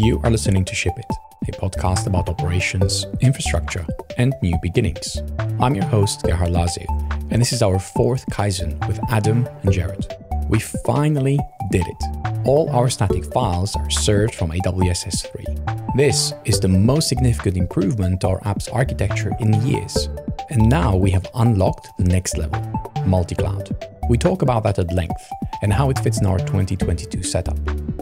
You 0.00 0.20
are 0.22 0.30
listening 0.30 0.64
to 0.64 0.76
Ship 0.76 0.96
It, 0.96 1.48
a 1.48 1.58
podcast 1.58 2.06
about 2.06 2.28
operations, 2.28 3.04
infrastructure, 3.20 3.84
and 4.16 4.32
new 4.42 4.56
beginnings. 4.62 5.20
I'm 5.58 5.74
your 5.74 5.86
host, 5.86 6.22
Gerhard 6.22 6.52
Lazu, 6.52 6.86
and 7.32 7.40
this 7.42 7.52
is 7.52 7.62
our 7.62 7.80
fourth 7.80 8.24
Kaizen 8.26 8.78
with 8.86 9.00
Adam 9.10 9.48
and 9.64 9.72
Jared. 9.72 10.06
We 10.48 10.60
finally 10.60 11.40
did 11.72 11.84
it. 11.84 12.46
All 12.46 12.70
our 12.70 12.88
static 12.88 13.24
files 13.32 13.74
are 13.74 13.90
served 13.90 14.36
from 14.36 14.52
AWS 14.52 15.08
S3. 15.08 15.96
This 15.96 16.32
is 16.44 16.60
the 16.60 16.68
most 16.68 17.08
significant 17.08 17.56
improvement 17.56 18.20
to 18.20 18.28
our 18.28 18.40
app's 18.46 18.68
architecture 18.68 19.32
in 19.40 19.66
years. 19.66 20.08
And 20.50 20.68
now 20.68 20.94
we 20.94 21.10
have 21.10 21.26
unlocked 21.34 21.88
the 21.98 22.04
next 22.04 22.38
level 22.38 22.62
multi 23.04 23.34
cloud. 23.34 23.68
We 24.08 24.16
talk 24.16 24.42
about 24.42 24.62
that 24.62 24.78
at 24.78 24.92
length 24.92 25.28
and 25.60 25.72
how 25.72 25.90
it 25.90 25.98
fits 25.98 26.20
in 26.20 26.26
our 26.26 26.38
2022 26.38 27.24
setup. 27.24 27.56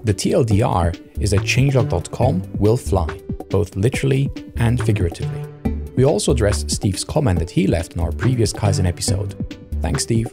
The 0.05 0.13
TLDR 0.13 1.06
is 1.21 1.31
that 1.31 1.41
changelog.com 1.41 2.43
will 2.59 2.77
fly, 2.77 3.07
both 3.51 3.77
literally 3.77 4.31
and 4.57 4.83
figuratively. 4.85 5.45
We 5.97 6.05
also 6.05 6.33
address 6.33 6.65
Steve's 6.69 7.05
comment 7.05 7.39
that 7.39 7.51
he 7.51 7.67
left 7.67 7.95
in 7.95 8.01
our 8.01 8.13
previous 8.13 8.53
Kaizen 8.53 8.87
episode. 8.87 9.35
Thanks, 9.81 10.03
Steve. 10.03 10.33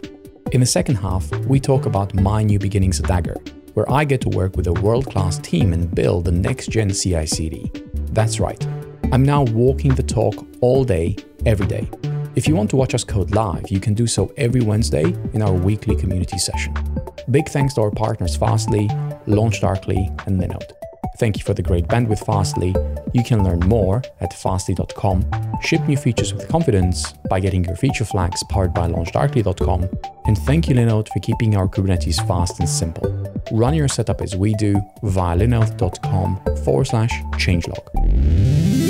In 0.52 0.59
the 0.59 0.66
second 0.66 0.95
half, 0.95 1.30
we 1.48 1.59
talk 1.59 1.85
about 1.85 2.13
my 2.13 2.43
new 2.43 2.59
beginnings 2.59 2.99
at 2.99 3.07
Dagger, 3.07 3.38
where 3.73 3.90
I 3.91 4.04
get 4.04 4.21
to 4.21 4.30
work 4.30 4.55
with 4.55 4.67
a 4.67 4.73
world 4.73 5.09
class 5.09 5.40
team 5.40 5.73
and 5.73 5.93
build 5.93 6.26
the 6.26 6.31
next 6.31 6.70
gen 6.70 6.90
CI 6.90 7.26
CD. 7.26 7.71
That's 8.12 8.40
right, 8.40 8.63
I'm 9.12 9.23
now 9.23 9.43
walking 9.43 9.95
the 9.95 10.04
talk 10.04 10.35
all 10.62 10.84
day, 10.84 11.15
every 11.45 11.68
day. 11.68 11.90
If 12.35 12.48
you 12.48 12.55
want 12.55 12.70
to 12.71 12.76
watch 12.76 12.95
us 12.95 13.04
code 13.04 13.35
live, 13.35 13.70
you 13.70 13.79
can 13.79 13.93
do 13.93 14.07
so 14.07 14.34
every 14.38 14.62
Wednesday 14.62 15.15
in 15.34 15.41
our 15.41 15.54
weekly 15.54 15.95
community 15.95 16.40
session. 16.40 16.73
Big 17.29 17.48
thanks 17.48 17.76
to 17.76 17.81
our 17.81 17.91
partners 17.91 18.35
Fastly, 18.35 18.88
LaunchDarkly, 19.27 20.27
and 20.27 20.41
Linode. 20.41 20.82
Thank 21.17 21.38
you 21.38 21.44
for 21.44 21.53
the 21.53 21.62
great 21.62 21.88
bandwidth, 21.88 22.26
Fastly. 22.26 22.76
You 23.13 23.23
can 23.23 23.44
learn 23.44 23.59
more 23.59 24.02
at 24.20 24.34
fastly.com. 24.34 25.26
Ship 25.62 25.82
new 25.87 25.98
features 25.98 26.34
with 26.34 26.48
confidence 26.49 27.13
by 27.29 27.40
getting 27.40 27.63
your 27.63 27.76
feature 27.76 28.05
flags 28.05 28.43
powered 28.49 28.74
by 28.74 28.87
launchdarkly.com. 28.87 29.90
And 30.26 30.37
thank 30.40 30.68
you, 30.68 30.76
Linode, 30.76 31.10
for 31.10 31.20
keeping 31.20 31.55
our 31.55 31.68
Kubernetes 31.68 32.26
fast 32.27 32.60
and 32.60 32.68
simple. 32.68 33.10
Run 33.52 33.74
your 33.74 33.87
setup 33.87 34.21
as 34.21 34.35
we 34.35 34.54
do 34.55 34.82
via 35.04 35.37
linode.com 35.37 36.41
forward 36.63 36.85
slash 36.85 37.21
changelog. 37.34 38.82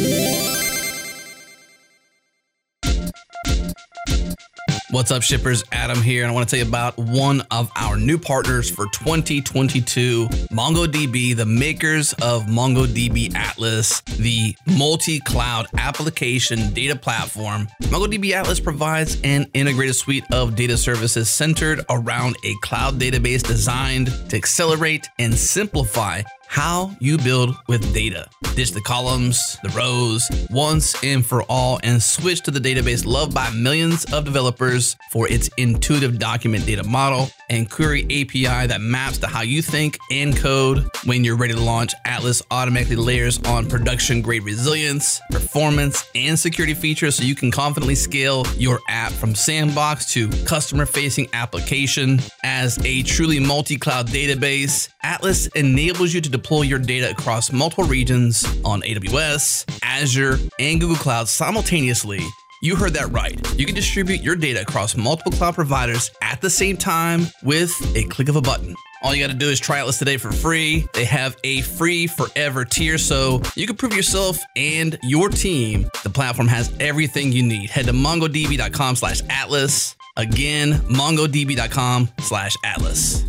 What's 4.94 5.10
up, 5.10 5.24
shippers? 5.24 5.64
Adam 5.72 6.00
here, 6.04 6.22
and 6.22 6.30
I 6.30 6.36
want 6.36 6.48
to 6.48 6.56
tell 6.56 6.64
you 6.64 6.70
about 6.70 6.96
one 7.00 7.42
of 7.50 7.72
our 7.76 7.98
new 7.98 8.20
partners 8.20 8.70
for 8.70 8.86
2022 8.94 10.28
MongoDB, 10.52 11.36
the 11.36 11.48
makers 11.48 12.14
of 12.22 12.44
MongoDB 12.44 13.34
Atlas, 13.34 14.02
the 14.02 14.56
multi 14.68 15.20
cloud 15.20 15.66
application 15.80 16.72
data 16.76 16.96
platform. 16.96 17.68
MongoDB 17.86 18.34
Atlas 18.34 18.60
provides 18.60 19.20
an 19.24 19.50
integrated 19.56 19.96
suite 19.96 20.26
of 20.32 20.56
data 20.56 20.78
services 20.78 21.28
centered 21.28 21.84
around 21.90 22.36
a 22.44 22.54
cloud 22.62 23.00
database 23.00 23.42
designed 23.42 24.14
to 24.30 24.38
accelerate 24.38 25.10
and 25.18 25.34
simplify 25.34 26.22
how 26.54 26.92
you 27.00 27.18
build 27.18 27.58
with 27.68 27.96
data. 27.96 28.30
Ditch 28.56 28.74
the 28.74 28.82
columns, 28.82 29.58
the 29.64 29.70
rows, 29.70 30.30
once 30.52 30.94
and 31.04 31.26
for 31.26 31.42
all, 31.50 31.80
and 31.82 32.02
switch 32.02 32.42
to 32.42 32.52
the 32.52 32.60
database 32.60 33.08
loved 33.08 33.34
by 33.34 33.50
millions 33.50 34.06
of 34.14 34.24
developers 34.24 34.96
for 35.12 35.28
its 35.28 35.50
intuitive 35.58 36.20
document 36.20 36.64
data 36.64 36.84
model 36.84 37.28
and 37.50 37.72
query 37.72 38.04
API 38.04 38.68
that 38.68 38.82
maps 38.82 39.18
to 39.18 39.26
how 39.26 39.42
you 39.42 39.64
think 39.64 39.98
and 40.12 40.38
code. 40.38 40.88
When 41.06 41.24
you're 41.24 41.38
ready 41.38 41.54
to 41.54 41.60
launch, 41.60 41.92
Atlas 42.06 42.44
automatically 42.52 42.98
layers 42.98 43.42
on 43.46 43.68
production 43.68 44.22
grade 44.22 44.44
resilience, 44.44 45.20
performance, 45.32 46.08
and 46.14 46.38
security 46.38 46.76
features 46.76 47.16
so 47.16 47.24
you 47.24 47.34
can 47.34 47.50
confidently 47.50 47.96
scale 47.96 48.46
your 48.58 48.80
app 48.90 49.12
from 49.12 49.34
sandbox 49.34 50.14
to 50.14 50.30
customer 50.46 50.86
facing 50.86 51.28
application. 51.34 52.20
As 52.44 52.78
a 52.86 53.02
truly 53.02 53.40
multi 53.40 53.78
cloud 53.78 54.08
database, 54.08 54.90
Atlas 55.04 55.48
enables 55.48 56.14
you 56.14 56.22
to 56.22 56.30
deploy 56.30 56.62
your 56.64 56.80
data 56.80 57.12
across 57.12 57.52
multiple 57.52 57.84
regions 57.84 58.46
on 58.64 58.82
AWS, 58.82 59.80
Azure, 59.84 60.40
and 60.60 60.80
Google 60.80 60.96
Cloud 60.96 61.28
simultaneously 61.28 62.22
you 62.64 62.78
heard 62.78 62.94
that 62.94 63.12
right. 63.12 63.38
You 63.60 63.66
can 63.66 63.76
distribute 63.76 64.22
your 64.22 64.38
data 64.38 64.62
across 64.62 64.96
multiple 64.96 65.34
cloud 65.34 65.54
providers 65.54 66.10
at 66.22 66.40
the 66.40 66.50
same 66.50 66.78
time 66.78 67.28
with 67.44 67.74
a 67.94 68.06
click 68.06 68.30
of 68.30 68.38
a 68.38 68.42
button. 68.42 68.74
All 69.04 69.14
you 69.14 69.22
got 69.22 69.34
to 69.34 69.38
do 69.38 69.50
is 69.50 69.60
try 69.60 69.80
Atlas 69.80 70.00
today 70.00 70.16
for 70.16 70.32
free. 70.32 70.88
They 70.94 71.04
have 71.04 71.36
a 71.44 71.60
free 71.60 72.08
forever 72.08 72.64
tier, 72.64 72.98
so 72.98 73.42
you 73.58 73.68
can 73.68 73.76
prove 73.76 73.94
yourself 73.94 74.40
and 74.56 74.98
your 75.04 75.28
team. 75.28 75.90
The 76.04 76.10
platform 76.10 76.48
has 76.48 76.74
everything 76.80 77.34
you 77.34 77.44
need. 77.44 77.70
Head 77.70 77.88
to 77.88 77.92
mongodb.com 77.92 78.96
slash 78.96 79.22
atlas. 79.30 79.98
Again, 80.16 80.76
mongodb.com 80.88 82.10
slash 82.20 82.56
atlas. 82.64 83.26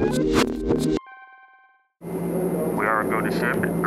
We 0.00 0.06
are 2.86 3.04
going 3.04 3.24
to 3.26 3.32
ship 3.32 3.56
in 3.56 3.82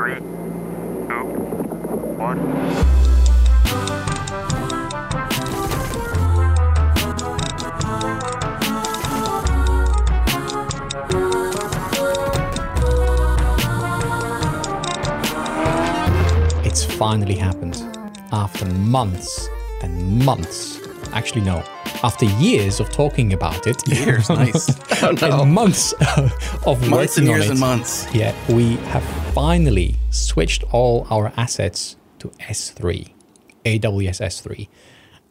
finally 16.91 17.35
happened. 17.35 17.83
After 18.31 18.65
months 18.65 19.49
and 19.81 20.23
months. 20.23 20.79
Actually, 21.11 21.41
no. 21.41 21.72
After 22.03 22.25
years 22.25 22.81
of 22.81 22.89
talking 22.89 23.31
about 23.31 23.65
it. 23.65 23.87
Years, 23.87 24.29
nice. 24.43 24.69
Oh, 25.01 25.11
no. 25.11 25.41
and 25.43 25.53
months 25.53 25.93
uh, 26.01 26.29
of 26.65 26.81
Months 26.89 27.17
working 27.17 27.23
and 27.23 27.29
on 27.29 27.35
years 27.35 27.45
it. 27.45 27.51
and 27.51 27.59
months. 27.59 28.13
Yeah, 28.13 28.35
we 28.53 28.75
have 28.91 29.03
finally 29.33 29.95
switched 30.09 30.63
all 30.73 31.07
our 31.09 31.31
assets 31.37 31.95
to 32.19 32.27
S3, 32.41 33.09
AWS 33.65 34.19
S3. 34.21 34.67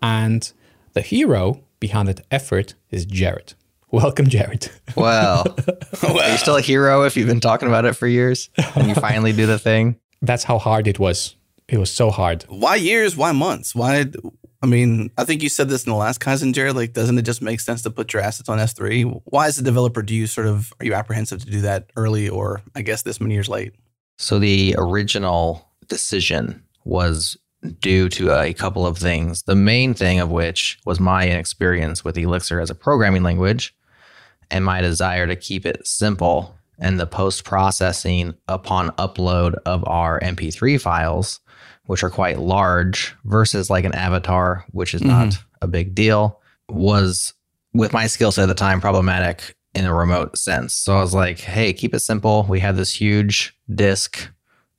And 0.02 0.50
the 0.94 1.02
hero 1.02 1.60
behind 1.78 2.08
that 2.08 2.22
effort 2.30 2.74
is 2.90 3.04
Jared. 3.04 3.52
Welcome, 3.90 4.26
Jared. 4.28 4.70
Well, 4.96 5.44
are 6.08 6.30
you 6.30 6.38
still 6.38 6.56
a 6.56 6.62
hero 6.62 7.02
if 7.04 7.18
you've 7.18 7.28
been 7.28 7.40
talking 7.40 7.68
about 7.68 7.84
it 7.84 7.92
for 7.94 8.06
years 8.06 8.48
and 8.74 8.88
you 8.88 8.94
finally 8.94 9.32
do 9.34 9.44
the 9.44 9.58
thing? 9.58 9.98
That's 10.22 10.44
how 10.44 10.56
hard 10.58 10.88
it 10.88 10.98
was. 10.98 11.36
It 11.68 11.76
was 11.76 11.90
so 11.90 12.10
hard. 12.10 12.44
Why 12.48 12.76
years? 12.76 13.14
Why 13.14 13.32
months? 13.32 13.74
Why? 13.74 14.06
I 14.62 14.66
mean, 14.66 15.10
I 15.18 15.24
think 15.24 15.42
you 15.42 15.48
said 15.48 15.68
this 15.68 15.84
in 15.84 15.90
the 15.90 15.96
last 15.96 16.20
Kaizen, 16.20 16.54
Jared. 16.54 16.76
Like, 16.76 16.92
doesn't 16.92 17.18
it 17.18 17.22
just 17.22 17.42
make 17.42 17.60
sense 17.60 17.82
to 17.82 17.90
put 17.90 18.12
your 18.12 18.22
assets 18.22 18.48
on 18.48 18.58
S3? 18.58 19.22
Why, 19.24 19.48
as 19.48 19.58
a 19.58 19.62
developer, 19.62 20.02
do 20.02 20.14
you 20.14 20.28
sort 20.28 20.46
of 20.46 20.72
are 20.78 20.86
you 20.86 20.94
apprehensive 20.94 21.44
to 21.44 21.50
do 21.50 21.62
that 21.62 21.90
early, 21.96 22.28
or 22.28 22.62
I 22.74 22.82
guess 22.82 23.02
this 23.02 23.20
many 23.20 23.34
years 23.34 23.48
late? 23.48 23.74
So 24.18 24.38
the 24.38 24.76
original 24.78 25.68
decision 25.88 26.62
was 26.84 27.36
due 27.80 28.08
to 28.10 28.30
a 28.30 28.52
couple 28.52 28.86
of 28.86 28.98
things. 28.98 29.42
The 29.42 29.56
main 29.56 29.94
thing 29.94 30.20
of 30.20 30.30
which 30.30 30.78
was 30.84 31.00
my 31.00 31.28
inexperience 31.28 32.04
with 32.04 32.16
Elixir 32.16 32.60
as 32.60 32.70
a 32.70 32.74
programming 32.74 33.22
language 33.22 33.74
and 34.50 34.64
my 34.64 34.80
desire 34.80 35.26
to 35.26 35.36
keep 35.36 35.64
it 35.66 35.86
simple 35.86 36.56
and 36.78 36.98
the 36.98 37.06
post 37.06 37.44
processing 37.44 38.34
upon 38.48 38.90
upload 38.90 39.54
of 39.64 39.86
our 39.86 40.18
MP3 40.20 40.80
files, 40.80 41.40
which 41.86 42.02
are 42.02 42.10
quite 42.10 42.38
large, 42.38 43.14
versus 43.24 43.70
like 43.70 43.84
an 43.84 43.94
avatar, 43.94 44.64
which 44.70 44.94
is 44.94 45.02
not 45.02 45.28
mm-hmm. 45.28 45.42
a 45.62 45.66
big 45.66 45.94
deal, 45.94 46.40
was 46.68 47.34
with 47.74 47.92
my 47.92 48.06
skill 48.06 48.32
set 48.32 48.42
at 48.42 48.46
the 48.46 48.54
time 48.54 48.80
problematic 48.80 49.56
in 49.74 49.86
a 49.86 49.94
remote 49.94 50.36
sense. 50.36 50.74
So 50.74 50.96
I 50.96 51.00
was 51.00 51.14
like, 51.14 51.40
hey, 51.40 51.72
keep 51.72 51.94
it 51.94 52.00
simple. 52.00 52.46
We 52.48 52.60
have 52.60 52.76
this 52.76 52.92
huge 52.92 53.56
disk, 53.74 54.28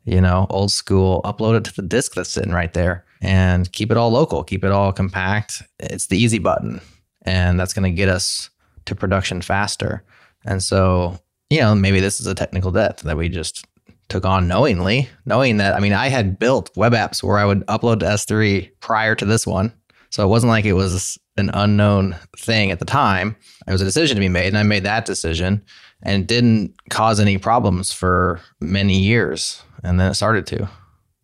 you 0.05 0.21
know, 0.21 0.47
old 0.49 0.71
school, 0.71 1.21
upload 1.23 1.57
it 1.57 1.63
to 1.65 1.75
the 1.75 1.81
disk 1.81 2.13
that's 2.13 2.29
sitting 2.29 2.51
right 2.51 2.73
there 2.73 3.05
and 3.21 3.71
keep 3.71 3.89
it 3.89 3.97
all 3.97 4.11
local, 4.11 4.43
keep 4.43 4.63
it 4.63 4.71
all 4.71 4.93
compact. 4.93 5.63
It's 5.79 6.07
the 6.07 6.17
easy 6.17 6.39
button. 6.39 6.79
And 7.23 7.59
that's 7.59 7.73
going 7.73 7.89
to 7.89 7.95
get 7.95 8.09
us 8.09 8.49
to 8.85 8.95
production 8.95 9.41
faster. 9.41 10.03
And 10.45 10.61
so, 10.61 11.19
you 11.49 11.59
know, 11.59 11.73
maybe 11.73 11.99
this 11.99 12.19
is 12.19 12.27
a 12.27 12.35
technical 12.35 12.71
debt 12.71 12.97
that 12.97 13.17
we 13.17 13.29
just 13.29 13.65
took 14.09 14.25
on 14.25 14.47
knowingly, 14.47 15.09
knowing 15.25 15.57
that, 15.57 15.75
I 15.75 15.79
mean, 15.79 15.93
I 15.93 16.09
had 16.09 16.37
built 16.39 16.69
web 16.75 16.93
apps 16.93 17.23
where 17.23 17.37
I 17.37 17.45
would 17.45 17.65
upload 17.67 17.99
to 18.01 18.05
S3 18.05 18.69
prior 18.79 19.15
to 19.15 19.25
this 19.25 19.47
one. 19.47 19.73
So 20.09 20.23
it 20.23 20.27
wasn't 20.27 20.49
like 20.49 20.65
it 20.65 20.73
was 20.73 21.17
an 21.37 21.49
unknown 21.53 22.15
thing 22.37 22.69
at 22.69 22.79
the 22.79 22.85
time. 22.85 23.35
It 23.67 23.71
was 23.71 23.81
a 23.81 23.85
decision 23.85 24.15
to 24.15 24.21
be 24.21 24.29
made, 24.29 24.47
and 24.47 24.57
I 24.57 24.63
made 24.63 24.83
that 24.83 25.05
decision 25.05 25.63
and 26.03 26.23
it 26.23 26.27
didn't 26.27 26.75
cause 26.89 27.19
any 27.19 27.37
problems 27.37 27.91
for 27.91 28.39
many 28.59 28.99
years. 28.99 29.63
And 29.83 29.99
then 29.99 30.11
it 30.11 30.15
started 30.15 30.45
to. 30.47 30.69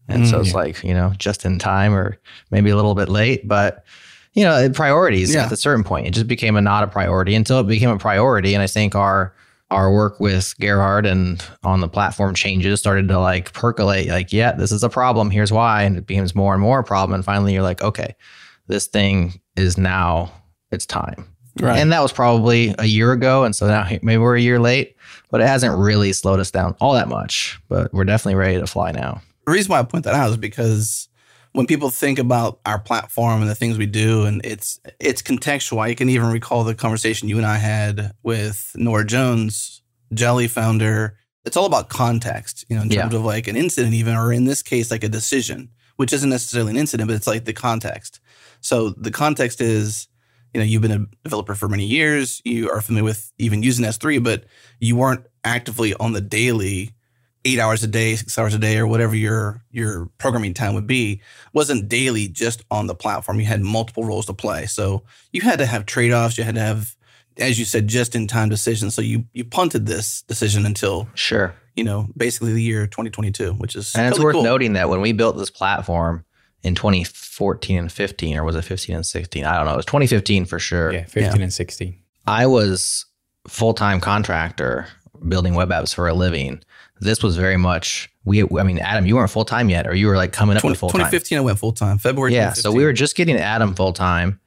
And 0.07 0.27
so 0.27 0.39
it's 0.39 0.51
mm. 0.51 0.55
like, 0.55 0.83
you 0.83 0.93
know, 0.93 1.13
just 1.19 1.45
in 1.45 1.59
time 1.59 1.93
or 1.93 2.17
maybe 2.49 2.71
a 2.71 2.75
little 2.75 2.95
bit 2.95 3.09
late, 3.09 3.47
but 3.47 3.85
you 4.33 4.43
know, 4.43 4.69
priorities 4.71 5.33
Yeah. 5.33 5.45
at 5.45 5.51
a 5.51 5.57
certain 5.57 5.83
point. 5.83 6.07
It 6.07 6.11
just 6.11 6.27
became 6.27 6.55
a 6.55 6.61
not 6.61 6.83
a 6.83 6.87
priority 6.87 7.35
until 7.35 7.59
it 7.59 7.67
became 7.67 7.89
a 7.89 7.97
priority. 7.97 8.53
And 8.53 8.63
I 8.63 8.67
think 8.67 8.95
our 8.95 9.33
our 9.71 9.92
work 9.94 10.19
with 10.19 10.56
Gerhard 10.60 11.06
and 11.06 11.44
on 11.63 11.80
the 11.80 11.88
platform 11.88 12.33
changes 12.33 12.80
started 12.80 13.07
to 13.10 13.19
like 13.19 13.54
percolate 13.54 14.07
like, 14.07 14.33
yeah, 14.33 14.51
this 14.54 14.71
is 14.71 14.83
a 14.83 14.89
problem. 14.89 15.30
Here's 15.30 15.51
why. 15.51 15.83
And 15.83 15.98
it 15.98 16.07
becomes 16.07 16.33
more 16.33 16.54
and 16.54 16.62
more 16.62 16.80
a 16.80 16.83
problem. 16.83 17.13
And 17.13 17.24
finally 17.24 17.54
you're 17.54 17.63
like, 17.63 17.81
okay, 17.81 18.16
this 18.68 18.88
thing 18.88 19.39
is 19.56 19.77
now 19.77 20.31
it's 20.71 20.86
time. 20.86 21.27
Right. 21.60 21.77
And 21.77 21.92
that 21.92 22.01
was 22.01 22.13
probably 22.13 22.74
a 22.80 22.86
year 22.86 23.12
ago. 23.12 23.44
And 23.44 23.56
so 23.56 23.68
now 23.68 23.88
maybe 24.01 24.18
we're 24.18 24.38
a 24.38 24.42
year 24.42 24.60
late, 24.60 24.95
but 25.30 25.42
it 25.42 25.48
hasn't 25.48 25.77
really 25.77 26.13
slowed 26.13 26.39
us 26.39 26.51
down 26.51 26.75
all 26.80 26.94
that 26.94 27.10
much. 27.10 27.60
But 27.68 27.94
we're 27.94 28.06
definitely 28.06 28.36
ready 28.36 28.60
to 28.60 28.68
fly 28.68 28.92
now. 28.92 29.22
The 29.45 29.51
reason 29.51 29.72
why 29.72 29.80
I 29.80 29.83
point 29.83 30.06
that 30.06 30.15
out 30.15 30.30
is 30.30 30.38
because 30.38 31.08
when 31.54 31.66
people 31.66 31.90
think 31.90 32.19
about 32.19 32.60
our 32.66 32.80
platform 32.80 33.42
and 33.42 33.50
the 33.50 33.56
things 33.56 33.78
we 33.78 33.86
do, 33.86 34.24
and 34.25 34.42
it's 34.44 34.80
it's 35.00 35.22
contextual. 35.22 35.80
I 35.80 35.94
can 35.96 36.10
even 36.10 36.28
recall 36.30 36.63
the 36.63 36.75
conversation 36.75 37.28
you 37.30 37.38
and 37.38 37.46
I 37.46 37.57
had 37.57 38.13
with 38.24 38.72
Nora 38.75 39.06
Jones, 39.06 39.81
Jeli 40.13 40.50
founder. 40.50 41.18
It's 41.46 41.57
all 41.57 41.66
about 41.66 41.90
context, 41.90 42.66
you 42.69 42.75
know, 42.75 42.84
in 42.84 42.92
Yeah. 42.92 43.01
terms 43.04 43.16
of 43.16 43.24
like 43.25 43.48
an 43.48 43.56
incident, 43.56 43.94
even, 43.94 44.16
or 44.16 44.31
in 44.31 44.46
this 44.46 44.62
case, 44.62 44.92
like 44.92 45.04
a 45.04 45.10
decision, 45.10 45.69
which 45.96 46.13
isn't 46.13 46.30
necessarily 46.30 46.72
an 46.72 46.78
incident, 46.78 47.07
but 47.07 47.16
it's 47.16 47.28
like 47.28 47.46
the 47.46 47.54
context. 47.54 48.19
So 48.62 48.90
the 48.92 49.12
context 49.12 49.62
is, 49.62 50.07
you 50.54 50.60
know, 50.60 50.66
you've 50.66 50.81
been 50.81 50.92
a 50.92 51.06
developer 51.24 51.56
for 51.56 51.69
many 51.69 51.86
years. 51.86 52.42
You 52.44 52.69
are 52.69 52.81
familiar 52.81 53.06
with 53.06 53.31
even 53.38 53.63
using 53.63 53.86
S3, 53.86 54.22
but 54.22 54.44
you 54.80 54.96
weren't 54.96 55.25
actively 55.44 55.94
on 55.96 56.12
the 56.13 56.22
daily 56.22 56.92
eight 57.45 57.59
hours 57.59 57.83
a 57.83 57.88
day, 57.88 58.15
six 58.15 58.38
hours 58.38 58.53
a 58.53 58.59
day, 58.59 58.77
or 58.77 58.86
whatever 58.88 59.15
your 59.15 59.62
your 59.71 60.07
programming 60.18 60.53
time 60.53 60.74
would 60.74 60.88
be, 60.88 61.21
wasn't 61.53 61.88
daily 61.89 62.27
just 62.27 62.63
on 62.69 62.88
the 62.88 62.95
platform. 62.95 63.39
You 63.39 63.45
had 63.45 63.62
multiple 63.62 64.03
roles 64.03 64.25
to 64.27 64.33
play. 64.33 64.65
So 64.65 65.03
you 65.31 65.41
had 65.41 65.59
to 65.59 65.65
have 65.65 65.86
trade-offs. 65.86 66.38
You 66.38 66.44
had 66.44 66.56
to 66.56 66.62
have, 66.62 66.95
as 67.38 67.57
you 67.57 67.65
said, 67.65 67.88
just 67.88 68.15
in 68.15 68.27
time 68.27 68.50
decisions. 68.50 68.94
So 68.95 69.01
you 69.01 69.25
you 69.33 69.45
punted 69.45 69.86
this 69.86 70.21
decision 70.24 70.65
until, 70.65 71.07
Sure. 71.15 71.53
you 71.75 71.83
know, 71.83 72.07
basically 72.18 72.51
the 72.53 72.62
year 72.62 72.88
2022, 72.88 73.53
which 73.53 73.75
is 73.75 73.95
And 73.95 74.07
it's 74.13 74.19
worth 74.21 74.33
cool. 74.33 74.44
noting 74.44 74.74
that 74.74 74.89
when 74.89 75.00
we 75.01 75.13
built 75.13 75.38
this 75.38 75.50
platform 75.50 76.25
in 76.62 76.75
2014 76.75 77.77
and 77.77 77.91
15, 77.91 78.36
or 78.38 78.44
was 78.44 78.56
it 78.56 78.63
15 78.63 78.95
and 78.97 79.06
16? 79.06 79.45
I 79.45 79.56
don't 79.56 79.65
know. 79.65 79.74
It 79.74 79.77
was 79.77 79.86
2015 79.86 80.44
for 80.45 80.59
sure. 80.59 80.91
Yeah, 80.91 81.06
15 81.06 81.41
and 81.41 81.53
16. 81.53 81.95
I 82.27 82.45
was 82.47 83.06
full 83.47 83.74
time 83.74 84.01
contractor 84.01 84.88
building 85.27 85.53
web 85.53 85.69
apps 85.69 85.94
for 85.95 86.07
a 86.07 86.13
living. 86.13 86.62
This 87.00 87.24
was 87.24 87.38
very 87.38 87.57
much 87.57 88.10
we. 88.25 88.44
I 88.44 88.63
mean, 88.63 88.80
Adam, 88.80 89.06
you 89.06 89.16
weren't 89.16 89.31
full 89.31 89.46
time 89.46 89.69
yet, 89.69 89.88
or 89.88 89.96
you 89.96 90.07
were 90.07 90.16
like 90.16 90.34
coming 90.34 90.57
up 90.57 90.62
20, 90.62 90.72
with 90.72 90.80
full 90.80 90.90
time. 90.90 91.00
2015, 91.00 91.38
I 91.38 91.42
went 91.42 91.60
full 91.60 91.72
time. 91.72 91.98
February. 91.98 92.34
Yeah, 92.34 92.54
so 92.54 92.72
we 92.72 92.84
were 92.84 92.94
just 92.94 93.16
getting 93.16 93.38
Adam 93.38 93.75
full 93.75 93.94
time, 93.94 94.40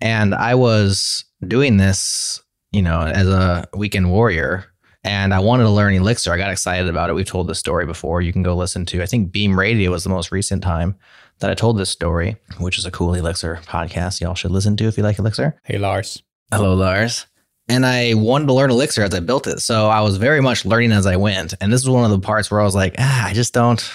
and 0.00 0.34
I 0.34 0.54
was 0.54 1.24
doing 1.46 1.76
this, 1.76 2.40
you 2.72 2.82
know, 2.82 3.00
as 3.00 3.28
a 3.28 3.68
weekend 3.74 4.10
warrior, 4.10 4.66
and 5.04 5.32
I 5.34 5.40
wanted 5.40 5.64
to 5.64 5.70
learn 5.70 5.94
Elixir. 5.94 6.32
I 6.32 6.36
got 6.36 6.50
excited 6.50 6.88
about 6.88 7.10
it. 7.10 7.14
We've 7.14 7.26
told 7.26 7.48
this 7.48 7.58
story 7.58 7.86
before. 7.86 8.22
You 8.22 8.32
can 8.32 8.42
go 8.42 8.54
listen 8.56 8.86
to. 8.86 9.02
I 9.02 9.06
think 9.06 9.32
Beam 9.32 9.58
Radio 9.58 9.90
was 9.90 10.04
the 10.04 10.10
most 10.10 10.32
recent 10.32 10.62
time 10.62 10.96
that 11.40 11.50
I 11.50 11.54
told 11.54 11.78
this 11.78 11.90
story, 11.90 12.36
which 12.58 12.78
is 12.78 12.84
a 12.84 12.90
cool 12.90 13.14
Elixir 13.14 13.60
podcast. 13.64 14.20
Y'all 14.20 14.34
should 14.34 14.50
listen 14.50 14.76
to 14.76 14.84
if 14.84 14.96
you 14.96 15.04
like 15.04 15.18
Elixir. 15.18 15.60
Hey, 15.64 15.78
Lars. 15.78 16.22
Hello, 16.52 16.74
Lars. 16.74 17.26
And 17.68 17.84
I 17.84 18.14
wanted 18.14 18.46
to 18.46 18.54
learn 18.54 18.70
Elixir 18.70 19.02
as 19.02 19.14
I 19.14 19.20
built 19.20 19.46
it. 19.46 19.60
So 19.60 19.88
I 19.88 20.00
was 20.00 20.16
very 20.16 20.40
much 20.40 20.64
learning 20.64 20.92
as 20.92 21.06
I 21.06 21.16
went. 21.16 21.54
And 21.60 21.72
this 21.72 21.84
was 21.84 21.90
one 21.90 22.04
of 22.04 22.10
the 22.10 22.18
parts 22.18 22.50
where 22.50 22.60
I 22.60 22.64
was 22.64 22.74
like, 22.74 22.94
ah, 22.98 23.26
I 23.26 23.34
just 23.34 23.52
don't, 23.52 23.90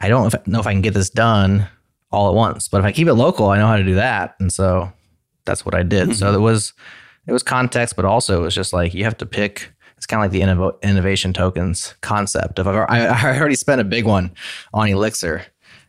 I 0.00 0.08
don't 0.08 0.46
know 0.46 0.60
if 0.60 0.66
I 0.66 0.72
can 0.72 0.80
get 0.80 0.94
this 0.94 1.10
done 1.10 1.66
all 2.10 2.28
at 2.28 2.34
once. 2.34 2.68
But 2.68 2.78
if 2.78 2.84
I 2.86 2.92
keep 2.92 3.06
it 3.06 3.14
local, 3.14 3.50
I 3.50 3.58
know 3.58 3.66
how 3.66 3.76
to 3.76 3.84
do 3.84 3.96
that. 3.96 4.34
And 4.40 4.50
so 4.50 4.90
that's 5.44 5.64
what 5.66 5.74
I 5.74 5.82
did. 5.82 6.16
So 6.16 6.32
it 6.32 6.40
was, 6.40 6.72
it 7.26 7.32
was 7.32 7.42
context, 7.42 7.96
but 7.96 8.06
also 8.06 8.40
it 8.40 8.42
was 8.42 8.54
just 8.54 8.72
like 8.72 8.94
you 8.94 9.04
have 9.04 9.18
to 9.18 9.26
pick. 9.26 9.72
It's 9.98 10.06
kind 10.06 10.24
of 10.24 10.24
like 10.24 10.32
the 10.32 10.40
innovo- 10.40 10.80
innovation 10.82 11.32
tokens 11.32 11.94
concept 12.00 12.58
of 12.58 12.68
I've, 12.68 12.76
I 12.88 13.06
I 13.06 13.38
already 13.38 13.56
spent 13.56 13.80
a 13.80 13.84
big 13.84 14.06
one 14.06 14.30
on 14.72 14.88
Elixir 14.88 15.44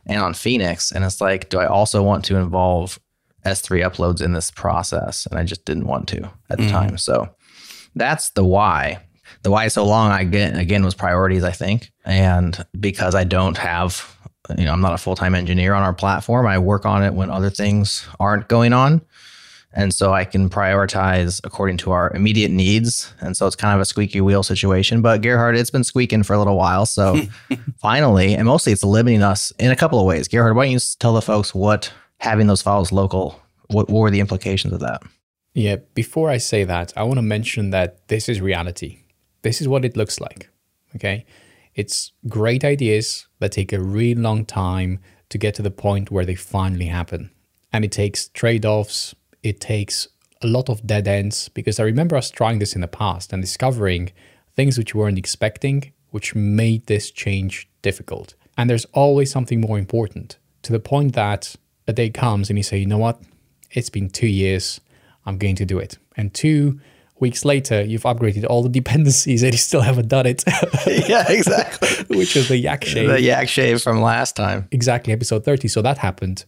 and 0.06 0.20
on 0.20 0.34
Phoenix, 0.34 0.92
and 0.92 1.06
it's 1.06 1.22
like, 1.22 1.50
do 1.50 1.60
I 1.60 1.68
also 1.68 2.02
want 2.02 2.26
to 2.26 2.36
involve 2.38 3.00
S3 3.46 3.88
uploads 3.88 4.22
in 4.22 4.34
this 4.34 4.52
process? 4.52 5.26
And 5.26 5.40
I 5.40 5.44
just 5.44 5.66
didn't 5.66 5.88
want 5.88 6.08
to 6.10 6.32
at 6.50 6.58
the 6.58 6.64
mm-hmm. 6.64 6.72
time. 6.72 6.98
So 6.98 7.30
that's 7.96 8.32
the 8.32 8.44
why. 8.44 9.00
The 9.44 9.52
why 9.52 9.68
so 9.68 9.86
long 9.86 10.12
I 10.12 10.24
get 10.24 10.58
again 10.58 10.84
was 10.84 10.96
priorities, 10.96 11.44
I 11.44 11.52
think. 11.52 11.92
And 12.06 12.66
because 12.80 13.16
I 13.16 13.24
don't 13.24 13.58
have, 13.58 14.16
you 14.58 14.66
know, 14.66 14.74
I'm 14.74 14.82
not 14.82 14.94
a 14.94 14.98
full 14.98 15.16
time 15.16 15.36
engineer 15.36 15.74
on 15.74 15.84
our 15.84 15.94
platform, 15.94 16.48
I 16.48 16.58
work 16.58 16.86
on 16.86 17.04
it 17.04 17.14
when 17.14 17.30
other 17.30 17.50
things 17.50 18.08
aren't 18.20 18.48
going 18.48 18.74
on. 18.74 19.02
And 19.72 19.94
so 19.94 20.14
I 20.14 20.26
can 20.26 20.50
prioritize 20.50 21.40
according 21.44 21.78
to 21.78 21.92
our 21.92 22.12
immediate 22.16 22.50
needs. 22.50 23.14
And 23.22 23.38
so 23.38 23.46
it's 23.46 23.56
kind 23.56 23.76
of 23.76 23.82
a 23.82 23.86
squeaky 23.86 24.20
wheel 24.20 24.42
situation. 24.42 25.02
But 25.02 25.22
Gerhard, 25.22 25.56
it's 25.56 25.70
been 25.70 25.84
squeaking 25.84 26.24
for 26.24 26.34
a 26.34 26.40
little 26.40 26.58
while. 26.58 26.88
So 26.88 27.22
finally, 27.78 28.34
and 28.34 28.48
mostly 28.48 28.74
it's 28.74 28.84
limiting 28.84 29.22
us 29.22 29.52
in 29.60 29.70
a 29.70 29.76
couple 29.76 30.00
of 30.00 30.08
ways. 30.08 30.28
Gerhard, 30.28 30.56
why 30.56 30.66
don't 30.66 30.74
you 30.74 30.80
tell 30.98 31.14
the 31.14 31.22
folks 31.22 31.54
what 31.54 31.94
having 32.20 32.48
those 32.48 32.62
files 32.62 32.92
local, 32.92 33.42
what, 33.68 33.90
what 33.90 34.00
were 34.00 34.12
the 34.12 34.20
implications 34.20 34.74
of 34.74 34.80
that? 34.82 35.02
Yeah, 35.54 35.78
before 35.94 36.30
I 36.30 36.38
say 36.38 36.64
that, 36.64 36.94
I 36.96 37.04
want 37.04 37.18
to 37.18 37.24
mention 37.24 37.72
that 37.72 38.08
this 38.08 38.30
is 38.30 38.40
reality. 38.40 39.00
This 39.42 39.62
is 39.62 39.68
what 39.68 39.86
it 39.86 39.98
looks 39.98 40.20
like. 40.20 40.50
Okay. 40.96 41.26
It's 41.76 42.12
great 42.28 42.64
ideas 42.64 43.28
that 43.40 43.52
take 43.54 43.74
a 43.74 43.80
really 43.80 44.20
long 44.20 44.46
time 44.46 45.00
to 45.30 45.38
get 45.38 45.56
to 45.56 45.62
the 45.62 45.72
point 45.72 46.12
where 46.12 46.26
they 46.26 46.36
finally 46.36 46.88
happen. 46.88 47.32
And 47.72 47.86
it 47.86 47.92
takes 47.92 48.30
trade 48.30 48.66
offs, 48.66 49.16
it 49.44 49.60
takes 49.62 50.08
a 50.42 50.48
lot 50.48 50.70
of 50.70 50.86
dead 50.86 51.08
ends 51.08 51.50
because 51.50 51.80
I 51.80 51.84
remember 51.84 52.16
us 52.16 52.32
trying 52.32 52.60
this 52.60 52.76
in 52.76 52.82
the 52.82 52.88
past 52.88 53.32
and 53.32 53.42
discovering 53.42 54.12
things 54.56 54.78
which 54.78 54.94
we 54.94 55.02
weren't 55.02 55.18
expecting, 55.18 55.94
which 56.10 56.36
made 56.36 56.88
this 56.88 57.12
change 57.12 57.70
difficult. 57.82 58.36
And 58.58 58.70
there's 58.70 58.86
always 58.86 59.32
something 59.32 59.62
more 59.62 59.78
important 59.78 60.38
to 60.64 60.72
the 60.72 60.80
point 60.80 61.14
that 61.14 61.56
a 61.90 61.94
day 61.94 62.10
comes 62.10 62.50
and 62.50 62.58
you 62.58 62.64
say, 62.64 62.78
you 62.78 62.86
know 62.86 62.98
what? 62.98 63.22
It's 63.72 63.90
been 63.90 64.10
two 64.10 64.28
years. 64.28 64.80
I'm 65.26 65.38
going 65.38 65.56
to 65.56 65.66
do 65.66 65.78
it. 65.80 65.98
And 66.16 66.34
two 66.34 66.80
weeks 67.20 67.44
later, 67.44 67.82
you've 67.82 68.04
upgraded 68.04 68.46
all 68.50 68.64
the 68.64 68.70
dependencies 68.82 69.44
and 69.44 69.54
you 69.54 69.58
still 69.58 69.82
haven't 69.82 70.08
done 70.08 70.26
it, 70.26 70.44
yeah, 70.88 71.26
exactly. 71.30 72.06
which 72.18 72.36
is 72.36 72.48
the 72.48 72.58
yak 72.58 72.86
shave. 72.86 73.10
the 73.10 73.22
yak 73.22 73.50
shave 73.50 73.82
from 73.82 74.02
last 74.02 74.36
time. 74.36 74.68
exactly 74.72 75.12
episode 75.12 75.44
30. 75.44 75.68
So 75.68 75.82
that 75.82 75.98
happened. 75.98 76.46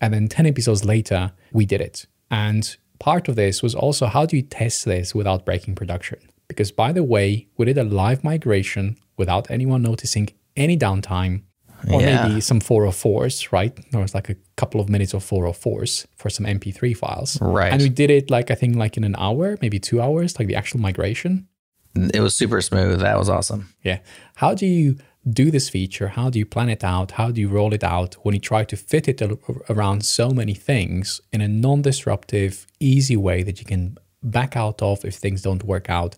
And 0.00 0.14
then 0.14 0.28
10 0.28 0.46
episodes 0.46 0.84
later, 0.84 1.32
we 1.52 1.64
did 1.66 1.80
it. 1.80 2.06
And 2.30 2.76
part 2.98 3.28
of 3.28 3.36
this 3.36 3.62
was 3.62 3.74
also 3.74 4.06
how 4.06 4.26
do 4.26 4.36
you 4.36 4.42
test 4.42 4.84
this 4.84 5.14
without 5.14 5.44
breaking 5.44 5.74
production? 5.74 6.18
Because 6.48 6.70
by 6.72 6.92
the 6.92 7.04
way, 7.04 7.48
we 7.56 7.64
did 7.66 7.78
a 7.78 7.84
live 7.84 8.22
migration 8.24 8.96
without 9.16 9.50
anyone 9.50 9.82
noticing 9.82 10.28
any 10.56 10.76
downtime 10.76 11.42
or 11.90 12.00
Yeah. 12.00 12.28
maybe 12.28 12.40
some 12.40 12.60
404s, 12.60 13.52
right? 13.52 13.72
There 13.90 14.00
was 14.00 14.14
like 14.14 14.28
a 14.28 14.36
couple 14.56 14.80
of 14.80 14.88
minutes 14.88 15.14
of 15.14 15.24
404s 15.24 16.06
for 16.16 16.30
some 16.30 16.46
MP3 16.46 16.94
files. 16.96 17.38
Right. 17.40 17.72
And 17.72 17.82
we 17.82 17.88
did 17.88 18.10
it 18.10 18.30
like, 18.30 18.50
I 18.50 18.54
think, 18.54 18.76
like 18.76 18.96
in 18.96 19.04
an 19.04 19.16
hour, 19.18 19.56
maybe 19.60 19.78
two 19.78 20.00
hours, 20.00 20.38
like 20.38 20.48
the 20.48 20.56
actual 20.56 20.80
migration. 20.80 21.48
It 21.94 22.20
was 22.20 22.34
super 22.34 22.60
smooth. 22.62 23.00
That 23.00 23.18
was 23.18 23.28
awesome. 23.28 23.74
Yeah. 23.82 23.98
How 24.36 24.54
do 24.54 24.66
you 24.66 24.96
do 25.28 25.50
this 25.50 25.68
feature? 25.68 26.08
How 26.08 26.30
do 26.30 26.38
you 26.38 26.46
plan 26.46 26.68
it 26.68 26.82
out? 26.82 27.12
How 27.12 27.30
do 27.30 27.40
you 27.40 27.48
roll 27.48 27.72
it 27.74 27.84
out 27.84 28.14
when 28.22 28.34
you 28.34 28.40
try 28.40 28.64
to 28.64 28.76
fit 28.76 29.08
it 29.08 29.20
around 29.68 30.04
so 30.04 30.30
many 30.30 30.54
things 30.54 31.20
in 31.32 31.40
a 31.40 31.48
non 31.48 31.82
disruptive, 31.82 32.66
easy 32.80 33.16
way 33.16 33.42
that 33.42 33.58
you 33.60 33.66
can 33.66 33.96
back 34.22 34.56
out 34.56 34.80
of 34.82 35.04
if 35.04 35.14
things 35.16 35.42
don't 35.42 35.64
work 35.64 35.90
out? 35.90 36.16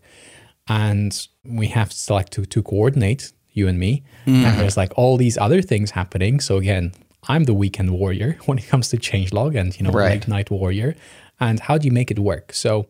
And 0.68 1.26
we 1.44 1.66
have 1.68 1.90
to 1.90 2.12
like 2.14 2.30
to, 2.30 2.44
to 2.46 2.62
coordinate, 2.62 3.32
you 3.54 3.66
and 3.68 3.78
me. 3.78 4.02
And 4.26 4.44
mm-hmm. 4.44 4.58
there's 4.58 4.76
like 4.76 4.92
all 4.96 5.16
these 5.16 5.38
other 5.38 5.62
things 5.62 5.92
happening. 5.92 6.40
So 6.40 6.58
again, 6.58 6.92
I'm 7.28 7.44
the 7.44 7.54
weekend 7.54 7.90
warrior 7.90 8.38
when 8.46 8.58
it 8.58 8.66
comes 8.66 8.88
to 8.90 8.98
changelog 8.98 9.58
and, 9.58 9.76
you 9.78 9.84
know, 9.84 9.90
Right. 9.90 10.10
late 10.10 10.28
night 10.28 10.50
warrior. 10.50 10.94
And 11.40 11.60
how 11.60 11.78
do 11.78 11.86
you 11.86 11.92
make 11.92 12.10
it 12.10 12.18
work? 12.18 12.52
So 12.52 12.86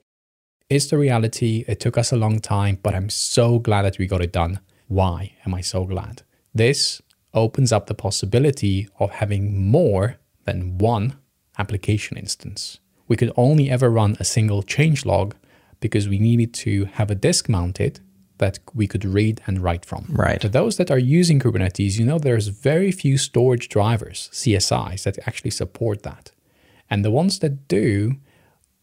it's 0.68 0.87
the 0.87 0.99
reality. 0.99 1.64
It 1.68 1.80
took 1.80 1.97
us 1.97 2.12
a 2.12 2.16
long 2.16 2.40
time, 2.40 2.78
but 2.83 2.94
I'm 2.94 3.11
so 3.11 3.59
glad 3.59 3.83
that 3.83 3.99
we 3.99 4.06
got 4.06 4.23
it 4.23 4.33
done. 4.33 4.61
Why 4.88 5.33
am 5.47 5.54
I 5.54 5.61
so 5.61 5.85
glad? 5.85 6.23
This 6.54 7.00
opens 7.33 7.73
up 7.73 7.87
the 7.87 7.94
possibility 7.94 8.88
of 8.99 9.11
having 9.11 9.71
more 9.71 10.16
than 10.44 10.78
one 10.78 11.16
application 11.59 12.16
instance. 12.16 12.78
We 13.09 13.16
could 13.16 13.33
only 13.37 13.71
ever 13.71 13.90
run 13.90 14.16
a 14.18 14.25
single 14.25 14.62
changelog 14.62 15.33
because 15.80 16.09
we 16.09 16.18
needed 16.18 16.54
to 16.54 16.87
have 16.87 17.11
a 17.11 17.14
disk 17.14 17.49
mounted 17.49 18.00
that 18.38 18.58
we 18.74 18.86
could 18.86 19.04
read 19.04 19.40
and 19.46 19.60
write 19.60 19.84
from. 19.84 20.06
Right. 20.08 20.40
For 20.40 20.48
those 20.48 20.76
that 20.76 20.90
are 20.90 20.98
using 20.98 21.38
Kubernetes, 21.40 21.98
you 21.98 22.04
know 22.04 22.18
there's 22.18 22.48
very 22.48 22.90
few 22.90 23.16
storage 23.16 23.68
drivers, 23.68 24.28
CSIs, 24.32 25.04
that 25.04 25.18
actually 25.26 25.50
support 25.50 26.02
that. 26.02 26.32
And 26.90 27.04
the 27.04 27.10
ones 27.10 27.38
that 27.38 27.68
do, 27.68 28.16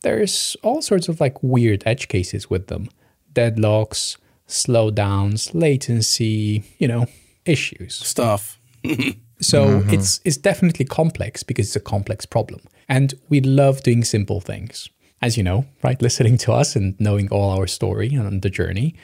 there's 0.02 0.56
all 0.64 0.82
sorts 0.82 1.08
of 1.08 1.20
like 1.20 1.42
weird 1.44 1.84
edge 1.86 2.08
cases 2.08 2.50
with 2.50 2.68
them 2.68 2.90
deadlocks, 3.34 4.18
slowdowns, 4.48 5.52
latency, 5.54 6.64
you 6.78 6.88
know, 6.88 7.06
issues. 7.46 7.96
stuff. 7.96 8.60
So 9.42 9.66
mm-hmm. 9.66 9.90
it's 9.90 10.22
it's 10.24 10.38
definitely 10.38 10.86
complex 10.86 11.44
because 11.44 11.68
it's 11.68 11.76
a 11.76 11.80
complex 11.80 12.26
problem. 12.26 12.62
And 12.88 13.14
we 13.28 13.42
love 13.42 13.82
doing 13.82 14.04
simple 14.04 14.40
things. 14.40 14.90
As 15.22 15.38
you 15.38 15.44
know, 15.44 15.66
right? 15.84 16.02
Listening 16.02 16.38
to 16.40 16.54
us 16.54 16.76
and 16.76 17.00
knowing 17.00 17.30
all 17.30 17.52
our 17.52 17.68
story 17.68 18.14
and 18.14 18.42
the 18.42 18.50
journey. 18.50 18.96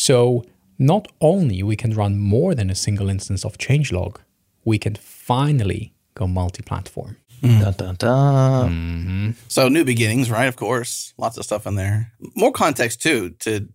So 0.00 0.44
not 0.78 1.08
only 1.20 1.62
we 1.62 1.76
can 1.76 1.92
run 1.94 2.18
more 2.18 2.54
than 2.54 2.70
a 2.70 2.74
single 2.74 3.10
instance 3.10 3.44
of 3.44 3.58
changelog, 3.58 4.16
we 4.64 4.78
can 4.78 4.94
finally 4.94 5.92
go 6.14 6.26
multi-platform. 6.26 7.18
Mm. 7.42 7.60
Dun, 7.60 7.74
dun, 7.74 7.94
dun. 7.96 8.70
Mm-hmm. 8.70 9.30
So 9.48 9.68
new 9.68 9.84
beginnings, 9.84 10.30
right? 10.30 10.46
Of 10.46 10.56
course, 10.56 11.12
lots 11.18 11.36
of 11.36 11.44
stuff 11.44 11.66
in 11.66 11.74
there. 11.74 12.12
More 12.34 12.52
context 12.52 13.02
too. 13.02 13.30
To 13.40 13.68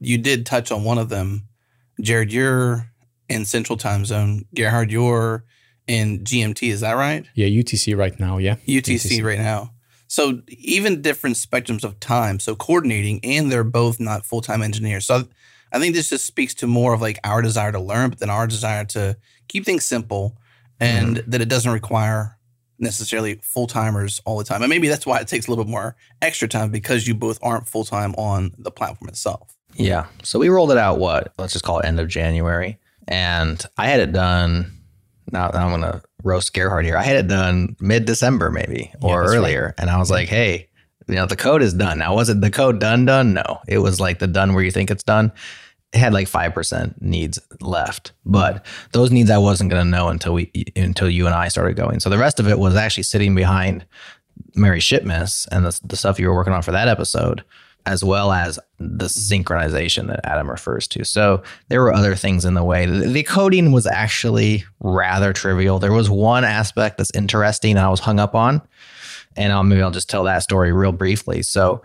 you 0.00 0.18
did 0.18 0.46
touch 0.46 0.72
on 0.72 0.82
one 0.82 0.98
of 0.98 1.08
them, 1.08 1.48
Jared. 2.00 2.32
You're 2.32 2.90
in 3.28 3.44
Central 3.44 3.76
Time 3.76 4.04
Zone. 4.04 4.46
Gerhard, 4.54 4.90
you're 4.90 5.44
in 5.86 6.20
GMT. 6.20 6.70
Is 6.70 6.80
that 6.80 6.92
right? 6.92 7.24
Yeah, 7.34 7.46
UTC 7.46 7.96
right 7.96 8.18
now, 8.18 8.38
yeah. 8.38 8.56
UTC 8.66 9.24
right 9.24 9.38
now. 9.38 9.72
So 10.08 10.42
even 10.48 11.02
different 11.02 11.36
spectrums 11.36 11.84
of 11.84 12.00
time. 12.00 12.40
So 12.40 12.56
coordinating, 12.56 13.20
and 13.22 13.50
they're 13.50 13.64
both 13.64 14.00
not 14.00 14.26
full 14.26 14.40
time 14.40 14.62
engineers. 14.62 15.06
So 15.06 15.28
I 15.72 15.78
think 15.78 15.94
this 15.94 16.10
just 16.10 16.26
speaks 16.26 16.54
to 16.54 16.66
more 16.66 16.94
of 16.94 17.00
like 17.00 17.18
our 17.24 17.42
desire 17.42 17.72
to 17.72 17.80
learn, 17.80 18.10
but 18.10 18.18
then 18.18 18.30
our 18.30 18.46
desire 18.46 18.84
to 18.86 19.16
keep 19.48 19.64
things 19.64 19.84
simple, 19.84 20.36
and 20.80 21.16
mm-hmm. 21.16 21.30
that 21.30 21.40
it 21.40 21.48
doesn't 21.48 21.72
require 21.72 22.38
necessarily 22.78 23.40
full 23.42 23.66
timers 23.66 24.20
all 24.24 24.38
the 24.38 24.44
time. 24.44 24.62
And 24.62 24.70
maybe 24.70 24.88
that's 24.88 25.06
why 25.06 25.18
it 25.18 25.28
takes 25.28 25.46
a 25.46 25.50
little 25.50 25.64
bit 25.64 25.70
more 25.70 25.96
extra 26.22 26.48
time 26.48 26.70
because 26.70 27.08
you 27.08 27.14
both 27.14 27.38
aren't 27.42 27.66
full 27.68 27.84
time 27.84 28.14
on 28.14 28.54
the 28.58 28.70
platform 28.70 29.08
itself. 29.08 29.56
Yeah. 29.74 30.06
So 30.22 30.38
we 30.38 30.48
rolled 30.48 30.70
it 30.70 30.78
out, 30.78 30.98
what? 30.98 31.32
Let's 31.38 31.52
just 31.52 31.64
call 31.64 31.80
it 31.80 31.86
end 31.86 32.00
of 32.00 32.08
January. 32.08 32.78
And 33.06 33.64
I 33.76 33.88
had 33.88 34.00
it 34.00 34.12
done. 34.12 34.72
Now, 35.30 35.48
now 35.48 35.66
I'm 35.66 35.80
going 35.80 35.92
to 35.92 36.02
roast 36.22 36.54
Gerhard 36.54 36.84
here. 36.84 36.96
I 36.96 37.02
had 37.02 37.16
it 37.16 37.28
done 37.28 37.76
mid 37.80 38.04
December, 38.04 38.50
maybe, 38.50 38.92
or 39.02 39.22
right. 39.22 39.28
earlier. 39.28 39.74
And 39.78 39.90
I 39.90 39.98
was 39.98 40.10
like, 40.10 40.28
hey, 40.28 40.67
you 41.08 41.14
know, 41.14 41.26
the 41.26 41.36
code 41.36 41.62
is 41.62 41.72
done. 41.72 41.98
Now, 41.98 42.14
was 42.14 42.28
it 42.28 42.40
the 42.40 42.50
code 42.50 42.78
done, 42.78 43.06
done? 43.06 43.34
No. 43.34 43.60
It 43.66 43.78
was 43.78 43.98
like 43.98 44.18
the 44.18 44.26
done 44.26 44.54
where 44.54 44.62
you 44.62 44.70
think 44.70 44.90
it's 44.90 45.02
done. 45.02 45.32
It 45.92 45.98
had 45.98 46.12
like 46.12 46.28
5% 46.28 47.00
needs 47.00 47.38
left. 47.60 48.12
But 48.26 48.64
those 48.92 49.10
needs 49.10 49.30
I 49.30 49.38
wasn't 49.38 49.70
going 49.70 49.84
to 49.84 49.90
know 49.90 50.08
until 50.08 50.34
we, 50.34 50.52
until 50.76 51.08
you 51.08 51.26
and 51.26 51.34
I 51.34 51.48
started 51.48 51.76
going. 51.76 52.00
So 52.00 52.10
the 52.10 52.18
rest 52.18 52.38
of 52.38 52.46
it 52.46 52.58
was 52.58 52.76
actually 52.76 53.04
sitting 53.04 53.34
behind 53.34 53.86
Merry 54.54 54.80
Shipmas 54.80 55.48
and 55.50 55.64
the, 55.64 55.80
the 55.84 55.96
stuff 55.96 56.20
you 56.20 56.28
were 56.28 56.34
working 56.34 56.52
on 56.52 56.62
for 56.62 56.72
that 56.72 56.88
episode, 56.88 57.42
as 57.86 58.04
well 58.04 58.32
as 58.32 58.58
the 58.78 59.06
synchronization 59.06 60.08
that 60.08 60.20
Adam 60.24 60.50
refers 60.50 60.86
to. 60.88 61.04
So 61.04 61.42
there 61.68 61.80
were 61.80 61.94
other 61.94 62.14
things 62.14 62.44
in 62.44 62.52
the 62.52 62.64
way. 62.64 62.84
The, 62.84 63.06
the 63.06 63.22
coding 63.22 63.72
was 63.72 63.86
actually 63.86 64.64
rather 64.80 65.32
trivial. 65.32 65.78
There 65.78 65.92
was 65.92 66.10
one 66.10 66.44
aspect 66.44 66.98
that's 66.98 67.12
interesting 67.14 67.78
I 67.78 67.88
was 67.88 68.00
hung 68.00 68.20
up 68.20 68.34
on. 68.34 68.60
And 69.38 69.52
I'll, 69.52 69.62
maybe 69.62 69.80
I'll 69.80 69.90
just 69.90 70.10
tell 70.10 70.24
that 70.24 70.42
story 70.42 70.72
real 70.72 70.92
briefly. 70.92 71.42
So, 71.42 71.80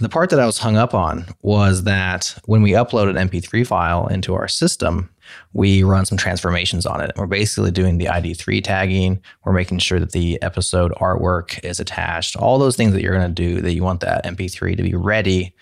the 0.00 0.08
part 0.08 0.30
that 0.30 0.40
I 0.40 0.46
was 0.46 0.58
hung 0.58 0.76
up 0.76 0.94
on 0.94 1.26
was 1.42 1.84
that 1.84 2.36
when 2.46 2.62
we 2.62 2.70
upload 2.72 3.14
an 3.14 3.28
MP3 3.28 3.66
file 3.66 4.06
into 4.08 4.34
our 4.34 4.48
system, 4.48 5.10
we 5.52 5.82
run 5.82 6.06
some 6.06 6.18
transformations 6.18 6.86
on 6.86 7.00
it. 7.00 7.12
We're 7.16 7.26
basically 7.26 7.70
doing 7.70 7.98
the 7.98 8.06
ID3 8.06 8.62
tagging. 8.64 9.22
We're 9.44 9.52
making 9.52 9.78
sure 9.78 10.00
that 10.00 10.12
the 10.12 10.40
episode 10.42 10.92
artwork 10.92 11.62
is 11.64 11.78
attached, 11.78 12.36
all 12.36 12.58
those 12.58 12.76
things 12.76 12.92
that 12.92 13.02
you're 13.02 13.16
going 13.16 13.34
to 13.34 13.42
do 13.42 13.60
that 13.60 13.74
you 13.74 13.82
want 13.82 14.00
that 14.00 14.24
MP3 14.24 14.76
to 14.76 14.82
be 14.82 14.94
ready 14.94 15.54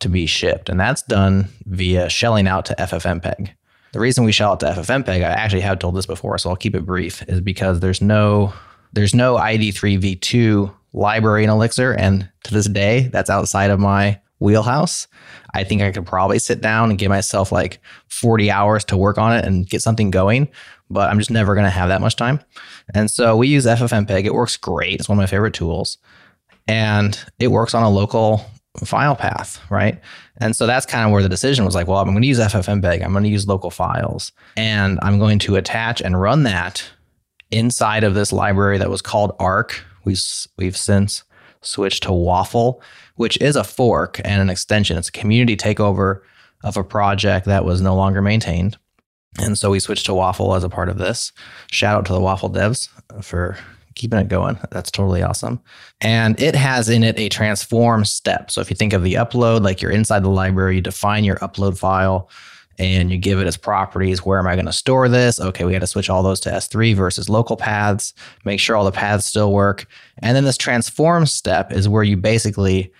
to 0.00 0.08
be 0.08 0.26
shipped. 0.26 0.68
And 0.68 0.78
that's 0.78 1.02
done 1.02 1.48
via 1.66 2.08
shelling 2.08 2.46
out 2.46 2.66
to 2.66 2.74
FFmpeg. 2.74 3.50
The 3.92 4.00
reason 4.00 4.24
we 4.24 4.32
shell 4.32 4.52
out 4.52 4.60
to 4.60 4.66
FFmpeg, 4.66 5.08
I 5.08 5.30
actually 5.30 5.62
have 5.62 5.78
told 5.78 5.94
this 5.94 6.06
before, 6.06 6.36
so 6.38 6.50
I'll 6.50 6.56
keep 6.56 6.74
it 6.74 6.84
brief, 6.84 7.22
is 7.28 7.40
because 7.40 7.80
there's 7.80 8.02
no 8.02 8.52
there's 8.92 9.14
no 9.14 9.36
ID3 9.36 10.00
v2 10.00 10.72
library 10.96 11.44
in 11.44 11.50
Elixir, 11.50 11.92
and 11.92 12.28
to 12.44 12.54
this 12.54 12.66
day, 12.68 13.08
that's 13.12 13.30
outside 13.30 13.70
of 13.70 13.78
my 13.78 14.20
wheelhouse. 14.40 15.06
I 15.54 15.64
think 15.64 15.82
I 15.82 15.92
could 15.92 16.06
probably 16.06 16.38
sit 16.38 16.60
down 16.60 16.90
and 16.90 16.98
give 16.98 17.08
myself 17.08 17.52
like 17.52 17.80
40 18.08 18.50
hours 18.50 18.84
to 18.86 18.96
work 18.96 19.18
on 19.18 19.32
it 19.32 19.44
and 19.44 19.68
get 19.68 19.82
something 19.82 20.10
going, 20.10 20.48
but 20.90 21.08
I'm 21.10 21.18
just 21.18 21.30
never 21.30 21.54
going 21.54 21.64
to 21.64 21.70
have 21.70 21.88
that 21.88 22.00
much 22.00 22.16
time. 22.16 22.40
And 22.94 23.10
so 23.10 23.36
we 23.36 23.48
use 23.48 23.66
FFmpeg. 23.66 24.24
It 24.24 24.34
works 24.34 24.56
great. 24.56 25.00
It's 25.00 25.08
one 25.08 25.18
of 25.18 25.22
my 25.22 25.26
favorite 25.26 25.54
tools. 25.54 25.98
And 26.68 27.18
it 27.38 27.48
works 27.48 27.74
on 27.74 27.82
a 27.82 27.90
local 27.90 28.44
file 28.84 29.16
path, 29.16 29.60
right? 29.70 30.00
And 30.38 30.54
so 30.54 30.66
that's 30.66 30.84
kind 30.84 31.06
of 31.06 31.12
where 31.12 31.22
the 31.22 31.28
decision 31.28 31.64
was 31.64 31.74
like, 31.74 31.86
well, 31.86 31.98
I'm 31.98 32.08
going 32.08 32.20
to 32.20 32.28
use 32.28 32.38
FFmpeg. 32.38 33.02
I'm 33.02 33.12
going 33.12 33.24
to 33.24 33.30
use 33.30 33.46
local 33.46 33.70
files 33.70 34.32
and 34.56 34.98
I'm 35.00 35.18
going 35.18 35.38
to 35.40 35.56
attach 35.56 36.02
and 36.02 36.20
run 36.20 36.42
that 36.42 36.84
inside 37.50 38.04
of 38.04 38.14
this 38.14 38.32
library 38.32 38.78
that 38.78 38.90
was 38.90 39.00
called 39.00 39.34
Arc. 39.38 39.85
We've, 40.06 40.22
we've 40.56 40.76
since 40.76 41.24
switched 41.60 42.04
to 42.04 42.12
Waffle, 42.12 42.80
which 43.16 43.38
is 43.42 43.56
a 43.56 43.64
fork 43.64 44.20
and 44.24 44.40
an 44.40 44.48
extension. 44.48 44.96
It's 44.96 45.08
a 45.08 45.12
community 45.12 45.56
takeover 45.56 46.20
of 46.64 46.76
a 46.76 46.84
project 46.84 47.46
that 47.46 47.64
was 47.64 47.82
no 47.82 47.94
longer 47.94 48.22
maintained. 48.22 48.78
And 49.38 49.58
so 49.58 49.70
we 49.70 49.80
switched 49.80 50.06
to 50.06 50.14
Waffle 50.14 50.54
as 50.54 50.64
a 50.64 50.70
part 50.70 50.88
of 50.88 50.96
this. 50.96 51.32
Shout 51.70 51.98
out 51.98 52.06
to 52.06 52.14
the 52.14 52.20
Waffle 52.20 52.50
devs 52.50 52.88
for 53.22 53.58
keeping 53.94 54.18
it 54.18 54.28
going. 54.28 54.58
That's 54.70 54.90
totally 54.90 55.22
awesome. 55.22 55.60
And 56.00 56.40
it 56.40 56.54
has 56.54 56.88
in 56.88 57.02
it 57.02 57.18
a 57.18 57.28
transform 57.28 58.04
step. 58.04 58.50
So 58.50 58.60
if 58.60 58.70
you 58.70 58.76
think 58.76 58.92
of 58.92 59.02
the 59.02 59.14
upload, 59.14 59.62
like 59.62 59.82
you're 59.82 59.90
inside 59.90 60.22
the 60.22 60.30
library, 60.30 60.76
you 60.76 60.80
define 60.80 61.24
your 61.24 61.36
upload 61.36 61.76
file 61.76 62.30
and 62.78 63.10
you 63.10 63.18
give 63.18 63.38
it 63.38 63.46
its 63.46 63.56
properties. 63.56 64.24
Where 64.24 64.38
am 64.38 64.46
I 64.46 64.54
going 64.54 64.66
to 64.66 64.72
store 64.72 65.08
this? 65.08 65.40
Okay, 65.40 65.64
we 65.64 65.72
got 65.72 65.80
to 65.80 65.86
switch 65.86 66.10
all 66.10 66.22
those 66.22 66.40
to 66.40 66.50
S3 66.50 66.94
versus 66.94 67.28
local 67.28 67.56
paths, 67.56 68.14
make 68.44 68.60
sure 68.60 68.76
all 68.76 68.84
the 68.84 68.92
paths 68.92 69.26
still 69.26 69.52
work. 69.52 69.86
And 70.18 70.36
then 70.36 70.44
this 70.44 70.56
transform 70.56 71.26
step 71.26 71.72
is 71.72 71.88
where 71.88 72.02
you 72.02 72.16
basically 72.16 72.92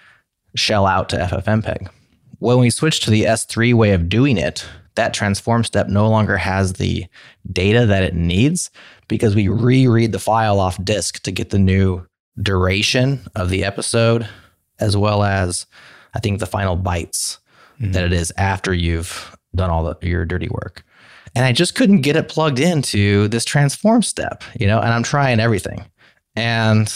shell 0.54 0.87
out 0.87 1.09
to 1.11 1.16
FFmpeg. 1.16 1.88
When 2.38 2.59
we 2.59 2.71
switch 2.71 3.00
to 3.00 3.11
the 3.11 3.25
S3 3.25 3.75
way 3.75 3.92
of 3.92 4.09
doing 4.09 4.37
it, 4.37 4.66
that 4.95 5.14
transform 5.14 5.62
step 5.62 5.88
no 5.88 6.09
longer 6.09 6.37
has 6.37 6.75
the 6.75 7.06
data 7.52 7.87
that 7.87 8.02
it 8.02 8.14
needs 8.14 8.71
because 9.09 9.35
we 9.35 9.49
reread 9.49 10.12
the 10.12 10.18
file 10.18 10.59
off 10.59 10.83
disk 10.83 11.23
to 11.23 11.30
get 11.30 11.50
the 11.50 11.59
new 11.59 12.04
duration 12.42 13.21
of 13.35 13.50
the 13.50 13.64
episode, 13.64 14.28
as 14.80 14.97
well 14.97 15.23
as 15.23 15.66
I 16.14 16.18
think 16.18 16.40
the 16.40 16.47
final 16.47 16.76
bytes 16.76 17.38
mm-hmm. 17.80 17.92
that 17.92 18.04
it 18.04 18.12
is 18.12 18.33
after 18.37 18.75
you've 18.75 19.37
done 19.56 19.70
all 19.70 19.84
the, 19.84 19.96
your 20.06 20.25
dirty 20.25 20.48
work. 20.48 20.84
And 21.34 21.44
I 21.44 21.52
just 21.52 21.75
couldn't 21.75 22.00
get 22.00 22.16
it 22.16 22.28
plugged 22.28 22.58
into 22.60 23.28
this 23.28 23.44
transform 23.44 24.02
step, 24.02 24.42
you 24.58 24.66
know, 24.66 24.80
and 24.80 24.92
I'm 24.92 25.02
trying 25.02 25.38
everything. 25.40 25.84
And 26.34 26.92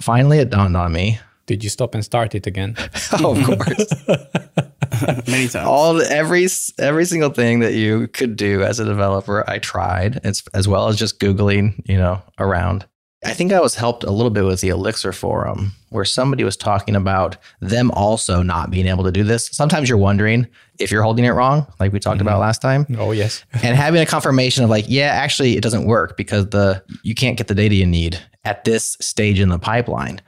finally 0.00 0.38
it 0.38 0.50
dawned 0.50 0.76
on 0.76 0.92
me. 0.92 1.18
Did 1.46 1.62
you 1.64 1.70
stop 1.70 1.94
and 1.94 2.04
start 2.04 2.34
it 2.34 2.46
again? 2.46 2.76
Oh, 3.20 3.36
of 3.52 3.58
course. 3.58 3.92
Many 5.26 5.48
times. 5.48 5.66
all 5.66 6.00
every 6.02 6.46
every 6.78 7.04
single 7.06 7.30
thing 7.30 7.58
that 7.60 7.74
you 7.74 8.06
could 8.08 8.36
do 8.36 8.62
as 8.62 8.78
a 8.78 8.84
developer 8.84 9.42
i 9.50 9.58
tried 9.58 10.20
it's 10.22 10.44
as 10.54 10.68
well 10.68 10.86
as 10.86 10.96
just 10.96 11.18
googling 11.18 11.80
you 11.88 11.96
know 11.96 12.22
around 12.38 12.86
i 13.24 13.32
think 13.32 13.52
i 13.52 13.60
was 13.60 13.74
helped 13.74 14.04
a 14.04 14.10
little 14.12 14.30
bit 14.30 14.44
with 14.44 14.60
the 14.60 14.68
elixir 14.68 15.12
forum 15.12 15.72
where 15.90 16.04
somebody 16.04 16.44
was 16.44 16.56
talking 16.56 16.94
about 16.94 17.36
them 17.60 17.90
also 17.92 18.42
not 18.42 18.70
being 18.70 18.86
able 18.86 19.02
to 19.02 19.10
do 19.10 19.24
this 19.24 19.48
sometimes 19.50 19.88
you're 19.88 19.98
wondering 19.98 20.46
if 20.82 20.90
you're 20.90 21.02
holding 21.02 21.24
it 21.24 21.30
wrong 21.30 21.66
like 21.80 21.92
we 21.92 22.00
talked 22.00 22.20
about 22.20 22.32
mm-hmm. 22.32 22.40
last 22.40 22.62
time 22.62 22.86
oh, 22.98 23.12
yes. 23.12 23.44
and 23.62 23.76
having 23.76 24.00
a 24.00 24.06
confirmation 24.06 24.64
of 24.64 24.70
like 24.70 24.84
yeah 24.88 25.06
actually 25.06 25.56
it 25.56 25.62
doesn't 25.62 25.86
work 25.86 26.16
because 26.16 26.48
the 26.50 26.82
you 27.02 27.14
can't 27.14 27.36
get 27.36 27.48
the 27.48 27.54
data 27.54 27.74
you 27.74 27.86
need 27.86 28.18
at 28.44 28.64
this 28.64 28.96
stage 29.00 29.40
in 29.40 29.48
the 29.48 29.58
pipeline 29.58 30.20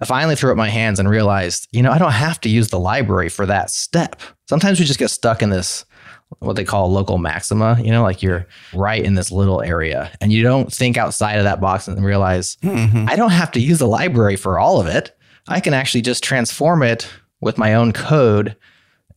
I 0.00 0.04
finally 0.04 0.36
threw 0.36 0.50
up 0.50 0.56
my 0.56 0.68
hands 0.68 1.00
and 1.00 1.08
realized, 1.08 1.66
you 1.72 1.82
know, 1.82 1.90
I 1.90 1.98
don't 1.98 2.12
have 2.12 2.40
to 2.42 2.48
use 2.48 2.68
the 2.68 2.78
library 2.78 3.28
for 3.28 3.46
that 3.46 3.70
step. 3.70 4.20
Sometimes 4.48 4.78
we 4.78 4.86
just 4.86 4.98
get 4.98 5.10
stuck 5.10 5.42
in 5.42 5.50
this, 5.50 5.84
what 6.38 6.54
they 6.54 6.64
call 6.64 6.90
local 6.90 7.18
maxima, 7.18 7.76
you 7.82 7.90
know, 7.90 8.02
like 8.02 8.22
you're 8.22 8.46
right 8.72 9.02
in 9.02 9.14
this 9.14 9.32
little 9.32 9.60
area 9.60 10.10
and 10.20 10.32
you 10.32 10.42
don't 10.42 10.72
think 10.72 10.96
outside 10.96 11.38
of 11.38 11.44
that 11.44 11.60
box 11.60 11.88
and 11.88 12.04
realize, 12.04 12.56
mm-hmm. 12.62 13.06
I 13.08 13.16
don't 13.16 13.30
have 13.30 13.50
to 13.52 13.60
use 13.60 13.78
the 13.78 13.88
library 13.88 14.36
for 14.36 14.58
all 14.58 14.80
of 14.80 14.86
it. 14.86 15.16
I 15.48 15.58
can 15.58 15.74
actually 15.74 16.02
just 16.02 16.22
transform 16.22 16.82
it 16.82 17.08
with 17.40 17.58
my 17.58 17.74
own 17.74 17.92
code 17.92 18.56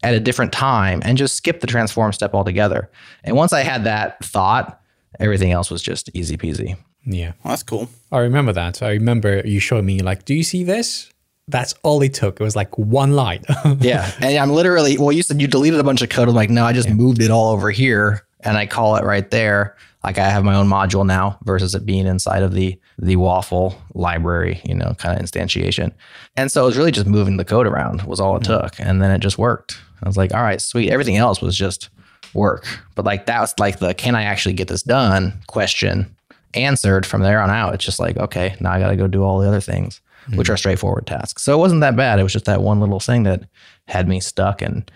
at 0.04 0.14
a 0.14 0.20
different 0.20 0.52
time 0.52 1.02
and 1.04 1.18
just 1.18 1.36
skip 1.36 1.62
the 1.62 1.68
transform 1.68 2.14
step 2.14 2.34
altogether. 2.34 2.90
And 3.24 3.36
once 3.36 3.54
I 3.54 3.62
had 3.62 3.84
that 3.84 4.24
thought, 4.24 4.82
everything 5.20 5.52
else 5.52 5.70
was 5.70 5.82
just 5.82 6.10
easy 6.14 6.38
peasy. 6.38 6.78
Yeah. 7.06 7.34
Well, 7.44 7.52
that's 7.52 7.64
cool. 7.64 7.90
I 8.12 8.20
remember 8.20 8.54
that. 8.54 8.82
I 8.82 8.92
remember 8.92 9.42
you 9.46 9.60
showed 9.60 9.84
me, 9.84 10.00
like, 10.00 10.26
do 10.26 10.34
you 10.34 10.44
see 10.44 10.64
this? 10.64 11.12
That's 11.48 11.74
all 11.84 12.02
it 12.02 12.14
took. 12.14 12.40
It 12.40 12.44
was 12.44 12.56
like 12.56 12.78
one 12.78 13.14
line. 13.14 13.44
Yeah. 13.80 14.12
And 14.22 14.38
I'm 14.38 14.52
literally, 14.52 14.98
well, 14.98 15.12
you 15.12 15.24
said 15.24 15.42
you 15.42 15.48
deleted 15.48 15.80
a 15.80 15.84
bunch 15.84 16.02
of 16.02 16.10
code. 16.10 16.30
I'm 16.30 16.36
like, 16.36 16.50
no, 16.50 16.66
I 16.66 16.74
just 16.74 16.90
moved 16.90 17.22
it 17.22 17.32
all 17.32 17.52
over 17.52 17.72
here 17.72 18.26
and 18.42 18.58
I 18.58 18.66
call 18.66 18.96
it 18.96 19.04
right 19.04 19.30
there. 19.32 19.76
Like 20.04 20.18
I 20.18 20.30
have 20.30 20.44
my 20.44 20.56
own 20.56 20.68
module 20.68 21.06
now 21.06 21.38
versus 21.44 21.76
it 21.76 21.86
being 21.86 22.08
inside 22.08 22.44
of 22.44 22.54
the 22.54 22.80
the 22.98 23.16
waffle 23.16 23.76
library, 23.94 24.62
you 24.64 24.76
know, 24.76 24.96
kind 24.98 25.18
of 25.18 25.24
instantiation. 25.24 25.92
And 26.36 26.52
so 26.52 26.64
it 26.64 26.66
was 26.66 26.78
really 26.78 26.92
just 26.92 27.08
moving 27.08 27.38
the 27.38 27.46
code 27.46 27.68
around 27.68 28.04
was 28.04 28.20
all 28.20 28.36
it 28.36 28.44
mm. 28.44 28.62
took. 28.62 28.80
And 28.80 29.02
then 29.02 29.12
it 29.12 29.20
just 29.20 29.38
worked. 29.38 29.80
I 30.04 30.08
was 30.08 30.18
like, 30.18 30.34
all 30.34 30.42
right, 30.42 30.62
sweet. 30.62 30.92
Everything 30.92 31.18
else 31.18 31.42
was 31.42 31.56
just 31.56 31.90
work. 32.34 32.66
But 32.96 33.06
like 33.06 33.26
that 33.26 33.42
was 33.42 33.54
like 33.60 33.80
the 33.80 33.94
can 33.94 34.16
I 34.16 34.24
actually 34.24 34.54
get 34.54 34.68
this 34.68 34.84
done 34.84 35.34
question 35.48 36.16
answered 36.54 37.06
from 37.06 37.22
there 37.22 37.42
on 37.42 37.50
out. 37.50 37.74
It's 37.74 37.86
just 37.86 38.00
like, 38.00 38.18
okay, 38.18 38.56
now 38.60 38.72
I 38.72 38.80
got 38.80 38.90
to 38.90 38.96
go 38.96 39.08
do 39.08 39.24
all 39.24 39.40
the 39.40 39.48
other 39.48 39.62
things, 39.62 40.02
which 40.36 40.50
are 40.50 40.58
straightforward 40.58 41.08
tasks. 41.08 41.44
So 41.44 41.54
it 41.54 41.60
wasn't 41.60 41.82
that 41.82 41.96
bad. 41.96 42.20
It 42.20 42.24
was 42.24 42.34
just 42.34 42.46
that 42.46 42.62
one 42.62 42.80
little 42.80 43.00
thing 43.00 43.24
that 43.24 43.44
had 43.88 44.08
me 44.08 44.20
stuck 44.20 44.62
and 44.62 44.90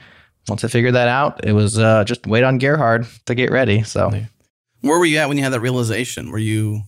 once 0.47 0.63
I 0.63 0.67
figured 0.67 0.93
that 0.93 1.07
out, 1.07 1.43
it 1.43 1.53
was 1.53 1.79
uh, 1.79 2.03
just 2.03 2.27
wait 2.27 2.43
on 2.43 2.59
Gerhard 2.59 3.07
to 3.25 3.35
get 3.35 3.51
ready. 3.51 3.83
So 3.83 4.11
Where 4.81 4.99
were 4.99 5.05
you 5.05 5.17
at 5.17 5.27
when 5.27 5.37
you 5.37 5.43
had 5.43 5.53
that 5.53 5.59
realization? 5.59 6.31
Were 6.31 6.37
you 6.37 6.83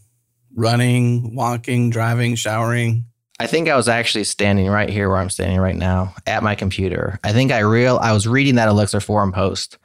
running, 0.55 1.35
walking, 1.35 1.89
driving, 1.89 2.35
showering? 2.35 3.05
I 3.39 3.45
think 3.47 3.69
I 3.69 3.75
was 3.75 3.87
actually 3.87 4.23
standing 4.23 4.67
right 4.67 4.89
here 4.89 5.09
where 5.09 5.19
I'm 5.19 5.29
standing 5.29 5.59
right 5.59 5.75
now 5.75 6.15
at 6.25 6.41
my 6.41 6.55
computer. 6.55 7.19
I 7.23 7.33
think 7.33 7.51
I 7.51 7.59
real 7.59 7.97
I 8.01 8.11
was 8.11 8.27
reading 8.27 8.55
that 8.55 8.67
Elixir 8.67 8.99
forum 8.99 9.31
post 9.31 9.77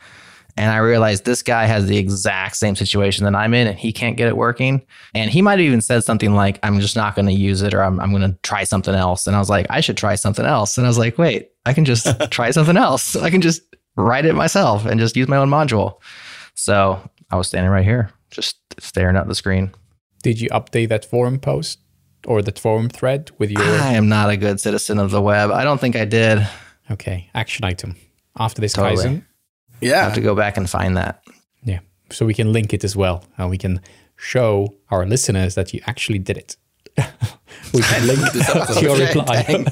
and 0.56 0.70
I 0.70 0.78
realized 0.78 1.24
this 1.24 1.42
guy 1.42 1.64
has 1.64 1.86
the 1.86 1.96
exact 1.96 2.56
same 2.56 2.76
situation 2.76 3.24
that 3.24 3.34
I'm 3.34 3.54
in 3.54 3.66
and 3.66 3.78
he 3.78 3.92
can't 3.92 4.16
get 4.16 4.28
it 4.28 4.36
working. 4.36 4.82
And 5.14 5.30
he 5.30 5.40
might 5.40 5.52
have 5.52 5.60
even 5.60 5.80
said 5.80 6.04
something 6.04 6.34
like, 6.34 6.58
I'm 6.62 6.78
just 6.80 6.96
not 6.96 7.14
going 7.14 7.26
to 7.26 7.32
use 7.32 7.62
it 7.62 7.72
or 7.72 7.82
I'm, 7.82 7.98
I'm 8.00 8.10
going 8.10 8.30
to 8.30 8.38
try 8.42 8.64
something 8.64 8.94
else. 8.94 9.26
And 9.26 9.34
I 9.34 9.38
was 9.38 9.48
like, 9.48 9.66
I 9.70 9.80
should 9.80 9.96
try 9.96 10.14
something 10.14 10.44
else. 10.44 10.76
And 10.76 10.86
I 10.86 10.90
was 10.90 10.98
like, 10.98 11.16
wait, 11.16 11.52
I 11.64 11.72
can 11.72 11.86
just 11.86 12.06
try 12.30 12.50
something 12.50 12.76
else. 12.76 13.16
I 13.16 13.30
can 13.30 13.40
just 13.40 13.62
write 13.96 14.26
it 14.26 14.34
myself 14.34 14.84
and 14.84 15.00
just 15.00 15.16
use 15.16 15.28
my 15.28 15.38
own 15.38 15.48
module. 15.48 16.00
So 16.54 17.00
I 17.30 17.36
was 17.36 17.48
standing 17.48 17.70
right 17.70 17.84
here, 17.84 18.10
just 18.30 18.56
staring 18.78 19.16
at 19.16 19.28
the 19.28 19.34
screen. 19.34 19.72
Did 20.22 20.40
you 20.40 20.50
update 20.50 20.90
that 20.90 21.06
forum 21.06 21.38
post 21.38 21.78
or 22.26 22.42
the 22.42 22.52
forum 22.52 22.88
thread 22.88 23.30
with 23.38 23.50
your 23.50 23.62
I 23.62 23.92
am 23.94 24.08
not 24.08 24.30
a 24.30 24.36
good 24.36 24.60
citizen 24.60 24.98
of 24.98 25.10
the 25.10 25.20
web. 25.20 25.50
I 25.50 25.64
don't 25.64 25.80
think 25.80 25.96
I 25.96 26.04
did. 26.04 26.46
okay 26.90 27.28
action 27.34 27.64
item 27.64 27.96
after 28.38 28.60
this 28.60 28.72
Totally. 28.74 28.96
Kaizen? 29.04 29.22
I 29.82 29.86
Yeah. 29.86 30.04
have 30.04 30.14
to 30.14 30.20
go 30.20 30.34
back 30.34 30.56
and 30.56 30.68
find 30.70 30.96
that. 30.96 31.22
Yeah. 31.64 31.80
So 32.10 32.26
we 32.26 32.34
can 32.34 32.52
link 32.52 32.72
it 32.72 32.84
as 32.84 32.94
well. 32.96 33.24
And 33.38 33.50
we 33.50 33.58
can 33.58 33.80
show 34.16 34.74
our 34.90 35.04
listeners 35.06 35.54
that 35.54 35.72
you 35.74 35.80
actually 35.86 36.18
did 36.18 36.36
it. 36.38 36.56
we 37.74 37.80
can 37.82 38.06
link 38.10 38.20
this 38.32 38.48
up 38.50 38.68
to 38.68 38.80
your 38.82 38.92
Okay, 38.92 39.06
reply. 39.06 39.64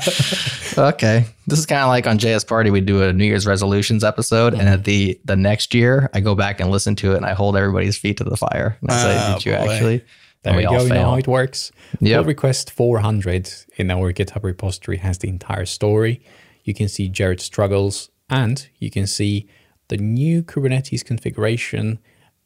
okay. 0.94 1.24
This 1.46 1.58
is 1.58 1.66
kind 1.66 1.82
of 1.82 1.88
like 1.88 2.06
on 2.06 2.18
JS 2.18 2.46
Party, 2.46 2.70
we 2.70 2.80
do 2.80 3.02
a 3.02 3.12
New 3.12 3.24
Year's 3.24 3.46
resolutions 3.46 4.02
episode. 4.04 4.52
And 4.54 4.62
mm-hmm. 4.62 4.72
at 4.74 4.84
the 4.84 5.20
the 5.24 5.36
next 5.36 5.74
year, 5.74 6.08
I 6.14 6.20
go 6.20 6.34
back 6.34 6.60
and 6.60 6.70
listen 6.70 6.96
to 6.96 7.12
it 7.12 7.16
and 7.18 7.26
I 7.26 7.34
hold 7.34 7.56
everybody's 7.56 7.96
feet 7.98 8.16
to 8.18 8.24
the 8.24 8.36
fire. 8.36 8.76
And 8.80 8.90
I 8.90 9.02
say, 9.02 9.18
Oh, 9.20 9.34
Did 9.34 9.46
you 9.46 9.52
boy. 9.52 9.72
actually? 9.72 9.98
There 10.42 10.52
And 10.52 10.56
we 10.56 10.62
we 10.62 10.66
all 10.66 10.76
go. 10.78 10.82
You 10.84 10.88
know 10.88 10.94
fail. 10.94 11.10
how 11.10 11.16
it 11.16 11.28
works. 11.28 11.72
Yep. 12.00 12.18
Pull 12.18 12.24
request 12.26 12.70
400 12.70 13.50
in 13.76 13.90
our 13.90 14.12
GitHub 14.12 14.44
repository 14.44 14.98
has 14.98 15.18
the 15.18 15.28
entire 15.28 15.66
story. 15.66 16.22
You 16.64 16.74
can 16.74 16.88
see 16.88 17.08
Jared's 17.08 17.44
struggles 17.44 18.10
and 18.28 18.68
you 18.78 18.90
can 18.90 19.06
see 19.06 19.48
the 19.88 19.96
new 19.96 20.42
Kubernetes 20.42 21.04
configuration, 21.04 21.98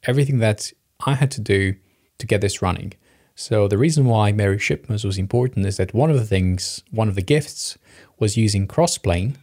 everything 0.05 0.39
that 0.39 0.73
I 1.07 1.15
had 1.15 1.31
to 1.33 1.41
do 1.41 1.75
to 2.19 2.27
get 2.27 2.41
this 2.41 2.63
running. 2.63 2.95
So 3.35 3.69
the 3.69 3.79
reason 3.79 4.07
why 4.07 4.33
Merry 4.33 4.59
Shipmas 4.59 5.05
was 5.05 5.19
important 5.19 5.67
is 5.67 5.77
that 5.77 5.93
one 5.93 6.11
of 6.11 6.17
the 6.17 6.25
things, 6.25 6.83
one 6.91 7.09
of 7.09 7.17
the 7.17 7.23
gifts 7.23 7.77
was 8.19 8.37
using 8.37 8.69
Crossplane 8.69 9.37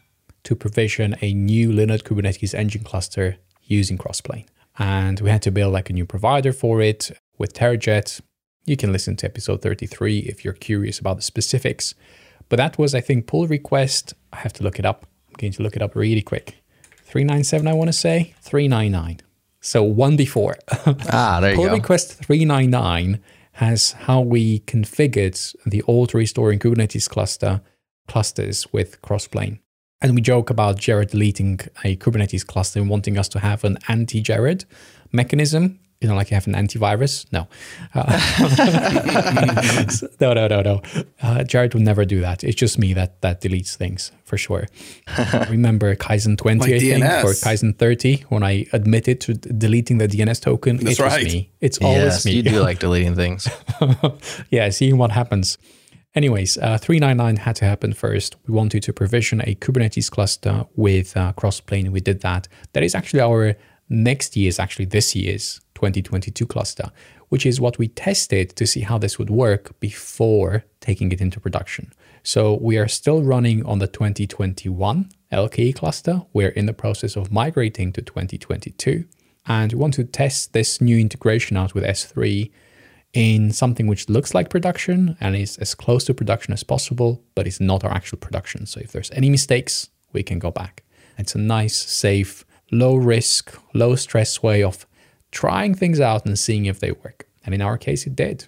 to 0.43 0.55
provision 0.55 1.15
a 1.21 1.33
new 1.33 1.69
Linode 1.69 2.03
Kubernetes 2.03 2.55
engine 2.55 2.83
cluster 2.83 3.37
using 3.63 3.97
Crossplane. 3.97 4.45
And 4.79 5.19
we 5.19 5.29
had 5.29 5.41
to 5.43 5.51
build 5.51 5.73
like 5.73 5.89
a 5.89 5.93
new 5.93 6.05
provider 6.05 6.53
for 6.53 6.81
it 6.81 7.11
with 7.37 7.53
TerraJet. 7.53 8.21
You 8.65 8.77
can 8.77 8.91
listen 8.91 9.15
to 9.17 9.25
episode 9.25 9.61
33 9.61 10.19
if 10.19 10.45
you're 10.45 10.53
curious 10.53 10.99
about 10.99 11.17
the 11.17 11.23
specifics. 11.23 11.95
But 12.49 12.57
that 12.57 12.77
was, 12.77 12.93
I 12.93 13.01
think, 13.01 13.27
pull 13.27 13.47
request. 13.47 14.13
I 14.31 14.37
have 14.37 14.53
to 14.53 14.63
look 14.63 14.77
it 14.77 14.85
up. 14.85 15.07
I'm 15.29 15.35
going 15.37 15.53
to 15.53 15.63
look 15.63 15.75
it 15.75 15.81
up 15.81 15.95
really 15.95 16.21
quick. 16.21 16.57
397, 17.05 17.67
I 17.67 17.73
want 17.73 17.87
to 17.89 17.93
say. 17.93 18.33
399. 18.41 19.21
So 19.61 19.83
one 19.83 20.15
before. 20.15 20.57
Ah, 21.11 21.39
there 21.39 21.51
you 21.51 21.55
pull 21.55 21.65
go. 21.65 21.69
Pull 21.69 21.77
request 21.77 22.13
399 22.25 23.19
has 23.53 23.91
how 23.93 24.21
we 24.21 24.59
configured 24.61 25.55
the 25.65 25.81
old 25.83 26.13
restoring 26.13 26.59
Kubernetes 26.59 27.09
cluster 27.09 27.61
clusters 28.07 28.71
with 28.73 29.01
Crossplane. 29.01 29.59
And 30.01 30.15
we 30.15 30.21
joke 30.21 30.49
about 30.49 30.79
Jared 30.79 31.09
deleting 31.09 31.59
a 31.83 31.95
Kubernetes 31.95 32.45
cluster 32.45 32.79
and 32.79 32.89
wanting 32.89 33.17
us 33.17 33.29
to 33.29 33.39
have 33.39 33.63
an 33.63 33.77
anti-Jared 33.87 34.65
mechanism. 35.11 35.79
You 36.01 36.07
know, 36.07 36.15
like 36.15 36.31
you 36.31 36.35
have 36.35 36.47
an 36.47 36.53
antivirus. 36.53 37.25
No, 37.31 37.47
uh, 37.93 38.05
no, 40.19 40.33
no, 40.33 40.47
no, 40.47 40.61
no. 40.61 40.81
Uh, 41.21 41.43
Jared 41.43 41.73
would 41.73 41.83
never 41.83 42.05
do 42.05 42.21
that. 42.21 42.43
It's 42.43 42.55
just 42.55 42.77
me 42.79 42.93
that 42.93 43.21
that 43.21 43.41
deletes 43.41 43.75
things 43.75 44.11
for 44.23 44.37
sure. 44.37 44.67
Remember 45.49 45.95
Kaizen 45.95 46.37
20, 46.37 46.59
Like 46.59 46.71
I 46.73 46.79
think, 46.79 47.03
DNS. 47.03 47.23
or 47.23 47.29
Kaizen 47.33 47.77
30, 47.77 48.25
when 48.29 48.43
I 48.43 48.65
admitted 48.73 49.21
to 49.21 49.33
d- 49.35 49.49
deleting 49.57 49.97
the 49.99 50.07
DNS 50.07 50.41
token. 50.41 50.77
That's 50.77 50.99
it 50.99 51.03
was 51.03 51.13
right. 51.13 51.25
me. 51.25 51.51
It's 51.59 51.77
always 51.79 51.97
Yes, 52.03 52.25
me. 52.25 52.31
you 52.33 52.43
do 52.43 52.59
like 52.63 52.79
deleting 52.79 53.15
things. 53.15 53.47
yeah, 54.49 54.69
seeing 54.69 54.97
what 54.97 55.11
happens. 55.11 55.57
Anyways, 56.13 56.57
uh, 56.57 56.77
399 56.77 57.37
had 57.37 57.55
to 57.57 57.65
happen 57.65 57.93
first. 57.93 58.35
We 58.47 58.53
wanted 58.53 58.83
to 58.83 58.93
provision 58.93 59.39
a 59.41 59.55
Kubernetes 59.55 60.09
cluster 60.11 60.65
with 60.75 61.15
uh, 61.15 61.31
Crossplane. 61.33 61.89
We 61.91 62.01
did 62.01 62.21
that. 62.21 62.47
That 62.73 62.83
is 62.83 62.95
actually 62.95 63.21
our 63.21 63.55
next 63.87 64.35
year's, 64.35 64.59
actually 64.59 64.85
this 64.85 65.15
year's 65.15 65.61
2022 65.81 66.45
cluster, 66.45 66.91
which 67.29 67.43
is 67.43 67.59
what 67.59 67.79
we 67.79 67.87
tested 67.87 68.55
to 68.55 68.67
see 68.67 68.81
how 68.81 68.99
this 68.99 69.17
would 69.17 69.31
work 69.31 69.79
before 69.79 70.63
taking 70.79 71.11
it 71.11 71.19
into 71.19 71.39
production. 71.39 71.91
So 72.21 72.59
we 72.61 72.77
are 72.77 72.87
still 72.87 73.23
running 73.23 73.65
on 73.65 73.79
the 73.79 73.87
2021 73.87 75.09
LKE 75.31 75.75
cluster. 75.75 76.21
We're 76.33 76.49
in 76.49 76.67
the 76.67 76.73
process 76.73 77.15
of 77.15 77.31
migrating 77.31 77.91
to 77.93 78.01
2022. 78.03 79.05
And 79.47 79.73
we 79.73 79.79
want 79.79 79.95
to 79.95 80.03
test 80.03 80.53
this 80.53 80.79
new 80.79 80.99
integration 80.99 81.57
out 81.57 81.73
with 81.73 81.83
S3 81.83 82.51
in 83.13 83.51
something 83.51 83.87
which 83.87 84.07
looks 84.07 84.35
like 84.35 84.51
production 84.51 85.17
and 85.19 85.35
is 85.35 85.57
as 85.57 85.73
close 85.73 86.03
to 86.05 86.13
production 86.13 86.53
as 86.53 86.63
possible, 86.63 87.23
but 87.33 87.47
it's 87.47 87.59
not 87.59 87.83
our 87.83 87.91
actual 87.91 88.19
production. 88.19 88.67
So 88.67 88.79
if 88.81 88.91
there's 88.91 89.09
any 89.11 89.31
mistakes, 89.31 89.89
we 90.13 90.21
can 90.21 90.37
go 90.37 90.51
back. 90.51 90.83
It's 91.17 91.33
a 91.33 91.39
nice, 91.39 91.75
safe, 91.75 92.45
low 92.71 92.95
risk, 92.95 93.59
low 93.73 93.95
stress 93.95 94.43
way 94.43 94.61
of 94.61 94.85
trying 95.31 95.73
things 95.75 95.99
out 95.99 96.25
and 96.25 96.37
seeing 96.37 96.65
if 96.65 96.79
they 96.79 96.91
work. 96.91 97.27
And 97.45 97.55
in 97.55 97.61
our 97.61 97.77
case, 97.77 98.05
it 98.05 98.15
did. 98.15 98.47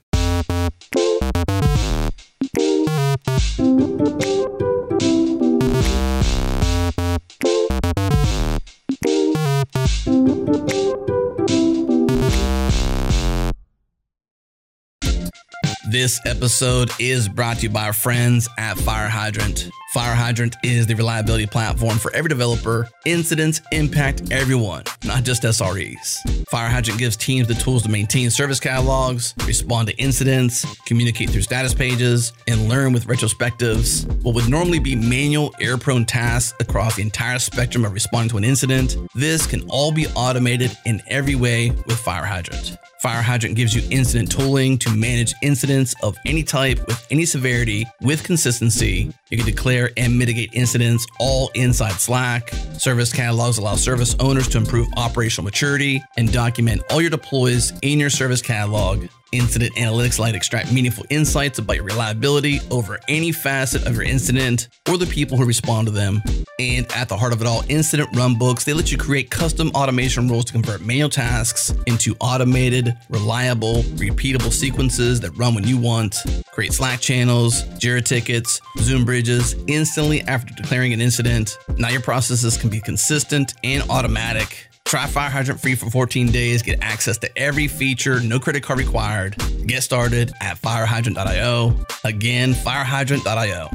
This 15.93 16.19
episode 16.25 16.89
is 16.97 17.29
brought 17.29 17.57
to 17.57 17.63
you 17.63 17.69
by 17.69 17.85
our 17.85 17.93
friends 17.93 18.49
at 18.57 18.79
Fire 18.79 19.07
Hydrant. 19.07 19.69
Fire 19.93 20.15
Hydrant 20.15 20.55
is 20.63 20.87
the 20.87 20.95
reliability 20.95 21.45
platform 21.45 21.99
for 21.99 22.11
every 22.15 22.29
developer. 22.29 22.89
Incidents 23.05 23.61
impact 23.71 24.31
everyone, 24.31 24.85
not 25.05 25.23
just 25.23 25.43
SREs. 25.43 26.47
Fire 26.49 26.67
Hydrant 26.67 26.97
gives 26.97 27.15
teams 27.15 27.47
the 27.47 27.53
tools 27.53 27.83
to 27.83 27.89
maintain 27.89 28.31
service 28.31 28.59
catalogs, 28.59 29.35
respond 29.45 29.87
to 29.87 29.95
incidents, 29.97 30.65
communicate 30.85 31.29
through 31.29 31.43
status 31.43 31.75
pages, 31.75 32.33
and 32.47 32.67
learn 32.67 32.91
with 32.91 33.05
retrospectives. 33.05 34.07
What 34.23 34.33
would 34.33 34.49
normally 34.49 34.79
be 34.79 34.95
manual, 34.95 35.53
error 35.61 35.77
prone 35.77 36.05
tasks 36.05 36.55
across 36.59 36.95
the 36.95 37.03
entire 37.03 37.37
spectrum 37.37 37.85
of 37.85 37.93
responding 37.93 38.31
to 38.31 38.37
an 38.37 38.45
incident, 38.45 38.97
this 39.13 39.45
can 39.45 39.61
all 39.69 39.91
be 39.91 40.07
automated 40.15 40.75
in 40.87 41.03
every 41.07 41.35
way 41.35 41.69
with 41.85 41.99
Fire 41.99 42.25
Hydrant. 42.25 42.77
Fire 43.03 43.21
Hydrant 43.21 43.57
gives 43.57 43.75
you 43.75 43.85
incident 43.91 44.31
tooling 44.31 44.77
to 44.77 44.89
manage 44.95 45.33
incidents 45.41 45.93
of 46.01 46.17
any 46.25 46.41
type 46.41 46.79
with 46.87 47.05
any 47.11 47.25
severity 47.25 47.85
with 47.99 48.23
consistency. 48.23 49.11
You 49.29 49.35
can 49.35 49.45
declare 49.45 49.91
and 49.97 50.17
mitigate 50.17 50.51
incidents 50.53 51.05
all 51.19 51.51
inside 51.53 51.95
Slack. 51.95 52.51
Service 52.77 53.11
catalogs 53.11 53.57
allow 53.57 53.75
service 53.75 54.15
owners 54.21 54.47
to 54.47 54.57
improve 54.57 54.87
operational 54.95 55.43
maturity 55.43 56.01
and 56.15 56.31
document 56.31 56.81
all 56.91 57.01
your 57.01 57.09
deploys 57.09 57.73
in 57.81 57.99
your 57.99 58.09
service 58.09 58.41
catalog. 58.41 59.09
Incident 59.33 59.73
analytics 59.73 60.19
let 60.19 60.35
extract 60.35 60.71
meaningful 60.71 61.05
insights 61.09 61.57
about 61.57 61.77
your 61.77 61.85
reliability 61.85 62.59
over 62.69 62.99
any 63.07 63.31
facet 63.31 63.87
of 63.87 63.95
your 63.95 64.03
incident 64.03 64.67
or 64.87 64.95
the 64.95 65.07
people 65.07 65.37
who 65.37 65.45
respond 65.45 65.87
to 65.87 65.91
them. 65.91 66.21
And 66.59 66.85
at 66.91 67.09
the 67.09 67.17
heart 67.17 67.33
of 67.33 67.41
it 67.41 67.47
all, 67.47 67.63
incident 67.67 68.11
runbooks, 68.11 68.63
they 68.63 68.73
let 68.73 68.91
you 68.91 68.97
create 68.99 69.31
custom 69.31 69.71
automation 69.73 70.27
rules 70.27 70.45
to 70.45 70.53
convert 70.53 70.81
manual 70.81 71.09
tasks 71.09 71.73
into 71.87 72.15
automated, 72.21 72.95
reliable, 73.09 73.81
repeatable 73.97 74.53
sequences 74.53 75.19
that 75.21 75.31
run 75.31 75.55
when 75.55 75.63
you 75.63 75.79
want. 75.79 76.15
Create 76.51 76.71
Slack 76.71 76.99
channels, 76.99 77.63
Jira 77.79 78.05
tickets, 78.05 78.61
Zoom 78.81 79.03
bridges 79.03 79.55
instantly 79.65 80.21
after 80.21 80.53
declaring 80.53 80.93
an 80.93 81.01
incident. 81.01 81.57
Now 81.77 81.89
your 81.89 82.01
processes 82.01 82.55
can 82.55 82.69
be 82.69 82.79
consistent 82.79 83.55
and 83.63 83.81
automatic. 83.89 84.69
Try 84.93 85.07
Fire 85.07 85.27
Hydrant 85.27 85.59
free 85.59 85.73
for 85.73 85.89
14 85.89 86.27
days. 86.27 86.61
Get 86.61 86.77
access 86.83 87.17
to 87.17 87.35
every 87.35 87.67
feature, 87.67 88.19
no 88.19 88.39
credit 88.39 88.61
card 88.61 88.77
required. 88.77 89.35
Get 89.65 89.81
started 89.81 90.31
at 90.39 90.61
firehydrant.io. 90.61 91.75
Again, 92.03 92.53
firehydrant.io. 92.53 93.69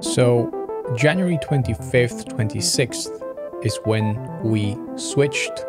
So, 0.00 0.94
January 0.96 1.36
25th, 1.36 2.32
26th 2.32 3.62
is 3.62 3.78
when 3.84 4.42
we 4.42 4.74
switched 4.96 5.66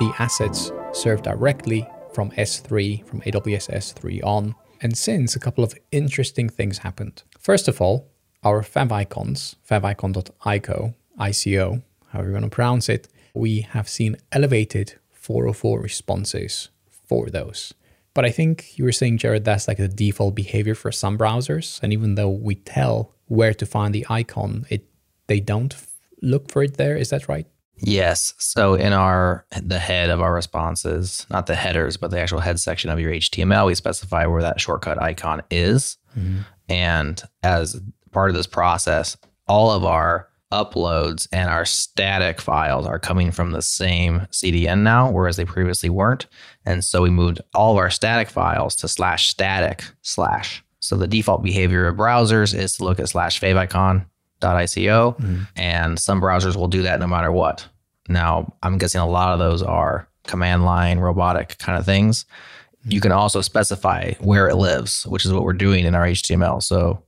the 0.00 0.12
assets 0.18 0.70
served 0.92 1.24
directly 1.24 1.88
from 2.14 2.30
S3, 2.32 3.04
from 3.06 3.20
AWS 3.22 3.70
S3 3.70 4.24
on. 4.24 4.54
And 4.80 4.96
since 4.96 5.34
a 5.34 5.40
couple 5.40 5.64
of 5.64 5.74
interesting 5.90 6.48
things 6.48 6.78
happened. 6.78 7.22
First 7.38 7.68
of 7.68 7.80
all, 7.80 8.08
our 8.42 8.62
favicons, 8.62 9.56
favicon.ico, 9.68 10.94
ICO, 11.18 11.82
however 12.08 12.28
you 12.28 12.34
want 12.34 12.44
to 12.44 12.50
pronounce 12.50 12.88
it, 12.88 13.08
we 13.34 13.62
have 13.62 13.88
seen 13.88 14.16
elevated 14.32 14.94
404 15.12 15.80
responses 15.80 16.68
for 16.88 17.28
those. 17.30 17.74
But 18.14 18.24
I 18.24 18.30
think 18.30 18.78
you 18.78 18.84
were 18.84 18.92
saying, 18.92 19.18
Jared, 19.18 19.44
that's 19.44 19.66
like 19.66 19.78
the 19.78 19.88
default 19.88 20.36
behavior 20.36 20.76
for 20.76 20.92
some 20.92 21.18
browsers. 21.18 21.80
And 21.82 21.92
even 21.92 22.14
though 22.14 22.30
we 22.30 22.54
tell 22.54 23.12
where 23.26 23.54
to 23.54 23.66
find 23.66 23.94
the 23.94 24.06
icon, 24.08 24.66
it 24.70 24.86
they 25.26 25.40
don't 25.40 25.74
look 26.22 26.50
for 26.50 26.62
it 26.62 26.76
there. 26.76 26.96
Is 26.96 27.10
that 27.10 27.28
right? 27.28 27.46
Yes. 27.78 28.34
So 28.38 28.74
in 28.74 28.92
our 28.92 29.46
the 29.60 29.78
head 29.78 30.10
of 30.10 30.20
our 30.20 30.32
responses, 30.32 31.26
not 31.30 31.46
the 31.46 31.54
headers, 31.54 31.96
but 31.96 32.10
the 32.10 32.20
actual 32.20 32.40
head 32.40 32.60
section 32.60 32.90
of 32.90 33.00
your 33.00 33.12
HTML, 33.12 33.66
we 33.66 33.74
specify 33.74 34.26
where 34.26 34.42
that 34.42 34.60
shortcut 34.60 35.02
icon 35.02 35.42
is. 35.50 35.98
Mm-hmm. 36.16 36.40
And 36.68 37.22
as 37.42 37.80
part 38.12 38.30
of 38.30 38.36
this 38.36 38.46
process, 38.46 39.16
all 39.46 39.70
of 39.70 39.84
our 39.84 40.28
uploads 40.52 41.26
and 41.32 41.50
our 41.50 41.64
static 41.64 42.40
files 42.40 42.86
are 42.86 42.98
coming 43.00 43.32
from 43.32 43.50
the 43.50 43.62
same 43.62 44.20
CDN 44.30 44.82
now, 44.82 45.10
whereas 45.10 45.36
they 45.36 45.44
previously 45.44 45.90
weren't. 45.90 46.26
And 46.64 46.84
so 46.84 47.02
we 47.02 47.10
moved 47.10 47.40
all 47.54 47.72
of 47.72 47.78
our 47.78 47.90
static 47.90 48.30
files 48.30 48.76
to 48.76 48.88
slash 48.88 49.28
static 49.28 49.84
slash. 50.02 50.62
So 50.78 50.96
the 50.96 51.08
default 51.08 51.42
behavior 51.42 51.88
of 51.88 51.96
browsers 51.96 52.54
is 52.56 52.76
to 52.76 52.84
look 52.84 53.00
at 53.00 53.08
slash 53.08 53.40
favicon 53.40 54.06
.ico, 54.40 55.18
mm-hmm. 55.18 55.42
and 55.56 55.98
some 55.98 56.20
browsers 56.20 56.56
will 56.56 56.68
do 56.68 56.82
that 56.82 57.00
no 57.00 57.06
matter 57.06 57.32
what. 57.32 57.66
Now, 58.08 58.54
I'm 58.62 58.78
guessing 58.78 59.00
a 59.00 59.08
lot 59.08 59.32
of 59.32 59.38
those 59.38 59.62
are 59.62 60.08
command 60.26 60.64
line 60.64 60.98
robotic 60.98 61.58
kind 61.58 61.78
of 61.78 61.84
things. 61.84 62.24
Mm-hmm. 62.24 62.92
You 62.92 63.00
can 63.00 63.12
also 63.12 63.40
specify 63.40 64.12
where 64.20 64.48
it 64.48 64.56
lives, 64.56 65.06
which 65.06 65.24
is 65.24 65.32
what 65.32 65.44
we're 65.44 65.52
doing 65.52 65.84
in 65.84 65.94
our 65.94 66.06
HTML. 66.06 66.62
So 66.62 67.02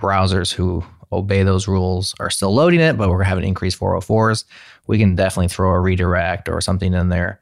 browsers 0.00 0.52
who 0.52 0.84
obey 1.12 1.42
those 1.42 1.66
rules 1.66 2.14
are 2.20 2.30
still 2.30 2.54
loading 2.54 2.80
it, 2.80 2.96
but 2.96 3.08
we're 3.08 3.22
having 3.22 3.44
increased 3.44 3.78
404s. 3.80 4.44
We 4.86 4.98
can 4.98 5.14
definitely 5.14 5.48
throw 5.48 5.70
a 5.70 5.80
redirect 5.80 6.48
or 6.48 6.60
something 6.60 6.92
in 6.94 7.08
there 7.08 7.40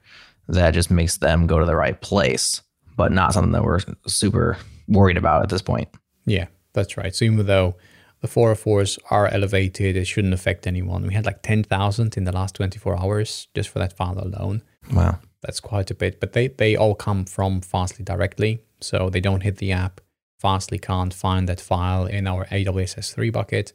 that 0.49 0.73
just 0.73 0.91
makes 0.91 1.19
them 1.19 1.47
go 1.47 1.59
to 1.59 1.67
the 1.67 1.77
right 1.77 2.01
place, 2.01 2.62
but 2.97 3.12
not 3.12 3.33
something 3.33 3.53
that 3.53 3.65
we're 3.65 3.81
super 4.07 4.57
worried 4.89 5.17
about 5.17 5.43
at 5.43 5.49
this 5.49 5.62
point. 5.62 5.89
Yeah, 6.25 6.47
that's 6.73 6.97
right. 6.97 7.15
So 7.15 7.25
even 7.25 7.45
though 7.47 7.77
the 8.20 8.29
404s 8.29 8.98
are 9.11 9.29
elevated. 9.29 9.96
It 9.96 10.07
shouldn't 10.07 10.35
affect 10.35 10.66
anyone. 10.66 11.07
We 11.07 11.14
had 11.14 11.26
like 11.26 11.42
10,000 11.42 12.16
in 12.16 12.24
the 12.24 12.33
last 12.33 12.55
24 12.55 12.98
hours 12.98 13.48
just 13.55 13.68
for 13.68 13.79
that 13.79 13.92
file 13.92 14.18
alone. 14.18 14.62
Wow. 14.92 15.18
That's 15.42 15.61
quite 15.61 15.90
a 15.90 15.94
bit. 15.94 16.18
But 16.18 16.33
they, 16.33 16.48
they 16.48 16.76
all 16.76 16.94
come 16.94 17.24
from 17.24 17.61
Fastly 17.61 18.05
directly. 18.05 18.61
So 18.81 19.11
they 19.11 19.20
don't 19.20 19.42
hit 19.42 19.59
the 19.59 19.72
app. 19.72 20.00
Fastly 20.38 20.79
can't 20.79 21.14
find 21.14 21.48
that 21.48 21.61
file 21.61 22.07
in 22.07 22.26
our 22.26 22.46
AWS 22.46 22.98
S3 22.98 23.33
bucket 23.33 23.72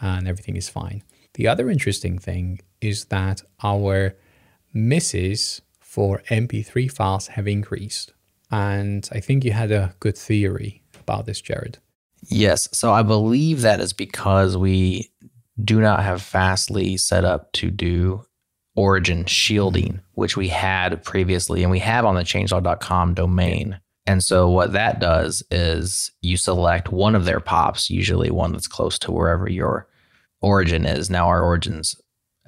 and 0.00 0.28
everything 0.28 0.56
is 0.56 0.68
fine. 0.68 1.02
The 1.34 1.46
other 1.46 1.68
interesting 1.70 2.18
thing 2.18 2.60
is 2.80 3.06
that 3.06 3.42
our 3.62 4.14
misses 4.72 5.60
for 5.80 6.22
MP3 6.30 6.90
files 6.90 7.28
have 7.28 7.48
increased. 7.48 8.12
And 8.50 9.08
I 9.12 9.20
think 9.20 9.44
you 9.44 9.52
had 9.52 9.72
a 9.72 9.94
good 10.00 10.16
theory 10.16 10.82
about 10.98 11.26
this, 11.26 11.40
Jared. 11.40 11.78
Yes. 12.22 12.68
So 12.72 12.92
I 12.92 13.02
believe 13.02 13.62
that 13.62 13.80
is 13.80 13.92
because 13.92 14.56
we 14.56 15.10
do 15.62 15.80
not 15.80 16.02
have 16.02 16.22
Fastly 16.22 16.96
set 16.96 17.24
up 17.24 17.52
to 17.52 17.70
do 17.70 18.24
origin 18.76 19.24
shielding, 19.24 20.00
which 20.12 20.36
we 20.36 20.48
had 20.48 21.02
previously 21.02 21.62
and 21.62 21.70
we 21.70 21.80
have 21.80 22.04
on 22.04 22.14
the 22.14 22.22
changelog.com 22.22 23.14
domain. 23.14 23.80
And 24.06 24.22
so 24.22 24.48
what 24.48 24.72
that 24.72 25.00
does 25.00 25.42
is 25.50 26.12
you 26.22 26.36
select 26.36 26.90
one 26.90 27.14
of 27.14 27.24
their 27.24 27.40
pops, 27.40 27.90
usually 27.90 28.30
one 28.30 28.52
that's 28.52 28.68
close 28.68 28.98
to 29.00 29.12
wherever 29.12 29.50
your 29.50 29.88
origin 30.40 30.86
is. 30.86 31.10
Now 31.10 31.26
our 31.26 31.42
origin's 31.42 31.94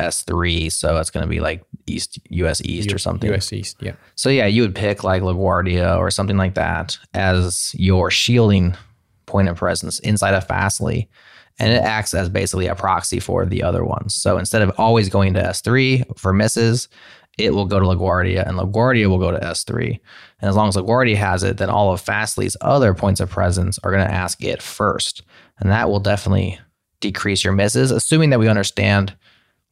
S3, 0.01 0.73
so 0.73 0.97
it's 0.97 1.11
going 1.11 1.25
to 1.25 1.29
be 1.29 1.41
like 1.41 1.63
East 1.87 2.19
US 2.31 2.63
East 2.65 2.91
U- 2.91 2.95
or 2.95 2.99
something. 2.99 3.31
US 3.35 3.53
East, 3.53 3.77
yeah. 3.81 3.93
So 4.15 4.31
yeah, 4.31 4.47
you 4.47 4.63
would 4.63 4.75
pick 4.75 5.05
like 5.05 5.23
LaGuardia 5.23 5.99
or 5.99 6.11
something 6.11 6.39
like 6.39 6.55
that 6.55 6.97
as 7.13 7.75
your 7.75 8.11
shielding 8.11 8.75
point 9.31 9.49
of 9.49 9.57
presence 9.57 9.99
inside 10.01 10.35
of 10.35 10.47
Fastly. 10.47 11.09
And 11.59 11.73
it 11.73 11.83
acts 11.83 12.15
as 12.15 12.29
basically 12.29 12.69
a 12.69 12.75
proxy 12.75 13.21
for 13.21 13.45
the 13.45 13.63
other 13.63 13.85
ones. 13.85 14.15
So 14.15 14.39
instead 14.39 14.63
of 14.63 14.73
always 14.79 15.09
going 15.11 15.35
to 15.35 15.43
S3 15.43 16.19
for 16.19 16.33
misses, 16.33 16.89
it 17.39 17.55
will 17.55 17.67
go 17.67 17.79
to 17.79 17.87
LaGuardia 17.87 18.47
and 18.47 18.59
LaGuardia 18.59 19.09
will 19.09 19.19
go 19.19 19.31
to 19.31 19.39
S3. 19.39 19.99
And 20.41 20.49
as 20.49 20.57
long 20.57 20.69
as 20.69 20.77
LaGuardia 20.77 21.17
has 21.17 21.43
it, 21.43 21.59
then 21.59 21.71
all 21.71 21.93
of 21.93 22.01
Fastly's 22.01 22.57
other 22.61 22.95
points 22.95 23.21
of 23.21 23.31
presence 23.31 23.79
are 23.83 23.91
going 23.91 24.07
to 24.07 24.13
ask 24.13 24.43
it 24.43 24.63
first. 24.63 25.23
And 25.59 25.71
that 25.71 25.89
will 25.89 26.01
definitely 26.01 26.59
decrease 27.01 27.45
your 27.45 27.53
misses, 27.53 27.91
assuming 27.91 28.31
that 28.31 28.39
we 28.39 28.49
understand 28.49 29.17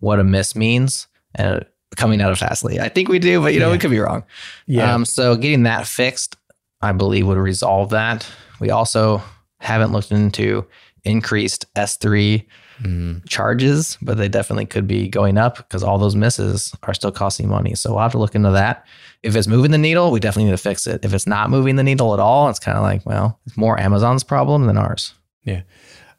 what 0.00 0.20
a 0.20 0.24
miss 0.24 0.54
means 0.54 1.08
and 1.34 1.64
coming 1.96 2.20
out 2.20 2.32
of 2.32 2.38
Fastly. 2.38 2.80
I 2.80 2.88
think 2.88 3.08
we 3.08 3.18
do, 3.18 3.40
but 3.40 3.54
you 3.54 3.60
know, 3.60 3.66
yeah. 3.66 3.72
we 3.72 3.78
could 3.78 3.90
be 3.90 3.98
wrong. 3.98 4.24
Yeah. 4.66 4.94
Um, 4.94 5.04
so 5.04 5.36
getting 5.36 5.64
that 5.64 5.86
fixed, 5.86 6.36
I 6.80 6.92
believe, 6.92 7.26
would 7.26 7.38
resolve 7.38 7.90
that. 7.90 8.26
We 8.60 8.70
also 8.70 9.22
haven't 9.58 9.92
looked 9.92 10.12
into 10.12 10.66
increased 11.04 11.72
S3 11.74 12.44
mm. 12.80 13.28
charges, 13.28 13.98
but 14.02 14.16
they 14.16 14.28
definitely 14.28 14.66
could 14.66 14.86
be 14.86 15.08
going 15.08 15.38
up 15.38 15.56
because 15.56 15.82
all 15.82 15.98
those 15.98 16.16
misses 16.16 16.74
are 16.82 16.94
still 16.94 17.12
costing 17.12 17.48
money. 17.48 17.74
So 17.74 17.90
we'll 17.90 18.02
have 18.02 18.12
to 18.12 18.18
look 18.18 18.34
into 18.34 18.50
that. 18.50 18.86
If 19.22 19.34
it's 19.34 19.48
moving 19.48 19.70
the 19.70 19.78
needle, 19.78 20.10
we 20.10 20.20
definitely 20.20 20.50
need 20.50 20.56
to 20.56 20.62
fix 20.62 20.86
it. 20.86 21.04
If 21.04 21.12
it's 21.12 21.26
not 21.26 21.50
moving 21.50 21.76
the 21.76 21.82
needle 21.82 22.14
at 22.14 22.20
all, 22.20 22.48
it's 22.48 22.58
kind 22.58 22.76
of 22.76 22.82
like, 22.82 23.04
well, 23.04 23.40
it's 23.46 23.56
more 23.56 23.78
Amazon's 23.78 24.24
problem 24.24 24.66
than 24.66 24.76
ours. 24.76 25.14
Yeah. 25.44 25.62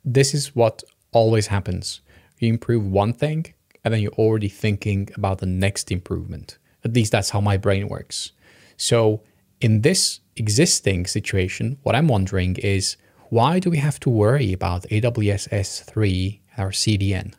This 0.04 0.34
is 0.34 0.56
what 0.56 0.84
always 1.12 1.48
happens. 1.48 2.02
You 2.40 2.50
improve 2.50 2.86
one 2.86 3.14
thing, 3.14 3.54
and 3.84 3.94
then 3.94 4.02
you're 4.02 4.12
already 4.14 4.50
thinking 4.50 5.10
about 5.16 5.40
the 5.40 5.46
next 5.46 5.92
improvement. 5.92 6.58
At 6.84 6.94
least 6.94 7.12
that's 7.12 7.30
how 7.30 7.42
my 7.42 7.58
brain 7.58 7.88
works. 7.90 8.32
So, 8.78 9.22
in 9.60 9.82
this 9.82 10.22
existing 10.38 11.06
situation, 11.06 11.78
what 11.84 11.96
I'm 11.96 12.08
wondering 12.08 12.56
is 12.56 12.96
why 13.30 13.60
do 13.60 13.70
we 13.70 13.78
have 13.78 14.00
to 14.02 14.10
worry 14.10 14.54
about 14.54 14.84
AWS 14.90 15.50
S3, 15.50 16.40
or 16.58 16.72
CDN? 16.72 17.34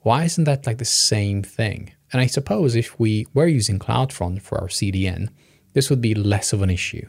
Why 0.00 0.24
isn't 0.24 0.44
that 0.44 0.66
like 0.66 0.78
the 0.78 0.84
same 0.84 1.42
thing? 1.42 1.92
And 2.12 2.22
I 2.22 2.26
suppose 2.26 2.74
if 2.74 2.98
we 2.98 3.26
were 3.34 3.46
using 3.46 3.78
CloudFront 3.78 4.40
for 4.40 4.58
our 4.58 4.68
CDN, 4.68 5.28
this 5.74 5.90
would 5.90 6.00
be 6.00 6.14
less 6.14 6.52
of 6.52 6.62
an 6.62 6.70
issue, 6.70 7.08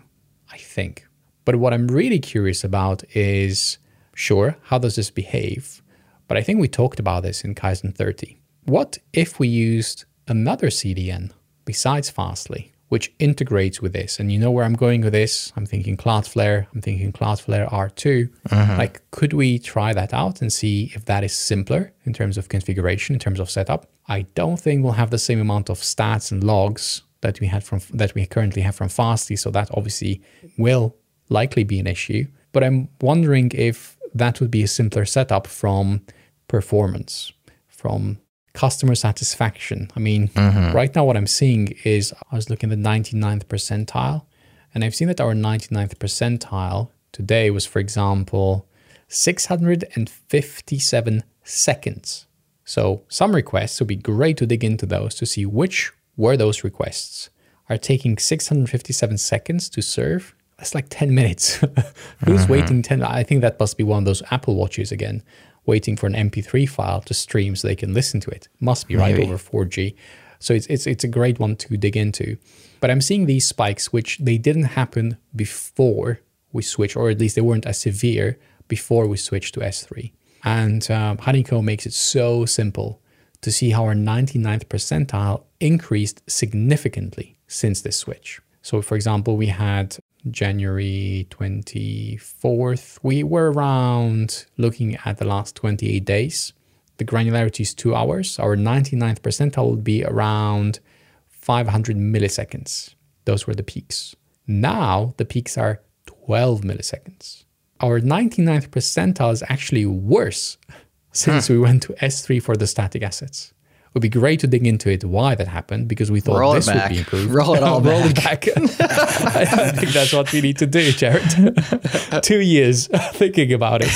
I 0.52 0.58
think. 0.58 1.08
But 1.46 1.56
what 1.56 1.74
I'm 1.74 1.88
really 1.88 2.20
curious 2.20 2.64
about 2.64 3.04
is 3.16 3.78
sure, 4.14 4.58
how 4.64 4.78
does 4.78 4.98
this 4.98 5.10
behave? 5.10 5.82
But 6.28 6.38
I 6.38 6.42
think 6.42 6.60
we 6.60 6.68
talked 6.68 7.00
about 7.00 7.24
this 7.24 7.44
in 7.46 7.56
Kaizen 7.56 7.96
30. 7.96 8.38
What 8.66 8.98
if 9.14 9.40
we 9.40 9.48
used 9.48 10.04
another 10.28 10.68
CDN 10.68 11.32
besides 11.64 12.10
Fastly? 12.10 12.74
Which 12.90 13.14
integrates 13.20 13.82
with 13.82 13.94
this. 13.94 14.20
And 14.20 14.32
you 14.32 14.40
know 14.40 14.52
where 14.52 14.64
I'm 14.64 14.76
going 14.76 15.02
with 15.02 15.14
this? 15.14 15.52
I'm 15.56 15.66
thinking 15.66 15.98
Cloudflare, 15.98 16.68
I'm 16.74 16.82
thinking 16.82 17.12
Cloudflare 17.12 17.70
R2. 17.70 18.30
Uh-huh. 18.50 18.76
Like, 18.78 19.02
could 19.12 19.34
we 19.34 19.60
try 19.60 19.94
that 19.94 20.14
out 20.14 20.42
and 20.42 20.52
see 20.52 20.92
if 20.94 21.06
that 21.06 21.24
is 21.24 21.34
simpler 21.34 21.94
in 22.06 22.14
terms 22.14 22.38
of 22.38 22.50
configuration, 22.50 23.14
in 23.14 23.20
terms 23.20 23.40
of 23.40 23.50
setup? 23.50 23.90
I 24.08 24.22
don't 24.36 24.60
think 24.60 24.84
we'll 24.84 24.94
have 24.94 25.12
the 25.12 25.20
same 25.20 25.42
amount 25.42 25.70
of 25.70 25.80
stats 25.80 26.32
and 26.32 26.44
logs 26.44 27.02
that 27.22 27.40
we 27.40 27.48
had 27.48 27.64
from 27.64 27.82
that 27.94 28.14
we 28.16 28.26
currently 28.26 28.62
have 28.62 28.76
from 28.76 28.90
Fastly. 28.90 29.36
So 29.36 29.50
that 29.52 29.70
obviously 29.74 30.22
will 30.58 30.96
likely 31.30 31.64
be 31.64 31.80
an 31.80 31.88
issue. 31.88 32.28
But 32.54 32.64
I'm 32.64 32.90
wondering 33.02 33.52
if 33.54 33.98
that 34.14 34.40
would 34.40 34.52
be 34.52 34.64
a 34.64 34.68
simpler 34.68 35.06
setup 35.06 35.46
from 35.46 36.02
performance, 36.48 37.34
from 37.68 38.20
customer 38.58 38.96
satisfaction. 38.96 39.90
I 39.96 40.00
mean, 40.00 40.30
mm-hmm. 40.30 40.76
right 40.76 40.96
now, 40.96 41.06
what 41.06 41.16
I'm 41.16 41.28
seeing 41.28 41.76
is 41.84 42.12
I 42.32 42.36
was 42.36 42.50
looking 42.50 42.72
at 42.72 42.82
the 42.82 42.90
99th 42.90 43.46
percentile, 43.46 44.26
and 44.74 44.84
I've 44.84 44.96
seen 44.96 45.10
that 45.10 45.22
our 45.22 45.34
99th 45.34 45.98
percentile 45.98 46.90
today 47.12 47.52
was, 47.52 47.68
for 47.68 47.78
example, 47.78 48.68
657 49.10 51.24
seconds. 51.44 52.26
So, 52.66 53.04
some 53.08 53.36
requests 53.36 53.80
would 53.80 53.88
be 53.88 53.96
great 53.96 54.38
to 54.38 54.48
dig 54.48 54.64
into 54.64 54.88
those 54.88 55.14
to 55.16 55.28
see 55.28 55.46
which 55.46 55.92
were 56.18 56.36
those 56.36 56.64
requests. 56.64 57.30
Are 57.70 57.78
taking 57.78 58.18
657 58.18 59.20
seconds 59.20 59.70
to 59.70 59.84
serve? 59.84 60.34
That's 60.58 60.74
like 60.74 60.88
10 60.90 61.14
minutes. 61.14 61.56
Who's 62.26 62.42
mm-hmm. 62.42 62.52
waiting 62.52 62.82
10? 62.82 63.04
I 63.04 63.22
think 63.22 63.42
that 63.42 63.60
must 63.60 63.78
be 63.78 63.84
one 63.84 64.00
of 64.00 64.06
those 64.06 64.24
Apple 64.32 64.56
Watches 64.56 64.92
again 64.92 65.22
waiting 65.68 65.96
for 65.96 66.08
an 66.08 66.14
MP3 66.14 66.68
file 66.68 67.02
to 67.02 67.14
stream 67.14 67.56
so 67.56 67.68
they 67.68 67.76
can 67.76 67.94
listen 67.94 68.20
to 68.22 68.32
it. 68.32 68.48
Must 68.60 68.88
be 68.88 68.96
right 68.96 69.20
over 69.20 69.38
4G. 69.38 69.96
So 70.40 70.54
it's, 70.54 70.68
it's, 70.68 70.88
it's 70.88 71.04
a 71.04 71.08
great 71.08 71.40
one 71.40 71.56
to 71.58 71.78
dig 71.78 71.98
into. 71.98 72.38
But 72.80 72.92
I'm 72.92 73.02
seeing 73.02 73.26
these 73.26 73.48
spikes, 73.48 73.92
which 73.92 74.18
they 74.20 74.38
didn't 74.38 74.64
happen 74.64 75.18
before 75.36 76.20
we 76.52 76.64
switched, 76.64 76.96
or 76.96 77.10
at 77.10 77.20
least 77.20 77.36
they 77.36 77.42
weren't 77.42 77.66
as 77.66 77.80
severe 77.80 78.40
before 78.68 79.08
we 79.08 79.18
switched 79.18 79.54
to 79.56 79.60
S3. 79.62 80.12
And 80.44 80.90
um, 80.92 81.18
Honeycomb 81.18 81.66
makes 81.66 81.86
it 81.86 81.94
so 81.94 82.46
simple 82.46 83.02
to 83.42 83.52
see 83.52 83.72
how 83.72 83.86
our 83.86 83.94
99th 83.94 84.66
percentile 84.66 85.44
increased 85.60 86.22
significantly 86.30 87.38
since 87.48 87.82
this 87.82 87.98
switch. 87.98 88.40
So, 88.62 88.82
for 88.82 88.96
example, 88.96 89.38
we 89.38 89.48
had 89.48 89.98
January 90.32 91.28
24th, 91.30 93.00
we 93.04 93.24
were 93.24 93.52
around 93.52 94.46
looking 94.58 94.98
at 95.06 95.18
the 95.18 95.26
last 95.26 95.56
28 95.56 96.04
days. 96.06 96.54
The 96.98 97.06
granularity 97.06 97.62
is 97.62 97.74
two 97.74 97.96
hours. 97.96 98.40
Our 98.40 98.56
99th 98.56 99.20
percentile 99.22 99.70
would 99.70 99.84
be 99.84 100.04
around 100.04 100.80
500 101.28 101.96
milliseconds. 101.98 102.96
Those 103.26 103.46
were 103.46 103.56
the 103.56 103.64
peaks. 103.64 104.16
Now 104.48 105.14
the 105.18 105.26
peaks 105.26 105.58
are 105.58 105.82
12 106.06 106.62
milliseconds. 106.62 107.44
Our 107.80 108.00
99th 108.00 108.70
percentile 108.70 109.32
is 109.34 109.44
actually 109.48 109.86
worse 109.86 110.58
since 111.12 111.48
hmm. 111.48 111.54
we 111.54 111.60
went 111.60 111.84
to 111.84 111.94
S3 111.94 112.42
for 112.42 112.56
the 112.56 112.68
static 112.68 113.04
assets. 113.04 113.54
It 113.98 114.02
would 114.02 114.12
be 114.12 114.20
great 114.20 114.42
to 114.42 114.48
dig 114.48 114.68
into 114.68 114.92
it 114.92 115.04
why 115.04 115.34
that 115.34 115.48
happened 115.48 115.88
because 115.88 116.12
we 116.12 116.20
thought 116.20 116.38
Roll 116.38 116.54
this 116.54 116.68
would 116.68 116.88
be 116.88 117.00
improved. 117.00 117.32
Roll 117.32 117.56
it 117.56 117.64
all 117.64 117.82
Roll 117.82 118.04
it 118.04 118.16
back. 118.16 118.48
I 118.80 119.72
think 119.72 119.90
that's 119.92 120.14
what 120.14 120.32
we 120.32 120.40
need 120.40 120.60
to 120.60 120.68
do, 120.68 120.92
Jared. 120.92 121.24
Two 122.22 122.40
years 122.42 122.86
thinking 123.14 123.54
about 123.54 123.82
it. 123.84 123.90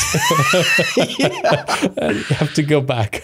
you 1.20 2.24
have 2.36 2.52
to 2.56 2.64
go 2.64 2.82
back. 2.82 3.24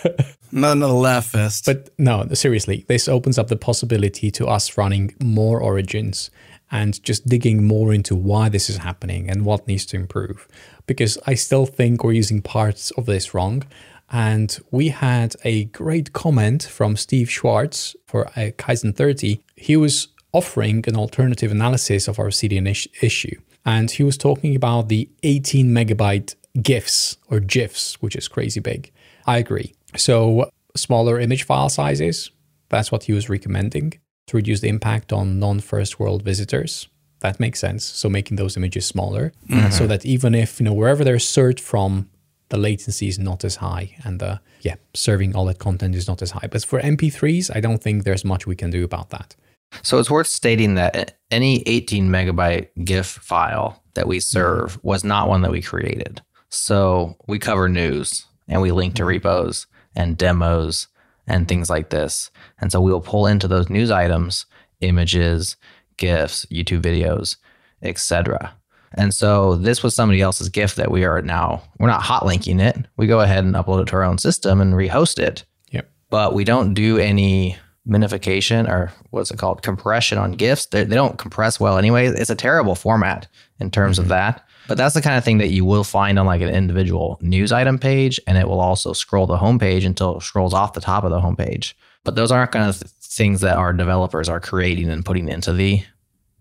Not 0.52 0.74
another 0.74 0.94
laugh 0.94 1.26
fest. 1.26 1.66
But 1.66 1.90
no, 1.98 2.28
seriously, 2.34 2.86
this 2.88 3.08
opens 3.08 3.40
up 3.40 3.48
the 3.48 3.56
possibility 3.58 4.30
to 4.30 4.46
us 4.46 4.78
running 4.78 5.16
more 5.20 5.60
origins 5.60 6.30
and 6.70 7.02
just 7.02 7.26
digging 7.26 7.66
more 7.66 7.92
into 7.92 8.14
why 8.14 8.50
this 8.50 8.70
is 8.70 8.78
happening 8.78 9.32
and 9.32 9.46
what 9.46 9.68
needs 9.68 9.88
to 9.88 9.96
improve. 9.96 10.48
Because 10.86 11.18
I 11.26 11.34
still 11.34 11.66
think 11.66 12.04
we're 12.04 12.12
using 12.12 12.44
parts 12.44 12.92
of 12.92 13.08
this 13.08 13.34
wrong. 13.34 13.64
And 14.10 14.58
we 14.72 14.90
had 14.90 15.36
a 15.44 15.66
great 15.66 16.14
comment 16.14 16.64
from 16.64 16.96
Steve 16.96 17.30
Schwartz 17.30 17.96
for 18.06 18.28
uh, 18.28 18.52
Kaizen 18.58 18.96
30. 18.96 19.42
He 19.56 19.76
was 19.76 20.08
offering 20.32 20.84
an 20.88 20.96
alternative 20.96 21.52
analysis 21.52 22.08
of 22.08 22.20
our 22.20 22.28
CDN 22.28 22.70
is- 22.70 22.88
issue. 23.02 23.40
And 23.66 23.92
he 23.92 24.04
was 24.04 24.18
talking 24.18 24.56
about 24.56 24.88
the 24.88 25.10
18 25.24 25.68
megabyte 25.70 26.36
GIFs 26.62 27.18
or 27.30 27.40
GIFs, 27.40 27.96
which 28.02 28.16
is 28.16 28.28
crazy 28.28 28.62
big. 28.62 28.92
I 29.26 29.38
agree. 29.40 29.74
So, 29.98 30.50
smaller 30.76 31.20
image 31.20 31.44
file 31.44 31.70
sizes, 31.70 32.32
that's 32.70 32.92
what 32.92 33.04
he 33.04 33.14
was 33.14 33.30
recommending 33.30 33.94
to 34.28 34.38
reduce 34.38 34.62
the 34.62 34.70
impact 34.70 35.12
on 35.12 35.40
non 35.40 35.60
first 35.60 36.00
world 36.00 36.24
visitors. 36.24 36.88
That 37.20 37.40
makes 37.40 37.60
sense. 37.60 37.84
So, 37.84 38.10
making 38.10 38.38
those 38.38 38.56
images 38.56 38.86
smaller 38.86 39.34
so 39.72 39.86
that 39.88 40.06
even 40.06 40.34
if, 40.34 40.60
you 40.60 40.66
know, 40.66 40.74
wherever 40.74 41.04
they're 41.04 41.20
served 41.20 41.60
from, 41.60 42.10
the 42.50 42.58
latency 42.58 43.08
is 43.08 43.20
not 43.20 43.44
as 43.44 43.58
high 43.58 43.96
and 44.04 44.20
the, 44.20 44.40
yeah, 44.62 44.76
serving 44.94 45.36
all 45.36 45.46
that 45.46 45.60
content 45.60 45.96
is 45.96 46.08
not 46.08 46.22
as 46.22 46.32
high. 46.32 46.48
But 46.50 46.64
for 46.64 46.80
MP3s, 46.80 47.56
I 47.56 47.60
don't 47.60 47.82
think 47.82 48.04
there's 48.04 48.26
much 48.26 48.48
we 48.48 48.56
can 48.56 48.70
do 48.70 48.84
about 48.84 49.10
that. 49.10 49.36
So 49.84 50.00
it's 50.00 50.12
worth 50.12 50.28
stating 50.28 50.76
that 50.76 51.18
any 51.30 51.62
18 51.68 52.10
megabyte 52.10 52.70
GIF 52.84 53.06
file 53.06 53.84
that 53.96 54.08
we 54.08 54.18
mm-hmm. 54.18 54.38
serve 54.38 54.80
was 54.84 55.04
not 55.04 55.28
one 55.28 55.42
that 55.42 55.52
we 55.52 55.62
created. 55.62 56.22
So 56.50 57.18
we 57.28 57.40
cover 57.40 57.68
news 57.68 58.26
and 58.48 58.62
we 58.62 58.72
link 58.72 58.96
to 58.96 59.02
mm-hmm. 59.02 59.10
repos 59.10 59.68
and 59.96 60.18
demos 60.18 60.88
and 61.28 61.48
things 61.48 61.70
like 61.70 61.90
this. 61.90 62.32
And 62.60 62.72
so 62.72 62.80
we 62.80 62.92
will 62.92 63.02
pull 63.02 63.28
into 63.28 63.48
those 63.48 63.70
news 63.70 63.92
items 63.92 64.46
images, 64.80 65.56
GIFs, 65.98 66.46
YouTube 66.52 66.82
videos, 66.82 67.38
etc. 67.82 68.56
And 68.94 69.14
so 69.14 69.56
this 69.56 69.84
was 69.84 69.94
somebody 69.94 70.22
else's 70.22 70.50
GIF 70.50 70.76
that 70.76 70.92
we 70.92 71.04
are 71.04 71.22
now, 71.22 71.62
we're 71.80 71.88
not 71.88 72.02
hot 72.02 72.26
linking 72.26 72.60
it. 72.60 72.78
We 72.96 73.08
go 73.08 73.20
ahead 73.20 73.44
and 73.44 73.56
upload 73.56 73.82
it 73.82 73.88
to 73.90 73.96
our 73.98 74.04
own 74.04 74.18
system 74.18 74.62
and 74.62 74.74
rehost 74.74 75.20
it. 75.20 75.44
Yep. 75.72 75.90
but 76.10 76.34
we 76.34 76.44
don't 76.46 76.74
do 76.74 76.98
any 76.98 77.58
minification 77.88 78.70
or 78.70 78.92
what's 79.12 79.32
it 79.32 79.40
called? 79.40 79.62
Compression 79.62 80.18
on 80.18 80.34
gifs 80.34 80.66
they, 80.68 80.84
they 80.84 80.96
don't 80.96 81.18
compress 81.18 81.60
well 81.60 81.78
anyway. 81.78 82.08
It's 82.08 82.30
a 82.30 82.36
terrible 82.36 82.76
format 82.76 83.28
in 83.60 83.72
terms 83.72 84.00
of 84.00 84.06
mm-hmm. 84.06 84.12
that. 84.12 84.44
But 84.68 84.78
that's 84.78 84.96
the 84.96 85.02
kind 85.02 85.18
of 85.18 85.24
thing 85.24 85.38
that 85.38 85.50
you 85.50 85.64
will 85.64 85.86
find 85.86 86.20
on 86.20 86.26
like 86.26 86.42
an 86.42 86.50
individual 86.50 87.18
news 87.22 87.52
item 87.52 87.80
page 87.80 88.20
and 88.28 88.38
it 88.38 88.48
will 88.48 88.60
also 88.60 88.94
scroll 88.94 89.28
the 89.28 89.38
homepage 89.38 89.86
until 89.86 90.18
it 90.18 90.24
scrolls 90.24 90.54
off 90.54 90.74
the 90.74 90.82
top 90.82 91.04
of 91.04 91.12
the 91.12 91.22
homepage 91.22 91.74
but 92.08 92.16
those 92.16 92.32
aren't 92.32 92.54
kind 92.54 92.70
of 92.70 92.80
th- 92.80 92.90
things 93.02 93.42
that 93.42 93.58
our 93.58 93.74
developers 93.74 94.30
are 94.30 94.40
creating 94.40 94.90
and 94.90 95.04
putting 95.04 95.28
into 95.28 95.52
the 95.52 95.84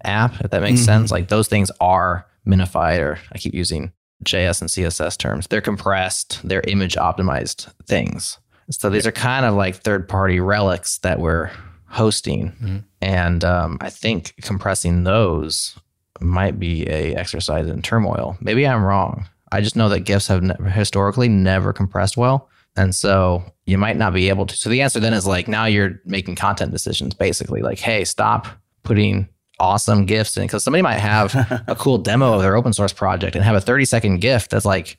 app 0.05 0.41
if 0.41 0.53
that 0.53 0.63
makes 0.63 0.79
mm-hmm. 0.79 0.85
sense. 0.85 1.11
Like 1.11 1.27
those 1.27 1.49
things 1.49 1.73
are 1.81 2.25
minified 2.47 3.01
or 3.01 3.19
i 3.33 3.39
keep 3.39 3.55
using 3.55 3.93
js 4.25 4.61
and 4.61 4.71
css 4.71 5.19
terms 5.19 5.47
they're 5.49 5.61
compressed 5.61 6.41
they're 6.45 6.63
image 6.67 6.95
optimized 6.97 7.73
things 7.87 8.39
so 8.71 8.91
these 8.91 9.07
are 9.07 9.13
kind 9.13 9.47
of 9.47 9.55
like 9.55 9.77
third 9.77 10.09
party 10.09 10.41
relics 10.41 10.99
that 10.99 11.21
we're 11.21 11.53
hosting. 11.89 12.85
And 13.01 13.45
um, 13.45 13.79
I 13.81 13.91
think 13.91 14.35
compressing 14.43 15.05
those 15.05 15.79
might 16.21 16.59
be 16.59 16.89
a 16.89 17.15
exercise 17.15 17.67
in 17.67 17.83
turmoil. 17.83 18.37
Maybe 18.41 18.67
I'm 18.67 18.85
wrong. 18.85 19.29
I 19.53 19.61
just 19.61 19.77
know 19.77 19.89
that 19.89 20.01
GIFs 20.01 20.27
have 20.27 20.43
ne- 20.43 20.71
historically 20.71 21.29
never 21.29 21.73
compressed 21.73 22.17
well. 22.17 22.49
And 22.77 22.95
so 22.95 23.45
you 23.65 23.79
might 23.79 23.97
not 23.97 24.13
be 24.13 24.29
able 24.29 24.47
to. 24.47 24.57
So 24.57 24.69
the 24.69 24.83
answer 24.83 25.01
then 25.01 25.15
is 25.15 25.27
like 25.27 25.49
now 25.49 25.67
you're 25.67 26.01
making 26.05 26.37
content 26.37 26.73
decisions 26.73 27.15
basically 27.15 27.63
like, 27.63 27.79
hey, 27.79 28.05
stop 28.05 28.47
putting 28.83 29.29
awesome 29.59 30.07
gifts. 30.07 30.37
in 30.37 30.45
because 30.45 30.63
somebody 30.63 30.83
might 30.83 30.99
have 30.99 31.35
a 31.67 31.75
cool 31.75 31.99
demo 31.99 32.35
of 32.35 32.43
their 32.43 32.57
open 32.57 32.73
source 32.73 32.93
project 32.93 33.35
and 33.37 33.45
have 33.45 33.57
a 33.57 33.61
30 33.61 33.85
second 33.85 34.21
gift 34.21 34.51
that's 34.51 34.65
like 34.65 34.99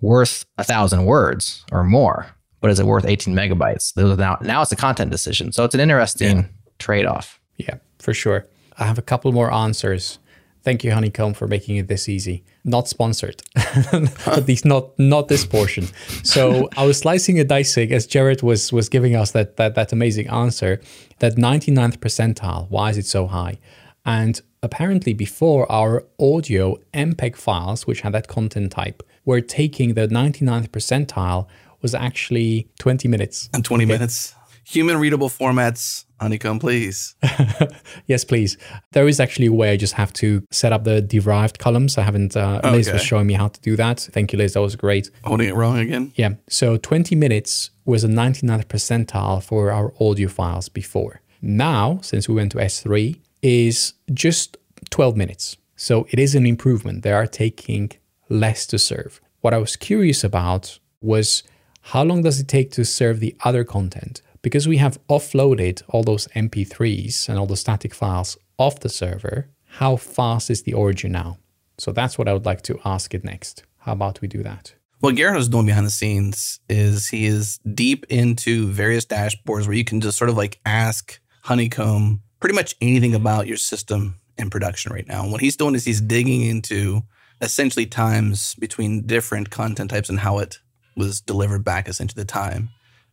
worth 0.00 0.46
a 0.56 0.64
thousand 0.64 1.04
words 1.04 1.64
or 1.72 1.84
more 1.84 2.34
but 2.60 2.70
is 2.70 2.80
it 2.80 2.86
worth 2.86 3.04
18 3.04 3.34
megabytes? 3.34 3.94
Those 3.94 4.12
are 4.12 4.16
now 4.16 4.38
now 4.40 4.62
it's 4.62 4.72
a 4.72 4.76
content 4.76 5.10
decision. 5.10 5.52
So 5.52 5.64
it's 5.64 5.74
an 5.74 5.80
interesting 5.80 6.48
trade 6.78 7.06
off. 7.06 7.40
Yeah, 7.56 7.76
for 7.98 8.14
sure. 8.14 8.46
I 8.78 8.84
have 8.84 8.98
a 8.98 9.02
couple 9.02 9.32
more 9.32 9.52
answers. 9.52 10.18
Thank 10.64 10.84
you, 10.84 10.92
Honeycomb, 10.92 11.34
for 11.34 11.46
making 11.46 11.76
it 11.76 11.88
this 11.88 12.08
easy. 12.08 12.44
Not 12.64 12.88
sponsored, 12.88 13.42
at 13.56 14.46
least 14.46 14.64
not 14.64 14.98
not 14.98 15.28
this 15.28 15.46
portion. 15.46 15.88
So 16.24 16.68
I 16.76 16.84
was 16.84 16.98
slicing 16.98 17.38
and 17.38 17.48
dicing 17.48 17.92
as 17.92 18.06
Jared 18.06 18.42
was 18.42 18.72
was 18.72 18.88
giving 18.88 19.14
us 19.16 19.30
that 19.32 19.56
that 19.56 19.74
that 19.76 19.92
amazing 19.92 20.28
answer. 20.28 20.80
That 21.20 21.34
99th 21.34 21.98
percentile. 21.98 22.70
Why 22.70 22.90
is 22.90 22.98
it 22.98 23.06
so 23.06 23.26
high? 23.26 23.58
And 24.04 24.40
apparently, 24.62 25.12
before 25.12 25.70
our 25.70 26.04
audio 26.18 26.76
MPEG 26.94 27.36
files, 27.36 27.86
which 27.86 28.00
had 28.00 28.12
that 28.14 28.28
content 28.28 28.72
type, 28.72 29.02
were 29.24 29.40
taking 29.40 29.94
the 29.94 30.08
99th 30.08 30.68
percentile 30.70 31.46
was 31.82 31.94
actually 31.94 32.68
20 32.78 33.08
minutes. 33.08 33.48
And 33.52 33.64
20 33.64 33.84
minutes. 33.84 34.34
Human 34.64 34.98
readable 34.98 35.28
formats, 35.30 36.04
Honeycomb, 36.20 36.58
please. 36.58 37.14
Yes, 38.06 38.24
please. 38.24 38.56
There 38.92 39.06
is 39.06 39.20
actually 39.20 39.46
a 39.46 39.52
way 39.52 39.70
I 39.70 39.76
just 39.76 39.94
have 39.94 40.12
to 40.14 40.42
set 40.50 40.72
up 40.72 40.84
the 40.84 41.02
derived 41.02 41.58
columns. 41.58 41.98
I 41.98 42.02
haven't, 42.02 42.36
uh, 42.36 42.60
Liz 42.64 42.90
was 42.90 43.02
showing 43.02 43.26
me 43.26 43.34
how 43.34 43.48
to 43.48 43.60
do 43.60 43.76
that. 43.76 44.00
Thank 44.00 44.32
you, 44.32 44.38
Liz. 44.38 44.54
That 44.54 44.62
was 44.62 44.76
great. 44.76 45.10
Holding 45.24 45.48
it 45.48 45.54
wrong 45.54 45.78
again. 45.78 46.12
Yeah. 46.16 46.34
So 46.48 46.78
20 46.78 47.14
minutes 47.16 47.70
was 47.84 48.02
a 48.04 48.08
99th 48.08 48.66
percentile 48.66 49.42
for 49.42 49.70
our 49.70 49.92
audio 50.00 50.28
files 50.28 50.70
before. 50.70 51.20
Now, 51.42 52.00
since 52.02 52.28
we 52.28 52.34
went 52.34 52.52
to 52.52 52.58
S3, 52.58 53.20
is 53.42 53.94
just 54.12 54.56
12 54.90 55.16
minutes. 55.16 55.56
So 55.76 56.06
it 56.10 56.18
is 56.18 56.34
an 56.34 56.46
improvement. 56.46 57.02
They 57.02 57.12
are 57.12 57.26
taking 57.26 57.92
less 58.28 58.66
to 58.66 58.78
serve. 58.78 59.20
What 59.40 59.54
I 59.54 59.58
was 59.58 59.76
curious 59.76 60.24
about 60.24 60.78
was 61.00 61.42
how 61.82 62.02
long 62.02 62.22
does 62.22 62.40
it 62.40 62.48
take 62.48 62.70
to 62.72 62.84
serve 62.84 63.20
the 63.20 63.36
other 63.44 63.64
content? 63.64 64.20
Because 64.42 64.68
we 64.68 64.78
have 64.78 64.98
offloaded 65.08 65.82
all 65.88 66.02
those 66.02 66.26
MP3s 66.28 67.28
and 67.28 67.38
all 67.38 67.46
the 67.46 67.56
static 67.56 67.94
files 67.94 68.36
off 68.58 68.80
the 68.80 68.88
server, 68.88 69.48
how 69.64 69.96
fast 69.96 70.50
is 70.50 70.62
the 70.62 70.74
origin 70.74 71.12
now? 71.12 71.38
So 71.78 71.92
that's 71.92 72.18
what 72.18 72.28
I 72.28 72.32
would 72.32 72.46
like 72.46 72.62
to 72.62 72.80
ask 72.84 73.14
it 73.14 73.24
next. 73.24 73.62
How 73.78 73.92
about 73.92 74.20
we 74.20 74.28
do 74.28 74.42
that? 74.42 74.74
What 75.00 75.14
Gerhard 75.14 75.38
is 75.38 75.48
doing 75.48 75.66
behind 75.66 75.86
the 75.86 75.90
scenes 75.90 76.58
is 76.68 77.08
he 77.08 77.26
is 77.26 77.58
deep 77.58 78.04
into 78.08 78.66
various 78.66 79.06
dashboards 79.06 79.66
where 79.66 79.76
you 79.76 79.84
can 79.84 80.00
just 80.00 80.18
sort 80.18 80.28
of 80.28 80.36
like 80.36 80.58
ask 80.66 81.20
Honeycomb 81.42 82.22
pretty 82.40 82.54
much 82.54 82.74
anything 82.80 83.14
about 83.14 83.46
your 83.46 83.56
system 83.56 84.20
in 84.36 84.50
production 84.50 84.92
right 84.92 85.06
now. 85.06 85.22
And 85.22 85.32
what 85.32 85.40
he's 85.40 85.56
doing 85.56 85.74
is 85.74 85.84
he's 85.84 86.00
digging 86.00 86.42
into 86.42 87.02
essentially 87.40 87.86
times 87.86 88.54
between 88.56 89.06
different 89.06 89.50
content 89.50 89.90
types 89.90 90.08
and 90.08 90.20
how 90.20 90.38
it 90.38 90.58
was 90.96 91.20
delivered 91.20 91.64
back 91.64 91.88
essentially 91.88 92.22
the 92.22 92.26
time 92.26 92.70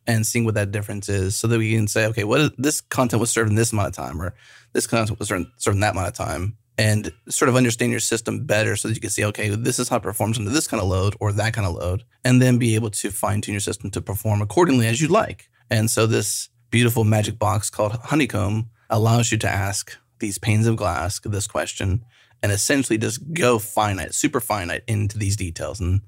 and 0.07 0.25
seeing 0.25 0.45
what 0.45 0.55
that 0.55 0.71
difference 0.71 1.09
is 1.09 1.35
so 1.35 1.47
that 1.47 1.57
we 1.57 1.73
can 1.73 1.87
say, 1.87 2.05
okay, 2.07 2.23
what 2.23 2.39
is, 2.39 2.51
this 2.57 2.81
content 2.81 3.19
was 3.19 3.31
served 3.31 3.49
in 3.49 3.55
this 3.55 3.71
amount 3.71 3.87
of 3.87 3.95
time 3.95 4.21
or 4.21 4.33
this 4.73 4.87
content 4.87 5.19
was 5.19 5.27
served, 5.27 5.47
served 5.57 5.75
in 5.75 5.81
that 5.81 5.93
amount 5.93 6.07
of 6.07 6.13
time 6.13 6.57
and 6.77 7.11
sort 7.29 7.49
of 7.49 7.55
understand 7.55 7.91
your 7.91 7.99
system 7.99 8.45
better 8.45 8.75
so 8.75 8.87
that 8.87 8.95
you 8.95 9.01
can 9.01 9.09
see, 9.09 9.23
okay, 9.25 9.49
this 9.49 9.79
is 9.79 9.89
how 9.89 9.97
it 9.97 10.03
performs 10.03 10.37
under 10.37 10.51
this 10.51 10.67
kind 10.67 10.81
of 10.81 10.89
load 10.89 11.15
or 11.19 11.31
that 11.31 11.53
kind 11.53 11.65
of 11.65 11.73
load, 11.73 12.03
and 12.23 12.41
then 12.41 12.57
be 12.57 12.75
able 12.75 12.89
to 12.89 13.11
fine 13.11 13.41
tune 13.41 13.53
your 13.53 13.61
system 13.61 13.89
to 13.91 14.01
perform 14.01 14.41
accordingly 14.41 14.85
as 14.85 14.99
you 14.99 15.07
like. 15.07 15.49
And 15.69 15.89
so 15.89 16.05
this 16.05 16.49
beautiful 16.71 17.05
magic 17.05 17.39
box 17.39 17.69
called 17.69 17.93
Honeycomb 17.93 18.69
allows 18.89 19.31
you 19.31 19.37
to 19.39 19.49
ask 19.49 19.97
these 20.19 20.37
panes 20.37 20.67
of 20.67 20.75
glass 20.75 21.19
this 21.19 21.47
question 21.47 22.03
and 22.41 22.51
essentially 22.51 22.97
just 22.97 23.33
go 23.33 23.59
finite, 23.59 24.13
super 24.13 24.39
finite 24.39 24.83
into 24.87 25.17
these 25.17 25.35
details. 25.35 25.79
And 25.79 26.01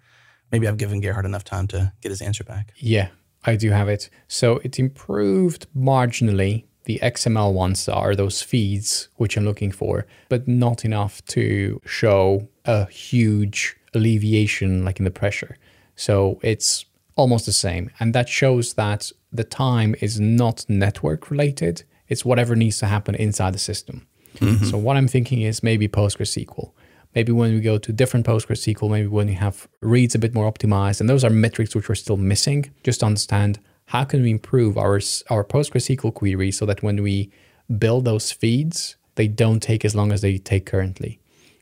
maybe 0.51 0.67
I've 0.67 0.77
given 0.77 1.01
Gerhard 1.01 1.25
enough 1.25 1.43
time 1.43 1.67
to 1.67 1.93
get 2.01 2.09
his 2.09 2.21
answer 2.21 2.43
back. 2.43 2.73
Yeah, 2.77 3.09
I 3.43 3.55
do 3.55 3.71
have 3.71 3.89
it. 3.89 4.09
So 4.27 4.57
it 4.63 4.79
improved 4.79 5.67
marginally. 5.75 6.65
The 6.85 6.99
XML 7.03 7.53
ones 7.53 7.89
are 7.89 8.15
those 8.15 8.41
feeds 8.41 9.09
which 9.15 9.35
I'm 9.35 9.43
looking 9.43 9.71
for, 9.71 10.05
but 10.29 10.47
not 10.47 10.85
enough 10.85 11.23
to 11.25 11.81
show 11.85 12.47
a 12.63 12.85
huge 12.89 13.75
alleviation 13.93 14.85
like 14.85 14.99
in 14.99 15.05
the 15.05 15.11
pressure. 15.11 15.57
So 15.95 16.39
it's 16.43 16.85
almost 17.15 17.45
the 17.45 17.51
same. 17.51 17.91
And 17.99 18.13
that 18.13 18.29
shows 18.29 18.75
that 18.75 19.11
the 19.33 19.43
time 19.43 19.95
is 19.99 20.19
not 20.19 20.65
network 20.69 21.29
related, 21.29 21.83
it's 22.07 22.25
whatever 22.25 22.55
needs 22.55 22.77
to 22.79 22.87
happen 22.87 23.15
inside 23.15 23.53
the 23.53 23.59
system. 23.59 24.07
Mm-hmm. 24.37 24.65
So 24.65 24.77
what 24.77 24.97
I'm 24.97 25.07
thinking 25.07 25.41
is 25.41 25.63
maybe 25.63 25.87
PostgreSQL. 25.87 26.71
Maybe 27.15 27.31
when 27.31 27.53
we 27.53 27.61
go 27.61 27.77
to 27.77 27.91
different 27.91 28.25
PostgreSQL, 28.25 28.91
maybe 28.91 29.07
when 29.07 29.27
we 29.27 29.33
have 29.33 29.67
reads 29.81 30.13
a 30.13 30.19
bit 30.19 30.33
more 30.33 30.51
optimized, 30.51 30.99
and 30.99 31.09
those 31.09 31.23
are 31.23 31.29
metrics 31.29 31.73
which 31.73 31.89
we're 31.89 31.95
still 31.95 32.17
missing. 32.17 32.71
Just 32.83 32.99
to 32.99 33.05
understand 33.07 33.59
how 33.85 34.03
can 34.03 34.21
we 34.21 34.31
improve 34.31 34.77
our 34.77 34.99
our 35.29 35.43
PostgreSQL 35.43 36.13
query 36.13 36.51
so 36.51 36.65
that 36.65 36.83
when 36.83 37.01
we 37.01 37.31
build 37.77 38.05
those 38.05 38.31
feeds, 38.31 38.97
they 39.15 39.27
don't 39.27 39.61
take 39.61 39.83
as 39.83 39.95
long 39.95 40.11
as 40.11 40.21
they 40.21 40.37
take 40.37 40.65
currently. 40.65 41.19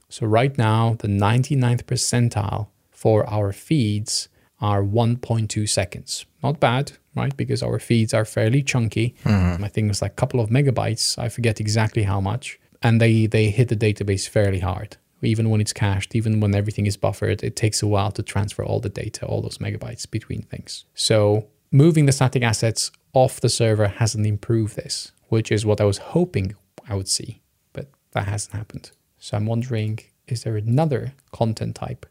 So 0.09 0.25
right 0.25 0.55
now, 0.57 0.97
the 0.99 1.07
99th 1.07 1.83
percentile 1.83 2.67
for 2.91 3.27
our 3.29 3.51
feeds 3.51 4.29
are 4.61 4.83
1.2 4.83 5.67
seconds. 5.67 6.25
Not 6.43 6.59
bad, 6.59 6.93
right? 7.15 7.35
Because 7.35 7.63
our 7.63 7.79
feeds 7.79 8.13
are 8.13 8.25
fairly 8.25 8.61
chunky. 8.61 9.15
Mm-hmm. 9.23 9.63
I 9.63 9.67
think 9.67 9.89
it's 9.89 10.01
like 10.01 10.11
a 10.11 10.15
couple 10.15 10.39
of 10.39 10.49
megabytes. 10.49 11.17
I 11.17 11.29
forget 11.29 11.59
exactly 11.59 12.03
how 12.03 12.19
much. 12.21 12.59
And 12.81 13.01
they, 13.01 13.25
they 13.25 13.49
hit 13.49 13.69
the 13.69 13.75
database 13.75 14.27
fairly 14.27 14.59
hard. 14.59 14.97
Even 15.21 15.49
when 15.49 15.61
it's 15.61 15.73
cached, 15.73 16.15
even 16.15 16.39
when 16.39 16.53
everything 16.53 16.85
is 16.85 16.97
buffered, 16.97 17.43
it 17.43 17.55
takes 17.55 17.81
a 17.81 17.87
while 17.87 18.11
to 18.11 18.21
transfer 18.21 18.63
all 18.63 18.79
the 18.79 18.89
data, 18.89 19.25
all 19.25 19.41
those 19.41 19.57
megabytes 19.57 20.09
between 20.09 20.43
things. 20.43 20.85
So 20.93 21.47
moving 21.71 22.05
the 22.05 22.11
static 22.11 22.43
assets 22.43 22.91
off 23.13 23.41
the 23.41 23.49
server 23.49 23.87
hasn't 23.87 24.27
improved 24.27 24.75
this, 24.75 25.13
which 25.29 25.51
is 25.51 25.65
what 25.65 25.81
I 25.81 25.85
was 25.85 25.97
hoping 25.97 26.55
I 26.87 26.95
would 26.95 27.07
see, 27.07 27.41
but 27.73 27.87
that 28.11 28.27
hasn't 28.27 28.53
happened. 28.53 28.91
So 29.17 29.37
I'm 29.37 29.45
wondering, 29.45 29.99
is 30.27 30.43
there 30.43 30.57
another 30.57 31.13
content 31.31 31.75
type 31.75 32.05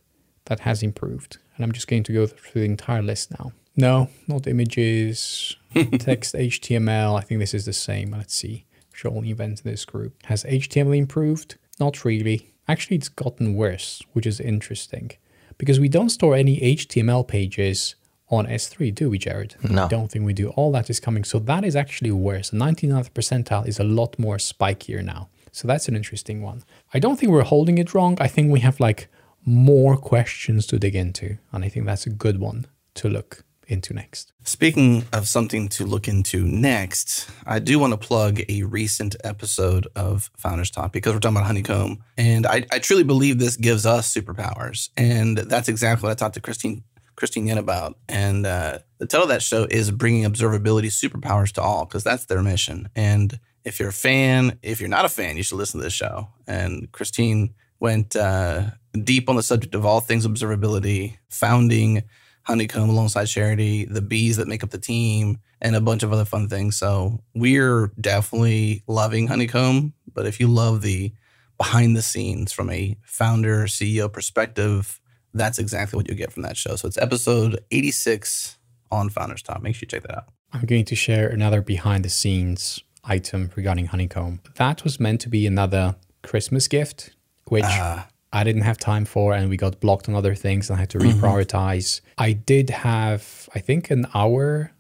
that 0.47 0.61
has 0.61 0.83
improved? 0.83 1.39
And 1.55 1.65
I'm 1.65 1.73
just 1.73 1.87
going 1.87 2.03
to 2.05 2.13
go 2.13 2.27
through 2.27 2.63
the 2.63 2.69
entire 2.69 3.03
list 3.03 3.31
now. 3.39 3.53
No, 3.77 4.09
not 4.29 4.47
images, 4.47 5.57
text, 5.99 6.35
HTML. 6.35 7.19
I 7.19 7.23
think 7.23 7.41
this 7.41 7.55
is 7.55 7.65
the 7.65 7.73
same. 7.73 8.13
Let's 8.13 8.35
see. 8.35 8.67
Show 8.93 9.11
only 9.11 9.31
events 9.31 9.63
in 9.63 9.71
this 9.71 9.85
group. 9.85 10.15
Has 10.25 10.45
HTML 10.45 10.97
improved? 10.97 11.57
Not 11.81 12.05
really. 12.05 12.55
Actually, 12.69 12.97
it's 12.97 13.09
gotten 13.09 13.55
worse, 13.55 14.03
which 14.13 14.27
is 14.27 14.41
interesting 14.41 15.11
because 15.59 15.81
we 15.81 15.89
don't 15.89 16.11
store 16.11 16.35
any 16.35 16.59
HTML 16.61 17.27
pages 17.27 17.95
on 18.31 18.47
S3, 18.47 18.95
do 18.95 19.11
we, 19.11 19.19
Jared? 19.19 19.57
No. 19.69 19.85
I 19.85 19.89
don't 19.89 20.11
think 20.11 20.25
we 20.25 20.33
do. 20.33 20.49
All 20.51 20.73
that 20.73 20.89
is 20.89 21.01
coming. 21.01 21.25
So 21.25 21.39
that 21.41 21.65
is 21.65 21.77
actually 21.77 22.11
worse. 22.11 22.51
The 22.51 22.57
99th 22.57 23.11
percentile 23.11 23.67
is 23.67 23.79
a 23.79 23.85
lot 23.85 24.19
more 24.19 24.37
spikier 24.37 25.05
now. 25.05 25.29
So 25.53 25.69
that's 25.69 25.89
an 25.89 25.95
interesting 25.95 26.43
one. 26.43 26.65
I 26.93 26.99
don't 26.99 27.19
think 27.19 27.31
we're 27.31 27.43
holding 27.43 27.79
it 27.79 27.95
wrong. 27.95 28.17
I 28.21 28.29
think 28.29 28.51
we 28.51 28.61
have 28.61 28.81
like 28.81 29.09
more 29.45 29.97
questions 29.97 30.67
to 30.69 30.79
dig 30.79 30.95
into. 30.97 31.39
And 31.53 31.65
I 31.65 31.69
think 31.69 31.87
that's 31.87 32.07
a 32.07 32.11
good 32.11 32.41
one 32.41 32.67
to 32.95 33.09
look 33.09 33.45
into 33.69 33.95
next. 33.95 34.33
Speaking 34.45 35.05
of 35.13 35.29
something 35.29 35.69
to 35.71 35.85
look 35.85 36.09
into 36.09 36.45
next, 36.45 37.31
I 37.47 37.59
do 37.59 37.79
want 37.79 37.93
to 37.93 37.97
plug 37.97 38.41
a 38.49 38.63
recent 38.65 39.17
episode 39.25 39.87
of 39.97 40.31
Founders 40.39 40.71
Talk 40.71 40.93
because 40.93 41.15
we're 41.15 41.21
talking 41.21 41.37
about 41.37 41.47
honeycomb. 41.47 42.05
And 42.17 42.47
I, 42.47 42.67
I 42.71 42.79
truly 42.79 43.05
believe 43.05 43.39
this 43.39 43.57
gives 43.57 43.87
us 43.87 44.13
superpowers. 44.13 44.91
And 44.97 45.39
that's 45.39 45.69
exactly 45.69 46.07
what 46.07 46.13
I 46.13 46.15
talked 46.15 46.35
to 46.35 46.41
Christine 46.41 46.83
Christine 47.17 47.47
Yen 47.47 47.59
about. 47.59 47.97
And 48.09 48.45
uh, 48.45 48.81
the 48.99 49.07
title 49.07 49.25
of 49.25 49.29
that 49.29 49.43
show 49.43 49.67
is 49.71 49.91
Bringing 49.91 50.25
Observability 50.25 50.87
Superpowers 50.87 51.53
to 51.53 51.63
All 51.63 51.85
because 51.85 52.03
that's 52.03 52.27
their 52.27 52.43
mission. 52.43 52.89
And 52.97 53.39
if 53.65 53.79
you're 53.79 53.91
a 53.91 53.93
fan, 53.93 54.59
if 54.63 54.81
you're 54.81 54.89
not 54.89 55.05
a 55.05 55.09
fan, 55.09 55.37
you 55.37 55.43
should 55.43 55.59
listen 55.59 55.81
to 55.81 55.85
this 55.85 55.93
show. 55.93 56.29
And 56.47 56.91
Christine 56.93 57.55
went 57.81 58.17
uh, 58.17 58.71
deep 59.03 59.29
on 59.29 59.37
the 59.37 59.43
subject 59.43 59.75
of 59.75 59.85
all 59.85 60.01
things 60.01 60.27
observability, 60.27 61.19
founding 61.29 62.03
Honeycomb 62.45 62.89
alongside 62.91 63.25
Charity, 63.27 63.85
the 63.85 64.03
bees 64.03 64.37
that 64.37 64.49
make 64.49 64.63
up 64.63 64.71
the 64.71 64.79
team, 64.79 65.39
and 65.61 65.75
a 65.75 65.81
bunch 65.81 66.03
of 66.03 66.13
other 66.13 66.25
fun 66.25 66.49
things. 66.49 66.77
So 66.77 67.21
we're 67.35 67.91
definitely 68.01 68.83
loving 68.87 69.27
Honeycomb. 69.27 69.95
But 70.13 70.27
if 70.27 70.39
you 70.41 70.47
love 70.49 70.83
the 70.83 71.13
behind 71.57 71.97
the 71.97 72.03
scenes 72.03 72.53
from 72.53 72.69
a 72.71 72.97
founder, 73.05 73.65
CEO 73.65 74.13
perspective, 74.13 75.01
that's 75.33 75.59
exactly 75.59 75.97
what 75.97 76.09
you 76.09 76.15
get 76.15 76.33
from 76.33 76.43
that 76.43 76.57
show. 76.57 76.77
So 76.77 76.87
it's 76.87 76.99
episode 76.99 77.59
86 77.71 78.59
on 78.91 79.09
Founders 79.09 79.43
Talk. 79.43 79.63
Make 79.63 79.75
sure 79.75 79.81
you 79.83 79.89
check 79.89 80.03
that 80.03 80.17
out. 80.17 80.25
I'm 80.53 80.67
going 80.67 80.85
to 80.85 80.95
share 80.95 81.29
another 81.29 81.61
behind 81.63 82.05
the 82.05 82.11
scenes 82.11 82.83
item 83.05 83.51
regarding 83.57 83.87
Honeycomb. 83.87 84.41
That 84.57 84.85
was 84.85 85.01
meant 85.01 85.21
to 85.23 85.29
be 85.29 85.47
another 85.47 85.97
Christmas 86.23 86.69
gift, 86.69 87.11
which 87.49 87.65
Ah. 87.67 88.09
I 88.35 88.43
didn't 88.43 88.63
have 88.63 88.79
time 88.79 89.05
for, 89.05 89.33
and 89.33 89.49
we 89.49 89.57
got 89.57 89.79
blocked 89.79 90.09
on 90.09 90.17
other 90.17 90.35
things 90.35 90.69
and 90.69 90.77
I 90.77 90.81
had 90.81 90.91
to 90.91 90.99
mm-hmm. 90.99 91.21
reprioritize. 91.21 92.01
I 92.19 92.33
did 92.33 92.69
have, 92.69 93.49
I 93.55 93.61
think, 93.61 93.93
an 93.93 94.07
hour 94.13 94.73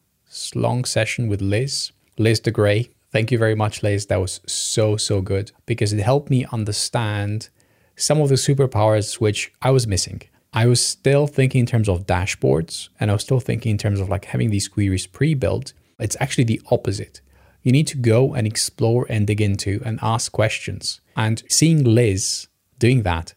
long 0.56 0.84
session 0.84 1.28
with 1.28 1.40
Liz, 1.40 1.92
Liz 2.18 2.40
de 2.40 2.50
Grey. 2.50 2.90
Thank 3.12 3.30
you 3.30 3.38
very 3.38 3.54
much, 3.54 3.84
Liz. 3.84 4.06
That 4.06 4.20
was 4.20 4.40
so, 4.44 4.96
so 4.96 5.20
good 5.20 5.52
because 5.66 5.92
it 5.92 6.00
helped 6.00 6.30
me 6.30 6.44
understand 6.52 7.48
some 7.94 8.20
of 8.20 8.28
the 8.28 8.34
superpowers 8.34 9.20
which 9.20 9.52
I 9.62 9.70
was 9.70 9.86
missing. 9.86 10.22
I 10.52 10.66
was 10.66 10.84
still 10.84 11.28
thinking 11.28 11.60
in 11.60 11.66
terms 11.66 11.88
of 11.88 12.06
dashboards 12.06 12.88
and 12.98 13.08
I 13.08 13.14
was 13.14 13.22
still 13.22 13.38
thinking 13.38 13.70
in 13.70 13.78
terms 13.78 14.00
of 14.00 14.08
like 14.08 14.24
having 14.24 14.50
these 14.50 14.66
queries 14.66 15.06
pre 15.06 15.34
built. 15.34 15.74
It's 16.00 16.16
actually 16.18 16.44
the 16.44 16.60
opposite. 16.72 17.20
You 17.62 17.70
need 17.70 17.86
to 17.86 17.96
go 17.96 18.34
and 18.34 18.48
explore 18.48 19.06
and 19.08 19.28
dig 19.28 19.40
into 19.40 19.80
and 19.84 20.00
ask 20.02 20.32
questions. 20.32 21.00
And 21.16 21.44
seeing 21.48 21.84
Liz 21.84 22.48
doing 22.80 23.02
that 23.02 23.34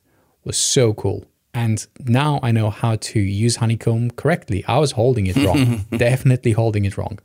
was 0.48 0.58
so 0.58 0.94
cool. 0.94 1.26
And 1.54 1.86
now 2.00 2.40
I 2.44 2.52
know 2.52 2.70
how 2.70 2.96
to 2.96 3.20
use 3.20 3.58
Honeycomb 3.58 4.12
correctly. 4.12 4.64
I 4.68 4.78
was 4.80 4.92
holding 4.92 5.28
it 5.28 5.36
wrong, 5.38 5.86
definitely 5.98 6.52
holding 6.52 6.86
it 6.86 6.98
wrong. 6.98 7.20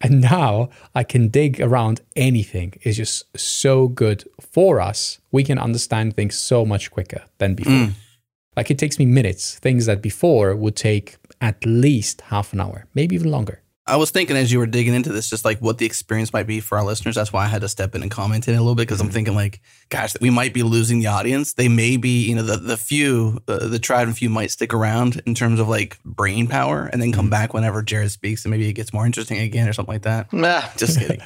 And 0.00 0.22
now 0.22 0.70
I 0.94 1.04
can 1.04 1.28
dig 1.28 1.60
around 1.60 2.00
anything. 2.16 2.74
It's 2.82 2.96
just 2.96 3.24
so 3.38 3.88
good 3.88 4.24
for 4.40 4.80
us. 4.80 5.18
We 5.30 5.44
can 5.44 5.58
understand 5.58 6.14
things 6.14 6.38
so 6.38 6.64
much 6.64 6.90
quicker 6.90 7.22
than 7.38 7.54
before. 7.54 7.72
Mm. 7.72 7.92
Like 8.56 8.70
it 8.70 8.78
takes 8.78 8.98
me 8.98 9.06
minutes, 9.06 9.58
things 9.58 9.86
that 9.86 10.02
before 10.02 10.54
would 10.56 10.76
take 10.76 11.16
at 11.40 11.64
least 11.64 12.22
half 12.22 12.52
an 12.52 12.60
hour, 12.60 12.86
maybe 12.94 13.14
even 13.14 13.30
longer. 13.30 13.62
I 13.90 13.96
was 13.96 14.12
thinking 14.12 14.36
as 14.36 14.52
you 14.52 14.60
were 14.60 14.66
digging 14.66 14.94
into 14.94 15.10
this, 15.10 15.28
just 15.28 15.44
like 15.44 15.58
what 15.58 15.78
the 15.78 15.84
experience 15.84 16.32
might 16.32 16.46
be 16.46 16.60
for 16.60 16.78
our 16.78 16.84
listeners. 16.84 17.16
That's 17.16 17.32
why 17.32 17.44
I 17.44 17.48
had 17.48 17.62
to 17.62 17.68
step 17.68 17.96
in 17.96 18.02
and 18.02 18.10
comment 18.10 18.46
in 18.46 18.54
a 18.54 18.58
little 18.58 18.76
bit 18.76 18.82
because 18.82 19.00
I'm 19.00 19.08
mm-hmm. 19.08 19.14
thinking 19.14 19.34
like, 19.34 19.60
gosh, 19.88 20.14
we 20.20 20.30
might 20.30 20.54
be 20.54 20.62
losing 20.62 21.00
the 21.00 21.08
audience. 21.08 21.54
They 21.54 21.66
may 21.66 21.96
be, 21.96 22.28
you 22.28 22.36
know, 22.36 22.42
the 22.42 22.56
the 22.56 22.76
few, 22.76 23.40
the, 23.46 23.58
the 23.58 23.80
tried 23.80 24.06
and 24.06 24.16
few 24.16 24.30
might 24.30 24.52
stick 24.52 24.72
around 24.72 25.20
in 25.26 25.34
terms 25.34 25.58
of 25.58 25.68
like 25.68 25.98
brain 26.04 26.46
power, 26.46 26.86
and 26.86 27.02
then 27.02 27.10
come 27.10 27.24
mm-hmm. 27.24 27.30
back 27.30 27.52
whenever 27.52 27.82
Jared 27.82 28.12
speaks, 28.12 28.44
and 28.44 28.52
maybe 28.52 28.68
it 28.68 28.74
gets 28.74 28.92
more 28.92 29.04
interesting 29.04 29.38
again 29.38 29.68
or 29.68 29.72
something 29.72 29.94
like 29.94 30.02
that. 30.02 30.32
Nah, 30.32 30.62
Just 30.76 31.00
kidding. 31.00 31.20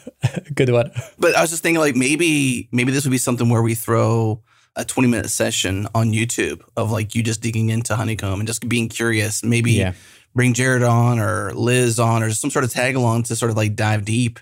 Good 0.54 0.68
one. 0.68 0.92
but 1.18 1.34
I 1.34 1.40
was 1.40 1.48
just 1.48 1.62
thinking 1.62 1.80
like 1.80 1.96
maybe 1.96 2.68
maybe 2.70 2.92
this 2.92 3.04
would 3.04 3.12
be 3.12 3.18
something 3.18 3.48
where 3.48 3.62
we 3.62 3.74
throw 3.74 4.42
a 4.76 4.84
20 4.84 5.08
minute 5.08 5.30
session 5.30 5.88
on 5.94 6.12
YouTube 6.12 6.62
of 6.76 6.90
like 6.90 7.14
you 7.14 7.22
just 7.22 7.40
digging 7.40 7.70
into 7.70 7.96
honeycomb 7.96 8.40
and 8.40 8.46
just 8.46 8.68
being 8.68 8.88
curious. 8.88 9.42
Maybe 9.42 9.72
Yeah. 9.72 9.94
Bring 10.34 10.54
Jared 10.54 10.82
on 10.82 11.18
or 11.18 11.52
Liz 11.54 11.98
on 11.98 12.22
or 12.22 12.30
some 12.30 12.50
sort 12.50 12.64
of 12.64 12.72
tag 12.72 12.94
along 12.94 13.24
to 13.24 13.36
sort 13.36 13.50
of 13.50 13.56
like 13.56 13.74
dive 13.74 14.04
deep. 14.04 14.38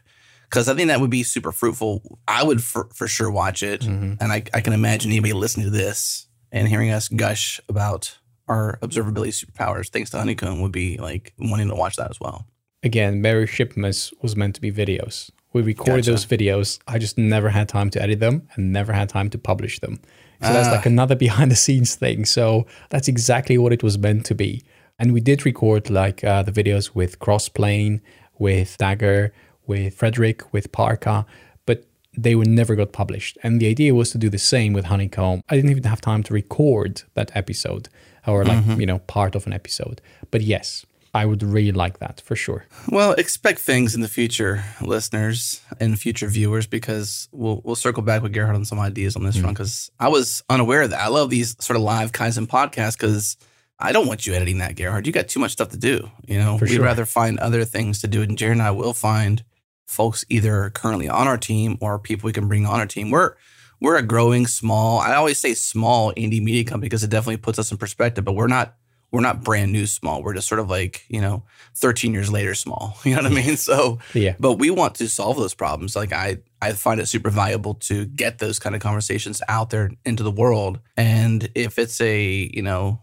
Cause 0.51 0.68
I 0.68 0.74
think 0.74 0.88
that 0.88 1.01
would 1.01 1.11
be 1.11 1.22
super 1.22 1.53
fruitful. 1.53 2.18
I 2.27 2.42
would 2.42 2.62
for, 2.62 2.88
for 2.94 3.07
sure 3.07 3.31
watch 3.31 3.62
it. 3.62 3.83
Mm-hmm. 3.83 4.14
And 4.20 4.33
I, 4.33 4.42
I 4.55 4.61
can 4.61 4.72
imagine 4.72 5.11
anybody 5.11 5.35
listening 5.35 5.66
to 5.66 5.70
this 5.70 6.27
and 6.51 6.66
hearing 6.68 6.90
us 6.90 7.09
gush 7.09 7.61
about 7.68 8.18
our 8.48 8.79
observability 8.83 9.29
superpowers 9.29 9.88
thanks 9.88 10.09
to 10.11 10.18
Honeycomb 10.18 10.62
would 10.62 10.72
be 10.72 10.96
like 10.96 11.35
wanting 11.38 11.68
to 11.68 11.74
watch 11.74 11.96
that 11.96 12.11
as 12.11 12.18
well. 12.18 12.46
Again, 12.83 13.20
Merry 13.20 13.46
Shipmas 13.46 14.12
was 14.22 14.36
meant 14.36 14.55
to 14.55 14.61
be 14.61 14.72
videos. 14.72 15.30
We 15.53 15.62
recorded 15.62 16.05
those 16.05 16.26
videos. 16.26 16.78
I 16.86 16.99
just 16.99 17.18
never 17.18 17.49
had 17.49 17.68
time 17.68 17.91
to 17.91 18.03
edit 18.03 18.20
them 18.20 18.49
and 18.55 18.72
never 18.72 18.93
had 18.93 19.09
time 19.09 19.30
to 19.30 19.39
publish 19.39 19.80
them. 19.80 20.01
So 20.41 20.53
that's 20.53 20.68
ah. 20.68 20.72
like 20.72 20.86
another 20.86 21.16
behind 21.26 21.51
the 21.51 21.57
scenes 21.57 21.95
thing. 21.95 22.24
So 22.24 22.66
that's 22.91 23.09
exactly 23.09 23.59
what 23.59 23.72
it 23.72 23.82
was 23.82 23.99
meant 23.99 24.26
to 24.26 24.34
be. 24.34 24.62
And 24.99 25.12
we 25.12 25.20
did 25.20 25.46
record 25.46 25.90
like 25.90 26.24
uh, 26.24 26.42
the 26.42 26.53
videos 26.53 26.94
with 26.94 27.18
Crossplane, 27.18 28.01
with 28.38 28.76
Dagger, 28.78 29.32
with 29.66 29.94
Frederic, 29.94 30.53
with 30.53 30.72
Parca, 30.72 31.24
but 31.66 31.84
they 32.16 32.34
were 32.34 32.44
never 32.44 32.74
got 32.74 32.92
published. 32.92 33.38
And 33.42 33.61
the 33.61 33.68
idea 33.68 33.94
was 33.94 34.11
to 34.11 34.18
do 34.18 34.28
the 34.28 34.38
same 34.38 34.72
with 34.72 34.86
Honeycomb. 34.86 35.42
I 35.49 35.57
didn't 35.57 35.70
even 35.70 35.84
have 35.84 36.01
time 36.01 36.22
to 36.24 36.34
record 36.34 37.03
that 37.14 37.30
episode 37.34 37.88
or 38.26 38.44
like, 38.44 38.78
you 38.78 38.86
know, 38.86 38.99
part 39.01 39.34
of 39.34 39.46
an 39.46 39.53
episode. 39.53 40.01
But 40.30 40.42
yes, 40.42 40.84
I 41.14 41.24
would 41.24 41.42
really 41.42 41.72
like 41.72 41.99
that 41.99 42.20
for 42.20 42.36
sure. 42.36 42.66
Well, 42.88 43.12
expect 43.12 43.61
things 43.61 43.94
in 43.94 44.03
the 44.03 44.09
future, 44.09 44.62
listeners 44.82 45.62
and 45.80 45.99
future 45.99 46.28
viewers, 46.28 46.66
because 46.66 47.28
we'll 47.32 47.62
we'll 47.64 47.76
circle 47.76 48.03
back 48.03 48.22
with 48.22 48.32
Gerhard 48.32 48.57
on 48.57 48.64
some 48.64 48.78
ideas 48.78 49.16
on 49.16 49.24
this 49.24 49.36
front. 49.36 49.57
Because 49.57 49.90
I 49.99 50.09
was 50.09 50.42
unaware 50.51 50.82
of 50.82 50.90
that. 50.90 51.01
I 51.01 51.09
love 51.09 51.30
these 51.30 51.57
sort 51.61 51.76
of 51.76 51.82
live 51.82 52.12
Kaizen 52.12 52.46
podcasts 52.46 52.92
because 52.92 53.36
I 53.81 53.93
don't 53.93 54.07
want 54.09 54.26
you 54.26 54.35
editing 54.35 54.59
that, 54.59 54.74
Gerhard. 54.76 55.07
You 55.07 55.12
got 55.12 55.29
too 55.29 55.39
much 55.41 55.53
stuff 55.53 55.68
to 55.70 55.76
do. 55.76 56.11
You 56.26 56.39
know, 56.39 56.59
For 56.59 56.64
we'd 56.64 56.74
sure. 56.74 56.85
rather 56.85 57.07
find 57.07 57.39
other 57.39 57.64
things 57.64 58.01
to 58.01 58.09
do. 58.09 58.22
And 58.22 58.37
Jared 58.37 58.53
and 58.59 58.62
I 58.62 58.72
will 58.72 58.95
find 58.95 59.45
folks 59.87 60.24
either 60.29 60.70
currently 60.70 61.09
on 61.09 61.26
our 61.29 61.39
team 61.39 61.79
or 61.81 61.99
people 61.99 62.26
we 62.26 62.33
can 62.33 62.49
bring 62.49 62.66
on 62.66 62.81
our 62.81 62.87
team. 62.87 63.11
We're 63.11 63.35
we're 63.81 63.97
a 63.97 64.03
growing 64.03 64.47
small. 64.49 64.99
I 64.99 65.14
always 65.14 65.39
say 65.39 65.55
small 65.55 66.12
indie 66.14 66.43
media 66.43 66.64
company 66.64 66.87
because 66.89 67.05
it 67.05 67.11
definitely 67.11 67.37
puts 67.37 67.59
us 67.59 67.70
in 67.70 67.79
perspective. 67.79 68.24
But 68.24 68.33
we're 68.35 68.49
not 68.49 68.74
we're 69.12 69.20
not 69.20 69.43
brand 69.45 69.72
new 69.72 69.87
small. 69.87 70.22
We're 70.22 70.35
just 70.35 70.49
sort 70.49 70.59
of 70.59 70.68
like 70.68 71.05
you 71.09 71.20
know, 71.20 71.45
13 71.76 72.12
years 72.12 72.31
later 72.33 72.55
small. 72.57 72.99
You 73.05 73.14
know 73.14 73.22
what 73.22 73.33
I 73.33 73.35
mean? 73.35 73.57
So 73.57 74.01
Yeah. 74.12 74.35
but 74.41 74.55
we 74.55 74.70
want 74.70 74.97
to 74.97 75.09
solve 75.09 75.37
those 75.37 75.55
problems. 75.55 75.95
Like 75.95 76.12
I, 76.12 76.39
I 76.61 76.72
find 76.72 77.01
it 77.01 77.07
super 77.07 77.31
valuable 77.31 77.74
to 77.74 78.05
get 78.07 78.39
those 78.39 78.59
kind 78.59 78.74
of 78.74 78.83
conversations 78.83 79.41
out 79.49 79.70
there 79.70 79.93
into 80.05 80.24
the 80.24 80.33
world. 80.33 80.81
And 80.97 81.49
if 81.55 81.79
it's 81.79 82.01
a, 82.01 82.51
you 82.53 82.61
know, 82.62 83.01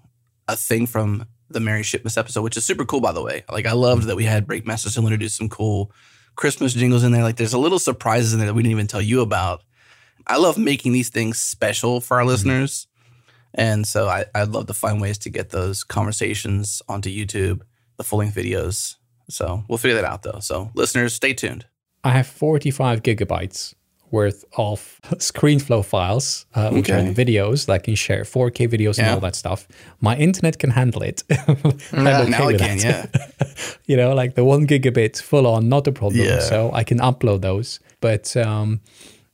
a 0.48 0.56
thing 0.56 0.86
from 0.86 1.26
the 1.50 1.60
Merry 1.60 1.84
Shipmas 1.84 2.18
episode, 2.18 2.42
which 2.42 2.58
is 2.58 2.66
super 2.66 2.86
cool, 2.86 3.02
by 3.02 3.12
the 3.12 3.24
way. 3.24 3.44
Like 3.52 3.66
I 3.66 3.74
loved 3.74 4.04
that 4.04 4.16
we 4.16 4.26
had 4.26 4.48
Breakmaster 4.48 4.90
Cylinder 4.90 5.18
do 5.18 5.30
some 5.30 5.50
cool 5.50 5.92
Christmas 6.36 6.74
jingles 6.74 7.04
in 7.04 7.12
there. 7.12 7.24
Like 7.24 7.38
there's 7.38 7.54
a 7.54 7.60
little 7.60 7.80
surprises 7.80 8.34
in 8.34 8.40
there 8.40 8.48
that 8.48 8.54
we 8.54 8.64
didn't 8.64 8.72
even 8.72 8.88
tell 8.88 9.02
you 9.02 9.22
about. 9.22 9.64
I 10.28 10.38
love 10.38 10.58
making 10.58 10.94
these 10.94 11.10
things 11.10 11.40
special 11.40 12.02
for 12.02 12.16
our 12.16 12.22
mm-hmm. 12.22 12.30
listeners. 12.30 12.88
And 13.54 13.88
so 13.88 14.08
I, 14.08 14.26
I'd 14.34 14.50
love 14.50 14.68
to 14.68 14.74
find 14.74 15.00
ways 15.00 15.18
to 15.20 15.30
get 15.30 15.50
those 15.50 15.84
conversations 15.84 16.82
onto 16.90 17.10
YouTube, 17.10 17.62
the 17.98 18.04
full 18.04 18.20
length 18.20 18.36
videos. 18.36 18.96
So 19.30 19.64
we'll 19.70 19.78
figure 19.78 20.02
that 20.02 20.06
out 20.06 20.24
though. 20.24 20.40
So 20.40 20.72
listeners, 20.76 21.14
stay 21.14 21.34
tuned. 21.34 21.66
I 22.04 22.10
have 22.10 22.28
45 22.28 23.02
gigabytes 23.02 23.74
worth 24.12 24.46
of 24.58 25.00
ScreenFlow 25.30 25.84
files, 25.84 26.46
uh, 26.56 26.70
which 26.72 26.90
are 26.90 26.98
Okay. 26.98 27.12
the 27.12 27.26
videos 27.26 27.66
that 27.66 27.74
I 27.74 27.78
can 27.80 27.96
share, 27.96 28.24
4K 28.24 28.68
videos 28.70 28.98
and 29.00 29.08
all 29.10 29.20
that 29.22 29.36
stuff. 29.36 29.68
My 30.00 30.16
internet 30.18 30.60
can 30.60 30.72
handle 30.72 31.02
it. 31.02 31.24
I'm 31.48 32.08
okay 32.08 32.30
now 32.30 32.46
with 32.48 32.56
it 32.56 32.60
can, 32.60 32.78
that. 32.80 33.10
yeah. 33.14 33.56
you 33.86 33.98
know, 33.98 34.14
like 34.14 34.36
the 34.36 34.44
one 34.46 34.68
gigabit 34.68 35.22
full 35.22 35.48
on, 35.48 35.70
not 35.70 35.88
a 35.88 35.92
problem. 35.92 36.22
Yeah. 36.24 36.40
So 36.40 36.72
I 36.74 36.84
can 36.84 37.00
upload 37.00 37.42
those. 37.42 37.80
But 38.02 38.36
um, 38.38 38.82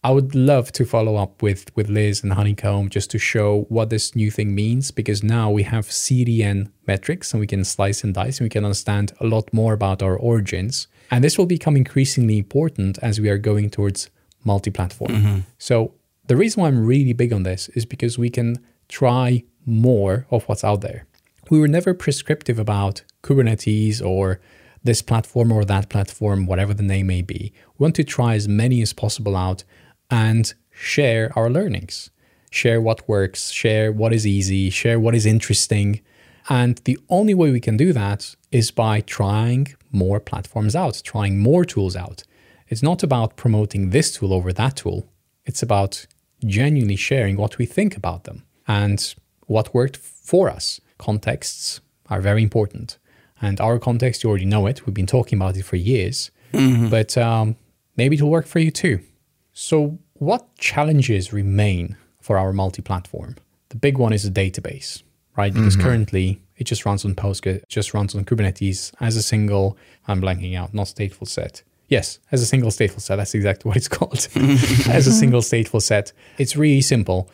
I 0.04 0.12
would 0.12 0.34
love 0.34 0.72
to 0.74 0.86
follow 0.86 1.16
up 1.16 1.44
with 1.44 1.76
with 1.76 1.88
Liz 1.90 2.24
and 2.24 2.34
Honeycomb 2.34 2.90
just 2.90 3.12
to 3.12 3.20
show 3.20 3.66
what 3.70 3.90
this 3.90 4.16
new 4.16 4.32
thing 4.32 4.56
means 4.56 4.90
because 4.92 5.22
now 5.24 5.52
we 5.52 5.64
have 5.64 5.86
CDN 5.88 6.72
metrics 6.88 7.34
and 7.34 7.40
we 7.40 7.48
can 7.48 7.64
slice 7.64 8.04
and 8.04 8.14
dice 8.14 8.40
and 8.40 8.46
we 8.46 8.50
can 8.50 8.66
understand 8.66 9.14
a 9.20 9.26
lot 9.28 9.54
more 9.54 9.74
about 9.74 10.02
our 10.02 10.16
origins. 10.18 10.88
And 11.12 11.24
this 11.24 11.38
will 11.38 11.46
become 11.46 11.76
increasingly 11.78 12.38
important 12.38 12.98
as 13.04 13.20
we 13.20 13.30
are 13.30 13.38
going 13.38 13.70
towards 13.70 14.10
multi-platform. 14.44 15.12
Mm-hmm. 15.12 15.40
So 15.58 15.94
the 16.28 16.36
reason 16.36 16.62
why 16.62 16.68
I'm 16.68 16.86
really 16.86 17.14
big 17.14 17.34
on 17.34 17.44
this 17.44 17.70
is 17.70 17.86
because 17.86 18.18
we 18.18 18.30
can 18.30 18.58
try 18.88 19.44
more 19.66 20.26
of 20.32 20.44
what's 20.46 20.64
out 20.64 20.82
there. 20.82 21.06
We 21.50 21.60
were 21.60 21.68
never 21.68 21.94
prescriptive 21.94 22.60
about 22.60 23.04
Kubernetes 23.24 24.04
or 24.04 24.40
this 24.84 25.02
platform 25.02 25.52
or 25.52 25.66
that 25.66 25.90
platform, 25.90 26.46
whatever 26.46 26.74
the 26.74 26.84
name 26.84 27.08
may 27.08 27.22
be. 27.22 27.54
We 27.78 27.84
want 27.84 27.96
to 27.96 28.04
try 28.04 28.36
as 28.36 28.48
many 28.48 28.82
as 28.82 28.94
possible 28.94 29.36
out 29.36 29.64
and 30.10 30.54
share 30.72 31.32
our 31.36 31.50
learnings, 31.50 32.10
share 32.50 32.82
what 32.82 33.08
works, 33.08 33.52
share 33.52 33.92
what 33.92 34.14
is 34.14 34.26
easy, 34.26 34.70
share 34.70 35.00
what 35.00 35.16
is 35.16 35.26
interesting. 35.26 36.02
And 36.50 36.78
the 36.86 36.98
only 37.10 37.34
way 37.34 37.52
we 37.52 37.60
can 37.60 37.78
do 37.78 37.94
that 37.94 38.36
is 38.52 38.72
by 38.72 39.02
trying 39.02 39.76
more 39.92 40.20
platforms 40.20 40.76
out, 40.76 41.02
trying 41.04 41.40
more 41.40 41.66
tools 41.66 41.96
out. 41.96 42.24
It's 42.72 42.82
not 42.82 43.04
about 43.04 43.36
promoting 43.36 43.90
this 43.90 44.14
tool 44.14 44.34
over 44.34 44.54
that 44.54 44.78
tool. 44.78 45.06
It's 45.46 45.62
about 45.62 46.08
genuinely 46.46 46.96
sharing 46.96 47.36
what 47.36 47.58
we 47.58 47.66
think 47.66 47.98
about 47.98 48.24
them 48.24 48.44
and 48.66 49.14
what 49.46 49.74
worked 49.74 49.98
for 49.98 50.50
us. 50.50 50.80
Contexts 50.98 51.82
are 52.10 52.22
very 52.22 52.42
important. 52.42 52.98
And 53.42 53.60
our 53.60 53.78
context, 53.78 54.24
you 54.24 54.30
already 54.30 54.46
know 54.46 54.68
it. 54.68 54.86
We've 54.86 54.94
been 54.94 55.06
talking 55.06 55.38
about 55.38 55.58
it 55.58 55.64
for 55.64 55.76
years. 55.76 56.32
But 56.90 57.18
um, 57.18 57.58
maybe 57.98 58.16
it'll 58.16 58.30
work 58.30 58.48
for 58.48 58.60
you 58.60 58.72
too. 58.72 59.02
So, 59.52 60.00
what 60.14 60.56
challenges 60.56 61.34
remain 61.34 61.98
for 62.22 62.38
our 62.38 62.54
multi 62.54 62.82
platform? 62.82 63.36
The 63.70 63.76
big 63.76 63.98
one 63.98 64.14
is 64.14 64.24
the 64.24 64.32
database, 64.32 65.04
right? 65.36 65.54
Because 65.54 65.76
currently 65.76 66.42
it 66.56 66.66
just 66.66 66.86
runs 66.86 67.04
on 67.04 67.16
Postgres, 67.16 67.68
just 67.68 67.94
runs 67.94 68.16
on 68.16 68.24
Kubernetes 68.24 68.94
as 69.02 69.18
a 69.18 69.24
single, 69.24 69.78
I'm 70.08 70.22
blanking 70.22 70.56
out, 70.56 70.74
not 70.74 70.88
stateful 70.88 71.28
set. 71.28 71.64
Yes, 71.92 72.20
as 72.32 72.42
a 72.42 72.46
single 72.46 72.72
stateful 72.72 73.02
set. 73.02 73.18
That's 73.18 73.36
exactly 73.36 73.68
what 73.70 73.78
it's 73.78 73.88
called. 73.88 74.28
as 74.98 75.06
a 75.08 75.12
single 75.12 75.42
stateful 75.42 75.82
set. 75.82 76.14
It's 76.40 76.56
really 76.56 76.82
simple. 76.82 77.30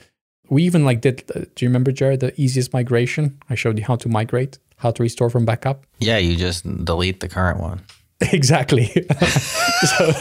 We 0.50 0.64
even 0.64 0.84
like 0.84 1.00
did, 1.02 1.24
uh, 1.36 1.42
do 1.56 1.64
you 1.66 1.70
remember, 1.70 1.92
Jared, 1.92 2.20
the 2.22 2.34
easiest 2.42 2.74
migration? 2.74 3.38
I 3.50 3.56
showed 3.56 3.78
you 3.78 3.86
how 3.86 3.96
to 3.98 4.10
migrate, 4.10 4.58
how 4.78 4.92
to 4.92 5.04
restore 5.04 5.30
from 5.30 5.46
backup. 5.46 5.86
Yeah, 6.00 6.18
you 6.18 6.36
just 6.36 6.64
delete 6.86 7.20
the 7.20 7.30
current 7.30 7.60
one. 7.60 7.82
exactly. 8.34 8.88
so, 8.88 10.12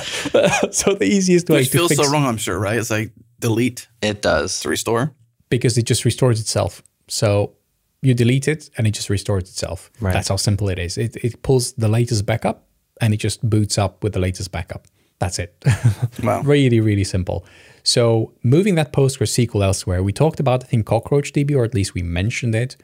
so 0.70 0.94
the 0.94 1.06
easiest 1.08 1.48
way 1.48 1.58
Which 1.58 1.70
to 1.70 1.78
feels 1.78 1.88
fix 1.92 2.04
so 2.04 2.12
wrong, 2.12 2.26
I'm 2.26 2.36
sure, 2.36 2.58
right? 2.58 2.76
It's 2.78 2.90
like 2.90 3.12
delete 3.40 3.88
It 4.02 4.20
does. 4.22 4.60
to 4.60 4.68
restore. 4.68 5.14
because 5.48 5.78
it 5.78 5.84
just 5.86 6.04
restores 6.04 6.40
itself. 6.40 6.82
So 7.08 7.54
you 8.02 8.12
delete 8.12 8.48
it 8.48 8.68
and 8.76 8.86
it 8.86 8.90
just 8.90 9.08
restores 9.08 9.44
itself. 9.44 9.90
Right. 10.00 10.12
That's 10.12 10.28
how 10.28 10.36
simple 10.36 10.68
it 10.68 10.78
is. 10.78 10.98
It, 10.98 11.16
it 11.16 11.40
pulls 11.42 11.72
the 11.74 11.88
latest 11.88 12.26
backup 12.26 12.65
and 13.00 13.14
it 13.14 13.18
just 13.18 13.48
boots 13.48 13.78
up 13.78 14.02
with 14.02 14.12
the 14.12 14.20
latest 14.20 14.52
backup. 14.52 14.86
That's 15.18 15.38
it. 15.38 15.64
Wow. 16.22 16.42
really, 16.42 16.80
really 16.80 17.04
simple. 17.04 17.46
So 17.82 18.32
moving 18.42 18.74
that 18.74 18.92
PostgreSQL 18.92 19.62
elsewhere, 19.64 20.02
we 20.02 20.12
talked 20.12 20.40
about, 20.40 20.64
I 20.64 20.66
think, 20.66 20.86
CockroachDB, 20.86 21.54
or 21.56 21.64
at 21.64 21.74
least 21.74 21.94
we 21.94 22.02
mentioned 22.02 22.54
it. 22.54 22.76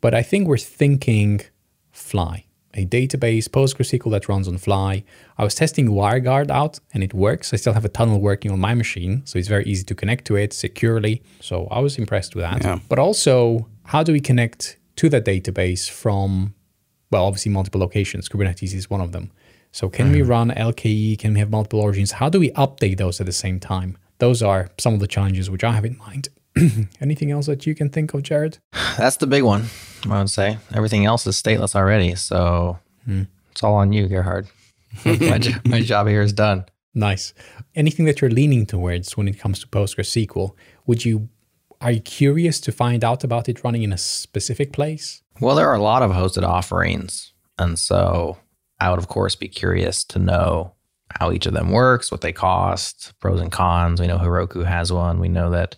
But 0.00 0.14
I 0.14 0.22
think 0.22 0.48
we're 0.48 0.58
thinking 0.58 1.42
Fly, 1.92 2.46
a 2.74 2.84
database, 2.86 3.48
PostgreSQL 3.48 4.10
that 4.10 4.28
runs 4.28 4.48
on 4.48 4.58
Fly. 4.58 5.04
I 5.38 5.44
was 5.44 5.54
testing 5.54 5.88
WireGuard 5.88 6.50
out 6.50 6.80
and 6.92 7.02
it 7.02 7.14
works. 7.14 7.52
I 7.52 7.56
still 7.56 7.74
have 7.74 7.84
a 7.84 7.88
tunnel 7.88 8.20
working 8.20 8.50
on 8.50 8.58
my 8.60 8.74
machine, 8.74 9.22
so 9.24 9.38
it's 9.38 9.48
very 9.48 9.64
easy 9.64 9.84
to 9.84 9.94
connect 9.94 10.24
to 10.26 10.36
it 10.36 10.52
securely. 10.52 11.22
So 11.40 11.66
I 11.70 11.78
was 11.80 11.96
impressed 11.98 12.34
with 12.34 12.44
that. 12.44 12.62
Yeah. 12.64 12.78
But 12.88 12.98
also, 12.98 13.68
how 13.84 14.02
do 14.02 14.12
we 14.12 14.20
connect 14.20 14.78
to 14.96 15.08
that 15.10 15.24
database 15.24 15.88
from, 15.88 16.54
well, 17.10 17.24
obviously 17.24 17.52
multiple 17.52 17.80
locations? 17.80 18.28
Kubernetes 18.28 18.74
is 18.74 18.90
one 18.90 19.00
of 19.00 19.12
them. 19.12 19.30
So 19.72 19.88
can 19.88 20.10
we 20.10 20.18
mm-hmm. 20.18 20.30
run 20.30 20.50
LKE? 20.50 21.18
Can 21.18 21.34
we 21.34 21.38
have 21.40 21.50
multiple 21.50 21.80
origins? 21.80 22.12
How 22.12 22.28
do 22.28 22.40
we 22.40 22.50
update 22.52 22.98
those 22.98 23.20
at 23.20 23.26
the 23.26 23.32
same 23.32 23.60
time? 23.60 23.96
Those 24.18 24.42
are 24.42 24.70
some 24.78 24.94
of 24.94 25.00
the 25.00 25.06
challenges 25.06 25.48
which 25.48 25.64
I 25.64 25.72
have 25.72 25.84
in 25.84 25.96
mind. 25.98 26.28
Anything 27.00 27.30
else 27.30 27.46
that 27.46 27.66
you 27.66 27.74
can 27.74 27.88
think 27.88 28.12
of, 28.12 28.22
Jared? 28.22 28.58
That's 28.98 29.16
the 29.16 29.26
big 29.26 29.44
one, 29.44 29.66
I 30.08 30.18
would 30.18 30.30
say. 30.30 30.58
Everything 30.74 31.04
else 31.04 31.26
is 31.26 31.40
stateless 31.40 31.74
already. 31.74 32.14
So 32.16 32.78
hmm. 33.04 33.22
it's 33.52 33.62
all 33.62 33.76
on 33.76 33.92
you, 33.92 34.08
Gerhard. 34.08 34.48
my, 35.04 35.38
jo- 35.38 35.60
my 35.64 35.80
job 35.80 36.08
here 36.08 36.22
is 36.22 36.32
done. 36.32 36.64
Nice. 36.94 37.32
Anything 37.76 38.04
that 38.06 38.20
you're 38.20 38.30
leaning 38.30 38.66
towards 38.66 39.16
when 39.16 39.28
it 39.28 39.38
comes 39.38 39.60
to 39.60 39.68
PostgreSQL? 39.68 40.52
Would 40.86 41.04
you 41.04 41.28
are 41.80 41.92
you 41.92 42.00
curious 42.00 42.60
to 42.60 42.72
find 42.72 43.02
out 43.02 43.24
about 43.24 43.48
it 43.48 43.64
running 43.64 43.82
in 43.82 43.92
a 43.92 43.96
specific 43.96 44.72
place? 44.72 45.22
Well, 45.40 45.56
there 45.56 45.68
are 45.68 45.76
a 45.76 45.82
lot 45.82 46.02
of 46.02 46.10
hosted 46.10 46.42
offerings. 46.42 47.32
And 47.58 47.78
so 47.78 48.36
I 48.80 48.90
would, 48.90 48.98
of 48.98 49.08
course, 49.08 49.34
be 49.36 49.48
curious 49.48 50.04
to 50.04 50.18
know 50.18 50.74
how 51.18 51.32
each 51.32 51.46
of 51.46 51.52
them 51.52 51.70
works, 51.70 52.10
what 52.10 52.20
they 52.20 52.32
cost, 52.32 53.12
pros 53.20 53.40
and 53.40 53.50
cons. 53.52 54.00
We 54.00 54.06
know 54.06 54.18
Heroku 54.18 54.64
has 54.64 54.92
one. 54.92 55.18
We 55.18 55.28
know 55.28 55.50
that 55.50 55.76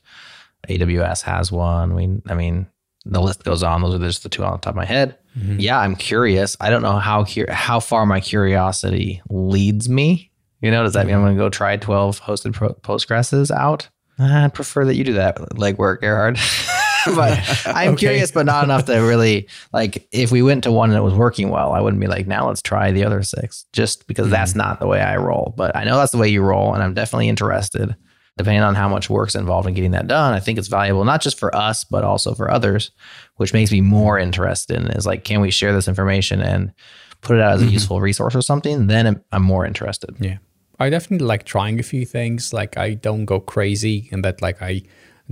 AWS 0.69 1.23
has 1.23 1.51
one. 1.51 1.95
We, 1.95 2.21
I 2.29 2.35
mean, 2.35 2.67
the 3.05 3.21
list 3.21 3.43
goes 3.45 3.63
on. 3.63 3.83
Those 3.83 3.95
are 3.95 3.99
just 3.99 4.23
the 4.23 4.29
two 4.29 4.45
on 4.45 4.53
the 4.53 4.59
top 4.59 4.73
of 4.73 4.77
my 4.77 4.85
head. 4.85 5.19
Mm-hmm. 5.37 5.59
Yeah, 5.59 5.79
I'm 5.79 5.97
curious. 5.97 6.57
I 6.61 6.71
don't 6.71 6.83
know 6.83 6.99
how 6.99 7.25
cur- 7.25 7.51
how 7.51 7.81
far 7.81 8.07
my 8.07 8.21
curiosity 8.21 9.23
leads 9.31 9.89
me. 9.89 10.31
You 10.61 10.71
know, 10.71 10.85
does 10.85 10.93
that 10.93 11.07
mean 11.07 11.17
I'm 11.17 11.23
going 11.23 11.35
to 11.35 11.43
go 11.43 11.49
try 11.49 11.77
12 11.77 12.21
hosted 12.21 12.53
pro- 12.53 12.75
Postgres's 12.75 13.51
out? 13.51 13.89
Uh-huh. 14.19 14.45
I'd 14.45 14.55
prefer 14.55 14.85
that 14.85 14.95
you 14.95 15.03
do 15.03 15.15
that 15.15 15.37
legwork, 15.37 16.03
Gerhard. 16.03 16.39
but 17.15 17.67
I'm 17.67 17.93
Okay. 17.93 17.99
curious, 17.99 18.31
but 18.31 18.47
not 18.47 18.65
enough 18.65 18.85
to 18.87 18.97
really 18.99 19.49
like. 19.73 20.07
If 20.13 20.31
we 20.31 20.43
went 20.43 20.65
to 20.65 20.73
one 20.73 20.91
and 20.91 20.99
it 20.99 21.03
was 21.03 21.15
working 21.15 21.51
well, 21.51 21.73
I 21.73 21.81
wouldn't 21.81 22.01
be 22.01 22.07
like, 22.07 22.27
now 22.27 22.49
let's 22.49 22.63
try 22.63 22.93
the 22.93 23.05
other 23.05 23.23
six, 23.23 23.67
just 23.73 24.07
because 24.07 24.31
that's 24.31 24.53
mm-hmm. 24.53 24.59
not 24.59 24.81
the 24.81 24.87
way 24.87 25.01
I 25.01 25.17
roll. 25.17 25.55
But 25.57 25.77
I 25.77 25.85
know 25.85 25.97
that's 25.99 26.13
the 26.13 26.19
way 26.19 26.29
you 26.29 26.43
roll, 26.43 26.75
and 26.75 26.83
I'm 26.83 26.95
definitely 26.95 27.29
interested. 27.29 27.97
Depending 28.39 28.63
on 28.63 28.75
how 28.75 28.89
much 28.89 29.11
work's 29.11 29.35
involved 29.35 29.69
in 29.69 29.75
getting 29.75 29.91
that 29.91 30.07
done, 30.07 30.33
I 30.33 30.41
think 30.41 30.59
it's 30.59 30.69
valuable 30.69 31.05
not 31.05 31.21
just 31.21 31.39
for 31.39 31.55
us, 31.55 31.85
but 31.85 32.03
also 32.03 32.35
for 32.35 32.51
others, 32.51 32.91
which 33.37 33.53
makes 33.53 33.71
me 33.71 33.83
more 33.83 34.19
interested. 34.19 34.77
In 34.77 34.91
is 34.93 35.05
like, 35.05 35.25
can 35.25 35.43
we 35.43 35.51
share 35.51 35.75
this 35.75 35.87
information 35.87 36.41
and 36.41 36.73
put 37.21 37.37
it 37.37 37.43
out 37.43 37.53
as 37.53 37.61
a 37.61 37.67
mm-hmm. 37.67 37.75
useful 37.75 38.01
resource 38.01 38.35
or 38.35 38.41
something? 38.41 38.87
Then 38.87 39.07
I'm- 39.07 39.25
I'm 39.33 39.43
more 39.43 39.67
interested. 39.67 40.17
Yeah. 40.19 40.39
I 40.79 40.91
definitely 40.91 41.27
like 41.27 41.45
trying 41.45 41.79
a 41.79 41.83
few 41.83 42.05
things. 42.05 42.53
Like 42.53 42.77
I 42.77 42.95
don't 42.95 43.25
go 43.25 43.39
crazy 43.39 44.09
and 44.13 44.25
that 44.25 44.43
like 44.43 44.61
I 44.63 44.83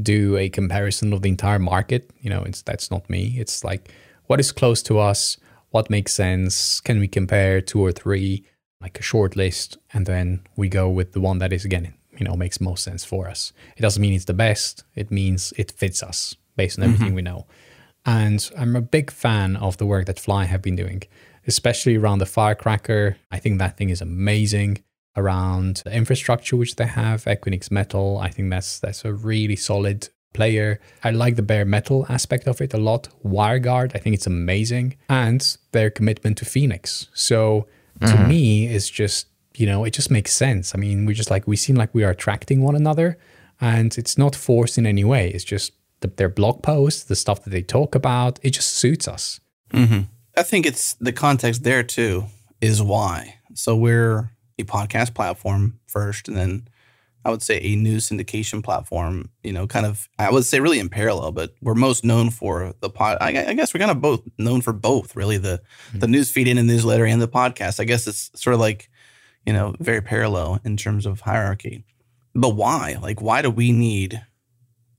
do 0.01 0.37
a 0.37 0.49
comparison 0.49 1.13
of 1.13 1.23
the 1.23 1.29
entire 1.29 1.59
market. 1.59 2.11
You 2.21 2.31
know, 2.31 2.43
it's 2.43 2.63
that's 2.63 2.91
not 2.91 3.09
me. 3.09 3.37
It's 3.39 3.65
like 3.65 3.93
what 4.27 4.41
is 4.41 4.53
close 4.53 4.83
to 4.85 4.99
us, 4.99 5.37
what 5.71 5.91
makes 5.91 6.13
sense, 6.13 6.81
can 6.81 6.99
we 6.99 7.09
compare 7.09 7.61
two 7.61 7.81
or 7.81 7.93
three, 7.93 8.45
like 8.81 8.99
a 8.99 9.03
short 9.03 9.37
list, 9.37 9.79
and 9.93 10.07
then 10.07 10.47
we 10.57 10.69
go 10.69 10.89
with 10.89 11.13
the 11.13 11.21
one 11.21 11.39
that 11.39 11.53
is 11.53 11.65
again, 11.65 11.95
you 12.17 12.25
know, 12.25 12.37
makes 12.37 12.61
most 12.61 12.85
sense 12.85 13.05
for 13.05 13.29
us. 13.29 13.53
It 13.77 13.83
doesn't 13.83 14.01
mean 14.01 14.15
it's 14.15 14.25
the 14.25 14.35
best. 14.35 14.85
It 14.95 15.11
means 15.11 15.53
it 15.57 15.73
fits 15.73 16.03
us 16.03 16.37
based 16.57 16.79
on 16.79 16.85
everything 16.85 17.09
mm-hmm. 17.09 17.17
we 17.17 17.23
know. 17.23 17.47
And 18.07 18.51
I'm 18.57 18.77
a 18.77 18.81
big 18.81 19.11
fan 19.11 19.57
of 19.57 19.77
the 19.77 19.87
work 19.87 20.07
that 20.07 20.19
Fly 20.19 20.45
have 20.45 20.63
been 20.63 20.77
doing, 20.77 21.03
especially 21.47 21.97
around 21.97 22.19
the 22.19 22.27
Firecracker. 22.27 23.17
I 23.31 23.39
think 23.39 23.59
that 23.59 23.77
thing 23.77 23.91
is 23.91 24.01
amazing. 24.01 24.83
Around 25.17 25.83
the 25.85 25.93
infrastructure 25.93 26.57
which 26.57 26.77
they 26.77 26.87
have, 26.87 27.25
Equinix 27.25 27.71
Metal, 27.71 28.19
I 28.19 28.29
think 28.29 28.51
that's 28.51 28.79
that's 28.79 29.05
a 29.05 29.13
really 29.13 29.57
solid 29.57 30.09
player. 30.33 30.81
I 31.03 31.11
like 31.11 31.37
the 31.37 31.43
bare 31.43 31.65
metal 31.65 32.07
aspect 32.09 32.47
of 32.47 32.61
it 32.61 32.73
a 32.75 32.79
lot. 32.79 33.09
WireGuard, 33.25 33.93
I 33.95 33.99
think 33.99 34.15
it's 34.15 34.27
amazing. 34.27 34.97
And 35.09 35.57
their 35.73 35.91
commitment 35.91 36.39
to 36.39 36.45
Phoenix. 36.45 37.09
So 37.13 37.67
to 38.01 38.07
mm-hmm. 38.07 38.29
me, 38.29 38.67
it's 38.67 38.89
just, 38.89 39.27
you 39.57 39.67
know, 39.67 39.85
it 39.85 39.93
just 39.93 40.11
makes 40.11 40.33
sense. 40.33 40.75
I 40.75 40.79
mean, 40.79 41.07
we 41.07 41.15
just 41.15 41.31
like, 41.31 41.47
we 41.47 41.57
seem 41.57 41.77
like 41.77 41.95
we 41.95 42.05
are 42.05 42.11
attracting 42.11 42.63
one 42.63 42.77
another 42.77 43.19
and 43.61 43.97
it's 43.99 44.17
not 44.17 44.37
forced 44.37 44.79
in 44.79 44.87
any 44.87 45.05
way. 45.05 45.31
It's 45.31 45.45
just 45.45 45.73
the, 46.01 46.09
their 46.09 46.29
blog 46.29 46.63
posts, 46.63 47.03
the 47.03 47.17
stuff 47.17 47.43
that 47.45 47.51
they 47.51 47.63
talk 47.63 47.95
about, 47.95 48.39
it 48.43 48.51
just 48.51 48.73
suits 48.73 49.09
us. 49.09 49.41
Mm-hmm. 49.73 50.03
I 50.37 50.43
think 50.45 50.67
it's 50.67 50.95
the 50.95 51.13
context 51.13 51.65
there 51.65 51.83
too 51.83 52.27
is 52.61 52.81
why. 52.81 53.41
So 53.55 53.75
we're 53.77 54.31
a 54.61 54.65
podcast 54.65 55.15
platform 55.15 55.79
first, 55.87 56.29
and 56.29 56.37
then 56.37 56.69
I 57.25 57.31
would 57.31 57.43
say 57.43 57.61
a 57.61 57.77
news 57.77 58.09
syndication 58.09 58.63
platform. 58.63 59.31
You 59.43 59.53
know, 59.53 59.67
kind 59.67 59.87
of 59.87 60.09
I 60.19 60.31
would 60.31 60.45
say 60.45 60.61
really 60.61 60.79
in 60.79 60.89
parallel, 60.89 61.33
but 61.33 61.55
we're 61.61 61.75
most 61.75 62.05
known 62.05 62.31
for 62.31 62.75
the 62.81 62.91
pod. 62.91 63.19
I, 63.21 63.29
I 63.29 63.55
guess 63.55 63.75
we're 63.75 63.81
kind 63.81 63.91
of 63.91 64.01
both 64.01 64.23
known 64.39 64.61
for 64.61 64.73
both, 64.73 65.17
really 65.17 65.39
the 65.39 65.61
hmm. 65.93 65.99
the 65.99 66.09
news 66.09 66.31
feed 66.31 66.49
in 66.49 66.57
the 66.57 66.63
newsletter 66.63 67.05
and 67.05 67.21
the 67.21 67.29
podcast. 67.29 67.81
I 67.81 67.85
guess 67.85 68.07
it's 68.07 68.31
sort 68.35 68.55
of 68.55 68.61
like 68.61 68.91
you 69.47 69.53
know 69.53 69.75
very 69.81 70.01
parallel 70.01 70.61
in 70.65 70.77
terms 70.77 71.07
of 71.07 71.21
hierarchy. 71.21 71.85
But 72.35 72.51
why? 72.51 72.97
Like, 73.01 73.21
why 73.21 73.43
do 73.43 73.51
we 73.51 73.73
need? 73.73 74.23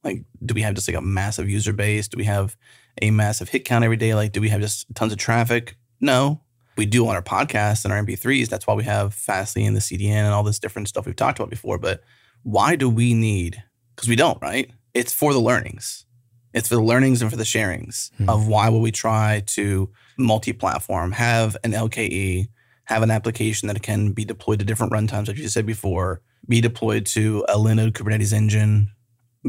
Like, 0.03 0.23
do 0.43 0.53
we 0.53 0.61
have 0.63 0.73
just 0.73 0.87
like 0.87 0.97
a 0.97 1.01
massive 1.01 1.49
user 1.49 1.73
base? 1.73 2.07
Do 2.07 2.17
we 2.17 2.25
have 2.25 2.57
a 3.01 3.11
massive 3.11 3.49
hit 3.49 3.65
count 3.65 3.83
every 3.83 3.97
day? 3.97 4.15
Like, 4.15 4.31
do 4.31 4.41
we 4.41 4.49
have 4.49 4.61
just 4.61 4.93
tons 4.95 5.11
of 5.11 5.19
traffic? 5.19 5.77
No. 5.99 6.41
We 6.77 6.85
do 6.85 7.07
on 7.07 7.15
our 7.15 7.21
podcasts 7.21 7.83
and 7.83 7.93
our 7.93 8.03
MP3s. 8.03 8.49
That's 8.49 8.65
why 8.65 8.73
we 8.73 8.83
have 8.83 9.13
Fastly 9.13 9.65
and 9.65 9.75
the 9.75 9.81
CDN 9.81 10.23
and 10.23 10.33
all 10.33 10.43
this 10.43 10.59
different 10.59 10.87
stuff 10.87 11.05
we've 11.05 11.15
talked 11.15 11.39
about 11.39 11.49
before. 11.49 11.77
But 11.77 12.01
why 12.43 12.75
do 12.75 12.89
we 12.89 13.13
need? 13.13 13.61
Because 13.95 14.07
we 14.09 14.15
don't, 14.15 14.41
right? 14.41 14.71
It's 14.93 15.13
for 15.13 15.33
the 15.33 15.39
learnings. 15.39 16.05
It's 16.53 16.67
for 16.67 16.75
the 16.75 16.81
learnings 16.81 17.21
and 17.21 17.31
for 17.31 17.37
the 17.37 17.43
sharings 17.43 18.11
hmm. 18.17 18.29
of 18.29 18.47
why 18.47 18.69
would 18.69 18.79
we 18.79 18.91
try 18.91 19.43
to 19.47 19.89
multi-platform, 20.17 21.13
have 21.13 21.55
an 21.63 21.71
LKE, 21.71 22.47
have 22.85 23.03
an 23.03 23.11
application 23.11 23.67
that 23.67 23.81
can 23.81 24.11
be 24.11 24.25
deployed 24.25 24.59
to 24.59 24.65
different 24.65 24.91
runtimes, 24.91 25.27
like 25.27 25.37
you 25.37 25.47
said 25.47 25.65
before, 25.65 26.21
be 26.47 26.59
deployed 26.59 27.05
to 27.07 27.45
a 27.47 27.55
Linode 27.55 27.93
Kubernetes 27.93 28.33
engine, 28.33 28.91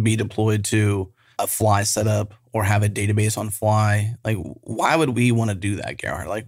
be 0.01 0.16
deployed 0.16 0.64
to 0.66 1.12
a 1.39 1.47
fly 1.47 1.83
setup 1.83 2.35
or 2.53 2.62
have 2.62 2.83
a 2.83 2.89
database 2.89 3.37
on 3.37 3.51
fly. 3.51 4.14
Like, 4.25 4.37
why 4.37 4.95
would 4.95 5.11
we 5.11 5.33
want 5.33 5.51
to 5.51 5.57
do 5.57 5.77
that, 5.77 5.99
Gerhard? 5.99 6.29
Like, 6.29 6.47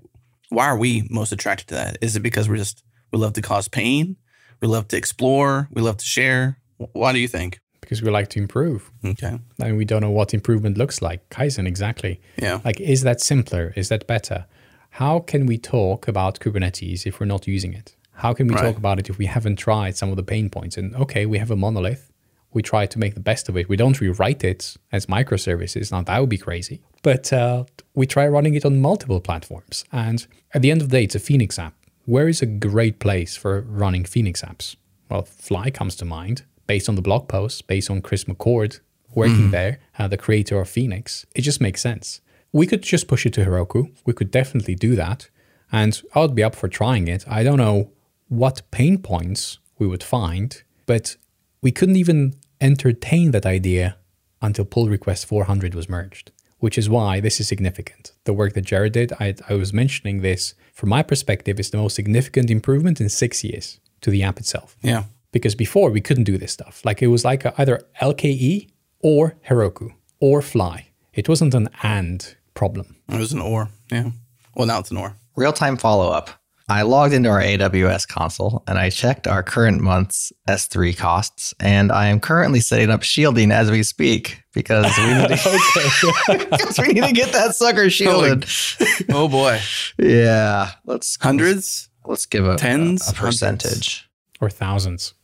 why 0.55 0.67
are 0.67 0.77
we 0.79 1.07
most 1.11 1.33
attracted 1.33 1.69
to 1.69 1.75
that? 1.75 1.99
Is 2.01 2.17
it 2.17 2.21
because 2.21 2.49
we're 2.49 2.57
just, 2.57 2.85
we 3.13 3.19
love 3.19 3.33
to 3.35 3.43
cause 3.43 3.69
pain? 3.69 4.17
We 4.61 4.69
love 4.69 4.89
to 4.89 4.97
explore? 4.97 5.69
We 5.73 5.83
love 5.83 5.97
to 5.99 6.05
share? 6.05 6.59
Why 6.93 7.13
do 7.13 7.19
you 7.19 7.29
think? 7.29 7.61
Because 7.81 8.01
we 8.03 8.11
like 8.11 8.29
to 8.31 8.39
improve. 8.39 8.91
Okay. 9.05 9.39
And 9.63 9.77
we 9.77 9.85
don't 9.85 10.01
know 10.01 10.11
what 10.11 10.33
improvement 10.33 10.79
looks 10.79 11.03
like. 11.03 11.29
Kaizen, 11.29 11.67
exactly. 11.67 12.21
Yeah. 12.41 12.61
Like, 12.65 12.81
is 12.81 13.03
that 13.03 13.21
simpler? 13.21 13.73
Is 13.77 13.89
that 13.91 14.07
better? 14.07 14.47
How 14.91 15.19
can 15.19 15.45
we 15.47 15.59
talk 15.59 16.09
about 16.09 16.41
Kubernetes 16.41 17.05
if 17.07 17.21
we're 17.21 17.27
not 17.27 17.47
using 17.47 17.75
it? 17.75 17.95
How 18.13 18.33
can 18.33 18.47
we 18.47 18.55
Right. 18.55 18.63
talk 18.65 18.77
about 18.77 18.99
it 19.01 19.11
if 19.11 19.19
we 19.19 19.27
haven't 19.27 19.57
tried 19.57 19.97
some 19.97 20.09
of 20.11 20.17
the 20.17 20.23
pain 20.23 20.49
points? 20.49 20.77
And 20.79 20.95
okay, 20.97 21.27
we 21.27 21.39
have 21.39 21.51
a 21.51 21.57
monolith. 21.57 22.11
We 22.55 22.63
try 22.63 22.87
to 22.87 22.99
make 22.99 23.15
the 23.15 23.21
best 23.21 23.49
of 23.51 23.57
it. 23.59 23.69
We 23.69 23.77
don't 23.77 24.01
rewrite 24.01 24.43
it 24.43 24.77
as 24.91 25.07
microservices. 25.07 25.93
Now, 25.93 26.03
that 26.03 26.19
would 26.21 26.31
be 26.31 26.39
crazy. 26.39 26.81
But 27.03 27.31
uh, 27.33 27.65
we 27.95 28.07
try 28.07 28.27
running 28.27 28.55
it 28.55 28.65
on 28.65 28.81
multiple 28.81 29.21
platforms. 29.21 29.85
And 29.93 30.27
at 30.55 30.63
the 30.63 30.71
end 30.71 30.81
of 30.81 30.89
the 30.89 30.97
day, 30.97 31.05
it's 31.05 31.15
a 31.15 31.21
Phoenix 31.21 31.59
app. 31.59 31.75
Where 32.07 32.29
is 32.29 32.41
a 32.41 32.47
great 32.47 32.99
place 32.99 33.37
for 33.37 33.61
running 33.63 34.05
Phoenix 34.05 34.41
apps? 34.41 34.77
Well, 35.11 35.23
Fly 35.23 35.71
comes 35.71 35.97
to 35.97 36.05
mind 36.05 36.45
based 36.67 36.89
on 36.89 36.95
the 36.95 37.03
blog 37.03 37.29
post, 37.29 37.67
based 37.67 37.91
on 37.91 38.01
Chris 38.01 38.25
McCord 38.25 38.81
working 39.15 39.51
there, 39.51 39.79
uh, 39.99 40.09
the 40.09 40.17
creator 40.17 40.61
of 40.61 40.69
Phoenix. 40.69 41.25
It 41.35 41.43
just 41.43 41.61
makes 41.61 41.81
sense. 41.81 42.21
We 42.53 42.67
could 42.67 42.83
just 42.83 43.09
push 43.09 43.27
it 43.27 43.33
to 43.35 43.45
Heroku. 43.45 43.91
We 44.05 44.13
could 44.13 44.31
definitely 44.31 44.75
do 44.75 44.95
that. 44.97 45.29
And 45.73 46.01
I 46.15 46.21
would 46.21 46.35
be 46.35 46.45
up 46.45 46.55
for 46.55 46.69
trying 46.69 47.09
it. 47.09 47.25
I 47.29 47.43
don't 47.43 47.59
know 47.59 47.91
what 48.29 48.63
pain 48.71 48.99
points 48.99 49.59
we 49.79 49.87
would 49.87 50.03
find, 50.03 50.63
but 50.87 51.17
we 51.63 51.73
couldn't 51.73 51.97
even 51.97 52.35
entertain 52.65 53.31
that 53.33 53.47
idea 53.47 53.97
until 54.41 54.65
pull 54.65 54.89
request 54.89 55.27
400 55.27 55.75
was 55.75 55.89
merged, 55.89 56.33
which 56.59 56.79
is 56.79 56.89
why 56.89 57.21
this 57.21 57.39
is 57.41 57.47
significant. 57.49 58.13
The 58.25 58.33
work 58.33 58.55
that 58.55 58.65
Jared 58.65 58.93
did, 58.95 59.13
I, 59.21 59.35
I 59.49 59.55
was 59.55 59.73
mentioning 59.73 60.23
this, 60.23 60.55
from 60.73 60.89
my 60.89 61.03
perspective, 61.03 61.61
is 61.61 61.71
the 61.71 61.77
most 61.77 61.95
significant 61.95 62.51
improvement 62.51 63.01
in 63.01 63.09
six 63.09 63.45
years 63.45 63.81
to 64.01 64.11
the 64.11 64.23
app 64.23 64.39
itself. 64.39 64.77
Yeah. 64.83 65.05
Because 65.31 65.55
before 65.55 65.91
we 65.91 66.01
couldn't 66.01 66.25
do 66.25 66.39
this 66.39 66.53
stuff. 66.53 66.85
Like 66.85 67.03
it 67.03 67.09
was 67.09 67.25
like 67.25 67.45
a, 67.45 67.53
either 67.61 67.83
LKE 68.01 68.69
or 69.01 69.37
Heroku 69.49 69.93
or 70.21 70.41
Fly. 70.41 70.89
It 71.13 71.29
wasn't 71.29 71.55
an 71.55 71.69
and 71.83 72.37
problem. 72.55 72.97
It 73.09 73.19
was 73.19 73.33
an 73.33 73.41
or. 73.41 73.69
Yeah. 73.91 74.11
Well, 74.55 74.67
now 74.67 74.79
it's 74.79 74.91
an 74.91 74.97
or. 74.97 75.15
Real 75.37 75.53
time 75.53 75.77
follow 75.77 76.11
up. 76.11 76.31
I 76.69 76.83
logged 76.83 77.13
into 77.13 77.29
our 77.29 77.43
AWS 77.43 78.09
console 78.09 78.63
and 78.67 78.79
I 78.79 78.89
checked 78.89 79.27
our 79.29 79.43
current 79.43 79.83
month's 79.83 80.33
S3 80.49 80.97
costs, 80.97 81.53
and 81.61 81.93
I 81.93 82.07
am 82.07 82.21
currently 82.21 82.61
setting 82.61 82.89
up 82.89 83.03
shielding 83.03 83.53
as 83.53 83.71
we 83.71 83.83
speak 83.83 84.43
because 84.55 84.87
we 84.97 85.05
need 85.05 85.29
to, 85.29 86.49
because 86.51 86.79
we 86.87 86.89
need 86.95 87.05
to 87.05 87.13
get 87.13 87.33
that 87.33 87.55
sucker 87.55 87.91
shielded. 87.91 88.47
Oh 89.11 89.29
boy. 89.29 89.61
Yeah, 89.99 90.71
let's 90.87 91.17
Hundreds? 91.21 91.89
let's 92.07 92.25
give 92.27 92.47
a 92.47 92.57
Tens? 92.57 93.09
a 93.11 93.13
percentage. 93.13 94.09
Or 94.41 94.49
thousands. 94.49 95.15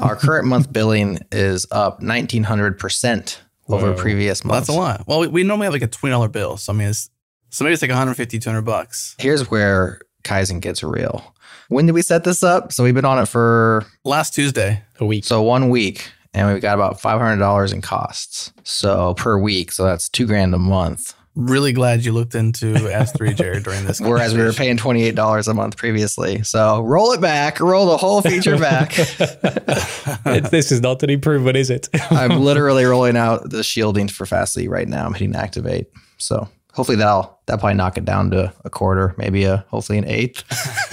our 0.00 0.14
current 0.16 0.46
month 0.46 0.72
billing 0.72 1.18
is 1.32 1.66
up 1.70 2.02
nineteen 2.02 2.44
hundred 2.44 2.78
percent 2.78 3.40
over 3.68 3.92
Whoa. 3.92 3.96
previous 3.98 4.44
Well, 4.44 4.54
months. 4.54 4.66
that's 4.68 4.76
a 4.76 4.80
lot. 4.80 5.04
Well, 5.06 5.20
we, 5.20 5.28
we 5.28 5.42
normally 5.44 5.66
have 5.66 5.72
like 5.72 5.82
a 5.82 5.88
$20 5.88 6.30
bill. 6.32 6.56
So, 6.58 6.72
I 6.72 6.76
mean, 6.76 6.88
it's, 6.88 7.08
so 7.50 7.64
maybe 7.64 7.72
it's 7.74 7.80
like 7.80 7.90
150, 7.90 8.38
200 8.40 8.62
bucks. 8.62 9.14
Here's 9.18 9.50
where 9.50 10.00
Kaizen 10.22 10.60
gets 10.60 10.82
real. 10.82 11.34
When 11.68 11.86
did 11.86 11.92
we 11.92 12.02
set 12.02 12.24
this 12.24 12.42
up? 12.42 12.72
So 12.72 12.84
we've 12.84 12.94
been 12.94 13.04
on 13.04 13.18
it 13.18 13.26
for 13.26 13.86
Last 14.04 14.34
Tuesday. 14.34 14.82
A 15.00 15.06
week. 15.06 15.24
So 15.24 15.42
one 15.42 15.70
week, 15.70 16.10
and 16.34 16.52
we've 16.52 16.62
got 16.62 16.74
about 16.74 17.00
five 17.00 17.20
hundred 17.20 17.38
dollars 17.38 17.72
in 17.72 17.80
costs. 17.80 18.52
So 18.64 19.14
per 19.14 19.38
week, 19.38 19.72
so 19.72 19.84
that's 19.84 20.08
two 20.08 20.26
grand 20.26 20.54
a 20.54 20.58
month. 20.58 21.14
Really 21.34 21.72
glad 21.72 22.04
you 22.04 22.12
looked 22.12 22.34
into 22.34 22.74
S3, 22.74 23.34
Jared, 23.34 23.64
during 23.64 23.86
this. 23.86 24.00
Whereas 24.02 24.34
we 24.34 24.42
were 24.42 24.52
paying 24.52 24.76
twenty 24.76 25.04
eight 25.04 25.14
dollars 25.14 25.48
a 25.48 25.54
month 25.54 25.78
previously. 25.78 26.42
So 26.42 26.82
roll 26.82 27.12
it 27.12 27.22
back, 27.22 27.58
roll 27.58 27.86
the 27.86 27.96
whole 27.96 28.20
feature 28.20 28.58
back. 28.58 28.92
It- 30.26 30.50
this 30.50 30.70
is 30.72 30.80
not 30.82 31.02
an 31.02 31.10
improvement, 31.10 31.56
is 31.56 31.70
it? 31.70 31.88
I'm 32.10 32.40
literally 32.40 32.84
rolling 32.84 33.16
out 33.16 33.48
the 33.50 33.62
shielding 33.62 34.08
for 34.08 34.26
Fastly 34.26 34.68
right 34.68 34.86
now. 34.88 35.06
I'm 35.06 35.14
hitting 35.14 35.34
activate. 35.34 35.86
So 36.18 36.48
hopefully 36.72 36.96
that'll 36.96 37.40
that'll 37.46 37.60
probably 37.60 37.74
knock 37.74 37.96
it 37.96 38.04
down 38.04 38.30
to 38.30 38.52
a 38.64 38.70
quarter, 38.70 39.14
maybe 39.16 39.44
a 39.44 39.64
hopefully 39.68 39.98
an 39.98 40.06
eighth. 40.06 40.44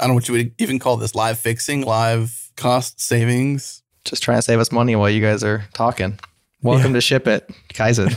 I 0.00 0.06
don't 0.06 0.10
know 0.10 0.14
what 0.14 0.28
you 0.28 0.34
would 0.34 0.54
even 0.58 0.78
call 0.78 0.96
this 0.96 1.14
live 1.14 1.38
fixing, 1.38 1.82
live 1.82 2.50
cost 2.56 3.00
savings. 3.00 3.82
Just 4.04 4.22
trying 4.22 4.38
to 4.38 4.42
save 4.42 4.60
us 4.60 4.70
money 4.70 4.94
while 4.96 5.10
you 5.10 5.20
guys 5.20 5.42
are 5.42 5.64
talking. 5.74 6.18
Welcome 6.62 6.94
to 6.94 7.00
ship 7.00 7.26
it, 7.26 7.50
Kaizen. 7.74 8.14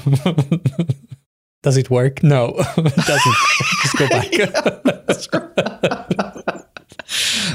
Does 1.64 1.78
it 1.78 1.90
work? 1.92 2.24
No, 2.24 2.56
it 2.78 2.96
doesn't. 3.06 3.36
Just 3.84 3.98
go 3.98 4.08
back. 4.10 4.28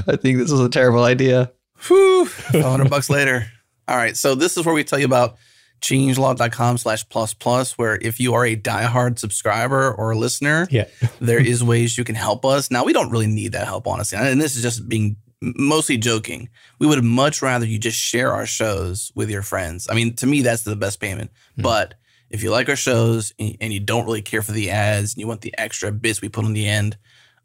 I 0.09 0.15
think 0.17 0.39
this 0.39 0.53
was 0.53 0.61
a 0.61 0.69
terrible 0.69 1.03
idea. 1.03 1.51
Whew, 1.89 2.27
500 2.27 2.89
bucks 2.89 3.11
later. 3.11 3.47
All 3.89 3.97
right. 3.97 4.17
So 4.17 4.37
this 4.37 4.57
is 4.57 4.65
where 4.65 4.75
we 4.75 4.85
tell 4.85 5.01
you 5.01 5.07
about 5.07 5.37
changelog.com 5.81 6.79
slash 6.79 7.09
plus 7.09 7.35
plus, 7.35 7.79
where 7.79 7.99
if 8.01 8.19
you 8.21 8.35
are 8.35 8.45
a 8.45 8.57
diehard 8.57 9.19
subscriber 9.19 9.93
or 9.93 10.13
a 10.13 10.17
listener, 10.17 10.67
yeah. 10.71 10.87
there 11.21 11.39
is 11.39 11.63
ways 11.63 11.97
you 11.97 12.05
can 12.05 12.15
help 12.15 12.45
us. 12.45 12.71
Now, 12.71 12.85
we 12.85 12.93
don't 12.93 13.11
really 13.11 13.27
need 13.27 13.53
that 13.53 13.67
help, 13.67 13.87
honestly. 13.87 14.19
And 14.19 14.41
this 14.41 14.57
is 14.57 14.63
just 14.63 14.89
being 14.89 15.17
mostly 15.41 15.97
joking. 15.97 16.49
We 16.79 16.87
would 16.87 17.03
much 17.05 17.43
rather 17.43 17.67
you 17.67 17.79
just 17.79 17.99
share 17.99 18.33
our 18.33 18.47
shows 18.47 19.13
with 19.15 19.31
your 19.31 19.43
friends. 19.43 19.87
I 19.91 19.95
mean, 19.95 20.15
to 20.17 20.27
me, 20.27 20.43
that's 20.43 20.63
the 20.63 20.77
best 20.77 21.01
payment. 21.01 21.31
Hmm. 21.57 21.63
But 21.63 21.95
if 22.31 22.43
you 22.43 22.51
like 22.51 22.69
our 22.69 22.77
shows 22.77 23.33
and 23.39 23.57
and 23.61 23.73
you 23.73 23.81
don't 23.81 24.05
really 24.05 24.23
care 24.23 24.43
for 24.43 24.53
the 24.53 24.71
ads 24.71 25.15
and 25.15 25.21
you 25.21 25.27
want 25.27 25.43
the 25.43 25.55
extra 25.59 25.93
bits 25.93 26.21
we 26.21 26.29
put 26.29 26.45
on 26.45 26.53
the 26.53 26.67
end 26.67 26.97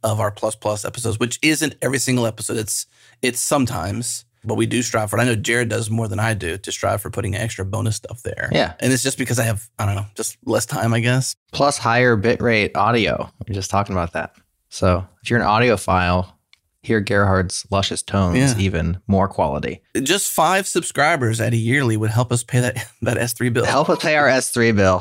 of 0.03 0.19
our 0.19 0.31
plus 0.31 0.55
plus 0.55 0.85
episodes, 0.85 1.19
which 1.19 1.39
isn't 1.41 1.75
every 1.81 1.99
single 1.99 2.25
episode, 2.25 2.57
it's 2.57 2.87
it's 3.21 3.39
sometimes, 3.39 4.25
but 4.43 4.55
we 4.55 4.65
do 4.65 4.81
strive 4.81 5.09
for 5.09 5.17
it. 5.17 5.21
I 5.21 5.25
know 5.25 5.35
Jared 5.35 5.69
does 5.69 5.89
more 5.89 6.07
than 6.07 6.19
I 6.19 6.33
do 6.33 6.57
to 6.57 6.71
strive 6.71 7.01
for 7.01 7.09
putting 7.09 7.35
extra 7.35 7.65
bonus 7.65 7.95
stuff 7.97 8.23
there. 8.23 8.49
Yeah. 8.51 8.73
And 8.79 8.91
it's 8.91 9.03
just 9.03 9.17
because 9.17 9.39
I 9.39 9.43
have, 9.43 9.69
I 9.77 9.85
don't 9.85 9.95
know, 9.95 10.05
just 10.15 10.37
less 10.45 10.65
time, 10.65 10.93
I 10.93 10.99
guess. 10.99 11.35
plus 11.51 11.77
higher 11.77 12.17
bitrate 12.17 12.75
audio. 12.75 13.29
We 13.47 13.51
are 13.51 13.55
just 13.55 13.69
talking 13.69 13.93
about 13.93 14.13
that. 14.13 14.35
So 14.69 15.05
if 15.21 15.29
you're 15.29 15.39
an 15.39 15.45
audiophile, 15.45 16.31
hear 16.83 16.99
Gerhard's 17.01 17.65
luscious 17.69 18.01
tones, 18.01 18.37
Yeah. 18.37 18.57
even 18.57 18.99
more 19.07 19.27
quality. 19.27 19.81
Just 20.01 20.31
five 20.31 20.67
subscribers 20.67 21.39
at 21.39 21.53
a 21.53 21.57
yearly 21.57 21.95
would 21.97 22.09
help 22.09 22.31
us 22.31 22.43
pay 22.43 22.59
that 22.59 22.87
that 23.01 23.17
S3 23.17 23.53
bill. 23.53 23.65
Help 23.65 23.89
us 23.89 23.99
pay 24.01 24.15
our 24.15 24.27
S3 24.27 24.75
bill. 24.75 24.99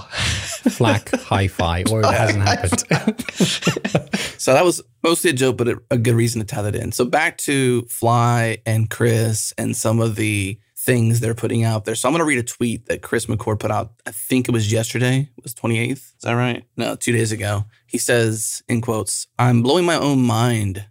FLAC 0.70 1.14
hi-fi, 1.22 1.84
or 1.90 2.00
it 2.00 2.06
hasn't 2.06 2.42
happened. 2.42 4.06
So 4.40 4.54
that 4.54 4.64
was 4.64 4.80
mostly 5.02 5.28
a 5.30 5.32
joke, 5.34 5.58
but 5.58 5.68
a, 5.68 5.82
a 5.90 5.98
good 5.98 6.14
reason 6.14 6.40
to 6.40 6.46
tie 6.46 6.62
that 6.62 6.74
in. 6.74 6.92
So 6.92 7.04
back 7.04 7.36
to 7.38 7.82
Fly 7.90 8.56
and 8.64 8.88
Chris 8.88 9.52
and 9.58 9.76
some 9.76 10.00
of 10.00 10.16
the 10.16 10.58
things 10.78 11.20
they're 11.20 11.34
putting 11.34 11.62
out 11.62 11.84
there. 11.84 11.94
So 11.94 12.08
I'm 12.08 12.14
going 12.14 12.20
to 12.20 12.24
read 12.24 12.38
a 12.38 12.42
tweet 12.42 12.86
that 12.86 13.02
Chris 13.02 13.26
McCord 13.26 13.58
put 13.58 13.70
out. 13.70 13.92
I 14.06 14.12
think 14.12 14.48
it 14.48 14.52
was 14.52 14.72
yesterday. 14.72 15.28
It 15.36 15.44
was 15.44 15.52
28th. 15.54 15.90
Is 15.92 16.14
that 16.22 16.32
right? 16.32 16.64
No, 16.78 16.96
two 16.96 17.12
days 17.12 17.32
ago. 17.32 17.66
He 17.86 17.98
says, 17.98 18.62
in 18.66 18.80
quotes, 18.80 19.26
I'm 19.38 19.60
blowing 19.62 19.84
my 19.84 19.96
own 19.96 20.22
mind 20.22 20.86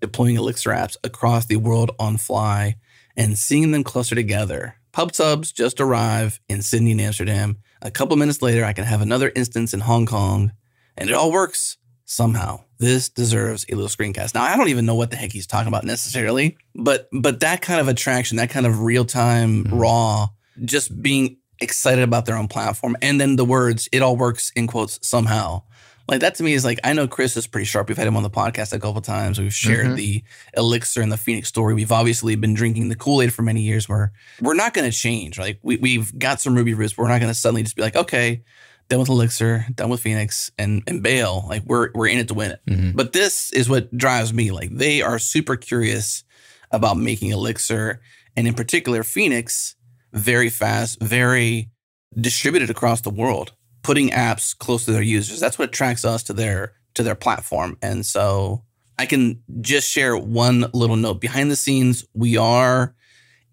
deploying 0.00 0.36
Elixir 0.36 0.70
apps 0.70 0.96
across 1.04 1.46
the 1.46 1.56
world 1.56 1.90
on 1.98 2.16
Fly 2.16 2.76
and 3.16 3.38
seeing 3.38 3.70
them 3.70 3.84
cluster 3.84 4.14
together. 4.14 4.76
Pub 4.92 5.14
subs 5.14 5.52
just 5.52 5.80
arrive 5.80 6.40
in 6.48 6.62
Sydney 6.62 6.92
and 6.92 7.00
Amsterdam. 7.00 7.58
A 7.82 7.90
couple 7.90 8.16
minutes 8.16 8.42
later, 8.42 8.64
I 8.64 8.72
can 8.72 8.84
have 8.84 9.00
another 9.00 9.32
instance 9.34 9.72
in 9.72 9.80
Hong 9.80 10.06
Kong, 10.06 10.52
and 10.96 11.08
it 11.08 11.14
all 11.14 11.30
works 11.30 11.76
somehow. 12.04 12.60
This 12.78 13.08
deserves 13.08 13.64
a 13.68 13.74
little 13.74 13.88
screencast. 13.88 14.34
Now, 14.34 14.42
I 14.42 14.56
don't 14.56 14.68
even 14.68 14.86
know 14.86 14.96
what 14.96 15.10
the 15.10 15.16
heck 15.16 15.32
he's 15.32 15.46
talking 15.46 15.68
about 15.68 15.84
necessarily, 15.84 16.56
but 16.74 17.08
but 17.12 17.40
that 17.40 17.62
kind 17.62 17.80
of 17.80 17.88
attraction, 17.88 18.38
that 18.38 18.50
kind 18.50 18.66
of 18.66 18.80
real 18.80 19.04
time 19.04 19.64
mm-hmm. 19.64 19.78
raw, 19.78 20.28
just 20.64 21.00
being 21.00 21.36
excited 21.60 22.02
about 22.02 22.26
their 22.26 22.36
own 22.36 22.48
platform, 22.48 22.96
and 23.00 23.20
then 23.20 23.36
the 23.36 23.44
words 23.44 23.88
"it 23.92 24.02
all 24.02 24.16
works" 24.16 24.50
in 24.56 24.66
quotes 24.66 24.98
somehow. 25.06 25.62
Like 26.10 26.20
that 26.20 26.34
to 26.34 26.42
me 26.42 26.52
is 26.52 26.64
like 26.64 26.80
I 26.84 26.92
know 26.92 27.06
Chris 27.08 27.36
is 27.36 27.46
pretty 27.46 27.64
sharp. 27.64 27.88
We've 27.88 27.96
had 27.96 28.06
him 28.06 28.16
on 28.16 28.22
the 28.24 28.30
podcast 28.30 28.72
a 28.72 28.78
couple 28.80 29.00
times. 29.00 29.38
We've 29.38 29.54
shared 29.54 29.86
Mhm. 29.86 29.96
the 29.96 30.24
Elixir 30.56 31.00
and 31.02 31.10
the 31.12 31.16
Phoenix 31.16 31.48
story. 31.48 31.72
We've 31.72 31.92
obviously 31.92 32.34
been 32.34 32.52
drinking 32.54 32.88
the 32.88 32.96
Kool 32.96 33.22
Aid 33.22 33.32
for 33.32 33.42
many 33.42 33.62
years. 33.62 33.88
Where 33.88 34.12
we're 34.40 34.54
not 34.54 34.74
going 34.74 34.90
to 34.90 34.96
change. 34.96 35.38
Like 35.38 35.60
we 35.62 35.76
we've 35.76 36.16
got 36.18 36.40
some 36.40 36.54
Ruby 36.54 36.74
roots, 36.74 36.92
but 36.94 37.02
we're 37.04 37.08
not 37.08 37.20
going 37.20 37.30
to 37.32 37.38
suddenly 37.38 37.62
just 37.62 37.76
be 37.76 37.82
like, 37.82 37.94
okay, 37.96 38.42
done 38.88 38.98
with 38.98 39.08
Elixir, 39.08 39.66
done 39.74 39.88
with 39.88 40.00
Phoenix, 40.00 40.50
and 40.58 40.82
and 40.88 41.00
bail. 41.02 41.46
Like 41.48 41.62
we're 41.64 41.90
we're 41.94 42.08
in 42.08 42.18
it 42.18 42.26
to 42.28 42.34
win 42.34 42.50
it. 42.50 42.60
Mhm. 42.68 42.96
But 42.96 43.12
this 43.12 43.52
is 43.52 43.68
what 43.68 43.96
drives 43.96 44.32
me. 44.32 44.50
Like 44.50 44.70
they 44.76 45.02
are 45.02 45.18
super 45.20 45.54
curious 45.56 46.24
about 46.72 46.96
making 46.98 47.30
Elixir, 47.30 48.00
and 48.36 48.48
in 48.48 48.54
particular 48.54 49.04
Phoenix, 49.04 49.76
very 50.12 50.50
fast, 50.50 51.00
very 51.00 51.70
distributed 52.18 52.68
across 52.70 53.00
the 53.02 53.10
world, 53.10 53.52
putting 53.82 54.10
apps 54.10 54.56
close 54.56 54.84
to 54.84 54.92
their 54.92 55.02
users. 55.02 55.40
That's 55.40 55.58
what 55.58 55.68
attracts 55.68 56.04
us 56.04 56.22
to 56.24 56.32
their 56.32 56.74
to 56.94 57.02
their 57.02 57.14
platform. 57.14 57.78
And 57.82 58.04
so 58.04 58.64
I 58.98 59.06
can 59.06 59.42
just 59.60 59.90
share 59.90 60.16
one 60.16 60.66
little 60.72 60.96
note. 60.96 61.20
Behind 61.20 61.50
the 61.50 61.56
scenes, 61.56 62.04
we 62.14 62.36
are 62.36 62.94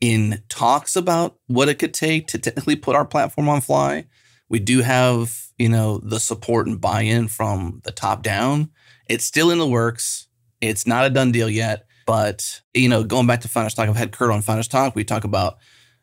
in 0.01 0.43
talks 0.49 0.95
about 0.95 1.37
what 1.47 1.69
it 1.69 1.75
could 1.75 1.93
take 1.93 2.27
to 2.27 2.37
technically 2.37 2.75
put 2.75 2.95
our 2.95 3.05
platform 3.05 3.47
on 3.49 3.61
fly. 3.61 4.05
We 4.49 4.59
do 4.59 4.81
have, 4.81 5.35
you 5.57 5.69
know, 5.69 5.99
the 5.99 6.19
support 6.19 6.67
and 6.67 6.79
buy-in 6.79 7.27
from 7.27 7.81
the 7.83 7.91
top 7.91 8.23
down. 8.23 8.69
It's 9.07 9.25
still 9.25 9.51
in 9.51 9.59
the 9.59 9.67
works. 9.67 10.27
It's 10.61 10.87
not 10.87 11.05
a 11.05 11.09
done 11.09 11.31
deal 11.31 11.49
yet. 11.49 11.85
But, 12.05 12.61
you 12.73 12.87
know, 12.87 13.03
going 13.03 13.27
back 13.27 13.41
to 13.41 13.49
Founders 13.49 13.73
Talk, 13.73 13.89
I've 13.89 13.95
had 13.97 14.13
Kurt 14.13 14.31
on 14.31 14.41
Founders 14.41 14.69
Talk. 14.69 14.95
We 14.95 15.03
talk 15.03 15.25
about, 15.25 15.57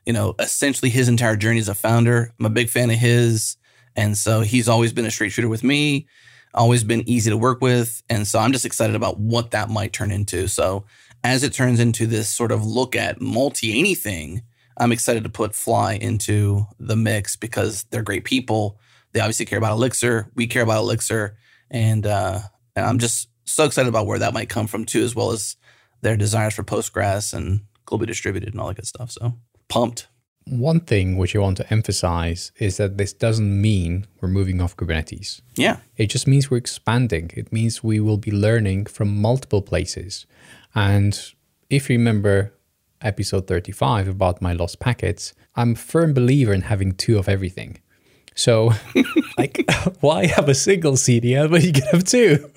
you 0.05 0.13
know, 0.13 0.35
essentially 0.39 0.91
his 0.91 1.09
entire 1.09 1.37
journey 1.37 1.61
as 1.61 1.69
a 1.69 1.75
founder. 1.75 2.33
I'm 2.39 2.47
a 2.47 2.51
big 2.51 2.69
fan 2.69 2.91
of 2.91 2.97
his. 2.97 3.57
And 3.97 4.17
so 4.17 4.41
he's 4.41 4.69
always 4.69 4.93
been 4.93 5.07
a 5.07 5.11
straight 5.11 5.33
shooter 5.33 5.49
with 5.49 5.65
me, 5.65 6.07
always 6.55 6.85
been 6.85 7.09
easy 7.09 7.31
to 7.31 7.37
work 7.37 7.61
with. 7.61 8.03
And 8.09 8.27
so 8.27 8.39
I'm 8.39 8.53
just 8.53 8.67
excited 8.67 8.97
about 8.97 9.19
what 9.19 9.53
that 9.53 9.71
might 9.71 9.93
turn 9.93 10.11
into. 10.11 10.49
So 10.49 10.85
as 11.23 11.43
it 11.43 11.53
turns 11.53 11.81
into 11.81 12.07
this 12.07 12.29
sort 12.29 12.53
of 12.53 12.65
look 12.65 12.97
at 12.97 13.21
multi 13.21 13.79
anything, 13.79 14.43
I'm 14.77 14.93
excited 14.93 15.25
to 15.25 15.31
put 15.31 15.55
Fly 15.55 15.95
into 15.95 16.67
the 16.79 16.97
mix 16.97 17.37
because 17.37 17.85
they're 17.85 18.03
great 18.03 18.25
people. 18.25 18.79
They 19.13 19.21
obviously 19.21 19.47
care 19.47 19.59
about 19.59 19.73
Elixir. 19.73 20.31
We 20.35 20.47
care 20.47 20.63
about 20.63 20.83
Elixir. 20.83 21.37
And, 21.71 22.07
uh, 22.07 22.41
and 22.75 22.85
I'm 22.85 22.99
just 22.99 23.29
so 23.45 23.65
excited 23.65 23.89
about 23.89 24.07
where 24.07 24.19
that 24.19 24.35
might 24.35 24.49
come 24.49 24.67
from 24.67 24.85
too, 24.85 25.03
as 25.03 25.15
well 25.15 25.31
as 25.31 25.57
their 26.03 26.17
desires 26.17 26.55
for 26.55 26.65
Postgres 26.65 27.33
and 27.33 27.61
globally 27.87 28.07
distributed 28.07 28.53
and 28.53 28.61
all 28.61 28.69
that 28.69 28.77
good 28.77 28.87
stuff. 28.87 29.11
So 29.11 29.35
pumped. 29.69 30.09
One 30.47 30.81
thing 30.81 31.17
which 31.17 31.35
I 31.35 31.39
want 31.39 31.57
to 31.57 31.73
emphasize 31.73 32.53
is 32.59 32.77
that 32.77 32.99
this 32.99 33.13
doesn't 33.13 33.61
mean 33.63 34.07
we're 34.21 34.29
moving 34.29 34.61
off 34.61 34.77
Kubernetes. 34.77 35.41
Yeah. 35.55 35.79
It 35.97 36.07
just 36.07 36.27
means 36.27 36.51
we're 36.51 36.59
expanding. 36.59 37.31
It 37.35 37.53
means 37.53 37.83
we 37.83 37.99
will 37.99 38.19
be 38.19 38.31
learning 38.31 38.87
from 38.87 39.21
multiple 39.21 39.63
places. 39.63 40.27
And 40.75 41.19
if 41.71 41.89
you 41.89 41.97
remember 41.97 42.53
episode 43.01 43.47
35 43.47 44.09
about 44.09 44.43
my 44.43 44.53
lost 44.53 44.81
packets, 44.81 45.33
I'm 45.57 45.73
a 45.73 45.77
firm 45.77 46.13
believer 46.15 46.53
in 46.53 46.63
having 46.63 46.93
two 46.93 47.19
of 47.19 47.29
everything. 47.29 47.79
So, 48.35 48.73
like, 49.39 49.65
why 50.01 50.27
have 50.27 50.49
a 50.49 50.55
single 50.55 50.93
CDN 50.93 51.51
when 51.51 51.63
you 51.63 51.73
can 51.73 51.87
have 51.93 52.05
two? 52.05 52.51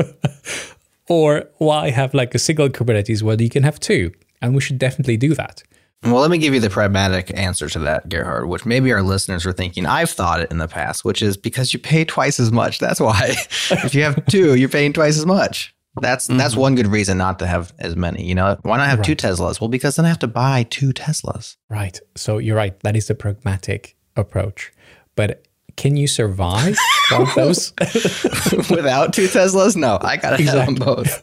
or 1.07 1.49
why 1.57 1.89
have 1.91 2.13
like 2.13 2.33
a 2.35 2.39
single 2.39 2.69
Kubernetes 2.69 3.21
when 3.21 3.39
you 3.39 3.49
can 3.49 3.63
have 3.63 3.79
two? 3.79 4.11
And 4.41 4.55
we 4.55 4.61
should 4.61 4.77
definitely 4.79 5.17
do 5.17 5.33
that. 5.35 5.63
Well, 6.03 6.21
let 6.21 6.29
me 6.29 6.37
give 6.37 6.53
you 6.53 6.59
the 6.59 6.69
pragmatic 6.69 7.31
answer 7.35 7.67
to 7.69 7.79
that, 7.79 8.07
Gerhard, 8.07 8.47
which 8.47 8.65
maybe 8.65 8.91
our 8.93 9.01
listeners 9.01 9.45
are 9.45 9.51
thinking. 9.51 9.85
I've 9.85 10.11
thought 10.11 10.41
it 10.41 10.51
in 10.51 10.59
the 10.59 10.67
past, 10.67 11.03
which 11.03 11.21
is 11.21 11.37
because 11.37 11.73
you 11.73 11.79
pay 11.79 12.05
twice 12.05 12.39
as 12.39 12.51
much. 12.51 12.79
That's 12.79 12.99
why. 12.99 13.35
if 13.71 13.95
you 13.95 14.03
have 14.03 14.23
two, 14.27 14.55
you're 14.55 14.69
paying 14.69 14.93
twice 14.93 15.17
as 15.17 15.25
much. 15.25 15.73
That's 15.99 16.27
that's 16.27 16.53
mm-hmm. 16.53 16.61
one 16.61 16.75
good 16.75 16.87
reason 16.87 17.17
not 17.17 17.39
to 17.39 17.47
have 17.47 17.73
as 17.79 17.95
many. 17.95 18.23
You 18.23 18.35
know, 18.35 18.57
why 18.61 18.77
not 18.77 18.87
have 18.87 19.01
two 19.01 19.15
Teslas? 19.15 19.59
Well, 19.59 19.69
because 19.69 19.95
then 19.95 20.05
I 20.05 20.09
have 20.09 20.19
to 20.19 20.27
buy 20.27 20.63
two 20.69 20.93
Teslas. 20.93 21.57
Right. 21.69 21.99
So 22.15 22.37
you're 22.37 22.55
right. 22.55 22.79
That 22.81 22.95
is 22.95 23.07
the 23.07 23.15
pragmatic 23.15 23.95
approach. 24.15 24.71
But 25.15 25.47
can 25.77 25.95
you 25.95 26.07
survive 26.07 26.75
those? 27.35 27.71
Without 28.69 29.13
two 29.13 29.27
Teslas, 29.27 29.75
no, 29.75 29.97
I 30.01 30.17
gotta 30.17 30.43
have 30.43 30.65
them 30.65 30.75
both. 30.75 31.21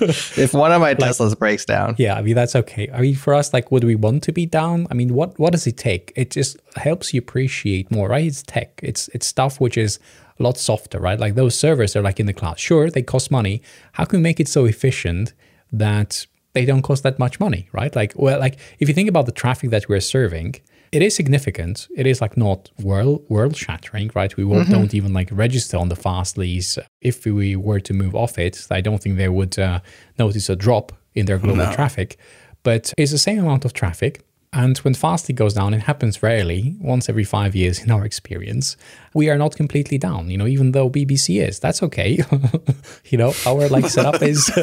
if 0.38 0.54
one 0.54 0.72
of 0.72 0.80
my 0.80 0.94
Teslas 0.94 1.38
breaks 1.38 1.64
down, 1.64 1.96
yeah, 1.98 2.14
I 2.14 2.22
mean 2.22 2.34
that's 2.34 2.56
okay. 2.56 2.88
I 2.92 3.00
mean 3.02 3.16
for 3.16 3.34
us, 3.34 3.52
like, 3.52 3.70
would 3.70 3.84
we 3.84 3.96
want 3.96 4.22
to 4.22 4.32
be 4.32 4.46
down? 4.46 4.86
I 4.90 4.94
mean, 4.94 5.12
what 5.12 5.38
what 5.38 5.52
does 5.52 5.66
it 5.66 5.76
take? 5.76 6.12
It 6.16 6.30
just 6.30 6.56
helps 6.76 7.12
you 7.12 7.18
appreciate 7.18 7.90
more, 7.90 8.08
right? 8.08 8.24
It's 8.24 8.42
tech. 8.42 8.80
It's 8.82 9.08
it's 9.08 9.26
stuff 9.26 9.60
which 9.60 9.76
is 9.76 9.98
a 10.38 10.42
lot 10.42 10.56
softer, 10.56 11.00
right? 11.00 11.18
Like 11.18 11.34
those 11.34 11.54
servers 11.54 11.96
are 11.96 12.02
like 12.02 12.20
in 12.20 12.26
the 12.26 12.32
cloud. 12.32 12.58
Sure, 12.58 12.88
they 12.88 13.02
cost 13.02 13.30
money. 13.30 13.60
How 13.92 14.04
can 14.04 14.20
we 14.20 14.22
make 14.22 14.40
it 14.40 14.48
so 14.48 14.64
efficient 14.64 15.34
that 15.72 16.26
they 16.52 16.64
don't 16.64 16.82
cost 16.82 17.02
that 17.02 17.18
much 17.18 17.40
money, 17.40 17.68
right? 17.72 17.94
Like, 17.94 18.12
well, 18.16 18.38
like 18.38 18.58
if 18.78 18.88
you 18.88 18.94
think 18.94 19.08
about 19.08 19.26
the 19.26 19.32
traffic 19.32 19.70
that 19.70 19.88
we're 19.88 20.00
serving, 20.00 20.54
it 20.92 21.02
is 21.02 21.14
significant. 21.14 21.88
It 21.96 22.06
is 22.06 22.20
like 22.20 22.36
not 22.36 22.70
world 22.80 23.24
world 23.28 23.56
shattering, 23.56 24.10
right? 24.14 24.36
We 24.36 24.44
won't, 24.44 24.68
don't 24.70 24.94
even 24.94 25.12
like 25.12 25.28
register 25.32 25.76
on 25.76 25.88
the 25.88 25.96
Fastly's. 25.96 26.78
If 27.00 27.24
we 27.24 27.56
were 27.56 27.80
to 27.80 27.92
move 27.92 28.14
off 28.14 28.38
it, 28.38 28.66
I 28.70 28.80
don't 28.80 29.02
think 29.02 29.16
they 29.16 29.28
would 29.28 29.58
uh, 29.58 29.80
notice 30.18 30.48
a 30.48 30.56
drop 30.56 30.92
in 31.14 31.26
their 31.26 31.38
global 31.38 31.72
traffic. 31.72 32.18
But 32.62 32.92
it's 32.98 33.12
the 33.12 33.18
same 33.18 33.38
amount 33.38 33.64
of 33.64 33.72
traffic. 33.72 34.25
And 34.56 34.78
when 34.78 34.94
Fastly 34.94 35.34
goes 35.34 35.52
down, 35.52 35.74
it 35.74 35.82
happens 35.82 36.22
rarely, 36.22 36.76
once 36.80 37.10
every 37.10 37.24
five 37.24 37.54
years 37.54 37.78
in 37.78 37.90
our 37.90 38.06
experience. 38.06 38.78
We 39.12 39.28
are 39.28 39.36
not 39.36 39.54
completely 39.54 39.98
down, 39.98 40.30
you 40.30 40.38
know, 40.38 40.46
even 40.46 40.72
though 40.72 40.88
BBC 40.88 41.46
is. 41.46 41.60
That's 41.60 41.82
okay. 41.82 42.20
you 43.04 43.18
know, 43.18 43.34
our 43.46 43.68
like 43.68 43.84
setup 43.90 44.22
is 44.22 44.48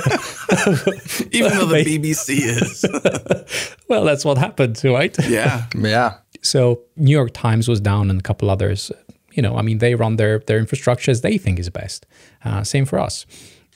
Even 1.31 1.51
though 1.51 1.67
the 1.67 1.83
BBC 1.85 2.39
is. 2.41 2.83
well, 3.87 4.03
that's 4.03 4.25
what 4.25 4.39
happened, 4.39 4.81
right? 4.83 5.15
yeah. 5.29 5.65
yeah, 5.77 6.15
So 6.41 6.81
New 6.97 7.11
York 7.11 7.31
Times 7.31 7.67
was 7.67 7.79
down 7.79 8.09
and 8.09 8.19
a 8.19 8.23
couple 8.23 8.49
others. 8.49 8.91
You 9.33 9.43
know, 9.43 9.57
I 9.57 9.61
mean, 9.61 9.77
they 9.77 9.93
run 9.93 10.15
their 10.15 10.39
their 10.39 10.57
infrastructure 10.57 11.11
as 11.11 11.21
they 11.21 11.37
think 11.37 11.59
is 11.59 11.69
best. 11.69 12.07
Uh, 12.43 12.63
same 12.63 12.85
for 12.85 12.97
us. 12.97 13.27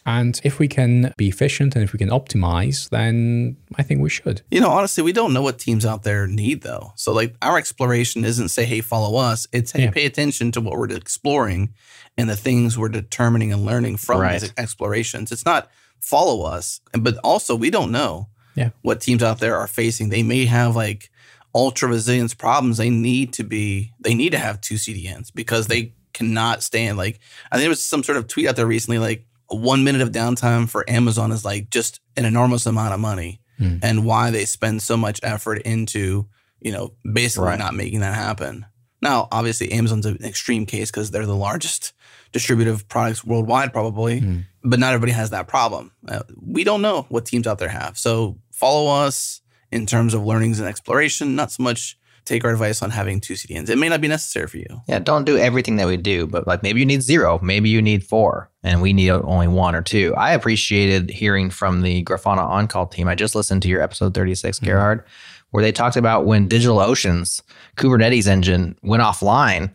And 0.08 0.40
if 0.46 0.58
we 0.58 0.68
can 0.70 1.14
be 1.18 1.28
efficient 1.28 1.76
and 1.76 1.84
if 1.84 1.92
we 1.92 2.00
can 2.00 2.08
optimize, 2.10 2.90
then 2.90 3.58
I 3.76 3.84
think 3.84 4.02
we 4.02 4.10
should. 4.10 4.42
You 4.50 4.62
know, 4.62 4.70
honestly, 4.70 5.04
we 5.04 5.12
don't 5.12 5.34
know 5.34 5.42
what 5.42 5.60
teams 5.60 5.86
out 5.86 6.04
there 6.04 6.26
need 6.28 6.62
though. 6.62 6.94
So 6.96 7.12
like 7.14 7.36
our 7.42 7.58
exploration 7.58 8.24
isn't 8.24 8.48
say, 8.50 8.64
hey, 8.66 8.80
follow 8.80 9.18
us. 9.20 9.46
It's 9.52 9.74
hey, 9.74 9.84
Yeah. 9.84 9.92
pay 9.92 10.06
attention 10.06 10.54
to 10.54 10.62
what 10.62 10.78
we're 10.80 10.90
exploring 10.92 11.74
and 12.18 12.30
the 12.30 12.38
things 12.38 12.78
we're 12.78 12.88
determining 12.90 13.52
and 13.52 13.66
learning 13.66 13.98
from 13.98 14.22
Right. 14.22 14.40
these 14.40 14.54
explorations. 14.58 15.32
It's 15.34 15.46
not 15.46 15.70
follow 16.00 16.44
us, 16.44 16.80
but 16.94 17.18
also 17.18 17.54
we 17.56 17.70
don't 17.70 17.92
know 17.92 18.30
Yeah. 18.56 18.70
what 18.84 19.02
teams 19.02 19.22
out 19.22 19.40
there 19.40 19.58
are 19.58 19.68
facing. 19.68 20.08
They 20.08 20.24
may 20.24 20.46
have 20.46 20.74
like 20.74 21.10
ultra 21.54 21.90
resilience 21.90 22.34
problems. 22.34 22.78
They 22.78 22.90
need 22.90 23.34
to 23.34 23.44
be 23.44 23.92
they 24.00 24.14
need 24.14 24.32
to 24.32 24.38
have 24.40 24.62
two 24.62 24.76
CDNs 24.76 25.32
because 25.36 25.68
they 25.68 25.92
cannot 26.14 26.64
stand 26.64 26.98
like 26.98 27.20
I 27.52 27.56
think 27.58 27.64
there 27.64 27.70
was 27.70 27.86
some 27.86 28.04
sort 28.04 28.18
of 28.18 28.28
tweet 28.28 28.48
out 28.48 28.56
there 28.56 28.66
recently 28.66 28.98
like 29.00 29.26
one 29.50 29.84
minute 29.84 30.02
of 30.02 30.12
downtime 30.12 30.68
for 30.70 30.84
Amazon 30.90 31.32
is 31.32 31.46
like 31.46 31.70
just 31.70 32.00
an 32.16 32.26
enormous 32.26 32.66
amount 32.66 32.94
of 32.94 33.00
money 33.00 33.40
Hmm. 33.58 33.78
and 33.82 34.06
why 34.06 34.30
they 34.30 34.46
spend 34.46 34.84
so 34.84 34.96
much 34.96 35.20
effort 35.24 35.64
into, 35.64 36.28
you 36.62 36.72
know, 36.72 36.94
basically 37.12 37.48
Right. 37.48 37.58
not 37.60 37.74
making 37.74 38.02
that 38.02 38.14
happen. 38.14 38.66
Now, 39.02 39.28
obviously, 39.32 39.72
Amazon's 39.72 40.06
an 40.06 40.20
extreme 40.24 40.66
case 40.68 40.92
because 40.92 41.10
they're 41.10 41.26
the 41.26 41.36
largest 41.36 41.94
distributor 42.32 42.70
of 42.72 42.88
products 42.88 43.24
worldwide, 43.24 43.72
probably, 43.74 44.20
Hmm. 44.20 44.40
but 44.64 44.80
not 44.80 44.94
everybody 44.94 45.12
has 45.14 45.32
that 45.32 45.48
problem. 45.48 45.92
Uh, 46.08 46.22
we 46.40 46.64
don't 46.64 46.82
know 46.84 47.06
what 47.10 47.26
teams 47.26 47.48
out 47.48 47.58
there 47.58 47.70
have. 47.70 47.98
So 47.98 48.38
follow 48.52 48.88
us 49.06 49.42
in 49.72 49.86
terms 49.88 50.14
of 50.14 50.24
learnings 50.24 50.60
and 50.60 50.68
exploration, 50.68 51.36
not 51.36 51.52
so 51.52 51.64
much 51.64 51.98
take 52.28 52.44
our 52.44 52.52
advice 52.52 52.82
on 52.82 52.92
having 52.92 53.22
two 53.22 53.34
CDNs. 53.34 53.70
It 53.70 53.78
may 53.78 53.88
not 53.90 54.02
be 54.02 54.08
necessary 54.08 54.48
for 54.48 54.58
you. 54.58 54.82
Yeah, 54.88 55.00
don't 55.00 55.24
do 55.24 55.38
everything 55.38 55.78
that 55.78 55.88
we 55.88 55.98
do, 55.98 56.28
but 56.28 56.46
like 56.46 56.62
maybe 56.62 56.80
you 56.80 56.86
need 56.86 57.02
zero, 57.02 57.40
maybe 57.42 57.70
you 57.70 57.82
need 57.82 58.04
four, 58.04 58.52
and 58.64 58.82
we 58.82 58.94
need 58.94 59.10
only 59.10 59.48
one 59.48 59.76
or 59.76 59.82
two. 59.82 60.14
I 60.16 60.34
appreciated 60.34 61.10
hearing 61.10 61.50
from 61.50 61.82
the 61.82 62.04
Grafana 62.04 62.44
on 62.44 62.68
call 62.68 62.86
team. 62.86 63.08
I 63.08 63.16
just 63.16 63.34
listened 63.34 63.62
to 63.64 63.70
your 63.70 63.82
episode 63.82 64.14
36, 64.14 64.58
mm-hmm. 64.58 64.66
Gerhard, 64.66 65.04
where 65.52 65.64
they 65.64 65.72
talked 65.72 65.96
about 65.96 66.26
when 66.26 66.50
DigitalOcean's 66.50 67.42
Kubernetes 67.78 68.28
engine 68.28 68.78
went 68.84 69.02
offline. 69.02 69.74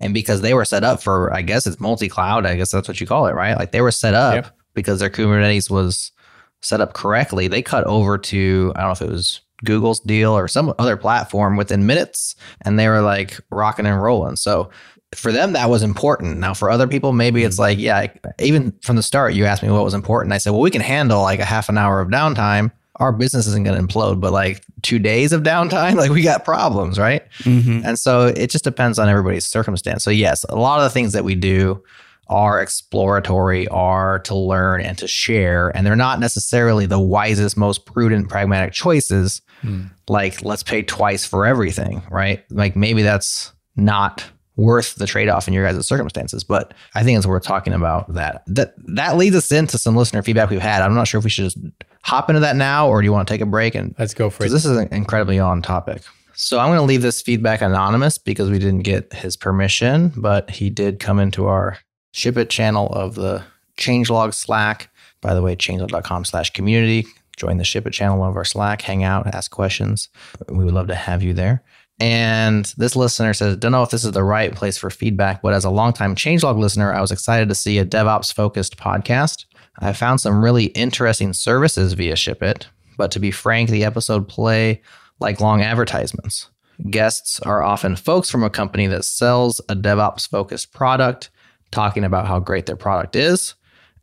And 0.00 0.12
because 0.12 0.42
they 0.42 0.52
were 0.54 0.64
set 0.64 0.84
up 0.84 1.02
for, 1.02 1.32
I 1.32 1.40
guess 1.40 1.66
it's 1.66 1.80
multi 1.80 2.08
cloud, 2.08 2.44
I 2.44 2.56
guess 2.56 2.72
that's 2.72 2.88
what 2.88 3.00
you 3.00 3.06
call 3.06 3.26
it, 3.26 3.32
right? 3.32 3.56
Like 3.56 3.72
they 3.72 3.80
were 3.80 3.90
set 3.92 4.12
up 4.12 4.34
Yep. 4.34 4.58
because 4.74 5.00
their 5.00 5.08
Kubernetes 5.08 5.70
was 5.70 6.12
set 6.60 6.80
up 6.80 6.92
correctly. 6.92 7.48
They 7.48 7.62
cut 7.62 7.84
over 7.84 8.18
to, 8.18 8.72
I 8.74 8.80
don't 8.80 8.88
know 8.88 8.92
if 8.92 9.02
it 9.02 9.10
was 9.10 9.40
Google's 9.62 10.00
deal 10.00 10.32
or 10.32 10.48
some 10.48 10.74
other 10.78 10.96
platform 10.96 11.56
within 11.56 11.86
minutes, 11.86 12.34
and 12.62 12.78
they 12.78 12.88
were 12.88 13.00
like 13.00 13.40
rocking 13.50 13.86
and 13.86 14.02
rolling. 14.02 14.36
So 14.36 14.70
for 15.14 15.32
them, 15.32 15.52
that 15.52 15.70
was 15.70 15.82
important. 15.82 16.38
Now, 16.38 16.54
for 16.54 16.70
other 16.70 16.86
people, 16.86 17.12
maybe 17.12 17.44
it's 17.44 17.58
like, 17.58 17.78
yeah, 17.78 18.06
even 18.40 18.72
from 18.82 18.96
the 18.96 19.02
start, 19.02 19.34
you 19.34 19.44
asked 19.44 19.62
me 19.62 19.70
what 19.70 19.84
was 19.84 19.94
important. 19.94 20.32
I 20.32 20.38
said, 20.38 20.50
well, 20.50 20.60
we 20.60 20.70
can 20.70 20.80
handle 20.80 21.22
like 21.22 21.40
a 21.40 21.44
half 21.44 21.68
an 21.68 21.78
hour 21.78 22.00
of 22.00 22.08
downtime. 22.08 22.72
Our 22.96 23.12
business 23.12 23.46
isn't 23.46 23.64
going 23.64 23.76
to 23.76 23.86
implode, 23.86 24.20
but 24.20 24.32
like 24.32 24.64
two 24.82 24.98
days 24.98 25.32
of 25.32 25.42
downtime, 25.42 25.94
like 25.96 26.10
we 26.10 26.22
got 26.22 26.44
problems, 26.44 26.98
right? 26.98 27.22
Mm-hmm. 27.40 27.80
And 27.84 27.98
so 27.98 28.26
it 28.26 28.50
just 28.50 28.64
depends 28.64 28.98
on 28.98 29.08
everybody's 29.08 29.46
circumstance. 29.46 30.04
So, 30.04 30.10
yes, 30.10 30.44
a 30.48 30.56
lot 30.56 30.78
of 30.78 30.84
the 30.84 30.90
things 30.90 31.12
that 31.12 31.24
we 31.24 31.34
do 31.34 31.82
are 32.28 32.60
exploratory, 32.60 33.68
are 33.68 34.18
to 34.20 34.34
learn 34.34 34.80
and 34.80 34.96
to 34.98 35.08
share. 35.08 35.68
And 35.76 35.86
they're 35.86 35.96
not 35.96 36.20
necessarily 36.20 36.86
the 36.86 37.00
wisest, 37.00 37.56
most 37.56 37.86
prudent, 37.86 38.28
pragmatic 38.28 38.72
choices. 38.72 39.42
Hmm. 39.60 39.86
Like, 40.08 40.42
let's 40.42 40.62
pay 40.62 40.82
twice 40.82 41.24
for 41.24 41.46
everything, 41.46 42.02
right? 42.10 42.44
Like, 42.50 42.76
maybe 42.76 43.02
that's 43.02 43.52
not 43.76 44.24
worth 44.56 44.94
the 44.94 45.06
trade-off 45.06 45.48
in 45.48 45.54
your 45.54 45.66
guys' 45.66 45.84
circumstances 45.84 46.44
but 46.44 46.74
i 46.94 47.02
think 47.02 47.18
it's 47.18 47.26
worth 47.26 47.42
talking 47.42 47.72
about 47.72 48.14
that 48.14 48.44
that 48.46 48.72
that 48.86 49.16
leads 49.16 49.34
us 49.34 49.50
into 49.50 49.76
some 49.76 49.96
listener 49.96 50.22
feedback 50.22 50.48
we've 50.48 50.60
had 50.60 50.80
i'm 50.80 50.94
not 50.94 51.08
sure 51.08 51.18
if 51.18 51.24
we 51.24 51.30
should 51.30 51.42
just 51.42 51.58
hop 52.02 52.30
into 52.30 52.38
that 52.38 52.54
now 52.54 52.86
or 52.88 53.00
do 53.00 53.04
you 53.04 53.10
want 53.12 53.26
to 53.26 53.34
take 53.34 53.40
a 53.40 53.46
break 53.46 53.74
and 53.74 53.92
Let's 53.98 54.14
go 54.14 54.30
for 54.30 54.44
it. 54.44 54.50
this 54.50 54.64
is 54.64 54.78
incredibly 54.92 55.40
on 55.40 55.60
topic. 55.60 56.02
So 56.34 56.58
I'm 56.58 56.68
going 56.68 56.78
to 56.78 56.84
leave 56.84 57.00
this 57.02 57.22
feedback 57.22 57.62
anonymous 57.62 58.18
because 58.18 58.50
we 58.50 58.58
didn't 58.58 58.82
get 58.82 59.12
his 59.12 59.36
permission, 59.36 60.12
but 60.16 60.50
he 60.50 60.68
did 60.68 60.98
come 61.00 61.18
into 61.18 61.46
our 61.46 61.78
ship 62.14 62.36
it 62.36 62.48
channel 62.48 62.86
of 62.92 63.16
the 63.16 63.44
changelog 63.76 64.32
Slack. 64.32 64.88
By 65.20 65.34
the 65.34 65.42
way, 65.42 65.56
changelog.com 65.56 66.24
slash 66.24 66.50
community. 66.50 67.06
Join 67.36 67.56
the 67.56 67.64
ship 67.64 67.86
it 67.86 67.90
channel 67.90 68.22
of 68.22 68.36
our 68.36 68.44
Slack, 68.44 68.82
hang 68.82 69.02
out, 69.02 69.26
ask 69.34 69.50
questions. 69.50 70.08
We 70.48 70.64
would 70.64 70.74
love 70.74 70.86
to 70.88 70.94
have 70.94 71.22
you 71.22 71.34
there. 71.34 71.64
And 71.98 72.72
this 72.76 72.94
listener 72.94 73.34
says, 73.34 73.56
Don't 73.56 73.72
know 73.72 73.82
if 73.82 73.90
this 73.90 74.04
is 74.04 74.12
the 74.12 74.22
right 74.22 74.54
place 74.54 74.78
for 74.78 74.90
feedback, 74.90 75.42
but 75.42 75.54
as 75.54 75.64
a 75.64 75.70
longtime 75.70 76.14
changelog 76.14 76.58
listener, 76.58 76.92
I 76.92 77.00
was 77.00 77.10
excited 77.10 77.48
to 77.48 77.54
see 77.54 77.78
a 77.78 77.84
DevOps 77.84 78.32
focused 78.32 78.76
podcast. 78.76 79.46
I 79.80 79.92
found 79.92 80.20
some 80.20 80.42
really 80.42 80.66
interesting 80.66 81.32
services 81.32 81.94
via 81.94 82.14
ShipIt, 82.14 82.66
but 82.96 83.10
to 83.10 83.18
be 83.18 83.32
frank, 83.32 83.70
the 83.70 83.84
episode 83.84 84.28
play 84.28 84.82
like 85.18 85.40
long 85.40 85.62
advertisements. 85.62 86.48
Guests 86.90 87.40
are 87.40 87.62
often 87.62 87.96
folks 87.96 88.30
from 88.30 88.44
a 88.44 88.50
company 88.50 88.86
that 88.86 89.04
sells 89.04 89.60
a 89.68 89.74
DevOps 89.74 90.28
focused 90.28 90.72
product, 90.72 91.30
talking 91.74 92.04
about 92.04 92.26
how 92.26 92.38
great 92.38 92.66
their 92.66 92.76
product 92.76 93.16
is. 93.16 93.54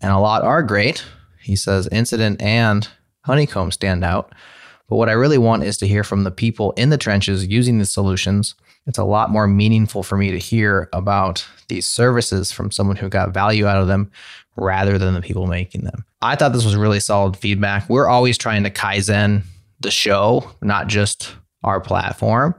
And 0.01 0.11
a 0.11 0.19
lot 0.19 0.43
are 0.43 0.61
great. 0.61 1.03
He 1.41 1.55
says 1.55 1.87
Incident 1.91 2.41
and 2.41 2.87
Honeycomb 3.21 3.71
stand 3.71 4.03
out. 4.03 4.33
But 4.87 4.97
what 4.97 5.09
I 5.09 5.13
really 5.13 5.37
want 5.37 5.63
is 5.63 5.77
to 5.77 5.87
hear 5.87 6.03
from 6.03 6.23
the 6.23 6.31
people 6.31 6.73
in 6.73 6.89
the 6.89 6.97
trenches 6.97 7.47
using 7.47 7.79
the 7.79 7.85
solutions. 7.85 8.55
It's 8.87 8.97
a 8.97 9.05
lot 9.05 9.29
more 9.29 9.47
meaningful 9.47 10.03
for 10.03 10.17
me 10.17 10.31
to 10.31 10.37
hear 10.37 10.89
about 10.91 11.45
these 11.69 11.87
services 11.87 12.51
from 12.51 12.71
someone 12.71 12.97
who 12.97 13.07
got 13.07 13.33
value 13.33 13.67
out 13.67 13.81
of 13.81 13.87
them 13.87 14.11
rather 14.57 14.97
than 14.97 15.13
the 15.13 15.21
people 15.21 15.47
making 15.47 15.85
them. 15.85 16.03
I 16.21 16.35
thought 16.35 16.51
this 16.51 16.65
was 16.65 16.75
really 16.75 16.99
solid 16.99 17.37
feedback. 17.37 17.89
We're 17.89 18.09
always 18.09 18.37
trying 18.37 18.63
to 18.63 18.69
Kaizen 18.69 19.43
the 19.79 19.91
show, 19.91 20.51
not 20.61 20.87
just 20.87 21.33
our 21.63 21.79
platform, 21.79 22.53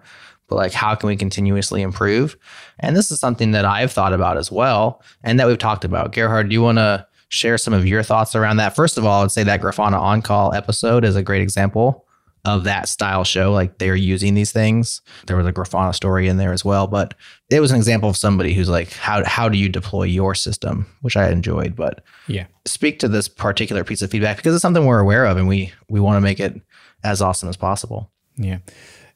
but 0.52 0.58
like 0.58 0.72
how 0.74 0.94
can 0.94 1.06
we 1.06 1.16
continuously 1.16 1.80
improve? 1.80 2.36
And 2.78 2.94
this 2.94 3.10
is 3.10 3.18
something 3.18 3.52
that 3.52 3.64
I've 3.64 3.90
thought 3.90 4.12
about 4.12 4.36
as 4.36 4.52
well 4.52 5.02
and 5.24 5.40
that 5.40 5.46
we've 5.46 5.56
talked 5.56 5.82
about. 5.82 6.12
Gerhard, 6.12 6.50
do 6.50 6.52
you 6.52 6.60
want 6.60 6.76
to 6.76 7.06
share 7.30 7.56
some 7.56 7.72
of 7.72 7.86
your 7.86 8.02
thoughts 8.02 8.34
around 8.34 8.58
that? 8.58 8.76
First 8.76 8.98
of 8.98 9.06
all, 9.06 9.20
I 9.20 9.22
would 9.22 9.32
say 9.32 9.44
that 9.44 9.62
Grafana 9.62 9.98
on 9.98 10.20
call 10.20 10.52
episode 10.52 11.06
is 11.06 11.16
a 11.16 11.22
great 11.22 11.40
example 11.40 12.04
of 12.44 12.64
that 12.64 12.86
style 12.86 13.24
show. 13.24 13.50
Like 13.50 13.78
they're 13.78 13.96
using 13.96 14.34
these 14.34 14.52
things. 14.52 15.00
There 15.26 15.38
was 15.38 15.46
a 15.46 15.54
Grafana 15.54 15.94
story 15.94 16.28
in 16.28 16.36
there 16.36 16.52
as 16.52 16.66
well, 16.66 16.86
but 16.86 17.14
it 17.48 17.60
was 17.60 17.70
an 17.70 17.78
example 17.78 18.10
of 18.10 18.18
somebody 18.18 18.52
who's 18.52 18.68
like, 18.68 18.92
how 18.92 19.24
how 19.24 19.48
do 19.48 19.56
you 19.56 19.70
deploy 19.70 20.02
your 20.02 20.34
system, 20.34 20.86
which 21.00 21.16
I 21.16 21.30
enjoyed. 21.30 21.74
But 21.74 22.04
yeah. 22.26 22.44
speak 22.66 22.98
to 22.98 23.08
this 23.08 23.26
particular 23.26 23.84
piece 23.84 24.02
of 24.02 24.10
feedback 24.10 24.36
because 24.36 24.54
it's 24.54 24.60
something 24.60 24.84
we're 24.84 25.00
aware 25.00 25.24
of 25.24 25.38
and 25.38 25.48
we 25.48 25.72
we 25.88 25.98
want 25.98 26.18
to 26.18 26.20
make 26.20 26.40
it 26.40 26.60
as 27.04 27.22
awesome 27.22 27.48
as 27.48 27.56
possible. 27.56 28.10
Yeah. 28.36 28.58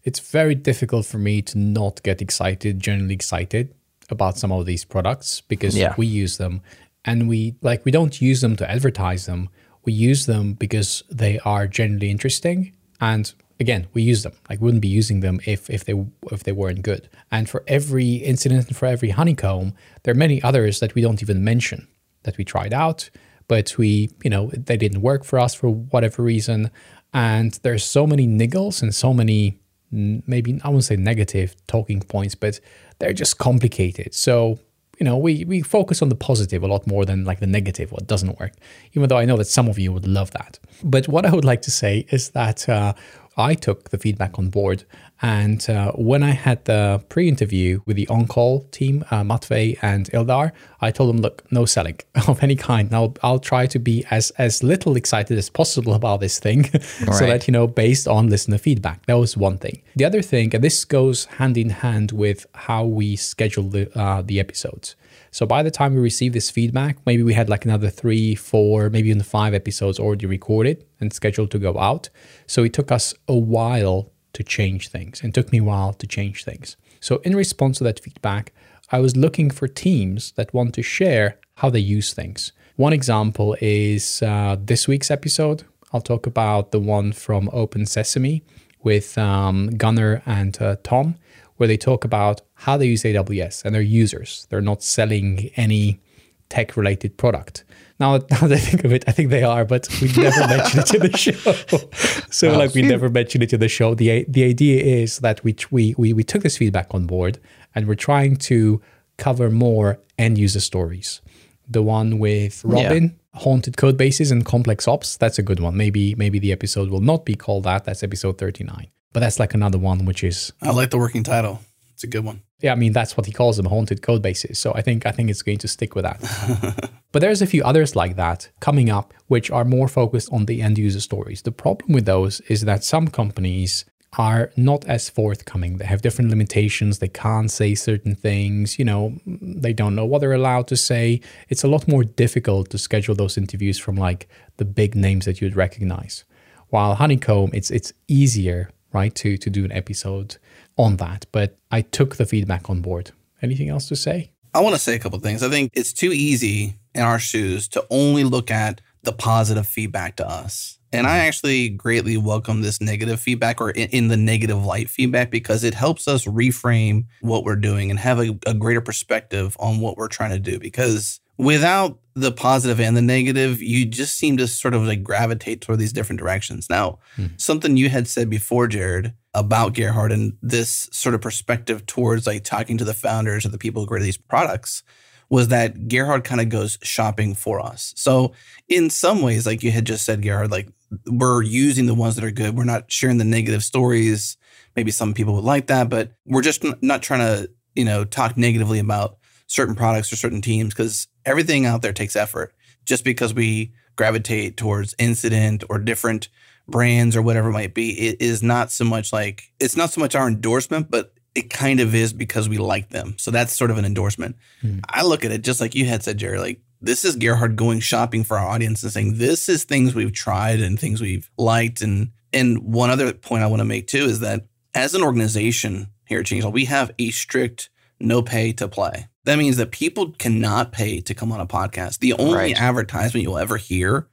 It's 0.06 0.20
very 0.20 0.54
difficult 0.54 1.04
for 1.04 1.18
me 1.18 1.42
to 1.42 1.58
not 1.58 2.02
get 2.04 2.22
excited, 2.22 2.78
generally 2.80 3.14
excited 3.14 3.74
about 4.08 4.38
some 4.38 4.52
of 4.52 4.64
these 4.64 4.84
products 4.84 5.42
because 5.52 5.76
Yeah. 5.76 5.94
we 5.98 6.06
use 6.06 6.36
them 6.38 6.60
and 7.04 7.28
we 7.28 7.56
like 7.60 7.84
we 7.84 7.90
don't 7.90 8.16
use 8.30 8.40
them 8.40 8.54
to 8.56 8.70
advertise 8.70 9.26
them. 9.26 9.48
We 9.84 9.92
use 9.92 10.26
them 10.26 10.54
because 10.54 11.02
they 11.10 11.38
are 11.40 11.66
generally 11.66 12.08
interesting 12.10 12.72
and 13.00 13.24
again, 13.58 13.86
we 13.94 14.02
use 14.02 14.22
them. 14.22 14.34
Like 14.48 14.60
wouldn't 14.60 14.82
be 14.82 14.96
using 15.00 15.20
them 15.20 15.40
if 15.44 15.68
if 15.68 15.84
they 15.84 15.94
if 16.30 16.44
they 16.44 16.52
weren't 16.52 16.82
good. 16.82 17.08
And 17.30 17.48
for 17.50 17.64
every 17.66 18.10
incident 18.32 18.68
and 18.68 18.76
for 18.76 18.86
every 18.86 19.10
honeycomb, 19.10 19.74
there 20.04 20.12
are 20.12 20.22
many 20.26 20.40
others 20.42 20.78
that 20.80 20.94
we 20.94 21.02
don't 21.02 21.22
even 21.22 21.42
mention 21.42 21.88
that 22.22 22.36
we 22.38 22.44
tried 22.44 22.72
out, 22.72 23.10
but 23.48 23.76
we, 23.78 24.10
you 24.24 24.30
know, 24.30 24.50
they 24.52 24.76
didn't 24.76 25.00
work 25.02 25.24
for 25.24 25.38
us 25.40 25.52
for 25.54 25.68
whatever 25.68 26.22
reason. 26.22 26.70
And 27.12 27.58
there's 27.64 27.84
so 27.84 28.06
many 28.06 28.26
niggles 28.26 28.82
and 28.82 28.94
so 28.94 29.12
many 29.12 29.58
maybe 29.96 30.60
I 30.62 30.68
won't 30.68 30.84
say 30.84 30.96
negative 30.96 31.56
talking 31.66 32.00
points, 32.00 32.34
but 32.34 32.60
they're 32.98 33.12
just 33.12 33.38
complicated. 33.38 34.14
So 34.14 34.58
you 34.98 35.04
know, 35.04 35.16
we 35.16 35.44
we 35.44 35.62
focus 35.62 36.00
on 36.02 36.08
the 36.08 36.14
positive 36.14 36.62
a 36.62 36.66
lot 36.66 36.86
more 36.86 37.04
than 37.04 37.24
like 37.24 37.40
the 37.40 37.46
negative, 37.46 37.92
what 37.92 38.06
doesn't 38.06 38.38
work. 38.40 38.52
Even 38.94 39.08
though 39.08 39.18
I 39.18 39.24
know 39.24 39.36
that 39.36 39.46
some 39.46 39.68
of 39.68 39.78
you 39.78 39.92
would 39.92 40.06
love 40.06 40.30
that. 40.32 40.58
But 40.82 41.06
what 41.08 41.26
I 41.26 41.34
would 41.34 41.44
like 41.44 41.62
to 41.62 41.70
say 41.70 42.06
is 42.10 42.30
that 42.30 42.68
uh, 42.68 42.94
I 43.36 43.54
took 43.54 43.90
the 43.90 43.98
feedback 43.98 44.38
on 44.38 44.48
board, 44.48 44.84
and 45.20 45.68
uh, 45.68 45.92
when 45.92 46.22
I 46.22 46.30
had 46.30 46.64
the 46.64 47.02
pre-interview 47.08 47.80
with 47.86 47.96
the 47.96 48.08
on-call 48.08 48.62
team, 48.70 49.04
uh, 49.10 49.22
Matvey 49.24 49.78
and 49.82 50.10
Ildar, 50.12 50.52
I 50.80 50.90
told 50.90 51.10
them, 51.10 51.20
look, 51.22 51.42
no 51.50 51.64
selling 51.66 51.98
of 52.28 52.42
any 52.42 52.56
kind. 52.56 52.94
I'll 52.94 53.14
I'll 53.22 53.38
try 53.38 53.66
to 53.66 53.78
be 53.78 54.04
as 54.10 54.30
as 54.38 54.62
little 54.62 54.96
excited 54.96 55.36
as 55.38 55.50
possible 55.50 55.94
about 55.94 56.20
this 56.20 56.38
thing, 56.38 56.64
so 56.80 57.06
Right. 57.06 57.26
that 57.26 57.46
you 57.46 57.52
know, 57.52 57.66
based 57.66 58.08
on 58.08 58.28
listener 58.28 58.58
feedback. 58.58 59.04
That 59.06 59.18
was 59.18 59.36
one 59.36 59.58
thing. 59.58 59.82
The 59.96 60.04
other 60.04 60.22
thing, 60.22 60.54
and 60.54 60.64
this 60.64 60.84
goes 60.86 61.24
hand 61.38 61.56
in 61.58 61.70
hand 61.70 62.12
with 62.12 62.46
how 62.54 62.84
we 62.84 63.16
schedule 63.16 63.64
the 63.68 63.84
uh, 63.98 64.22
the 64.22 64.40
episodes. 64.40 64.96
So 65.30 65.44
by 65.44 65.62
the 65.62 65.70
time 65.70 65.94
we 65.94 66.00
receive 66.00 66.32
this 66.32 66.50
feedback, 66.50 66.96
maybe 67.04 67.22
we 67.22 67.34
had 67.34 67.50
like 67.50 67.66
another 67.66 67.90
three, 67.90 68.34
four, 68.34 68.88
maybe 68.88 69.10
even 69.10 69.22
five 69.22 69.52
episodes 69.52 69.98
already 69.98 70.24
recorded 70.24 70.84
and 71.00 71.12
scheduled 71.12 71.50
to 71.50 71.58
go 71.58 71.78
out. 71.78 72.08
So 72.46 72.64
it 72.64 72.72
took 72.72 72.90
us 72.92 73.14
a 73.28 73.36
while 73.36 74.10
to 74.32 74.42
change 74.42 74.88
things 74.88 75.22
and 75.22 75.34
took 75.34 75.50
me 75.52 75.58
a 75.58 75.64
while 75.64 75.92
to 75.94 76.06
change 76.06 76.44
things. 76.44 76.76
So 77.00 77.16
in 77.24 77.34
response 77.34 77.78
to 77.78 77.84
that 77.84 78.00
feedback, 78.00 78.52
I 78.92 79.00
was 79.00 79.16
looking 79.16 79.50
for 79.50 79.66
teams 79.66 80.32
that 80.32 80.54
want 80.54 80.74
to 80.74 80.82
share 80.82 81.38
how 81.56 81.70
they 81.70 81.80
use 81.80 82.12
things. 82.14 82.52
One 82.76 82.92
example 82.92 83.56
is 83.60 84.22
uh, 84.22 84.56
this 84.60 84.86
week's 84.86 85.10
episode. 85.10 85.64
I'll 85.92 86.00
talk 86.00 86.26
about 86.26 86.70
the 86.70 86.78
one 86.80 87.12
from 87.12 87.48
Open 87.52 87.86
Sesame 87.86 88.42
with 88.82 89.16
um, 89.18 89.70
Gunnar 89.76 90.22
and 90.26 90.60
uh, 90.60 90.76
Tom, 90.82 91.16
where 91.56 91.66
they 91.66 91.76
talk 91.76 92.04
about 92.04 92.42
how 92.54 92.76
they 92.76 92.86
use 92.86 93.02
AWS 93.02 93.64
and 93.64 93.74
their 93.74 93.82
users. 93.82 94.46
They're 94.50 94.60
not 94.60 94.82
selling 94.82 95.50
any 95.56 96.00
tech 96.48 96.76
related 96.76 97.16
product. 97.16 97.64
Now, 97.98 98.16
now 98.30 98.40
that 98.48 98.52
I 98.52 98.58
think 98.58 98.84
of 98.84 98.92
it, 98.92 99.04
I 99.06 99.12
think 99.12 99.30
they 99.30 99.42
are, 99.42 99.64
but 99.64 99.88
we 100.00 100.08
never 100.08 100.46
mention 100.48 100.80
it 100.80 100.94
in 100.94 101.02
the 101.10 101.16
show. 101.16 102.26
so, 102.30 102.56
like, 102.56 102.74
we 102.74 102.82
never 102.82 103.08
mention 103.08 103.42
it 103.42 103.52
in 103.52 103.60
the 103.60 103.68
show. 103.68 103.94
the 103.94 104.24
The 104.28 104.44
idea 104.44 104.82
is 104.82 105.18
that 105.20 105.42
we 105.44 105.56
we 105.70 105.94
we 105.96 106.12
we 106.12 106.24
took 106.24 106.42
this 106.42 106.58
feedback 106.58 106.88
on 106.94 107.06
board, 107.06 107.38
and 107.74 107.86
we're 107.86 107.94
trying 107.94 108.36
to 108.36 108.80
cover 109.16 109.50
more 109.50 109.98
end 110.18 110.38
user 110.38 110.60
stories. 110.60 111.20
The 111.68 111.82
one 111.82 112.18
with 112.18 112.64
Robin, 112.64 113.18
haunted 113.34 113.76
code 113.76 113.96
bases 113.96 114.30
and 114.30 114.44
complex 114.44 114.86
ops. 114.86 115.16
That's 115.16 115.38
a 115.38 115.42
good 115.42 115.60
one. 115.60 115.76
Maybe 115.76 116.14
maybe 116.14 116.38
the 116.38 116.52
episode 116.52 116.90
will 116.90 117.00
not 117.00 117.24
be 117.24 117.34
called 117.34 117.64
that. 117.64 117.84
That's 117.84 118.02
episode 118.02 118.38
thirty 118.38 118.64
nine. 118.64 118.88
But 119.12 119.20
that's 119.20 119.40
like 119.40 119.54
another 119.54 119.78
one, 119.78 120.04
which 120.04 120.22
is 120.22 120.52
I 120.60 120.70
like 120.70 120.90
the 120.90 120.98
working 120.98 121.24
title. 121.24 121.60
It's 121.94 122.04
a 122.04 122.06
good 122.06 122.24
one. 122.24 122.42
Yeah, 122.60 122.72
I 122.72 122.74
mean 122.74 122.92
that's 122.92 123.16
what 123.16 123.26
he 123.26 123.32
calls 123.32 123.56
them, 123.56 123.66
haunted 123.66 124.02
code 124.02 124.22
bases. 124.22 124.58
So 124.58 124.72
I 124.74 124.82
think 124.82 125.04
I 125.06 125.12
think 125.12 125.30
it's 125.30 125.42
going 125.42 125.58
to 125.58 125.68
stick 125.68 125.94
with 125.94 126.04
that. 126.04 126.90
but 127.12 127.20
there's 127.20 127.42
a 127.42 127.46
few 127.46 127.62
others 127.62 127.94
like 127.94 128.16
that 128.16 128.50
coming 128.60 128.88
up, 128.88 129.12
which 129.26 129.50
are 129.50 129.64
more 129.64 129.88
focused 129.88 130.32
on 130.32 130.46
the 130.46 130.62
end 130.62 130.78
user 130.78 131.00
stories. 131.00 131.42
The 131.42 131.52
problem 131.52 131.92
with 131.92 132.06
those 132.06 132.40
is 132.42 132.62
that 132.62 132.82
some 132.84 133.08
companies 133.08 133.84
are 134.18 134.50
not 134.56 134.86
as 134.86 135.10
forthcoming. 135.10 135.76
They 135.76 135.84
have 135.84 136.00
different 136.00 136.30
limitations. 136.30 136.98
They 136.98 137.08
can't 137.08 137.50
say 137.50 137.74
certain 137.74 138.14
things. 138.14 138.78
You 138.78 138.86
know, 138.86 139.18
they 139.26 139.74
don't 139.74 139.94
know 139.94 140.06
what 140.06 140.20
they're 140.20 140.32
allowed 140.32 140.68
to 140.68 140.76
say. 140.76 141.20
It's 141.50 141.64
a 141.64 141.68
lot 141.68 141.86
more 141.86 142.04
difficult 142.04 142.70
to 142.70 142.78
schedule 142.78 143.14
those 143.14 143.36
interviews 143.36 143.78
from 143.78 143.96
like 143.96 144.28
the 144.56 144.64
big 144.64 144.94
names 144.94 145.26
that 145.26 145.42
you'd 145.42 145.56
recognize. 145.56 146.24
While 146.68 146.94
Honeycomb, 146.94 147.50
it's 147.52 147.70
it's 147.70 147.92
easier, 148.08 148.70
right, 148.92 149.14
to 149.16 149.36
to 149.36 149.50
do 149.50 149.64
an 149.64 149.72
episode 149.72 150.38
on 150.76 150.96
that. 150.96 151.26
But 151.32 151.56
I 151.70 151.82
took 151.82 152.16
the 152.16 152.26
feedback 152.26 152.68
on 152.70 152.80
board. 152.80 153.12
Anything 153.42 153.68
else 153.68 153.88
to 153.88 153.96
say? 153.96 154.32
I 154.54 154.60
want 154.60 154.74
to 154.74 154.80
say 154.80 154.94
a 154.94 154.98
couple 154.98 155.18
things. 155.18 155.42
I 155.42 155.50
think 155.50 155.72
it's 155.74 155.92
too 155.92 156.12
easy 156.12 156.78
in 156.94 157.02
our 157.02 157.18
shoes 157.18 157.68
to 157.68 157.84
only 157.90 158.24
look 158.24 158.50
at 158.50 158.80
the 159.02 159.12
positive 159.12 159.66
feedback 159.66 160.16
to 160.16 160.28
us. 160.28 160.78
And 160.92 161.06
I 161.06 161.18
mm-hmm. 161.18 161.28
actually 161.28 161.68
greatly 161.68 162.16
welcome 162.16 162.62
this 162.62 162.80
negative 162.80 163.20
feedback 163.20 163.60
or 163.60 163.70
in, 163.70 163.88
in 163.90 164.08
the 164.08 164.16
negative 164.16 164.64
light 164.64 164.88
feedback 164.88 165.30
because 165.30 165.62
it 165.62 165.74
helps 165.74 166.08
us 166.08 166.24
reframe 166.24 167.04
what 167.20 167.44
we're 167.44 167.56
doing 167.56 167.90
and 167.90 167.98
have 167.98 168.18
a, 168.18 168.38
a 168.46 168.54
greater 168.54 168.80
perspective 168.80 169.56
on 169.60 169.80
what 169.80 169.96
we're 169.96 170.08
trying 170.08 170.30
to 170.30 170.38
do. 170.38 170.58
Because 170.58 171.20
without 171.38 171.98
the 172.14 172.32
positive 172.32 172.80
and 172.80 172.96
the 172.96 173.02
negative, 173.02 173.60
you 173.60 173.84
just 173.84 174.16
seem 174.16 174.38
to 174.38 174.48
sort 174.48 174.72
of 174.74 174.84
like 174.86 175.02
gravitate 175.02 175.60
toward 175.60 175.78
these 175.78 175.92
different 175.92 176.18
directions. 176.18 176.68
Now, 176.70 176.98
Hmm. 177.16 177.26
something 177.36 177.76
you 177.76 177.90
had 177.90 178.08
said 178.08 178.30
before, 178.30 178.68
Jared, 178.68 179.12
about 179.34 179.74
Gerhard 179.74 180.12
and 180.12 180.32
this 180.40 180.88
sort 180.92 181.14
of 181.14 181.20
perspective 181.20 181.84
towards 181.84 182.26
like 182.26 182.42
talking 182.42 182.78
to 182.78 182.84
the 182.84 182.94
founders 182.94 183.44
or 183.44 183.50
the 183.50 183.58
people 183.58 183.82
who 183.82 183.86
create 183.88 184.04
these 184.04 184.16
products 184.16 184.82
was 185.28 185.48
that 185.48 185.88
Gerhard 185.88 186.24
kind 186.24 186.40
of 186.40 186.48
goes 186.48 186.78
shopping 186.82 187.34
for 187.34 187.60
us. 187.60 187.92
So 187.96 188.32
in 188.68 188.88
some 188.88 189.20
ways, 189.20 189.44
like 189.44 189.62
you 189.62 189.70
had 189.72 189.84
just 189.84 190.04
said, 190.06 190.22
Gerhard, 190.22 190.50
like 190.50 190.68
we're 191.04 191.42
using 191.42 191.84
the 191.86 191.94
ones 191.94 192.14
that 192.14 192.24
are 192.24 192.30
good. 192.30 192.56
We're 192.56 192.64
not 192.64 192.90
sharing 192.90 193.18
the 193.18 193.24
negative 193.24 193.62
stories. 193.64 194.38
Maybe 194.76 194.90
some 194.90 195.12
people 195.12 195.34
would 195.34 195.44
like 195.44 195.66
that, 195.66 195.90
but 195.90 196.12
we're 196.24 196.42
just 196.42 196.64
not 196.80 197.02
trying 197.02 197.20
to, 197.20 197.50
you 197.74 197.84
know, 197.84 198.04
talk 198.04 198.36
negatively 198.38 198.78
about 198.78 199.18
certain 199.48 199.74
products 199.74 200.12
or 200.12 200.16
certain 200.16 200.40
teams 200.40 200.72
because 200.72 201.08
everything 201.26 201.66
out 201.66 201.82
there 201.82 201.92
takes 201.92 202.16
effort. 202.16 202.54
Just 202.86 203.04
because 203.04 203.34
we 203.34 203.72
gravitate 203.96 204.56
towards 204.56 204.94
incident 204.98 205.64
or 205.68 205.78
different 205.78 206.28
brands 206.68 207.16
or 207.16 207.22
whatever 207.22 207.50
it 207.50 207.52
might 207.52 207.74
be, 207.74 208.08
it 208.08 208.20
is 208.20 208.42
not 208.42 208.70
so 208.70 208.84
much 208.84 209.12
like 209.12 209.52
it's 209.60 209.76
not 209.76 209.90
so 209.90 210.00
much 210.00 210.14
our 210.14 210.28
endorsement, 210.28 210.90
but 210.90 211.12
it 211.34 211.50
kind 211.50 211.80
of 211.80 211.94
is 211.94 212.12
because 212.12 212.48
we 212.48 212.56
like 212.56 212.88
them. 212.90 213.14
So 213.18 213.30
that's 213.30 213.52
sort 213.52 213.70
of 213.70 213.76
an 213.76 213.84
endorsement. 213.84 214.36
Hmm. 214.62 214.78
I 214.88 215.02
look 215.02 215.24
at 215.24 215.32
it 215.32 215.42
just 215.42 215.60
like 215.60 215.74
you 215.74 215.84
had 215.84 216.02
said, 216.02 216.18
Jerry. 216.18 216.38
Like 216.38 216.60
this 216.80 217.04
is 217.04 217.16
Gerhard 217.16 217.56
going 217.56 217.80
shopping 217.80 218.24
for 218.24 218.38
our 218.38 218.48
audience 218.48 218.82
and 218.82 218.92
saying 218.92 219.18
this 219.18 219.48
is 219.48 219.64
things 219.64 219.94
we've 219.94 220.12
tried 220.12 220.60
and 220.60 220.78
things 220.78 221.00
we've 221.00 221.28
liked. 221.36 221.82
And 221.82 222.12
and 222.32 222.58
one 222.58 222.90
other 222.90 223.12
point 223.12 223.42
I 223.42 223.48
want 223.48 223.60
to 223.60 223.64
make 223.64 223.88
too 223.88 224.04
is 224.04 224.20
that 224.20 224.46
as 224.74 224.94
an 224.94 225.02
organization 225.02 225.88
here 226.06 226.20
at 226.20 226.26
Changelog, 226.26 226.52
we 226.52 226.66
have 226.66 226.92
a 226.98 227.10
strict 227.10 227.70
no 227.98 228.22
pay 228.22 228.52
to 228.52 228.68
play. 228.68 229.08
That 229.26 229.38
means 229.38 229.56
that 229.58 229.72
people 229.72 230.12
cannot 230.12 230.72
pay 230.72 231.00
to 231.00 231.14
come 231.14 231.32
on 231.32 231.40
a 231.40 231.46
podcast. 231.46 231.98
The 231.98 232.14
only 232.14 232.34
Right. 232.34 232.60
advertisement 232.60 233.24
you'll 233.24 233.38
ever 233.38 233.56
hear 233.56 234.06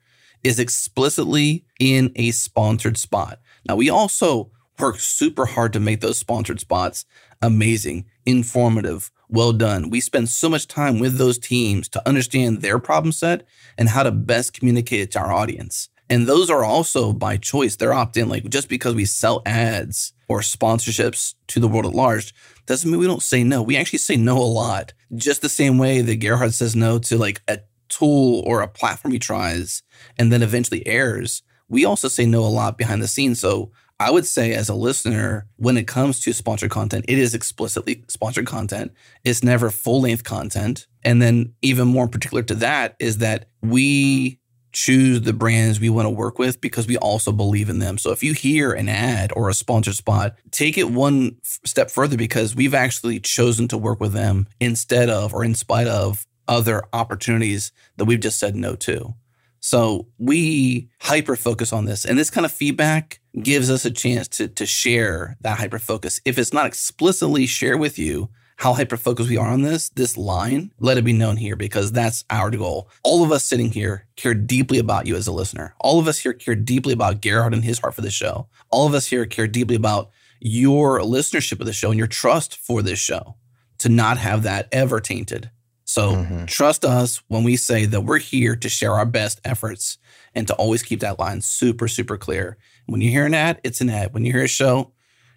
is 0.44 0.60
explicitly 0.60 1.64
in 1.80 2.12
a 2.16 2.32
sponsored 2.32 2.98
spot. 2.98 3.40
Now, 3.68 3.76
we 3.76 3.90
also 3.90 4.52
work 4.80 5.00
super 5.00 5.46
hard 5.46 5.72
to 5.74 5.80
make 5.80 6.02
those 6.02 6.18
sponsored 6.18 6.60
spots 6.60 7.06
amazing, 7.42 8.06
informative, 8.26 9.12
well 9.30 9.54
done. 9.54 9.90
We 9.90 10.02
spend 10.02 10.30
so 10.30 10.50
much 10.50 10.68
time 10.68 11.00
with 11.00 11.18
those 11.18 11.38
teams 11.38 11.88
to 11.90 12.08
understand 12.08 12.62
their 12.62 12.80
problem 12.80 13.12
set 13.12 13.46
and 13.78 13.90
how 13.90 14.04
to 14.04 14.12
best 14.12 14.54
communicate 14.54 15.02
it 15.02 15.12
to 15.12 15.20
our 15.20 15.32
audience. 15.32 15.90
And 16.10 16.28
those 16.28 16.50
are 16.50 16.64
also 16.64 17.14
by 17.14 17.38
choice. 17.38 17.76
They're 17.76 17.94
opt 17.94 18.18
in. 18.18 18.30
Like 18.30 18.50
just 18.50 18.68
because 18.68 18.94
we 18.96 19.06
sell 19.06 19.42
ads 19.46 20.14
or 20.28 20.42
sponsorships 20.42 21.36
to 21.48 21.60
the 21.60 21.68
world 21.68 21.86
at 21.86 21.94
large 21.94 22.34
doesn't 22.66 22.90
mean 22.90 23.00
we 23.00 23.08
don't 23.08 23.24
say 23.24 23.44
no. 23.44 23.62
We 23.62 23.78
actually 23.78 24.00
say 24.00 24.16
no 24.16 24.38
a 24.38 24.44
lot. 24.44 24.94
Just 25.16 25.42
the 25.42 25.50
same 25.50 25.78
way 25.78 26.02
that 26.02 26.18
Gerhard 26.18 26.54
says 26.54 26.76
no 26.76 27.00
to 27.00 27.18
like 27.18 27.42
a 27.48 27.60
tool 27.90 28.44
or 28.46 28.62
a 28.62 28.68
platform 28.68 29.12
he 29.12 29.20
tries 29.20 29.84
and 30.18 30.32
then 30.32 30.42
eventually 30.42 30.86
airs. 30.88 31.44
We 31.70 31.86
also 31.86 32.08
say 32.08 32.26
no 32.26 32.42
a 32.42 32.48
lot 32.48 32.78
behind 32.78 33.02
the 33.02 33.08
scenes. 33.08 33.40
So 33.40 33.72
I 34.00 34.12
would 34.12 34.26
say, 34.26 34.54
as 34.54 34.70
a 34.70 34.76
listener, 34.76 35.48
when 35.58 35.78
it 35.78 35.88
comes 35.88 36.20
to 36.22 36.34
sponsored 36.34 36.72
content, 36.72 37.06
it 37.08 37.18
is 37.18 37.34
explicitly 37.34 38.04
sponsored 38.08 38.46
content. 38.46 38.92
It's 39.24 39.44
never 39.44 39.70
full 39.70 40.02
length 40.02 40.24
content. 40.24 40.88
And 41.04 41.22
then, 41.22 41.54
even 41.62 41.88
more 41.88 42.08
particular 42.08 42.44
to 42.44 42.56
that, 42.56 42.96
is 43.00 43.20
that 43.20 43.50
we 43.62 44.40
choose 44.74 45.22
the 45.22 45.34
brands 45.34 45.80
we 45.80 45.90
want 45.90 46.08
to 46.08 46.10
work 46.10 46.40
with 46.40 46.60
because 46.60 46.88
we 46.88 46.98
also 46.98 47.32
believe 47.32 47.70
in 47.70 47.80
them. 47.80 47.98
So 47.98 48.12
if 48.12 48.24
you 48.24 48.34
hear 48.34 48.74
an 48.74 48.90
ad 48.90 49.32
or 49.36 49.48
a 49.48 49.54
sponsored 49.54 49.96
spot, 49.96 50.36
take 50.52 50.78
it 50.78 50.90
one 50.90 51.38
step 51.44 51.90
further 51.90 52.18
because 52.18 52.56
we've 52.56 52.74
actually 52.74 53.20
chosen 53.20 53.68
to 53.70 53.78
work 53.78 54.00
with 54.00 54.14
them 54.14 54.48
instead 54.60 55.10
of 55.10 55.34
or 55.34 55.44
in 55.44 55.56
spite 55.56 55.88
of 55.88 56.26
other 56.48 56.84
opportunities 56.92 57.72
that 57.98 58.06
we've 58.06 58.20
just 58.20 58.40
said 58.40 58.56
no 58.56 58.76
to. 58.76 59.14
So 59.60 60.08
we 60.18 60.90
hyper 61.00 61.38
focus 61.38 61.72
on 61.72 61.86
this. 61.86 62.04
And 62.04 62.20
this 62.20 62.30
kind 62.30 62.44
of 62.44 62.52
feedback 62.52 63.22
gives 63.42 63.72
us 63.72 63.86
a 63.86 63.92
chance 63.92 64.28
to, 64.30 64.50
to 64.50 64.66
share 64.66 65.38
that 65.40 65.58
hyper 65.58 65.80
focus. 65.80 66.20
If 66.26 66.38
it's 66.38 66.52
not 66.52 66.66
explicitly 66.66 67.46
shared 67.46 67.80
with 67.80 67.98
you 67.98 68.30
how 68.64 68.74
hyper 68.74 68.96
focused 68.96 69.30
we 69.30 69.36
are 69.36 69.50
on 69.50 69.62
this, 69.62 69.90
this 69.90 70.16
line, 70.16 70.72
let 70.80 70.98
it 70.98 71.04
be 71.04 71.12
known 71.12 71.36
here 71.36 71.58
because 71.58 71.92
that's 71.92 72.24
our 72.30 72.50
goal. 72.50 72.88
All 73.04 73.22
of 73.22 73.30
us 73.34 73.44
sitting 73.44 73.70
here 73.74 74.08
care 74.16 74.34
deeply 74.34 74.80
about 74.80 75.06
you 75.06 75.18
as 75.18 75.28
a 75.28 75.34
listener. 75.34 75.76
All 75.82 76.00
of 76.00 76.08
us 76.08 76.20
here 76.20 76.32
care 76.32 76.56
deeply 76.56 76.94
about 76.94 77.22
Gerhard 77.22 77.54
and 77.54 77.66
his 77.66 77.80
heart 77.80 77.94
for 77.94 78.00
the 78.00 78.10
show. 78.10 78.48
All 78.70 78.88
of 78.88 78.94
us 78.94 79.08
here 79.08 79.26
care 79.26 79.48
deeply 79.48 79.76
about 79.76 80.12
your 80.40 81.02
listenership 81.02 81.60
of 81.60 81.66
the 81.66 81.74
show 81.74 81.90
and 81.90 81.98
your 81.98 82.08
trust 82.08 82.56
for 82.56 82.82
this 82.82 83.00
show 83.00 83.36
to 83.80 83.90
not 83.90 84.18
have 84.18 84.44
that 84.44 84.70
ever 84.72 85.02
tainted. 85.02 85.52
So 85.84 86.16
Mhm. 86.16 86.48
trust 86.48 86.86
us 86.86 87.22
when 87.28 87.44
we 87.44 87.58
say 87.58 87.86
that 87.86 88.02
we're 88.06 88.20
here 88.20 88.56
to 88.56 88.70
share 88.70 88.94
our 88.94 89.06
best 89.06 89.42
efforts 89.44 89.98
and 90.34 90.48
to 90.48 90.54
always 90.54 90.84
keep 90.84 91.02
that 91.02 91.20
line 91.20 91.42
super, 91.42 91.90
super 91.90 92.16
clear. 92.18 92.58
When 92.86 93.02
you 93.02 93.10
hear 93.12 93.26
an 93.26 93.34
ad, 93.34 93.60
it's 93.66 93.82
an 93.82 93.90
ad. 93.90 94.14
When 94.14 94.24
you 94.24 94.32
hear 94.32 94.46
a 94.46 94.48
show, 94.48 94.94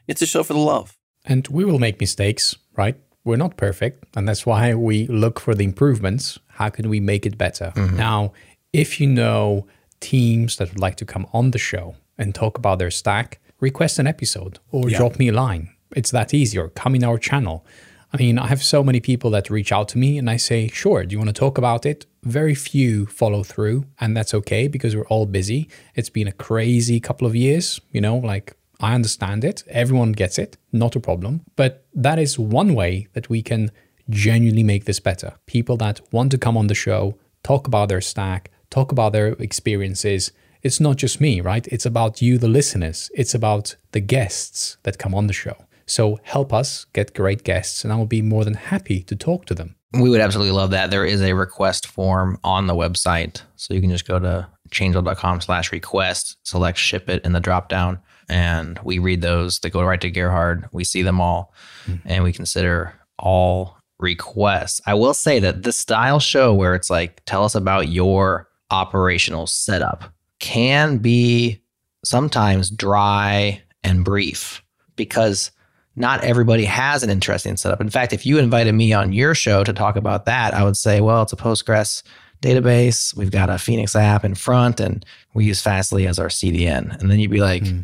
it's 0.07 0.23
a 0.23 0.27
show 0.27 0.45
for 0.45 0.53
the 0.53 0.61
love. 0.61 0.97
And 1.25 1.49
we 1.49 1.65
will 1.65 1.81
make 1.81 2.01
mistakes, 2.01 2.55
right? 2.77 2.97
We're 3.27 3.37
not 3.47 3.57
perfect. 3.57 4.05
And 4.17 4.27
that's 4.29 4.47
why 4.47 4.73
we 4.75 5.07
look 5.09 5.41
for 5.41 5.55
the 5.55 5.65
improvements. 5.65 6.39
How 6.59 6.69
can 6.71 6.89
we 6.89 7.01
make 7.01 7.27
it 7.27 7.37
better? 7.37 7.73
Mm-hmm. 7.75 7.97
Now, 7.97 8.33
if 8.73 9.01
you 9.01 9.07
know 9.09 9.67
teams 10.01 10.57
that 10.57 10.69
would 10.71 10.81
like 10.81 10.97
to 10.97 11.05
come 11.05 11.27
on 11.33 11.51
the 11.51 11.59
show 11.59 11.97
and 12.17 12.35
talk 12.35 12.57
about 12.57 12.79
their 12.79 12.91
stack, 12.91 13.41
request 13.61 13.99
an 13.99 14.07
episode 14.07 14.59
or 14.71 14.89
Yeah. 14.89 14.99
drop 14.99 15.19
me 15.19 15.29
a 15.29 15.33
line. 15.33 15.71
It's 15.95 16.11
that 16.13 16.33
easy, 16.33 16.57
or 16.59 16.69
come 16.69 16.95
in 16.95 17.05
our 17.05 17.19
channel. 17.19 17.65
I 18.13 18.17
mean, 18.19 18.39
I 18.39 18.47
have 18.47 18.63
so 18.63 18.83
many 18.85 19.01
people 19.01 19.31
that 19.31 19.51
reach 19.51 19.73
out 19.73 19.89
to 19.91 19.99
me 19.99 20.19
and 20.19 20.29
I 20.31 20.37
say, 20.37 20.69
sure, 20.69 21.05
do 21.05 21.13
you 21.13 21.19
want 21.19 21.29
to 21.35 21.41
talk 21.45 21.59
about 21.59 21.85
it? 21.85 22.07
Very 22.23 22.55
few 22.55 23.07
follow 23.07 23.43
through, 23.43 23.87
and 24.01 24.17
that's 24.17 24.35
okay 24.35 24.69
because 24.69 24.95
we're 24.97 25.07
all 25.15 25.27
busy. 25.27 25.69
It's 25.95 26.11
been 26.11 26.29
a 26.29 26.33
crazy 26.33 27.01
couple 27.01 27.27
of 27.27 27.35
years, 27.35 27.81
you 27.93 28.01
know, 28.01 28.17
like 28.17 28.55
I 28.81 28.95
understand 28.95 29.45
it. 29.45 29.63
Everyone 29.69 30.13
gets 30.13 30.39
it, 30.39 30.57
not 30.73 30.97
a 30.97 31.01
problem. 31.01 31.43
But 31.57 31.87
that 31.95 32.19
is 32.19 32.39
one 32.39 32.75
way 32.75 33.09
that 33.15 33.29
we 33.29 33.43
can 33.43 33.71
genuinely 34.11 34.63
make 34.63 34.85
this 34.85 35.01
better. 35.01 35.35
People 35.47 35.77
that 35.79 36.01
want 36.13 36.31
to 36.33 36.39
come 36.39 36.57
on 36.57 36.67
the 36.67 36.75
show, 36.75 37.19
talk 37.43 37.67
about 37.67 37.89
their 37.89 38.01
stack, 38.01 38.51
talk 38.71 38.93
about 38.93 39.13
their 39.13 39.29
experiences. 39.29 40.33
It's 40.63 40.81
not 40.81 40.97
just 40.97 41.21
me, 41.21 41.41
right? 41.41 41.67
It's 41.69 41.87
about 41.87 42.21
you, 42.21 42.39
the 42.39 42.49
listeners. 42.49 43.11
It's 43.15 43.35
about 43.35 43.77
the 43.93 44.01
guests 44.01 44.77
that 44.83 44.99
come 44.99 45.15
on 45.15 45.27
the 45.27 45.33
show. 45.33 45.57
So 45.87 46.19
help 46.25 46.53
us 46.53 46.87
get 46.93 47.15
great 47.15 47.45
guests, 47.45 47.85
and 47.85 47.93
I 47.93 47.97
will 47.97 48.07
be 48.07 48.23
more 48.23 48.45
than 48.45 48.55
happy 48.55 49.03
to 49.05 49.15
talk 49.15 49.47
to 49.47 49.55
them. 49.55 49.77
We 49.93 50.11
would 50.11 50.21
absolutely 50.21 50.53
love 50.53 50.71
that. 50.71 50.91
There 50.91 51.05
is 51.05 51.23
a 51.23 51.33
request 51.33 51.87
form 51.87 52.39
on 52.43 52.67
the 52.67 52.75
website. 52.75 53.43
So 53.55 53.73
you 53.73 53.81
can 53.81 53.91
just 53.91 54.07
go 54.07 54.19
to 54.19 54.49
changelog.com 54.71 55.41
slash 55.41 55.71
request, 55.71 56.37
select 56.43 56.77
ship 56.77 57.09
it 57.09 57.25
in 57.25 57.33
the 57.33 57.41
drop 57.41 57.69
down, 57.69 58.01
and 58.29 58.79
we 58.83 58.99
read 58.99 59.23
those. 59.23 59.59
They 59.59 59.71
go 59.71 59.83
right 59.83 60.01
to 60.01 60.11
Gerhard. 60.11 60.69
We 60.73 60.85
see 60.85 61.03
them 61.03 61.21
all, 61.21 61.55
hmm. 61.85 61.97
and 62.05 62.25
we 62.25 62.33
consider 62.33 62.95
all 63.19 63.77
requests. 63.99 64.81
I 64.87 64.95
will 64.95 65.15
say 65.15 65.39
that 65.41 65.63
the 65.63 65.73
style 65.73 66.21
show 66.21 66.53
where 66.53 66.75
it's 66.75 66.91
like, 66.91 67.23
tell 67.25 67.45
us 67.45 67.55
about 67.55 67.89
your 67.89 68.49
operational 68.71 69.47
setup 69.47 70.13
can 70.39 70.99
be 70.99 71.63
sometimes 72.05 72.71
dry 72.71 73.63
and 73.83 74.05
brief 74.05 74.63
because 74.97 75.51
not 75.97 76.23
everybody 76.23 76.65
has 76.65 77.03
an 77.03 77.11
interesting 77.11 77.57
setup. 77.57 77.81
In 77.81 77.89
fact, 77.89 78.13
if 78.13 78.27
you 78.27 78.39
invited 78.39 78.73
me 78.73 78.93
on 78.93 79.13
your 79.13 79.35
show 79.35 79.65
to 79.65 79.73
talk 79.73 79.97
about 79.97 80.27
that, 80.27 80.53
I 80.53 80.63
would 80.63 80.77
say, 80.77 81.01
well, 81.01 81.23
it's 81.23 81.33
a 81.33 81.37
Postgres 81.37 82.03
database. 82.43 83.17
We've 83.17 83.31
got 83.31 83.49
a 83.49 83.59
Phoenix 83.59 83.97
app 83.97 84.25
in 84.25 84.35
front, 84.35 84.79
and 84.79 85.05
we 85.33 85.47
use 85.47 85.63
Fastly 85.63 86.07
as 86.07 86.19
our 86.19 86.29
CDN. 86.29 87.01
And 87.01 87.11
then 87.11 87.19
you'd 87.19 87.31
be 87.31 87.41
like, 87.41 87.67
hmm. 87.67 87.81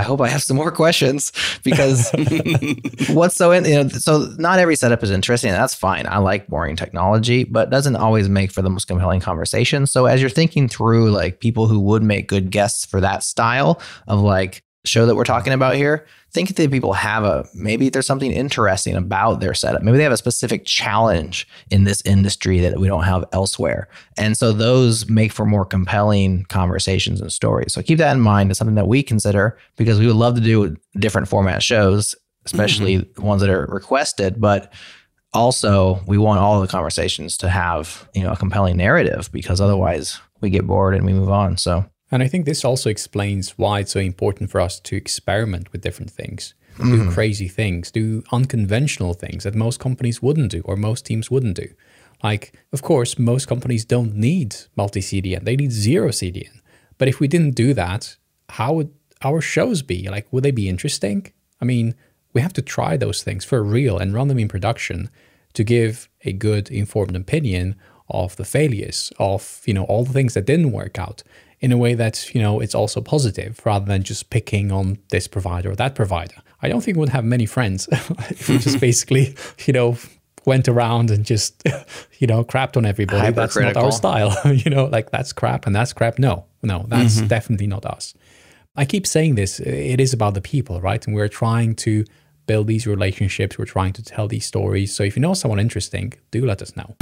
I 0.00 0.02
hope 0.02 0.22
I 0.22 0.28
have 0.28 0.42
some 0.42 0.56
more 0.56 0.70
questions 0.72 1.30
because 1.62 2.10
what's 3.10 3.36
so 3.36 3.52
in, 3.52 3.66
you 3.66 3.74
know, 3.74 3.88
so 3.88 4.32
not 4.38 4.58
every 4.58 4.74
setup 4.74 5.02
is 5.02 5.10
interesting. 5.10 5.52
That's 5.52 5.74
fine. 5.74 6.06
I 6.06 6.16
like 6.16 6.46
boring 6.46 6.74
technology, 6.74 7.44
but 7.44 7.68
it 7.68 7.70
doesn't 7.70 7.96
always 7.96 8.26
make 8.26 8.50
for 8.50 8.62
the 8.62 8.70
most 8.70 8.86
compelling 8.86 9.20
conversation. 9.20 9.86
So 9.86 10.06
as 10.06 10.22
you're 10.22 10.30
thinking 10.30 10.68
through 10.68 11.10
like 11.10 11.40
people 11.40 11.66
who 11.66 11.78
would 11.80 12.02
make 12.02 12.28
good 12.28 12.50
guests 12.50 12.86
for 12.86 13.02
that 13.02 13.22
style 13.22 13.78
of 14.08 14.20
like, 14.20 14.64
show 14.84 15.06
that 15.06 15.14
we're 15.14 15.24
talking 15.24 15.52
about 15.52 15.74
here, 15.74 16.06
think 16.32 16.54
that 16.54 16.70
people 16.70 16.92
have 16.92 17.24
a 17.24 17.46
maybe 17.54 17.88
there's 17.88 18.06
something 18.06 18.30
interesting 18.32 18.94
about 18.94 19.40
their 19.40 19.52
setup. 19.52 19.82
Maybe 19.82 19.98
they 19.98 20.04
have 20.04 20.12
a 20.12 20.16
specific 20.16 20.64
challenge 20.64 21.46
in 21.70 21.84
this 21.84 22.02
industry 22.02 22.60
that 22.60 22.78
we 22.78 22.88
don't 22.88 23.04
have 23.04 23.24
elsewhere. 23.32 23.88
And 24.16 24.36
so 24.36 24.52
those 24.52 25.08
make 25.08 25.32
for 25.32 25.44
more 25.44 25.64
compelling 25.64 26.44
conversations 26.44 27.20
and 27.20 27.32
stories. 27.32 27.74
So 27.74 27.82
keep 27.82 27.98
that 27.98 28.12
in 28.12 28.20
mind. 28.20 28.50
It's 28.50 28.58
something 28.58 28.76
that 28.76 28.88
we 28.88 29.02
consider 29.02 29.58
because 29.76 29.98
we 29.98 30.06
would 30.06 30.16
love 30.16 30.34
to 30.36 30.40
do 30.40 30.76
different 30.98 31.28
format 31.28 31.62
shows, 31.62 32.14
especially 32.46 32.98
mm-hmm. 32.98 33.22
ones 33.22 33.42
that 33.42 33.50
are 33.50 33.66
requested, 33.66 34.40
but 34.40 34.72
also 35.32 36.00
we 36.06 36.16
want 36.16 36.40
all 36.40 36.60
the 36.60 36.66
conversations 36.66 37.36
to 37.38 37.48
have, 37.48 38.08
you 38.14 38.22
know, 38.22 38.32
a 38.32 38.36
compelling 38.36 38.76
narrative 38.76 39.28
because 39.32 39.60
otherwise 39.60 40.20
we 40.40 40.48
get 40.48 40.66
bored 40.66 40.94
and 40.94 41.04
we 41.04 41.12
move 41.12 41.30
on. 41.30 41.56
So 41.56 41.84
and 42.10 42.22
I 42.22 42.28
think 42.28 42.44
this 42.44 42.64
also 42.64 42.90
explains 42.90 43.50
why 43.58 43.80
it's 43.80 43.92
so 43.92 44.00
important 44.00 44.50
for 44.50 44.60
us 44.60 44.80
to 44.80 44.96
experiment 44.96 45.70
with 45.72 45.80
different 45.80 46.10
things, 46.10 46.54
mm. 46.76 46.90
do 46.90 47.10
crazy 47.10 47.48
things, 47.48 47.90
do 47.90 48.22
unconventional 48.32 49.14
things 49.14 49.44
that 49.44 49.54
most 49.54 49.78
companies 49.78 50.20
wouldn't 50.20 50.50
do 50.50 50.62
or 50.64 50.76
most 50.76 51.06
teams 51.06 51.30
wouldn't 51.30 51.56
do. 51.56 51.68
Like, 52.22 52.52
of 52.72 52.82
course, 52.82 53.18
most 53.18 53.46
companies 53.46 53.84
don't 53.84 54.14
need 54.14 54.56
multi 54.76 55.00
CDN, 55.00 55.44
they 55.44 55.56
need 55.56 55.72
zero 55.72 56.08
CDN. 56.08 56.60
But 56.98 57.08
if 57.08 57.20
we 57.20 57.28
didn't 57.28 57.54
do 57.54 57.72
that, 57.74 58.16
how 58.50 58.74
would 58.74 58.92
our 59.22 59.40
shows 59.40 59.82
be? 59.82 60.08
Like, 60.08 60.26
would 60.30 60.44
they 60.44 60.50
be 60.50 60.68
interesting? 60.68 61.32
I 61.60 61.64
mean, 61.64 61.94
we 62.32 62.40
have 62.40 62.52
to 62.54 62.62
try 62.62 62.96
those 62.96 63.22
things 63.22 63.44
for 63.44 63.62
real 63.62 63.98
and 63.98 64.14
run 64.14 64.28
them 64.28 64.38
in 64.38 64.48
production 64.48 65.10
to 65.54 65.64
give 65.64 66.08
a 66.24 66.32
good 66.32 66.70
informed 66.70 67.16
opinion 67.16 67.76
of 68.08 68.36
the 68.36 68.44
failures 68.44 69.12
of 69.18 69.62
you 69.66 69.74
know 69.74 69.84
all 69.84 70.04
the 70.04 70.12
things 70.12 70.34
that 70.34 70.44
didn't 70.44 70.72
work 70.72 70.98
out 70.98 71.22
in 71.60 71.72
a 71.72 71.76
way 71.76 71.94
that 71.94 72.34
you 72.34 72.40
know 72.40 72.60
it's 72.60 72.74
also 72.74 73.00
positive 73.00 73.60
rather 73.64 73.86
than 73.86 74.02
just 74.02 74.30
picking 74.30 74.72
on 74.72 74.98
this 75.10 75.28
provider 75.28 75.70
or 75.70 75.76
that 75.76 75.94
provider. 75.94 76.36
I 76.62 76.68
don't 76.68 76.82
think 76.82 76.96
we'd 76.96 77.10
have 77.10 77.24
many 77.24 77.46
friends 77.46 77.88
if 77.92 78.48
we 78.48 78.58
just 78.58 78.80
basically 78.88 79.34
you 79.66 79.72
know 79.72 79.96
went 80.46 80.68
around 80.68 81.10
and 81.10 81.24
just 81.24 81.62
you 82.18 82.26
know 82.26 82.44
crapped 82.44 82.76
on 82.76 82.86
everybody. 82.86 83.32
That's 83.32 83.56
not 83.56 83.76
our 83.76 83.92
style. 83.92 84.34
you 84.52 84.70
know, 84.70 84.86
like 84.86 85.10
that's 85.10 85.32
crap 85.32 85.66
and 85.66 85.74
that's 85.74 85.92
crap. 85.92 86.18
No, 86.18 86.46
no, 86.62 86.84
that's 86.88 87.16
mm-hmm. 87.16 87.26
definitely 87.26 87.66
not 87.66 87.84
us. 87.84 88.14
I 88.76 88.84
keep 88.84 89.06
saying 89.06 89.34
this. 89.34 89.60
It 89.60 90.00
is 90.00 90.12
about 90.12 90.34
the 90.34 90.40
people, 90.40 90.80
right? 90.80 91.04
And 91.06 91.14
we're 91.14 91.28
trying 91.28 91.74
to 91.76 92.04
build 92.46 92.66
these 92.66 92.86
relationships. 92.86 93.58
We're 93.58 93.64
trying 93.64 93.92
to 93.94 94.02
tell 94.02 94.28
these 94.28 94.46
stories. 94.46 94.94
So 94.94 95.02
if 95.02 95.16
you 95.16 95.22
know 95.22 95.34
someone 95.34 95.58
interesting, 95.58 96.14
do 96.30 96.46
let 96.46 96.62
us 96.62 96.74
know. 96.76 96.96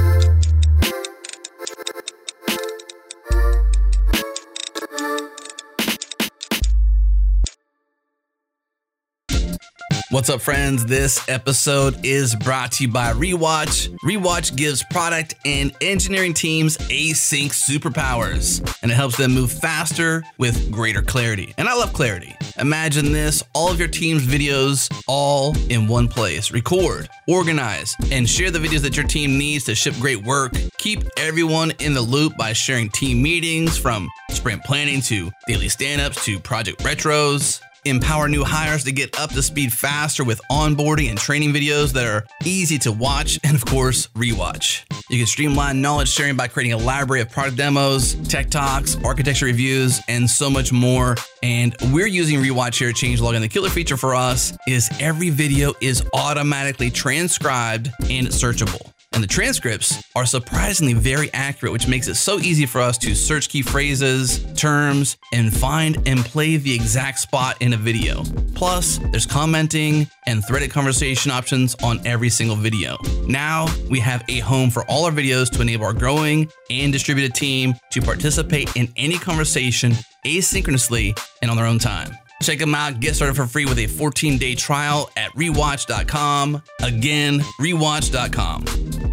What's 10.11 10.27
up, 10.31 10.41
friends? 10.41 10.87
This 10.87 11.23
episode 11.29 12.03
is 12.03 12.33
brought 12.33 12.71
to 12.71 12.85
you 12.85 12.91
by 12.91 13.13
Rewatch. 13.13 13.95
Rewatch 14.03 14.55
gives 14.55 14.81
product 14.81 15.35
and 15.45 15.71
engineering 15.81 16.33
teams 16.33 16.77
async 16.77 17.51
superpowers, 17.51 18.59
and 18.81 18.91
it 18.91 18.95
helps 18.95 19.17
them 19.17 19.35
move 19.35 19.51
faster 19.51 20.23
with 20.39 20.71
greater 20.71 21.03
clarity. 21.03 21.53
And 21.59 21.69
I 21.69 21.75
love 21.75 21.93
clarity. 21.93 22.35
Imagine 22.57 23.11
this 23.11 23.43
all 23.53 23.69
of 23.71 23.77
your 23.77 23.87
team's 23.87 24.25
videos 24.25 24.91
all 25.07 25.55
in 25.69 25.87
one 25.87 26.07
place. 26.07 26.49
Record, 26.49 27.07
organize, 27.27 27.95
and 28.11 28.27
share 28.27 28.49
the 28.49 28.57
videos 28.57 28.81
that 28.81 28.97
your 28.97 29.05
team 29.05 29.37
needs 29.37 29.65
to 29.65 29.75
ship 29.75 29.93
great 29.99 30.25
work. 30.25 30.53
Keep 30.79 31.03
everyone 31.17 31.71
in 31.77 31.93
the 31.93 32.01
loop 32.01 32.35
by 32.35 32.51
sharing 32.51 32.89
team 32.89 33.21
meetings 33.21 33.77
from 33.77 34.09
sprint 34.31 34.63
planning 34.63 35.01
to 35.01 35.29
daily 35.45 35.69
stand 35.69 36.01
ups 36.01 36.25
to 36.25 36.39
project 36.39 36.83
retros 36.83 37.61
empower 37.85 38.27
new 38.27 38.43
hires 38.43 38.83
to 38.83 38.91
get 38.91 39.19
up 39.19 39.31
to 39.31 39.41
speed 39.41 39.71
faster 39.71 40.23
with 40.23 40.41
onboarding 40.51 41.09
and 41.09 41.17
training 41.17 41.53
videos 41.53 41.93
that 41.93 42.05
are 42.05 42.25
easy 42.45 42.77
to 42.79 42.91
watch 42.91 43.39
and, 43.43 43.55
of 43.55 43.65
course, 43.65 44.07
rewatch. 44.15 44.85
You 45.09 45.17
can 45.17 45.27
streamline 45.27 45.81
knowledge 45.81 46.09
sharing 46.09 46.35
by 46.35 46.47
creating 46.47 46.73
a 46.73 46.77
library 46.77 47.21
of 47.21 47.29
product 47.29 47.57
demos, 47.57 48.13
tech 48.27 48.49
talks, 48.49 48.97
architecture 49.03 49.45
reviews, 49.45 49.99
and 50.07 50.29
so 50.29 50.49
much 50.49 50.71
more. 50.71 51.15
And 51.41 51.75
we're 51.91 52.07
using 52.07 52.39
Rewatch 52.39 52.77
here 52.79 52.89
at 52.89 52.95
Changelog, 52.95 53.35
and 53.35 53.43
the 53.43 53.47
killer 53.47 53.69
feature 53.69 53.97
for 53.97 54.13
us 54.15 54.57
is 54.67 54.89
every 54.99 55.29
video 55.29 55.73
is 55.81 56.03
automatically 56.13 56.91
transcribed 56.91 57.89
and 58.09 58.27
searchable. 58.27 58.91
And 59.11 59.23
the 59.23 59.27
transcripts 59.27 60.03
are 60.15 60.25
surprisingly 60.25 60.93
very 60.93 61.33
accurate, 61.33 61.73
which 61.73 61.87
makes 61.87 62.07
it 62.07 62.15
so 62.15 62.39
easy 62.39 62.65
for 62.65 62.79
us 62.79 62.97
to 62.99 63.15
search 63.15 63.49
key 63.49 63.61
phrases, 63.61 64.43
terms, 64.53 65.17
and 65.33 65.53
find 65.53 66.07
and 66.07 66.19
play 66.19 66.57
the 66.57 66.73
exact 66.73 67.19
spot 67.19 67.57
in 67.59 67.73
a 67.73 67.77
video. 67.77 68.23
Plus, 68.53 68.99
there's 69.11 69.25
commenting 69.25 70.07
and 70.27 70.45
threaded 70.45 70.71
conversation 70.71 71.31
options 71.31 71.75
on 71.83 72.05
every 72.05 72.29
single 72.29 72.55
video. 72.55 72.97
Now, 73.27 73.67
we 73.89 73.99
have 73.99 74.23
a 74.29 74.39
home 74.39 74.69
for 74.69 74.83
all 74.85 75.05
our 75.05 75.11
videos 75.11 75.49
to 75.51 75.61
enable 75.61 75.85
our 75.85 75.93
growing 75.93 76.49
and 76.69 76.93
distributed 76.93 77.33
team 77.33 77.73
to 77.91 78.01
participate 78.01 78.75
in 78.75 78.91
any 78.95 79.17
conversation 79.17 79.93
asynchronously 80.25 81.19
and 81.41 81.49
on 81.49 81.57
their 81.57 81.65
own 81.65 81.79
time. 81.79 82.15
Check 82.41 82.59
them 82.59 82.73
out. 82.73 82.99
Get 82.99 83.15
started 83.15 83.35
for 83.35 83.47
free 83.47 83.65
with 83.65 83.79
a 83.79 83.87
14 83.87 84.37
day 84.37 84.55
trial 84.55 85.09
at 85.17 85.31
rewatch.com. 85.31 86.61
Again, 86.81 87.39
rewatch.com. 87.59 88.65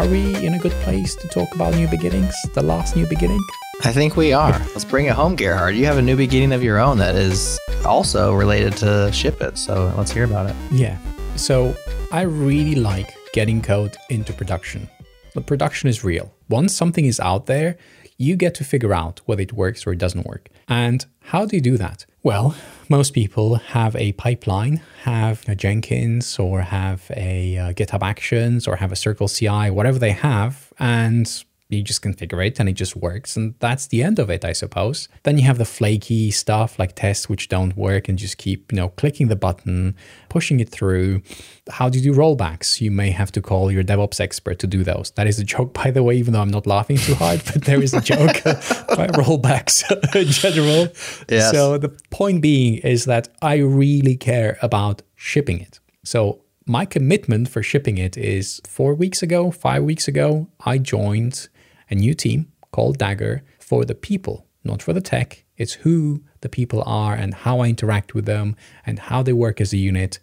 Are 0.00 0.06
we 0.06 0.46
in 0.46 0.54
a 0.54 0.58
good 0.58 0.72
place 0.82 1.14
to 1.16 1.28
talk 1.28 1.52
about 1.54 1.74
new 1.74 1.88
beginnings? 1.88 2.34
The 2.54 2.62
last 2.62 2.96
new 2.96 3.06
beginning? 3.06 3.40
I 3.84 3.92
think 3.92 4.16
we 4.16 4.32
are. 4.32 4.58
Let's 4.58 4.84
bring 4.84 5.06
it 5.06 5.12
home, 5.12 5.36
Gerhard. 5.36 5.74
You 5.74 5.86
have 5.86 5.98
a 5.98 6.02
new 6.02 6.16
beginning 6.16 6.52
of 6.52 6.62
your 6.62 6.78
own 6.78 6.98
that 6.98 7.14
is 7.14 7.58
also 7.84 8.32
related 8.32 8.76
to 8.78 9.10
Ship 9.12 9.40
It. 9.40 9.58
So 9.58 9.92
let's 9.96 10.10
hear 10.10 10.24
about 10.24 10.50
it. 10.50 10.56
Yeah. 10.70 10.98
So 11.36 11.76
I 12.10 12.22
really 12.22 12.74
like 12.74 13.14
getting 13.32 13.60
code 13.60 13.96
into 14.08 14.32
production. 14.32 14.88
The 15.34 15.40
production 15.40 15.88
is 15.88 16.02
real. 16.02 16.32
Once 16.48 16.74
something 16.74 17.04
is 17.04 17.20
out 17.20 17.46
there, 17.46 17.76
you 18.16 18.34
get 18.36 18.54
to 18.54 18.64
figure 18.64 18.94
out 18.94 19.20
whether 19.26 19.42
it 19.42 19.52
works 19.52 19.86
or 19.86 19.92
it 19.92 19.98
doesn't 19.98 20.26
work. 20.26 20.48
And 20.66 21.04
how 21.20 21.44
do 21.44 21.56
you 21.56 21.62
do 21.62 21.76
that? 21.76 22.04
Well, 22.22 22.56
most 22.88 23.14
people 23.14 23.56
have 23.56 23.94
a 23.96 24.12
pipeline, 24.12 24.82
have 25.04 25.48
a 25.48 25.54
Jenkins 25.54 26.38
or 26.38 26.62
have 26.62 27.10
a 27.16 27.56
uh, 27.56 27.72
GitHub 27.72 28.02
Actions 28.02 28.66
or 28.66 28.76
have 28.76 28.92
a 28.92 28.96
Circle 28.96 29.28
CI, 29.28 29.70
whatever 29.70 29.98
they 29.98 30.12
have, 30.12 30.72
and 30.78 31.44
you 31.70 31.82
just 31.82 32.02
configure 32.02 32.44
it 32.46 32.58
and 32.58 32.68
it 32.68 32.72
just 32.72 32.96
works. 32.96 33.36
And 33.36 33.54
that's 33.58 33.88
the 33.88 34.02
end 34.02 34.18
of 34.18 34.30
it, 34.30 34.44
I 34.44 34.52
suppose. 34.52 35.08
Then 35.24 35.36
you 35.36 35.44
have 35.44 35.58
the 35.58 35.66
flaky 35.66 36.30
stuff 36.30 36.78
like 36.78 36.94
tests 36.94 37.28
which 37.28 37.48
don't 37.48 37.76
work 37.76 38.08
and 38.08 38.18
just 38.18 38.38
keep, 38.38 38.72
you 38.72 38.76
know, 38.76 38.88
clicking 38.88 39.28
the 39.28 39.36
button, 39.36 39.94
pushing 40.30 40.60
it 40.60 40.70
through. 40.70 41.22
How 41.70 41.90
do 41.90 41.98
you 41.98 42.12
do 42.12 42.18
rollbacks? 42.18 42.80
You 42.80 42.90
may 42.90 43.10
have 43.10 43.30
to 43.32 43.42
call 43.42 43.70
your 43.70 43.84
DevOps 43.84 44.18
expert 44.18 44.58
to 44.60 44.66
do 44.66 44.82
those. 44.82 45.10
That 45.16 45.26
is 45.26 45.38
a 45.38 45.44
joke, 45.44 45.74
by 45.74 45.90
the 45.90 46.02
way, 46.02 46.16
even 46.16 46.32
though 46.32 46.40
I'm 46.40 46.50
not 46.50 46.66
laughing 46.66 46.96
too 46.96 47.14
hard, 47.14 47.42
but 47.44 47.64
there 47.64 47.82
is 47.82 47.92
a 47.92 48.00
joke 48.00 48.38
about 48.46 49.12
rollbacks 49.12 49.84
in 50.16 50.28
general. 50.28 50.88
Yes. 51.28 51.52
So 51.52 51.76
the 51.76 51.90
point 52.10 52.40
being 52.40 52.78
is 52.78 53.04
that 53.04 53.28
I 53.42 53.56
really 53.56 54.16
care 54.16 54.58
about 54.62 55.02
shipping 55.16 55.60
it. 55.60 55.80
So 56.02 56.40
my 56.64 56.86
commitment 56.86 57.48
for 57.50 57.62
shipping 57.62 57.98
it 57.98 58.16
is 58.16 58.60
four 58.66 58.94
weeks 58.94 59.22
ago, 59.22 59.50
five 59.50 59.82
weeks 59.82 60.08
ago, 60.08 60.48
I 60.64 60.78
joined 60.78 61.48
a 61.90 61.94
new 61.94 62.14
team 62.14 62.52
called 62.72 62.98
Dagger 62.98 63.42
for 63.58 63.84
the 63.84 63.94
people, 63.94 64.46
not 64.64 64.82
for 64.82 64.92
the 64.92 65.00
tech. 65.00 65.44
It's 65.56 65.74
who 65.74 66.22
the 66.40 66.48
people 66.48 66.82
are 66.86 67.14
and 67.14 67.34
how 67.34 67.60
I 67.60 67.68
interact 67.68 68.14
with 68.14 68.26
them 68.26 68.56
and 68.86 68.98
how 68.98 69.22
they 69.22 69.32
work 69.32 69.60
as 69.60 69.72
a 69.72 69.76
unit. 69.76 70.20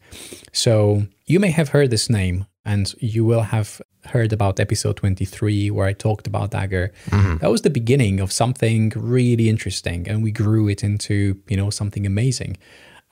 So 0.53 1.07
you 1.25 1.39
may 1.39 1.51
have 1.51 1.69
heard 1.69 1.89
this 1.89 2.09
name 2.09 2.45
and 2.63 2.93
you 2.99 3.25
will 3.25 3.41
have 3.41 3.81
heard 4.05 4.31
about 4.31 4.59
episode 4.59 4.97
23 4.97 5.71
where 5.71 5.87
I 5.87 5.93
talked 5.93 6.27
about 6.27 6.51
Dagger. 6.51 6.91
Mm-hmm. 7.09 7.37
That 7.37 7.51
was 7.51 7.63
the 7.63 7.69
beginning 7.69 8.19
of 8.19 8.31
something 8.31 8.93
really 8.95 9.49
interesting 9.49 10.07
and 10.07 10.23
we 10.23 10.31
grew 10.31 10.67
it 10.67 10.83
into, 10.83 11.41
you 11.47 11.57
know, 11.57 11.69
something 11.69 12.05
amazing. 12.05 12.57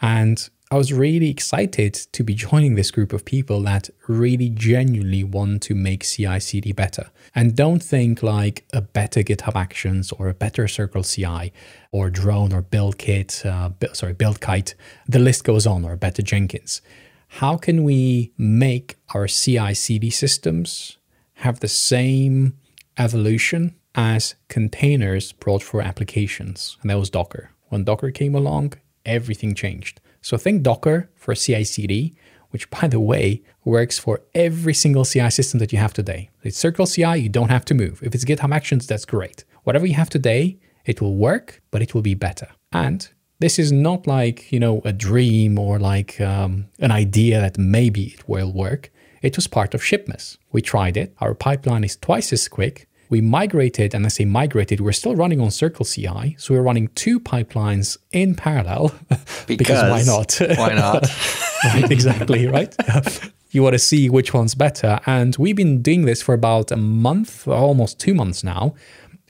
And 0.01 0.49
I 0.73 0.75
was 0.75 0.91
really 0.91 1.29
excited 1.29 1.93
to 2.13 2.23
be 2.23 2.33
joining 2.33 2.73
this 2.73 2.89
group 2.89 3.13
of 3.13 3.25
people 3.25 3.61
that 3.61 3.91
really 4.07 4.49
genuinely 4.49 5.23
want 5.23 5.61
to 5.63 5.75
make 5.75 6.03
CI 6.03 6.39
CD 6.39 6.71
better 6.71 7.11
and 7.35 7.55
don't 7.55 7.83
think 7.83 8.23
like 8.23 8.65
a 8.73 8.81
better 8.81 9.21
GitHub 9.21 9.55
Actions 9.55 10.11
or 10.13 10.29
a 10.29 10.33
better 10.33 10.67
Circle 10.67 11.03
CI 11.03 11.53
or 11.91 12.09
Drone 12.09 12.51
or 12.51 12.63
BuildKit, 12.63 13.45
uh, 13.45 13.69
bu- 13.69 13.93
sorry, 13.93 14.15
BuildKite. 14.15 14.73
The 15.07 15.19
list 15.19 15.43
goes 15.43 15.67
on, 15.67 15.85
or 15.85 15.95
better 15.95 16.23
Jenkins. 16.23 16.81
How 17.27 17.55
can 17.55 17.83
we 17.83 18.33
make 18.35 18.95
our 19.13 19.27
CI 19.27 19.75
CD 19.75 20.09
systems 20.09 20.97
have 21.45 21.59
the 21.59 21.67
same 21.67 22.57
evolution 22.97 23.75
as 23.93 24.33
containers 24.47 25.33
brought 25.33 25.61
for 25.61 25.83
applications? 25.83 26.79
And 26.81 26.89
that 26.89 26.97
was 26.97 27.11
Docker. 27.11 27.51
When 27.69 27.83
Docker 27.83 28.09
came 28.09 28.33
along, 28.33 28.73
everything 29.05 29.53
changed. 29.53 29.99
So 30.23 30.37
think 30.37 30.63
Docker 30.63 31.09
for 31.15 31.35
CI 31.35 31.65
CD, 31.65 32.15
which 32.51 32.69
by 32.69 32.87
the 32.87 32.99
way 32.99 33.43
works 33.65 33.99
for 33.99 34.21
every 34.33 34.73
single 34.73 35.03
CI 35.03 35.29
system 35.29 35.59
that 35.59 35.73
you 35.73 35.79
have 35.79 35.93
today. 35.93 36.29
It's 36.43 36.57
Circle 36.57 36.87
CI, 36.87 37.17
you 37.17 37.29
don't 37.29 37.49
have 37.49 37.65
to 37.65 37.73
move. 37.73 38.01
If 38.01 38.15
it's 38.15 38.23
GitHub 38.23 38.55
Actions, 38.55 38.87
that's 38.87 39.05
great. 39.05 39.43
Whatever 39.63 39.85
you 39.85 39.95
have 39.95 40.09
today, 40.09 40.57
it 40.85 41.01
will 41.01 41.15
work, 41.15 41.61
but 41.71 41.81
it 41.81 41.93
will 41.93 42.01
be 42.01 42.15
better. 42.15 42.47
And 42.71 43.07
this 43.39 43.59
is 43.59 43.73
not 43.73 44.07
like 44.07 44.49
you 44.51 44.59
know 44.61 44.81
a 44.85 44.93
dream 44.93 45.59
or 45.59 45.77
like 45.77 46.21
um, 46.21 46.67
an 46.79 46.91
idea 46.91 47.41
that 47.41 47.57
maybe 47.57 48.05
it 48.15 48.27
will 48.27 48.51
work. 48.53 48.91
It 49.21 49.35
was 49.35 49.47
part 49.47 49.73
of 49.73 49.81
Shipmas. 49.81 50.37
We 50.53 50.61
tried 50.61 50.95
it. 50.95 51.13
Our 51.19 51.33
pipeline 51.33 51.83
is 51.83 51.97
twice 51.97 52.31
as 52.31 52.47
quick. 52.47 52.87
We 53.09 53.21
migrated, 53.21 53.93
and 53.93 54.05
I 54.05 54.09
say 54.09 54.25
migrated, 54.25 54.81
we're 54.81 54.91
still 54.91 55.15
running 55.15 55.39
on 55.39 55.51
Circle 55.51 55.85
CI. 55.85 56.35
So 56.39 56.53
we're 56.53 56.61
running 56.61 56.87
two 56.89 57.19
pipelines 57.19 57.97
in 58.11 58.35
parallel. 58.35 58.93
because 59.47 59.89
why 59.89 60.03
not? 60.03 60.37
why 60.57 60.73
not? 60.73 61.07
right, 61.65 61.91
exactly, 61.91 62.47
right? 62.47 62.75
you 63.51 63.61
want 63.61 63.73
to 63.73 63.79
see 63.79 64.09
which 64.09 64.33
one's 64.33 64.55
better. 64.55 64.99
And 65.05 65.35
we've 65.37 65.55
been 65.55 65.81
doing 65.81 66.05
this 66.05 66.21
for 66.21 66.33
about 66.33 66.71
a 66.71 66.77
month, 66.77 67.47
almost 67.47 67.99
two 67.99 68.13
months 68.13 68.43
now. 68.43 68.73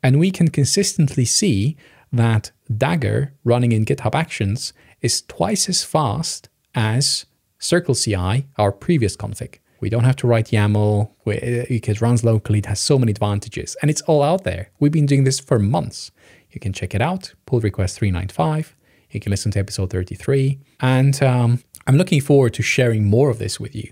And 0.02 0.20
we 0.20 0.32
can 0.32 0.50
consistently 0.50 1.26
see 1.26 1.78
that 2.12 2.52
Dagger 2.76 3.34
running 3.44 3.72
in 3.72 3.86
GitHub 3.86 4.16
Actions 4.16 4.74
is 5.02 5.22
twice 5.22 5.68
as 5.68 5.84
fast 5.84 6.50
as 6.74 7.26
Circle 7.60 7.96
CI, 7.96 8.48
our 8.58 8.72
previous 8.72 9.16
config. 9.16 9.60
We 9.84 9.90
don't 9.90 10.06
have 10.06 10.16
to 10.18 10.28
write 10.28 10.46
YAML. 10.46 11.12
We, 11.26 11.36
it 11.36 12.00
runs 12.00 12.24
locally. 12.24 12.60
It 12.60 12.68
has 12.68 12.80
so 12.80 12.98
many 12.98 13.12
advantages. 13.12 13.76
And 13.82 13.92
it's 13.92 14.00
all 14.04 14.24
out 14.24 14.46
there. 14.46 14.70
We've 14.80 14.94
been 14.94 15.06
doing 15.06 15.26
this 15.26 15.42
for 15.42 15.60
months. 15.60 16.10
You 16.52 16.62
can 16.62 16.72
check 16.72 16.96
it 16.96 17.02
out. 17.02 17.34
Pull 17.46 17.60
request 17.60 18.00
395. 18.00 18.78
You 19.12 19.20
can 19.20 19.30
listen 19.30 19.52
to 19.52 19.60
episode 19.60 19.90
33. 19.90 20.58
And 20.80 21.22
um, 21.22 21.62
I'm 21.86 21.98
looking 21.98 22.22
forward 22.22 22.54
to 22.54 22.64
sharing 22.64 23.04
more 23.04 23.30
of 23.30 23.40
this 23.40 23.60
with 23.60 23.76
you 23.76 23.92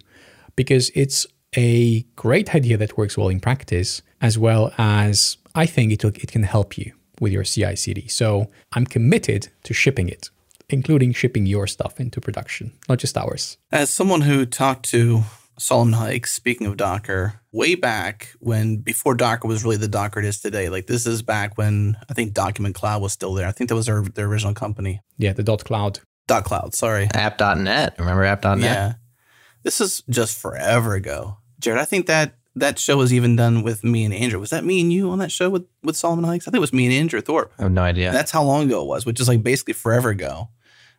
because 0.55 0.91
it's 0.95 1.27
a 1.57 2.03
great 2.15 2.55
idea 2.55 2.77
that 2.77 2.97
works 2.97 3.17
well 3.17 3.27
in 3.27 3.41
practice, 3.41 4.01
as 4.21 4.37
well 4.39 4.73
as 4.77 5.35
I 5.55 5.65
think 5.65 5.91
it, 5.91 6.05
it 6.05 6.31
can 6.31 6.43
help 6.43 6.77
you 6.77 6.93
with 7.19 7.33
your 7.33 7.43
CI 7.43 7.75
CD. 7.75 8.07
So 8.07 8.49
I'm 8.71 8.85
committed 8.85 9.49
to 9.63 9.73
shipping 9.73 10.07
it, 10.07 10.29
including 10.69 11.11
shipping 11.11 11.45
your 11.47 11.67
stuff 11.67 11.99
into 11.99 12.21
production, 12.21 12.71
not 12.87 12.99
just 12.99 13.17
ours. 13.17 13.57
As 13.73 13.89
someone 13.89 14.21
who 14.21 14.45
talked 14.45 14.89
to 14.91 15.23
Solomon 15.61 15.93
Hykes, 15.93 16.29
speaking 16.29 16.65
of 16.65 16.75
Docker, 16.75 17.39
way 17.51 17.75
back 17.75 18.33
when 18.39 18.77
before 18.77 19.13
Docker 19.13 19.47
was 19.47 19.63
really 19.63 19.77
the 19.77 19.87
Docker 19.87 20.19
it 20.19 20.25
is 20.25 20.41
today, 20.41 20.69
like 20.69 20.87
this 20.87 21.05
is 21.05 21.21
back 21.21 21.55
when 21.55 21.97
I 22.09 22.15
think 22.15 22.33
Document 22.33 22.73
Cloud 22.73 22.99
was 22.99 23.13
still 23.13 23.35
there. 23.35 23.47
I 23.47 23.51
think 23.51 23.69
that 23.69 23.75
was 23.75 23.85
their, 23.85 24.01
their 24.01 24.25
original 24.25 24.55
company. 24.55 25.01
Yeah, 25.19 25.33
the 25.33 25.43
dot 25.43 25.63
cloud. 25.63 25.99
Dot 26.25 26.45
Cloud, 26.45 26.73
sorry. 26.73 27.09
App.net. 27.13 27.93
Remember 27.99 28.23
App.net? 28.23 28.59
Yeah. 28.59 28.93
This 29.61 29.79
is 29.79 30.01
just 30.09 30.35
forever 30.39 30.95
ago. 30.95 31.37
Jared, 31.59 31.79
I 31.79 31.85
think 31.85 32.07
that 32.07 32.33
that 32.55 32.79
show 32.79 32.97
was 32.97 33.13
even 33.13 33.35
done 33.35 33.61
with 33.61 33.83
me 33.83 34.03
and 34.03 34.15
Andrew. 34.15 34.39
Was 34.39 34.49
that 34.49 34.65
me 34.65 34.81
and 34.81 34.91
you 34.91 35.11
on 35.11 35.19
that 35.19 35.31
show 35.31 35.51
with, 35.51 35.67
with 35.83 35.95
Solomon 35.95 36.25
Hykes? 36.25 36.47
I 36.47 36.51
think 36.51 36.55
it 36.55 36.59
was 36.59 36.73
me 36.73 36.85
and 36.85 36.93
Andrew 36.95 37.21
Thorpe. 37.21 37.53
I 37.59 37.63
have 37.63 37.71
no 37.71 37.83
idea. 37.83 38.11
That's 38.11 38.31
how 38.31 38.41
long 38.41 38.63
ago 38.63 38.81
it 38.81 38.87
was, 38.87 39.05
which 39.05 39.19
is 39.19 39.27
like 39.27 39.43
basically 39.43 39.75
forever 39.75 40.09
ago. 40.09 40.49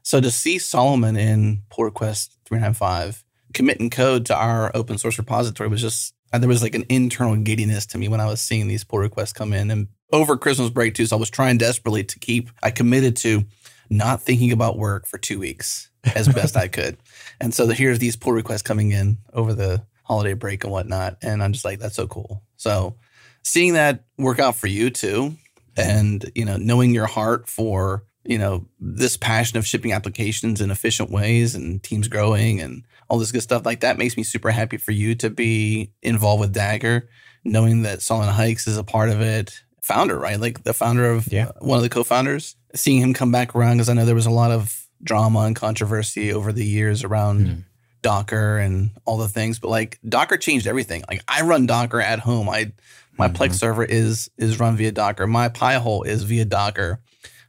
So 0.03 0.21
to 0.21 0.31
see 0.31 0.59
Solomon 0.59 1.17
in 1.17 1.63
pull 1.69 1.85
request 1.85 2.39
395 2.45 3.25
committing 3.53 3.91
code 3.91 4.27
to 4.27 4.37
our 4.37 4.71
open 4.75 4.99
source 4.99 5.19
repository 5.19 5.69
was 5.69 5.81
just, 5.81 6.15
uh, 6.33 6.39
there 6.39 6.49
was 6.49 6.63
like 6.63 6.75
an 6.75 6.85
internal 6.89 7.37
giddiness 7.37 7.87
to 7.87 7.99
me 7.99 8.09
when 8.09 8.21
I 8.21 8.27
was 8.27 8.41
seeing 8.41 8.69
these 8.69 8.85
pull 8.85 8.99
requests 8.99 9.33
come 9.33 9.53
in. 9.53 9.71
And 9.71 9.89
over 10.13 10.37
Christmas 10.37 10.71
break 10.71 10.95
too, 10.95 11.07
so 11.07 11.17
I 11.17 11.21
was 11.21 11.31
trying 11.31 11.59
desperately 11.59 12.05
to 12.05 12.19
keep, 12.19 12.51
I 12.63 12.71
committed 12.71 13.17
to 13.19 13.45
not 13.91 14.23
thinking 14.23 14.53
about 14.53 14.79
work 14.79 15.07
for 15.07 15.19
two 15.19 15.39
weeks 15.39 15.91
as 16.15 16.29
best 16.29 16.57
I 16.57 16.69
could. 16.69 16.97
And 17.41 17.53
so 17.53 17.67
the, 17.67 17.75
here's 17.75 17.99
these 17.99 18.15
pull 18.15 18.35
requests 18.35 18.63
coming 18.63 18.93
in 18.93 19.19
over 19.33 19.53
the 19.53 19.83
holiday 20.05 20.35
break 20.35 20.63
and 20.63 20.73
whatnot. 20.73 21.17
And 21.23 21.43
I'm 21.43 21.53
just 21.53 21.65
like, 21.65 21.81
that's 21.81 21.97
so 21.97 22.07
cool. 22.07 22.41
So 22.55 22.95
seeing 23.43 23.73
that 23.73 24.05
work 24.17 24.39
out 24.39 24.55
for 24.55 24.69
you 24.69 24.91
too, 24.91 25.35
and 25.77 26.31
you 26.35 26.45
know, 26.45 26.57
knowing 26.57 26.95
your 26.95 27.07
heart 27.07 27.49
for 27.49 28.05
you 28.25 28.39
know 28.39 28.67
this 28.79 29.17
passion 29.17 29.59
of 29.59 29.67
shipping 29.67 29.93
applications 29.93 30.61
in 30.61 30.71
efficient 30.71 31.11
ways 31.11 31.55
and 31.55 31.83
teams 31.83 32.09
growing 32.09 32.61
and 32.61 32.85
all 33.13 33.19
this 33.19 33.31
good 33.31 33.43
stuff 33.43 33.67
like 33.67 33.81
that 33.81 33.99
makes 33.99 34.17
me 34.17 34.23
super 34.23 34.51
happy 34.51 34.79
for 34.79 34.91
you 34.93 35.15
to 35.17 35.29
be 35.29 35.93
involved 36.01 36.41
with 36.41 36.55
Dagger, 36.55 37.11
knowing 37.45 37.83
that 37.83 38.01
Solomon 38.01 38.35
Hykes 38.35 38.67
is 38.67 38.79
a 38.79 38.83
part 38.85 39.11
of 39.11 39.21
it, 39.21 39.61
founder, 39.83 40.19
right? 40.19 40.41
Like 40.41 40.65
the 40.65 40.73
founder 40.73 41.05
of 41.11 41.31
Yeah. 41.31 41.49
uh, 41.49 41.53
one 41.61 41.77
of 41.77 41.83
the 41.83 41.91
co-founders. 41.91 42.57
Seeing 42.75 43.03
him 43.03 43.13
come 43.13 43.31
back 43.31 43.55
around 43.55 43.77
because 43.77 43.91
I 43.91 43.93
know 43.93 44.07
there 44.07 44.15
was 44.15 44.25
a 44.25 44.31
lot 44.31 44.51
of 44.51 44.87
drama 45.05 45.41
and 45.41 45.55
controversy 45.55 46.33
over 46.33 46.55
the 46.55 46.65
years 46.65 47.05
around 47.05 47.65
Docker 48.01 48.57
and 48.57 48.93
all 49.05 49.19
the 49.19 49.29
things, 49.29 49.59
but 49.59 49.69
like 49.69 49.99
Docker 50.09 50.39
changed 50.39 50.67
everything. 50.67 51.05
Like 51.07 51.23
I 51.29 51.43
run 51.43 51.67
Docker 51.67 52.01
at 52.01 52.19
home. 52.21 52.49
I 52.49 52.73
my 53.19 53.29
Plex 53.29 53.57
server 53.57 53.85
is 53.85 54.31
is 54.39 54.59
run 54.59 54.75
via 54.77 54.91
Docker. 54.91 55.27
My 55.27 55.49
Pi-hole 55.51 56.05
is 56.05 56.23
via 56.25 56.47
Docker 56.47 57.01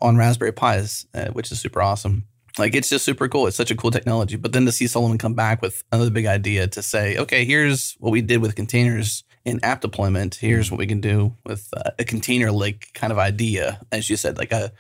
on 0.02 0.18
Raspberry 0.18 0.52
Pis, 0.52 1.06
uh, 1.14 1.28
which 1.28 1.54
is 1.54 1.62
super 1.62 1.82
awesome. 1.82 2.26
Like 2.58 2.76
it's 2.76 2.90
just 2.90 3.06
super 3.06 3.28
cool. 3.28 3.48
It's 3.48 3.58
such 3.58 3.72
a 3.72 3.76
cool 3.76 3.92
technology. 3.92 4.36
But 4.36 4.54
then 4.54 4.66
to 4.66 4.72
see 4.72 4.88
Solomon 4.88 5.18
come 5.18 5.34
back 5.34 5.62
with 5.62 5.84
another 5.92 6.12
big 6.12 6.28
idea 6.28 6.68
to 6.68 6.82
say, 6.84 7.18
okay, 7.18 7.46
here's 7.46 7.94
what 8.00 8.12
we 8.12 8.22
did 8.22 8.42
with 8.42 8.56
containers 8.56 9.24
in 9.44 9.60
app 9.64 9.82
deployment. 9.82 10.36
Here's 10.36 10.70
what 10.72 10.78
we 10.78 10.88
can 10.88 11.02
do 11.02 11.36
with 11.46 11.68
uh, 11.76 11.92
a 11.98 12.04
container 12.04 12.52
lake 12.52 12.92
kind 12.94 13.12
of 13.12 13.18
idea, 13.18 13.82
as 13.92 14.10
you 14.10 14.18
said, 14.18 14.38
like 14.38 14.52
a 14.52 14.72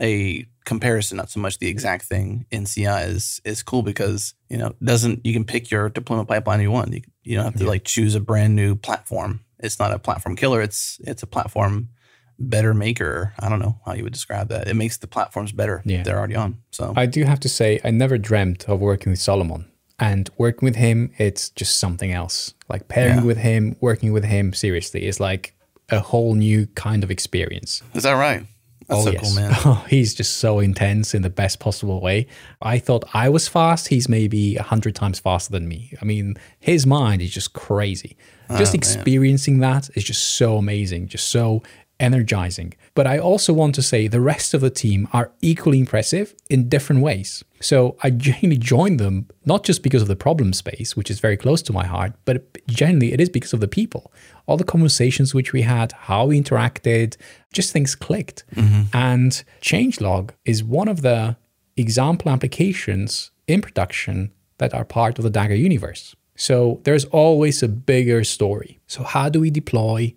a 0.00 0.46
comparison, 0.64 1.18
not 1.18 1.30
so 1.30 1.40
much 1.40 1.58
the 1.58 1.68
exact 1.68 2.04
thing 2.04 2.46
in 2.50 2.66
CI 2.66 2.86
is 2.86 3.40
is 3.44 3.62
cool 3.62 3.82
because 3.82 4.34
you 4.48 4.58
know 4.58 4.74
doesn't 4.82 5.24
you 5.24 5.32
can 5.32 5.44
pick 5.44 5.70
your 5.70 5.88
deployment 5.88 6.28
pipeline 6.28 6.60
you 6.60 6.70
want. 6.70 6.92
You, 6.92 7.02
you 7.22 7.36
don't 7.36 7.44
have 7.44 7.56
to 7.56 7.66
like 7.66 7.84
choose 7.84 8.14
a 8.14 8.20
brand 8.20 8.56
new 8.56 8.74
platform. 8.74 9.40
It's 9.58 9.78
not 9.78 9.92
a 9.92 9.98
platform 9.98 10.36
killer. 10.36 10.60
It's 10.62 10.98
it's 11.04 11.22
a 11.22 11.26
platform 11.26 11.90
better 12.38 12.74
maker. 12.74 13.32
I 13.38 13.48
don't 13.48 13.58
know 13.60 13.78
how 13.86 13.94
you 13.94 14.02
would 14.04 14.12
describe 14.12 14.48
that. 14.48 14.68
It 14.68 14.74
makes 14.74 14.96
the 14.98 15.06
platforms 15.06 15.52
better. 15.52 15.82
Yeah. 15.84 16.02
they're 16.02 16.18
already 16.18 16.36
on. 16.36 16.58
So 16.70 16.92
I 16.96 17.06
do 17.06 17.24
have 17.24 17.40
to 17.40 17.48
say, 17.48 17.80
I 17.84 17.90
never 17.90 18.18
dreamt 18.18 18.68
of 18.68 18.80
working 18.80 19.10
with 19.10 19.20
Solomon. 19.20 19.66
And 19.98 20.28
working 20.38 20.66
with 20.66 20.74
him, 20.76 21.12
it's 21.18 21.50
just 21.50 21.78
something 21.78 22.10
else. 22.10 22.52
Like 22.68 22.88
pairing 22.88 23.18
Yeah. 23.18 23.24
with 23.24 23.38
him, 23.38 23.76
working 23.80 24.12
with 24.12 24.24
him, 24.24 24.52
seriously, 24.52 25.06
is 25.06 25.20
like 25.20 25.54
a 25.88 26.00
whole 26.00 26.34
new 26.34 26.66
kind 26.74 27.04
of 27.04 27.10
experience. 27.10 27.82
is 27.94 28.02
that 28.02 28.12
right? 28.14 28.44
That's 28.88 29.00
oh, 29.00 29.04
so 29.04 29.10
yes. 29.12 29.22
cool, 29.22 29.34
man. 29.34 29.52
Oh, 29.64 29.84
he's 29.88 30.14
just 30.14 30.36
so 30.38 30.58
intense 30.58 31.14
in 31.14 31.22
the 31.22 31.30
best 31.30 31.58
possible 31.58 32.00
way. 32.02 32.26
I 32.60 32.78
thought 32.78 33.04
I 33.14 33.28
was 33.30 33.48
fast. 33.48 33.88
He's 33.88 34.08
maybe 34.10 34.56
a 34.56 34.62
hundred 34.62 34.94
times 34.94 35.18
faster 35.20 35.52
than 35.52 35.66
me. 35.68 35.92
I 36.02 36.04
mean, 36.04 36.36
his 36.60 36.86
mind 36.86 37.22
is 37.22 37.30
just 37.30 37.52
crazy. 37.54 38.16
Oh, 38.50 38.58
just 38.58 38.74
experiencing 38.74 39.60
that 39.60 39.88
is 39.94 40.04
just 40.04 40.36
so 40.36 40.58
amazing, 40.58 41.08
just 41.08 41.30
so 41.30 41.62
energizing. 42.04 42.74
But 42.94 43.06
I 43.06 43.18
also 43.18 43.52
want 43.52 43.74
to 43.76 43.82
say 43.82 44.06
the 44.06 44.20
rest 44.20 44.54
of 44.54 44.60
the 44.60 44.70
team 44.70 45.08
are 45.12 45.32
equally 45.40 45.80
impressive 45.80 46.34
in 46.48 46.68
different 46.68 47.02
ways. 47.02 47.42
So 47.60 47.96
I 48.02 48.10
genuinely 48.10 48.58
joined 48.58 49.00
them 49.00 49.26
not 49.44 49.64
just 49.64 49.82
because 49.82 50.02
of 50.02 50.08
the 50.08 50.22
problem 50.26 50.52
space, 50.52 50.96
which 50.96 51.10
is 51.10 51.18
very 51.18 51.36
close 51.36 51.62
to 51.62 51.72
my 51.72 51.86
heart, 51.86 52.12
but 52.24 52.36
generally 52.68 53.12
it 53.14 53.20
is 53.20 53.30
because 53.30 53.54
of 53.54 53.60
the 53.60 53.74
people. 53.80 54.12
All 54.46 54.58
the 54.58 54.72
conversations 54.74 55.34
which 55.34 55.52
we 55.52 55.62
had, 55.62 55.92
how 55.92 56.26
we 56.26 56.40
interacted, 56.40 57.16
just 57.52 57.72
things 57.72 57.94
clicked. 57.94 58.44
Mm-hmm. 58.54 58.82
And 58.92 59.42
changelog 59.62 60.30
is 60.44 60.62
one 60.62 60.88
of 60.88 61.00
the 61.00 61.36
example 61.76 62.30
applications 62.30 63.30
in 63.46 63.62
production 63.62 64.32
that 64.58 64.74
are 64.74 64.84
part 64.84 65.18
of 65.18 65.24
the 65.24 65.30
Dagger 65.30 65.54
universe. 65.54 66.14
So 66.36 66.80
there's 66.84 67.04
always 67.06 67.62
a 67.62 67.68
bigger 67.68 68.24
story. 68.24 68.80
So 68.86 69.02
how 69.02 69.28
do 69.28 69.40
we 69.40 69.50
deploy 69.50 70.14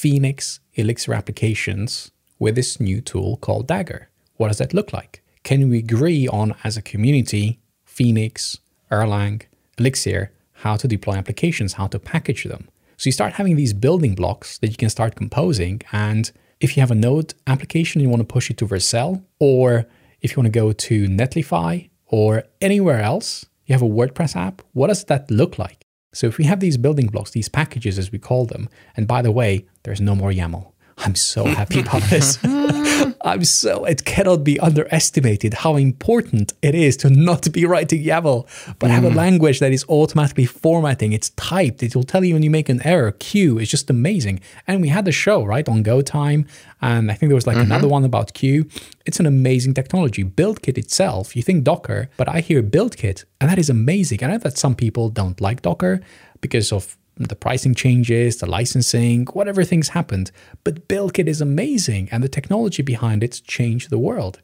Phoenix 0.00 0.60
Elixir 0.74 1.12
applications 1.12 2.12
with 2.38 2.54
this 2.54 2.78
new 2.78 3.00
tool 3.00 3.36
called 3.38 3.66
Dagger. 3.66 4.08
What 4.36 4.46
does 4.46 4.58
that 4.58 4.72
look 4.72 4.92
like? 4.92 5.24
Can 5.42 5.68
we 5.68 5.78
agree 5.80 6.28
on, 6.28 6.54
as 6.62 6.76
a 6.76 6.82
community, 6.82 7.58
Phoenix, 7.84 8.58
Erlang, 8.92 9.42
Elixir, 9.76 10.30
how 10.62 10.76
to 10.76 10.86
deploy 10.86 11.14
applications, 11.14 11.72
how 11.72 11.88
to 11.88 11.98
package 11.98 12.44
them? 12.44 12.68
So 12.96 13.08
you 13.08 13.12
start 13.12 13.32
having 13.32 13.56
these 13.56 13.72
building 13.72 14.14
blocks 14.14 14.58
that 14.58 14.70
you 14.70 14.76
can 14.76 14.88
start 14.88 15.16
composing. 15.16 15.82
And 15.90 16.30
if 16.60 16.76
you 16.76 16.80
have 16.80 16.92
a 16.92 17.02
Node 17.06 17.34
application, 17.48 18.00
you 18.00 18.08
want 18.08 18.20
to 18.20 18.34
push 18.34 18.52
it 18.52 18.58
to 18.58 18.68
Vercel, 18.68 19.24
or 19.40 19.86
if 20.20 20.30
you 20.30 20.36
want 20.36 20.52
to 20.52 20.60
go 20.60 20.70
to 20.70 21.08
Netlify 21.08 21.90
or 22.06 22.44
anywhere 22.60 23.00
else, 23.00 23.46
you 23.66 23.72
have 23.72 23.82
a 23.82 23.94
WordPress 23.98 24.36
app. 24.36 24.62
What 24.74 24.86
does 24.86 25.02
that 25.06 25.28
look 25.28 25.58
like? 25.58 25.77
So 26.12 26.26
if 26.26 26.38
we 26.38 26.44
have 26.44 26.60
these 26.60 26.76
building 26.76 27.06
blocks, 27.06 27.32
these 27.32 27.48
packages 27.48 27.98
as 27.98 28.10
we 28.10 28.18
call 28.18 28.46
them, 28.46 28.68
and 28.96 29.06
by 29.06 29.22
the 29.22 29.32
way, 29.32 29.66
there's 29.82 30.00
no 30.00 30.14
more 30.14 30.30
YAML. 30.30 30.72
I'm 31.00 31.14
so 31.14 31.44
happy 31.44 31.80
about 31.80 32.02
this. 32.02 32.38
I'm 33.22 33.44
so, 33.44 33.84
it 33.84 34.04
cannot 34.04 34.44
be 34.44 34.58
underestimated 34.58 35.54
how 35.54 35.76
important 35.76 36.52
it 36.62 36.74
is 36.74 36.96
to 36.98 37.10
not 37.10 37.50
be 37.52 37.64
writing 37.64 38.02
YAML, 38.02 38.46
but 38.78 38.90
have 38.90 39.04
a 39.04 39.10
mm. 39.10 39.14
language 39.14 39.60
that 39.60 39.72
is 39.72 39.84
automatically 39.88 40.46
formatting. 40.46 41.12
It's 41.12 41.30
typed. 41.30 41.82
It 41.82 41.94
will 41.94 42.04
tell 42.04 42.24
you 42.24 42.34
when 42.34 42.42
you 42.42 42.50
make 42.50 42.68
an 42.68 42.82
error. 42.84 43.12
CUE 43.12 43.58
is 43.58 43.70
just 43.70 43.90
amazing. 43.90 44.40
And 44.66 44.80
we 44.80 44.88
had 44.88 45.04
the 45.04 45.12
show, 45.12 45.44
right, 45.44 45.68
on 45.68 45.82
Go 45.82 46.02
Time. 46.02 46.46
And 46.80 47.10
I 47.10 47.14
think 47.14 47.30
there 47.30 47.36
was 47.36 47.46
like 47.46 47.56
mm-hmm. 47.56 47.72
another 47.72 47.88
one 47.88 48.04
about 48.04 48.34
CUE. 48.34 48.66
It's 49.06 49.20
an 49.20 49.26
amazing 49.26 49.74
technology. 49.74 50.24
BuildKit 50.24 50.78
itself, 50.78 51.36
you 51.36 51.42
think 51.42 51.64
Docker, 51.64 52.10
but 52.16 52.28
I 52.28 52.40
hear 52.40 52.62
BuildKit, 52.62 53.24
and 53.40 53.50
that 53.50 53.58
is 53.58 53.70
amazing. 53.70 54.22
I 54.22 54.28
know 54.28 54.38
that 54.38 54.58
some 54.58 54.74
people 54.74 55.08
don't 55.08 55.40
like 55.40 55.62
Docker 55.62 56.00
because 56.40 56.72
of 56.72 56.96
the 57.18 57.36
pricing 57.36 57.74
changes, 57.74 58.36
the 58.38 58.46
licensing, 58.46 59.26
whatever 59.32 59.64
things 59.64 59.90
happened. 59.90 60.30
But 60.64 60.88
BuildKit 60.88 61.26
is 61.26 61.40
amazing, 61.40 62.08
and 62.12 62.22
the 62.22 62.28
technology 62.28 62.82
behind 62.82 63.22
it 63.24 63.40
changed 63.46 63.90
the 63.90 63.98
world. 63.98 64.40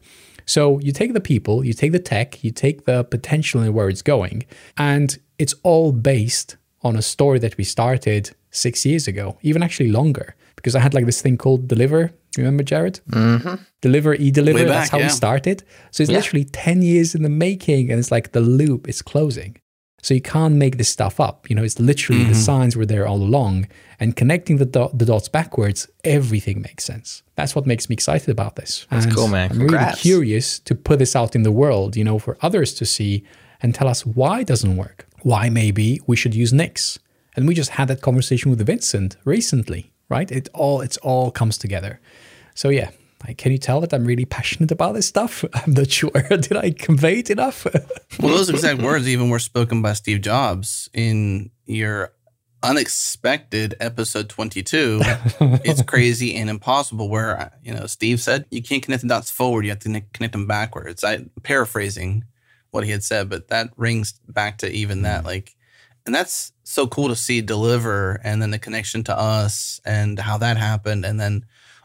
So 0.47 0.79
you 0.81 0.93
take 0.93 1.15
the 1.15 1.21
people, 1.21 1.65
you 1.65 1.73
take 1.73 1.93
the 1.93 1.99
tech, 1.99 2.45
you 2.45 2.51
take 2.51 2.85
the 2.85 3.05
potential 3.05 3.61
and 3.63 3.73
where 3.75 3.89
it's 3.89 4.03
going, 4.03 4.45
and 4.77 5.19
it's 5.39 5.55
all 5.63 5.93
based 5.93 6.57
on 6.83 6.97
a 6.97 7.03
story 7.03 7.39
that 7.39 7.57
we 7.57 7.65
started 7.65 8.35
six 8.51 8.85
years 8.85 9.09
ago, 9.09 9.39
even 9.43 9.63
actually 9.63 9.91
longer, 9.91 10.35
because 10.57 10.75
I 10.77 10.81
had 10.81 10.93
like 10.95 11.07
this 11.07 11.23
thing 11.23 11.39
called 11.39 11.67
Deliver. 11.67 12.13
Remember, 12.37 12.63
Jared? 12.63 13.01
Mm-hmm. 13.11 13.55
Deliver, 13.81 14.15
e 14.15 14.31
deliver. 14.31 14.65
That's 14.65 14.91
how 14.91 14.99
yeah. 14.99 15.07
we 15.07 15.11
started. 15.11 15.63
So 15.93 16.03
it's 16.03 16.11
Yeah. 16.11 16.19
literally 16.19 16.45
10 16.45 16.83
years 16.83 17.15
in 17.15 17.23
the 17.23 17.29
making, 17.29 17.91
and 17.91 17.99
it's 17.99 18.11
like 18.11 18.33
the 18.33 18.41
loop 18.41 18.89
is 18.89 19.03
closing. 19.03 19.57
So 20.05 20.13
you 20.13 20.21
can't 20.21 20.57
make 20.57 20.77
this 20.77 20.91
stuff 20.91 21.19
up. 21.19 21.49
You 21.49 21.57
know, 21.57 21.65
it's 21.65 21.81
literally 21.81 22.25
the 22.25 22.33
mm-hmm. 22.33 22.41
signs 22.41 22.77
were 22.77 22.85
there 22.85 23.07
all 23.07 23.23
along, 23.23 23.69
and 23.99 24.15
connecting 24.15 24.59
the, 24.59 24.67
dot, 24.67 24.99
the 24.99 25.07
dots 25.07 25.31
backwards, 25.31 25.89
everything 26.05 26.61
makes 26.61 26.85
sense. 26.85 27.23
That's 27.37 27.55
what 27.55 27.65
makes 27.67 27.89
me 27.89 27.95
excited 27.95 28.29
about 28.29 28.57
this. 28.57 28.87
That's 28.91 29.07
And 29.07 29.15
cool, 29.15 29.29
man. 29.29 29.51
I'm 29.51 29.67
really 29.67 29.95
curious 29.97 30.59
to 30.59 30.75
put 30.75 30.99
this 30.99 31.17
out 31.17 31.35
in 31.35 31.43
the 31.43 31.51
world, 31.51 31.97
you 31.97 32.05
know, 32.05 32.19
for 32.19 32.37
others 32.43 32.75
to 32.75 32.85
see 32.85 33.25
and 33.63 33.75
tell 33.75 33.89
us 33.89 34.05
why 34.05 34.41
it 34.41 34.47
doesn't 34.47 34.77
work. 34.77 35.07
Why 35.23 35.49
maybe 35.49 36.03
we 36.07 36.17
should 36.17 36.35
use 36.35 36.53
Nix. 36.53 36.99
And 37.35 37.49
we 37.49 37.55
just 37.55 37.71
had 37.71 37.89
that 37.89 38.03
conversation 38.03 38.51
with 38.51 38.61
Vincent 38.61 39.17
recently, 39.25 39.91
right? 40.11 40.31
It 40.31 40.51
all 40.53 40.83
it's 40.83 40.99
all 40.99 41.31
comes 41.31 41.57
together. 41.57 41.99
So 42.55 42.69
yeah, 42.69 42.91
like, 43.27 43.39
can 43.39 43.53
you 43.53 43.59
tell 43.59 43.81
that 43.81 43.93
I'm 43.93 44.05
really 44.05 44.25
passionate 44.25 44.71
about 44.71 44.95
this 44.95 45.07
stuff? 45.07 45.45
I'm 45.55 45.73
not 45.73 45.91
sure. 45.91 46.11
Did 46.31 46.57
I 46.57 46.71
convey 46.71 47.21
it 47.21 47.31
enough? 47.31 47.67
Well, 48.21 48.37
those 48.37 48.49
exact 48.49 48.81
words 48.81 49.09
even 49.09 49.29
were 49.29 49.41
spoken 49.41 49.83
by 49.83 49.95
Steve 49.95 50.21
Jobs 50.21 50.89
in 50.95 51.51
your 51.67 52.13
unexpected 52.63 53.75
episode 53.81 54.29
22. 54.29 55.01
it's 55.65 55.83
crazy 55.83 56.37
and 56.37 56.49
impossible. 56.49 57.09
Where, 57.09 57.51
you 57.65 57.75
know, 57.75 57.87
Steve 57.87 58.21
said 58.21 58.47
you 58.53 58.63
can't 58.63 58.85
connect 58.85 59.03
the 59.03 59.09
dots 59.09 59.33
forward, 59.33 59.65
you 59.65 59.71
have 59.71 59.81
to 59.81 60.01
connect 60.13 60.33
them 60.33 60.47
backwards. 60.47 61.03
I 61.03 61.27
paraphrasing 61.43 62.25
what 62.71 62.85
he 62.85 62.93
had 62.93 63.03
said, 63.03 63.29
but 63.29 63.49
that 63.49 63.71
rings 63.77 64.13
back 64.29 64.59
to 64.59 64.71
even 64.71 65.03
that. 65.03 65.23
Mm. 65.23 65.27
Like, 65.27 65.57
and 66.07 66.15
that's 66.15 66.53
so 66.63 66.87
cool 66.87 67.09
to 67.09 67.17
see 67.17 67.41
deliver 67.41 68.21
and 68.23 68.41
then 68.41 68.53
the 68.53 68.59
connection 68.61 69.03
to 69.05 69.19
us 69.19 69.81
and 69.85 70.19
how 70.19 70.39
that 70.39 70.57
happened. 70.57 71.05
And 71.05 71.19
then 71.19 71.45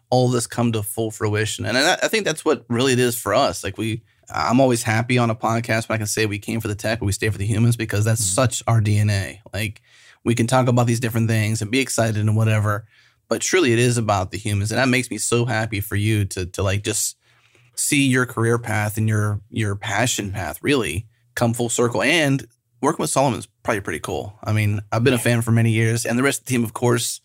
all 0.09 0.29
this 0.29 0.47
come 0.47 0.71
to 0.71 0.83
full 0.83 1.11
fruition. 1.11 1.65
And 1.65 1.77
I, 1.77 1.93
I 1.93 2.07
think 2.07 2.25
that's 2.25 2.43
what 2.43 2.65
really 2.67 2.93
it 2.93 2.99
is 2.99 3.15
for 3.17 3.33
us. 3.33 3.63
Like 3.63 3.77
we, 3.77 4.01
I'm 4.33 4.59
always 4.59 4.83
happy 4.83 5.17
on 5.17 5.29
a 5.29 5.35
podcast 5.35 5.87
when 5.87 5.95
I 5.95 5.97
can 5.97 6.07
say 6.07 6.25
we 6.25 6.39
came 6.39 6.59
for 6.59 6.67
the 6.67 6.75
tech, 6.75 6.99
but 6.99 7.05
we 7.05 7.11
stay 7.11 7.29
for 7.29 7.37
the 7.37 7.45
humans 7.45 7.75
because 7.75 8.05
that's 8.05 8.21
mm-hmm. 8.21 8.33
such 8.33 8.63
our 8.67 8.81
DNA. 8.81 9.39
Like 9.53 9.81
we 10.23 10.35
can 10.35 10.47
talk 10.47 10.67
about 10.67 10.87
these 10.87 10.99
different 10.99 11.27
things 11.27 11.61
and 11.61 11.71
be 11.71 11.79
excited 11.79 12.17
and 12.17 12.35
whatever, 12.35 12.85
but 13.27 13.41
truly 13.41 13.71
it 13.71 13.79
is 13.79 13.97
about 13.97 14.31
the 14.31 14.37
humans, 14.37 14.71
and 14.71 14.79
that 14.79 14.89
makes 14.89 15.09
me 15.09 15.17
so 15.17 15.45
happy 15.45 15.79
for 15.79 15.95
you 15.95 16.25
to 16.25 16.45
to 16.47 16.63
like 16.63 16.83
just 16.83 17.15
see 17.75 18.07
your 18.07 18.25
career 18.25 18.57
path 18.57 18.97
and 18.97 19.07
your 19.07 19.41
your 19.49 19.75
passion 19.75 20.31
path 20.31 20.59
really 20.61 21.07
come 21.35 21.53
full 21.53 21.69
circle. 21.69 22.01
And 22.01 22.45
working 22.81 23.03
with 23.03 23.11
Solomon's 23.11 23.47
probably 23.63 23.81
pretty 23.81 23.99
cool. 23.99 24.37
I 24.43 24.51
mean, 24.51 24.81
I've 24.91 25.03
been 25.03 25.13
a 25.13 25.19
fan 25.19 25.41
for 25.41 25.51
many 25.51 25.71
years, 25.71 26.05
and 26.05 26.17
the 26.17 26.23
rest 26.23 26.41
of 26.41 26.45
the 26.45 26.51
team, 26.51 26.63
of 26.63 26.73
course. 26.73 27.21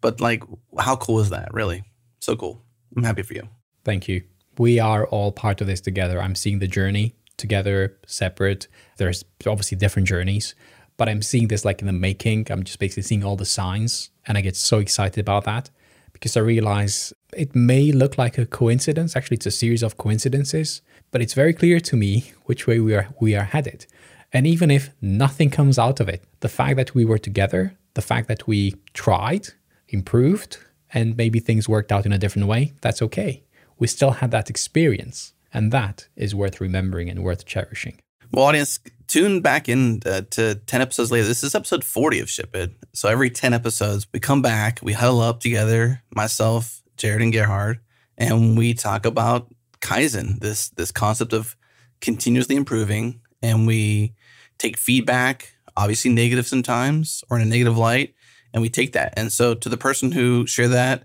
But 0.00 0.20
like, 0.20 0.42
how 0.78 0.96
cool 0.96 1.20
is 1.20 1.30
that? 1.30 1.52
Really, 1.52 1.84
so 2.22 2.36
cool. 2.36 2.62
I'm 2.96 3.02
happy 3.02 3.22
for 3.22 3.34
you. 3.34 3.48
Thank 3.84 4.06
you. 4.06 4.22
We 4.58 4.78
are 4.78 5.06
all 5.06 5.32
part 5.32 5.60
of 5.60 5.66
this 5.66 5.80
together. 5.80 6.22
I'm 6.22 6.34
seeing 6.34 6.60
the 6.60 6.68
journey 6.68 7.16
together, 7.36 7.98
separate. 8.06 8.68
There's 8.96 9.24
obviously 9.46 9.76
different 9.76 10.06
journeys, 10.06 10.54
but 10.96 11.08
I'm 11.08 11.22
seeing 11.22 11.48
this 11.48 11.64
like 11.64 11.80
in 11.80 11.86
the 11.86 11.92
making. 11.92 12.46
I'm 12.50 12.62
just 12.62 12.78
basically 12.78 13.02
seeing 13.02 13.24
all 13.24 13.34
the 13.34 13.44
signs, 13.44 14.10
and 14.26 14.38
I 14.38 14.40
get 14.40 14.56
so 14.56 14.78
excited 14.78 15.18
about 15.18 15.44
that 15.44 15.70
because 16.12 16.36
I 16.36 16.40
realize 16.40 17.12
it 17.36 17.56
may 17.56 17.90
look 17.90 18.16
like 18.18 18.38
a 18.38 18.46
coincidence. 18.46 19.16
Actually, 19.16 19.38
it's 19.38 19.46
a 19.46 19.50
series 19.50 19.82
of 19.82 19.96
coincidences, 19.96 20.80
but 21.10 21.22
it's 21.22 21.34
very 21.34 21.52
clear 21.52 21.80
to 21.80 21.96
me 21.96 22.32
which 22.44 22.66
way 22.68 22.78
we 22.78 22.94
are 22.94 23.08
we 23.20 23.34
are 23.34 23.44
headed. 23.44 23.86
And 24.32 24.46
even 24.46 24.70
if 24.70 24.90
nothing 25.00 25.50
comes 25.50 25.78
out 25.78 25.98
of 25.98 26.08
it, 26.08 26.22
the 26.40 26.48
fact 26.48 26.76
that 26.76 26.94
we 26.94 27.04
were 27.04 27.18
together, 27.18 27.76
the 27.94 28.02
fact 28.02 28.28
that 28.28 28.46
we 28.46 28.76
tried, 28.94 29.48
improved, 29.88 30.58
and 30.92 31.16
maybe 31.16 31.40
things 31.40 31.68
worked 31.68 31.92
out 31.92 32.06
in 32.06 32.12
a 32.12 32.18
different 32.18 32.48
way, 32.48 32.72
that's 32.80 33.02
okay. 33.02 33.42
We 33.78 33.86
still 33.86 34.12
had 34.12 34.30
that 34.30 34.50
experience, 34.50 35.32
and 35.52 35.72
that 35.72 36.08
is 36.16 36.34
worth 36.34 36.60
remembering 36.60 37.08
and 37.08 37.22
worth 37.22 37.44
cherishing. 37.46 38.00
Well, 38.30 38.46
audience, 38.46 38.78
tune 39.08 39.40
back 39.40 39.68
in 39.68 40.00
uh, 40.06 40.22
to 40.30 40.54
10 40.54 40.80
episodes 40.80 41.10
later. 41.10 41.26
This 41.26 41.44
is 41.44 41.54
episode 41.54 41.84
40 41.84 42.20
of 42.20 42.30
Ship 42.30 42.54
It. 42.54 42.72
So 42.94 43.08
every 43.08 43.30
10 43.30 43.52
episodes, 43.52 44.06
we 44.12 44.20
come 44.20 44.40
back, 44.40 44.80
we 44.82 44.92
huddle 44.94 45.20
up 45.20 45.40
together, 45.40 46.02
myself, 46.14 46.82
Jared, 46.96 47.22
and 47.22 47.32
Gerhard, 47.32 47.80
and 48.16 48.56
we 48.56 48.72
talk 48.72 49.04
about 49.04 49.52
Kaizen, 49.80 50.38
this, 50.40 50.70
this 50.70 50.92
concept 50.92 51.32
of 51.32 51.56
continuously 52.00 52.56
improving. 52.56 53.20
And 53.42 53.66
we 53.66 54.14
take 54.58 54.76
feedback, 54.76 55.52
obviously 55.76 56.10
negative 56.10 56.46
sometimes 56.46 57.24
or 57.28 57.36
in 57.36 57.42
a 57.42 57.50
negative 57.50 57.76
light, 57.76 58.14
and 58.52 58.62
we 58.62 58.68
take 58.68 58.92
that. 58.92 59.14
And 59.16 59.32
so 59.32 59.54
to 59.54 59.68
the 59.68 59.76
person 59.76 60.12
who 60.12 60.46
shared 60.46 60.72
that, 60.72 61.04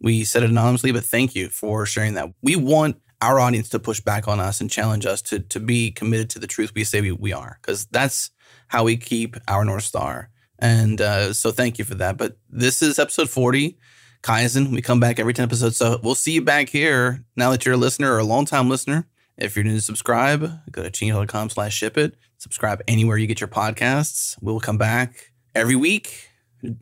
we 0.00 0.24
said 0.24 0.42
it 0.42 0.50
anonymously, 0.50 0.92
but 0.92 1.04
thank 1.04 1.34
you 1.34 1.48
for 1.48 1.84
sharing 1.86 2.14
that. 2.14 2.32
We 2.42 2.56
want 2.56 3.00
our 3.20 3.40
audience 3.40 3.68
to 3.70 3.78
push 3.78 4.00
back 4.00 4.28
on 4.28 4.38
us 4.38 4.60
and 4.60 4.70
challenge 4.70 5.04
us 5.04 5.20
to 5.22 5.40
to 5.40 5.58
be 5.58 5.90
committed 5.90 6.30
to 6.30 6.38
the 6.38 6.46
truth 6.46 6.72
we 6.74 6.84
say 6.84 7.00
we, 7.00 7.12
we 7.12 7.32
are, 7.32 7.58
because 7.60 7.86
that's 7.86 8.30
how 8.68 8.84
we 8.84 8.96
keep 8.96 9.36
our 9.48 9.64
North 9.64 9.84
Star. 9.84 10.30
And 10.58 11.00
uh, 11.00 11.32
so 11.32 11.50
thank 11.50 11.78
you 11.78 11.84
for 11.84 11.94
that. 11.96 12.16
But 12.16 12.36
this 12.48 12.82
is 12.82 12.98
episode 12.98 13.30
40, 13.30 13.78
Kaizen. 14.22 14.72
We 14.72 14.82
come 14.82 15.00
back 15.00 15.18
every 15.18 15.32
10 15.32 15.44
episodes. 15.44 15.76
So 15.76 16.00
we'll 16.02 16.14
see 16.14 16.32
you 16.32 16.42
back 16.42 16.68
here 16.68 17.24
now 17.36 17.50
that 17.50 17.64
you're 17.64 17.74
a 17.74 17.78
listener 17.78 18.12
or 18.12 18.18
a 18.18 18.24
long-time 18.24 18.68
listener. 18.68 19.06
If 19.36 19.54
you're 19.54 19.64
new 19.64 19.76
to 19.76 19.80
subscribe, 19.80 20.50
go 20.72 20.82
to 20.82 20.90
change.com 20.90 21.50
slash 21.50 21.74
ship 21.74 21.96
it. 21.96 22.16
Subscribe 22.38 22.82
anywhere 22.88 23.16
you 23.16 23.28
get 23.28 23.40
your 23.40 23.48
podcasts. 23.48 24.36
We'll 24.42 24.60
come 24.60 24.78
back 24.78 25.32
every 25.54 25.76
week. 25.76 26.27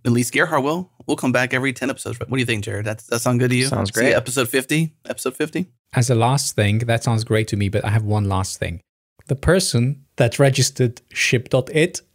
At 0.04 0.12
least 0.12 0.32
Gerhard 0.32 0.64
will. 0.64 0.90
We'll 1.06 1.16
come 1.16 1.32
back 1.32 1.54
every 1.54 1.72
10 1.72 1.90
episodes. 1.90 2.18
What 2.18 2.30
do 2.30 2.36
you 2.38 2.46
think, 2.46 2.64
Jared? 2.64 2.86
That, 2.86 2.98
that 3.10 3.20
sound 3.20 3.40
good 3.40 3.50
to 3.50 3.56
you? 3.56 3.66
Sounds 3.66 3.90
See, 3.94 4.00
great. 4.00 4.14
episode 4.14 4.48
50? 4.48 4.94
Episode 5.06 5.36
50? 5.36 5.66
As 5.94 6.10
a 6.10 6.14
last 6.14 6.56
thing, 6.56 6.78
that 6.78 7.04
sounds 7.04 7.24
great 7.24 7.46
to 7.48 7.56
me, 7.56 7.68
but 7.68 7.84
I 7.84 7.90
have 7.90 8.04
one 8.04 8.28
last 8.28 8.58
thing. 8.58 8.80
The 9.28 9.36
person 9.36 10.04
that 10.16 10.38
registered 10.38 11.02
ship.it, 11.12 12.00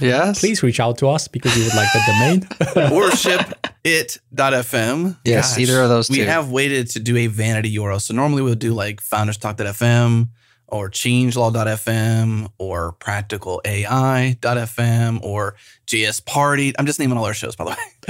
Yes. 0.00 0.40
please 0.40 0.62
reach 0.62 0.80
out 0.80 0.98
to 0.98 1.08
us 1.08 1.28
because 1.28 1.54
we 1.54 1.62
would 1.62 1.74
like 1.74 1.88
that 1.92 2.46
domain. 2.74 2.92
or 2.92 3.10
shipit.fm. 3.12 5.16
Yes, 5.24 5.58
either 5.58 5.82
of 5.82 5.88
those 5.88 6.10
We 6.10 6.20
have 6.20 6.50
waited 6.50 6.90
to 6.90 7.00
do 7.00 7.16
a 7.16 7.26
vanity 7.28 7.74
URL. 7.76 8.00
So 8.00 8.14
normally 8.14 8.42
we'll 8.42 8.54
do 8.54 8.74
like 8.74 9.00
founderstalk.fm 9.00 10.28
or 10.74 10.90
changelog.fm 10.90 12.50
or 12.58 12.92
practicalai.fm 12.98 15.22
or 15.22 15.54
JS 15.86 16.26
Party. 16.26 16.72
I'm 16.76 16.84
just 16.84 16.98
naming 16.98 17.16
all 17.16 17.26
our 17.26 17.32
shows, 17.32 17.54
by 17.54 17.62
the 17.62 17.70
way. 17.70 17.76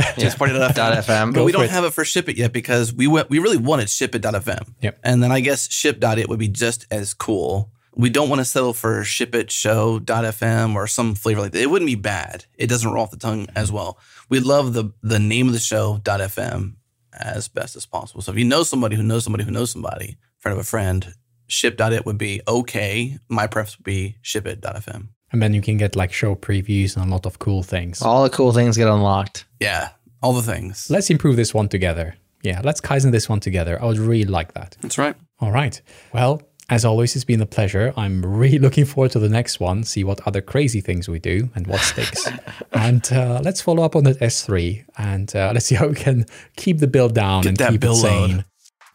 FM. 0.95 1.35
But 1.35 1.45
we 1.45 1.53
don't 1.53 1.69
have 1.69 1.85
it 1.85 1.93
for 1.93 2.07
Ship 2.07 2.27
It 2.27 2.39
yet 2.39 2.55
because 2.55 2.91
we 2.91 3.07
went, 3.07 3.29
we 3.29 3.39
really 3.39 3.59
wanted 3.59 3.91
Ship.it.fm. 3.91 4.73
Yep. 4.81 4.99
And 5.05 5.23
then 5.23 5.31
I 5.31 5.41
guess 5.41 5.71
Ship.it 5.71 6.27
would 6.27 6.39
be 6.39 6.49
just 6.49 6.87
as 6.91 7.13
cool. 7.13 7.71
We 7.95 8.09
don't 8.09 8.31
want 8.31 8.41
to 8.41 8.47
settle 8.47 8.73
for 8.73 9.05
Ship 9.05 9.35
It 9.35 9.51
Show.fm 9.51 10.75
or 10.75 10.87
some 10.87 11.15
flavor 11.15 11.43
like 11.43 11.53
that. 11.53 11.61
It 11.61 11.69
wouldn't 11.69 11.91
be 11.91 11.97
bad. 11.97 12.47
It 12.57 12.69
doesn't 12.69 12.91
roll 12.91 13.03
off 13.03 13.11
the 13.11 13.19
tongue 13.19 13.47
as 13.55 13.71
well. 13.71 13.99
We 14.31 14.41
love 14.41 14.73
the 14.73 14.91
the 15.03 15.19
name 15.19 15.49
of 15.49 15.53
the 15.53 15.59
show 15.59 16.01
.fm 16.03 16.77
as 17.13 17.47
best 17.47 17.77
as 17.77 17.85
possible. 17.85 18.23
So 18.23 18.33
if 18.33 18.39
you 18.39 18.47
know 18.47 18.63
somebody 18.63 18.97
who 18.97 19.03
knows 19.03 19.23
somebody 19.23 19.45
who 19.45 19.51
knows 19.51 19.71
somebody, 19.71 20.17
friend 20.39 20.59
of 20.59 20.65
a 20.65 20.67
friend, 20.67 21.15
ship.it 21.47 22.07
would 22.07 22.19
be 22.19 22.41
okay. 22.47 23.19
My 23.29 23.47
preference 23.47 23.79
would 23.79 23.85
be 23.85 24.17
shipit.fm. 24.23 25.09
And 25.33 25.43
then 25.43 25.53
you 25.53 25.61
can 25.61 25.77
get 25.77 25.97
like 25.97 26.13
show 26.13 26.35
previews 26.37 26.97
and 26.97 27.07
a 27.07 27.11
lot 27.11 27.27
of 27.27 27.39
cool 27.39 27.63
things. 27.63 28.03
All 28.03 28.23
the 28.23 28.31
cool 28.31 28.53
things 28.53 28.77
get 28.77 28.89
unlocked. 28.89 29.47
Yeah, 29.61 29.91
all 30.23 30.33
the 30.33 30.43
things. 30.43 30.89
Let's 30.91 31.11
improve 31.11 31.37
this 31.37 31.53
one 31.53 31.69
together. 31.69 32.17
Yeah, 32.43 32.61
let's 32.63 32.81
Kaizen 32.81 33.11
this 33.11 33.29
one 33.29 33.41
together. 33.41 33.83
I 33.83 33.87
would 33.87 33.99
really 33.99 34.25
like 34.31 34.53
that. 34.55 34.77
That's 34.81 34.99
right. 34.99 35.17
All 35.41 35.51
right. 35.51 35.81
Well, 36.13 36.43
as 36.71 36.85
always, 36.85 37.15
it's 37.17 37.25
been 37.25 37.41
a 37.41 37.47
pleasure. 37.47 37.93
I'm 37.97 38.25
really 38.25 38.59
looking 38.67 38.85
forward 38.85 39.11
to 39.13 39.19
the 39.19 39.29
next 39.29 39.61
one, 39.61 39.83
see 39.85 40.05
what 40.05 40.21
other 40.27 40.41
crazy 40.41 40.81
things 40.81 41.09
we 41.09 41.19
do 41.19 41.51
and 41.55 41.67
what 41.67 41.81
sticks. 41.81 42.31
and 42.73 43.11
uh, 43.13 43.41
let's 43.43 43.61
follow 43.61 43.83
up 43.83 43.97
on 43.97 44.05
that 44.05 44.21
S3 44.21 44.85
and 44.97 45.35
uh, 45.35 45.51
let's 45.53 45.67
see 45.67 45.75
how 45.75 45.89
we 45.89 45.95
can 45.95 46.27
keep 46.57 46.79
the 46.79 46.87
bill 46.87 47.09
down 47.09 47.43
Get 47.43 47.49
and 47.49 47.57
that 47.59 47.73
keep 47.73 47.85
it 47.85 47.95
sane. 47.95 48.37
load. 48.37 48.45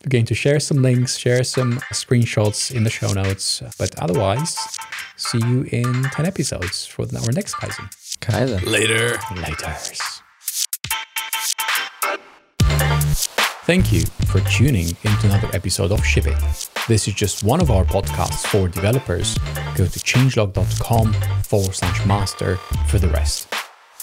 We're 0.06 0.10
going 0.10 0.26
to 0.26 0.36
share 0.36 0.62
some 0.62 0.82
links, 0.82 1.18
share 1.18 1.44
some 1.44 1.74
screenshots 1.92 2.74
in 2.74 2.86
the 2.86 2.90
show 2.90 3.12
notes. 3.12 3.62
But 3.78 4.00
otherwise, 4.00 4.58
see 5.18 5.40
you 5.40 5.64
in 5.64 6.04
10 6.04 6.26
episodes 6.26 6.86
for 6.86 7.02
our 7.02 7.32
next 7.34 7.56
Kaizen. 7.56 7.90
Kaizen. 8.22 8.66
Later. 8.66 9.18
Laters. 9.36 10.22
Thank 13.66 13.92
you 13.92 14.04
for 14.28 14.40
tuning 14.50 14.88
into 15.04 15.26
another 15.26 15.50
episode 15.54 15.92
of 15.92 16.04
Ship 16.06 16.26
It. 16.28 16.70
This 16.88 17.10
is 17.10 17.14
just 17.14 17.44
one 17.44 17.60
of 17.60 17.70
our 17.70 17.84
podcasts 17.84 18.48
for 18.48 18.70
developers. 18.70 19.38
Go 19.76 19.86
to 19.86 20.00
changelog.com 20.00 21.14
forward 21.44 21.76
slash 21.76 22.06
master 22.06 22.56
for 22.88 23.00
the 23.00 23.10
rest. 23.10 23.54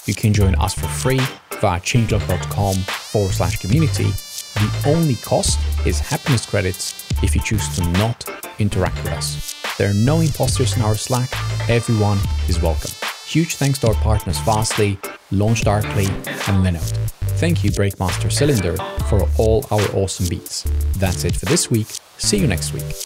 You 0.05 0.13
can 0.13 0.31
join 0.31 0.53
us 0.55 0.75
for 0.75 0.87
free 0.87 1.19
via 1.59 1.81
changelog.com 1.81 2.75
forward 2.75 3.33
slash 3.33 3.57
community. 3.57 4.13
The 4.55 4.83
only 4.87 5.15
cost 5.15 5.59
is 5.85 5.99
happiness 5.99 6.45
credits 6.45 7.05
if 7.23 7.35
you 7.35 7.41
choose 7.41 7.67
to 7.75 7.87
not 7.91 8.25
interact 8.59 8.97
with 9.03 9.13
us. 9.13 9.55
There 9.77 9.89
are 9.89 9.93
no 9.93 10.21
imposters 10.21 10.75
in 10.75 10.81
our 10.81 10.95
Slack. 10.95 11.29
Everyone 11.69 12.19
is 12.47 12.61
welcome. 12.61 12.91
Huge 13.25 13.55
thanks 13.55 13.77
to 13.79 13.89
our 13.89 13.93
partners 13.95 14.39
Fastly, 14.39 14.97
LaunchDarkly, 15.31 16.07
and 16.47 16.65
Linode. 16.65 16.97
Thank 17.39 17.63
you, 17.63 17.69
Breakmaster 17.71 18.31
Cylinder, 18.31 18.75
for 19.07 19.27
all 19.37 19.65
our 19.69 19.81
awesome 19.95 20.27
beats. 20.27 20.63
That's 20.97 21.23
it 21.25 21.35
for 21.35 21.45
this 21.45 21.69
week. 21.69 21.87
See 22.17 22.37
you 22.37 22.47
next 22.47 22.73
week. 22.73 23.05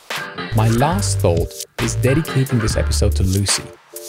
My 0.56 0.70
last 0.70 1.20
thought 1.20 1.52
is 1.82 1.96
dedicating 1.96 2.60
this 2.60 2.78
episode 2.78 3.16
to 3.18 3.24
Lucy, 3.24 3.64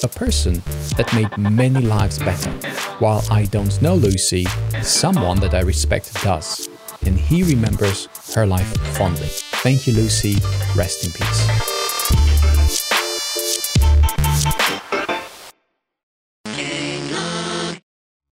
a 0.04 0.08
person 0.08 0.62
that 0.96 1.12
made 1.14 1.36
many 1.38 1.80
lives 1.80 2.18
better. 2.18 2.50
While 2.98 3.24
I 3.30 3.46
don't 3.46 3.80
know 3.82 3.94
Lucy, 3.94 4.44
someone 4.82 5.40
that 5.40 5.54
I 5.54 5.60
respect 5.62 6.12
does, 6.22 6.68
and 7.06 7.18
he 7.18 7.42
remembers 7.42 8.08
her 8.34 8.46
life 8.46 8.76
fondly. 8.96 9.28
Thank 9.62 9.86
you, 9.86 9.92
Lucy. 9.92 10.36
Rest 10.74 11.04
in 11.04 11.12
peace. 11.12 11.71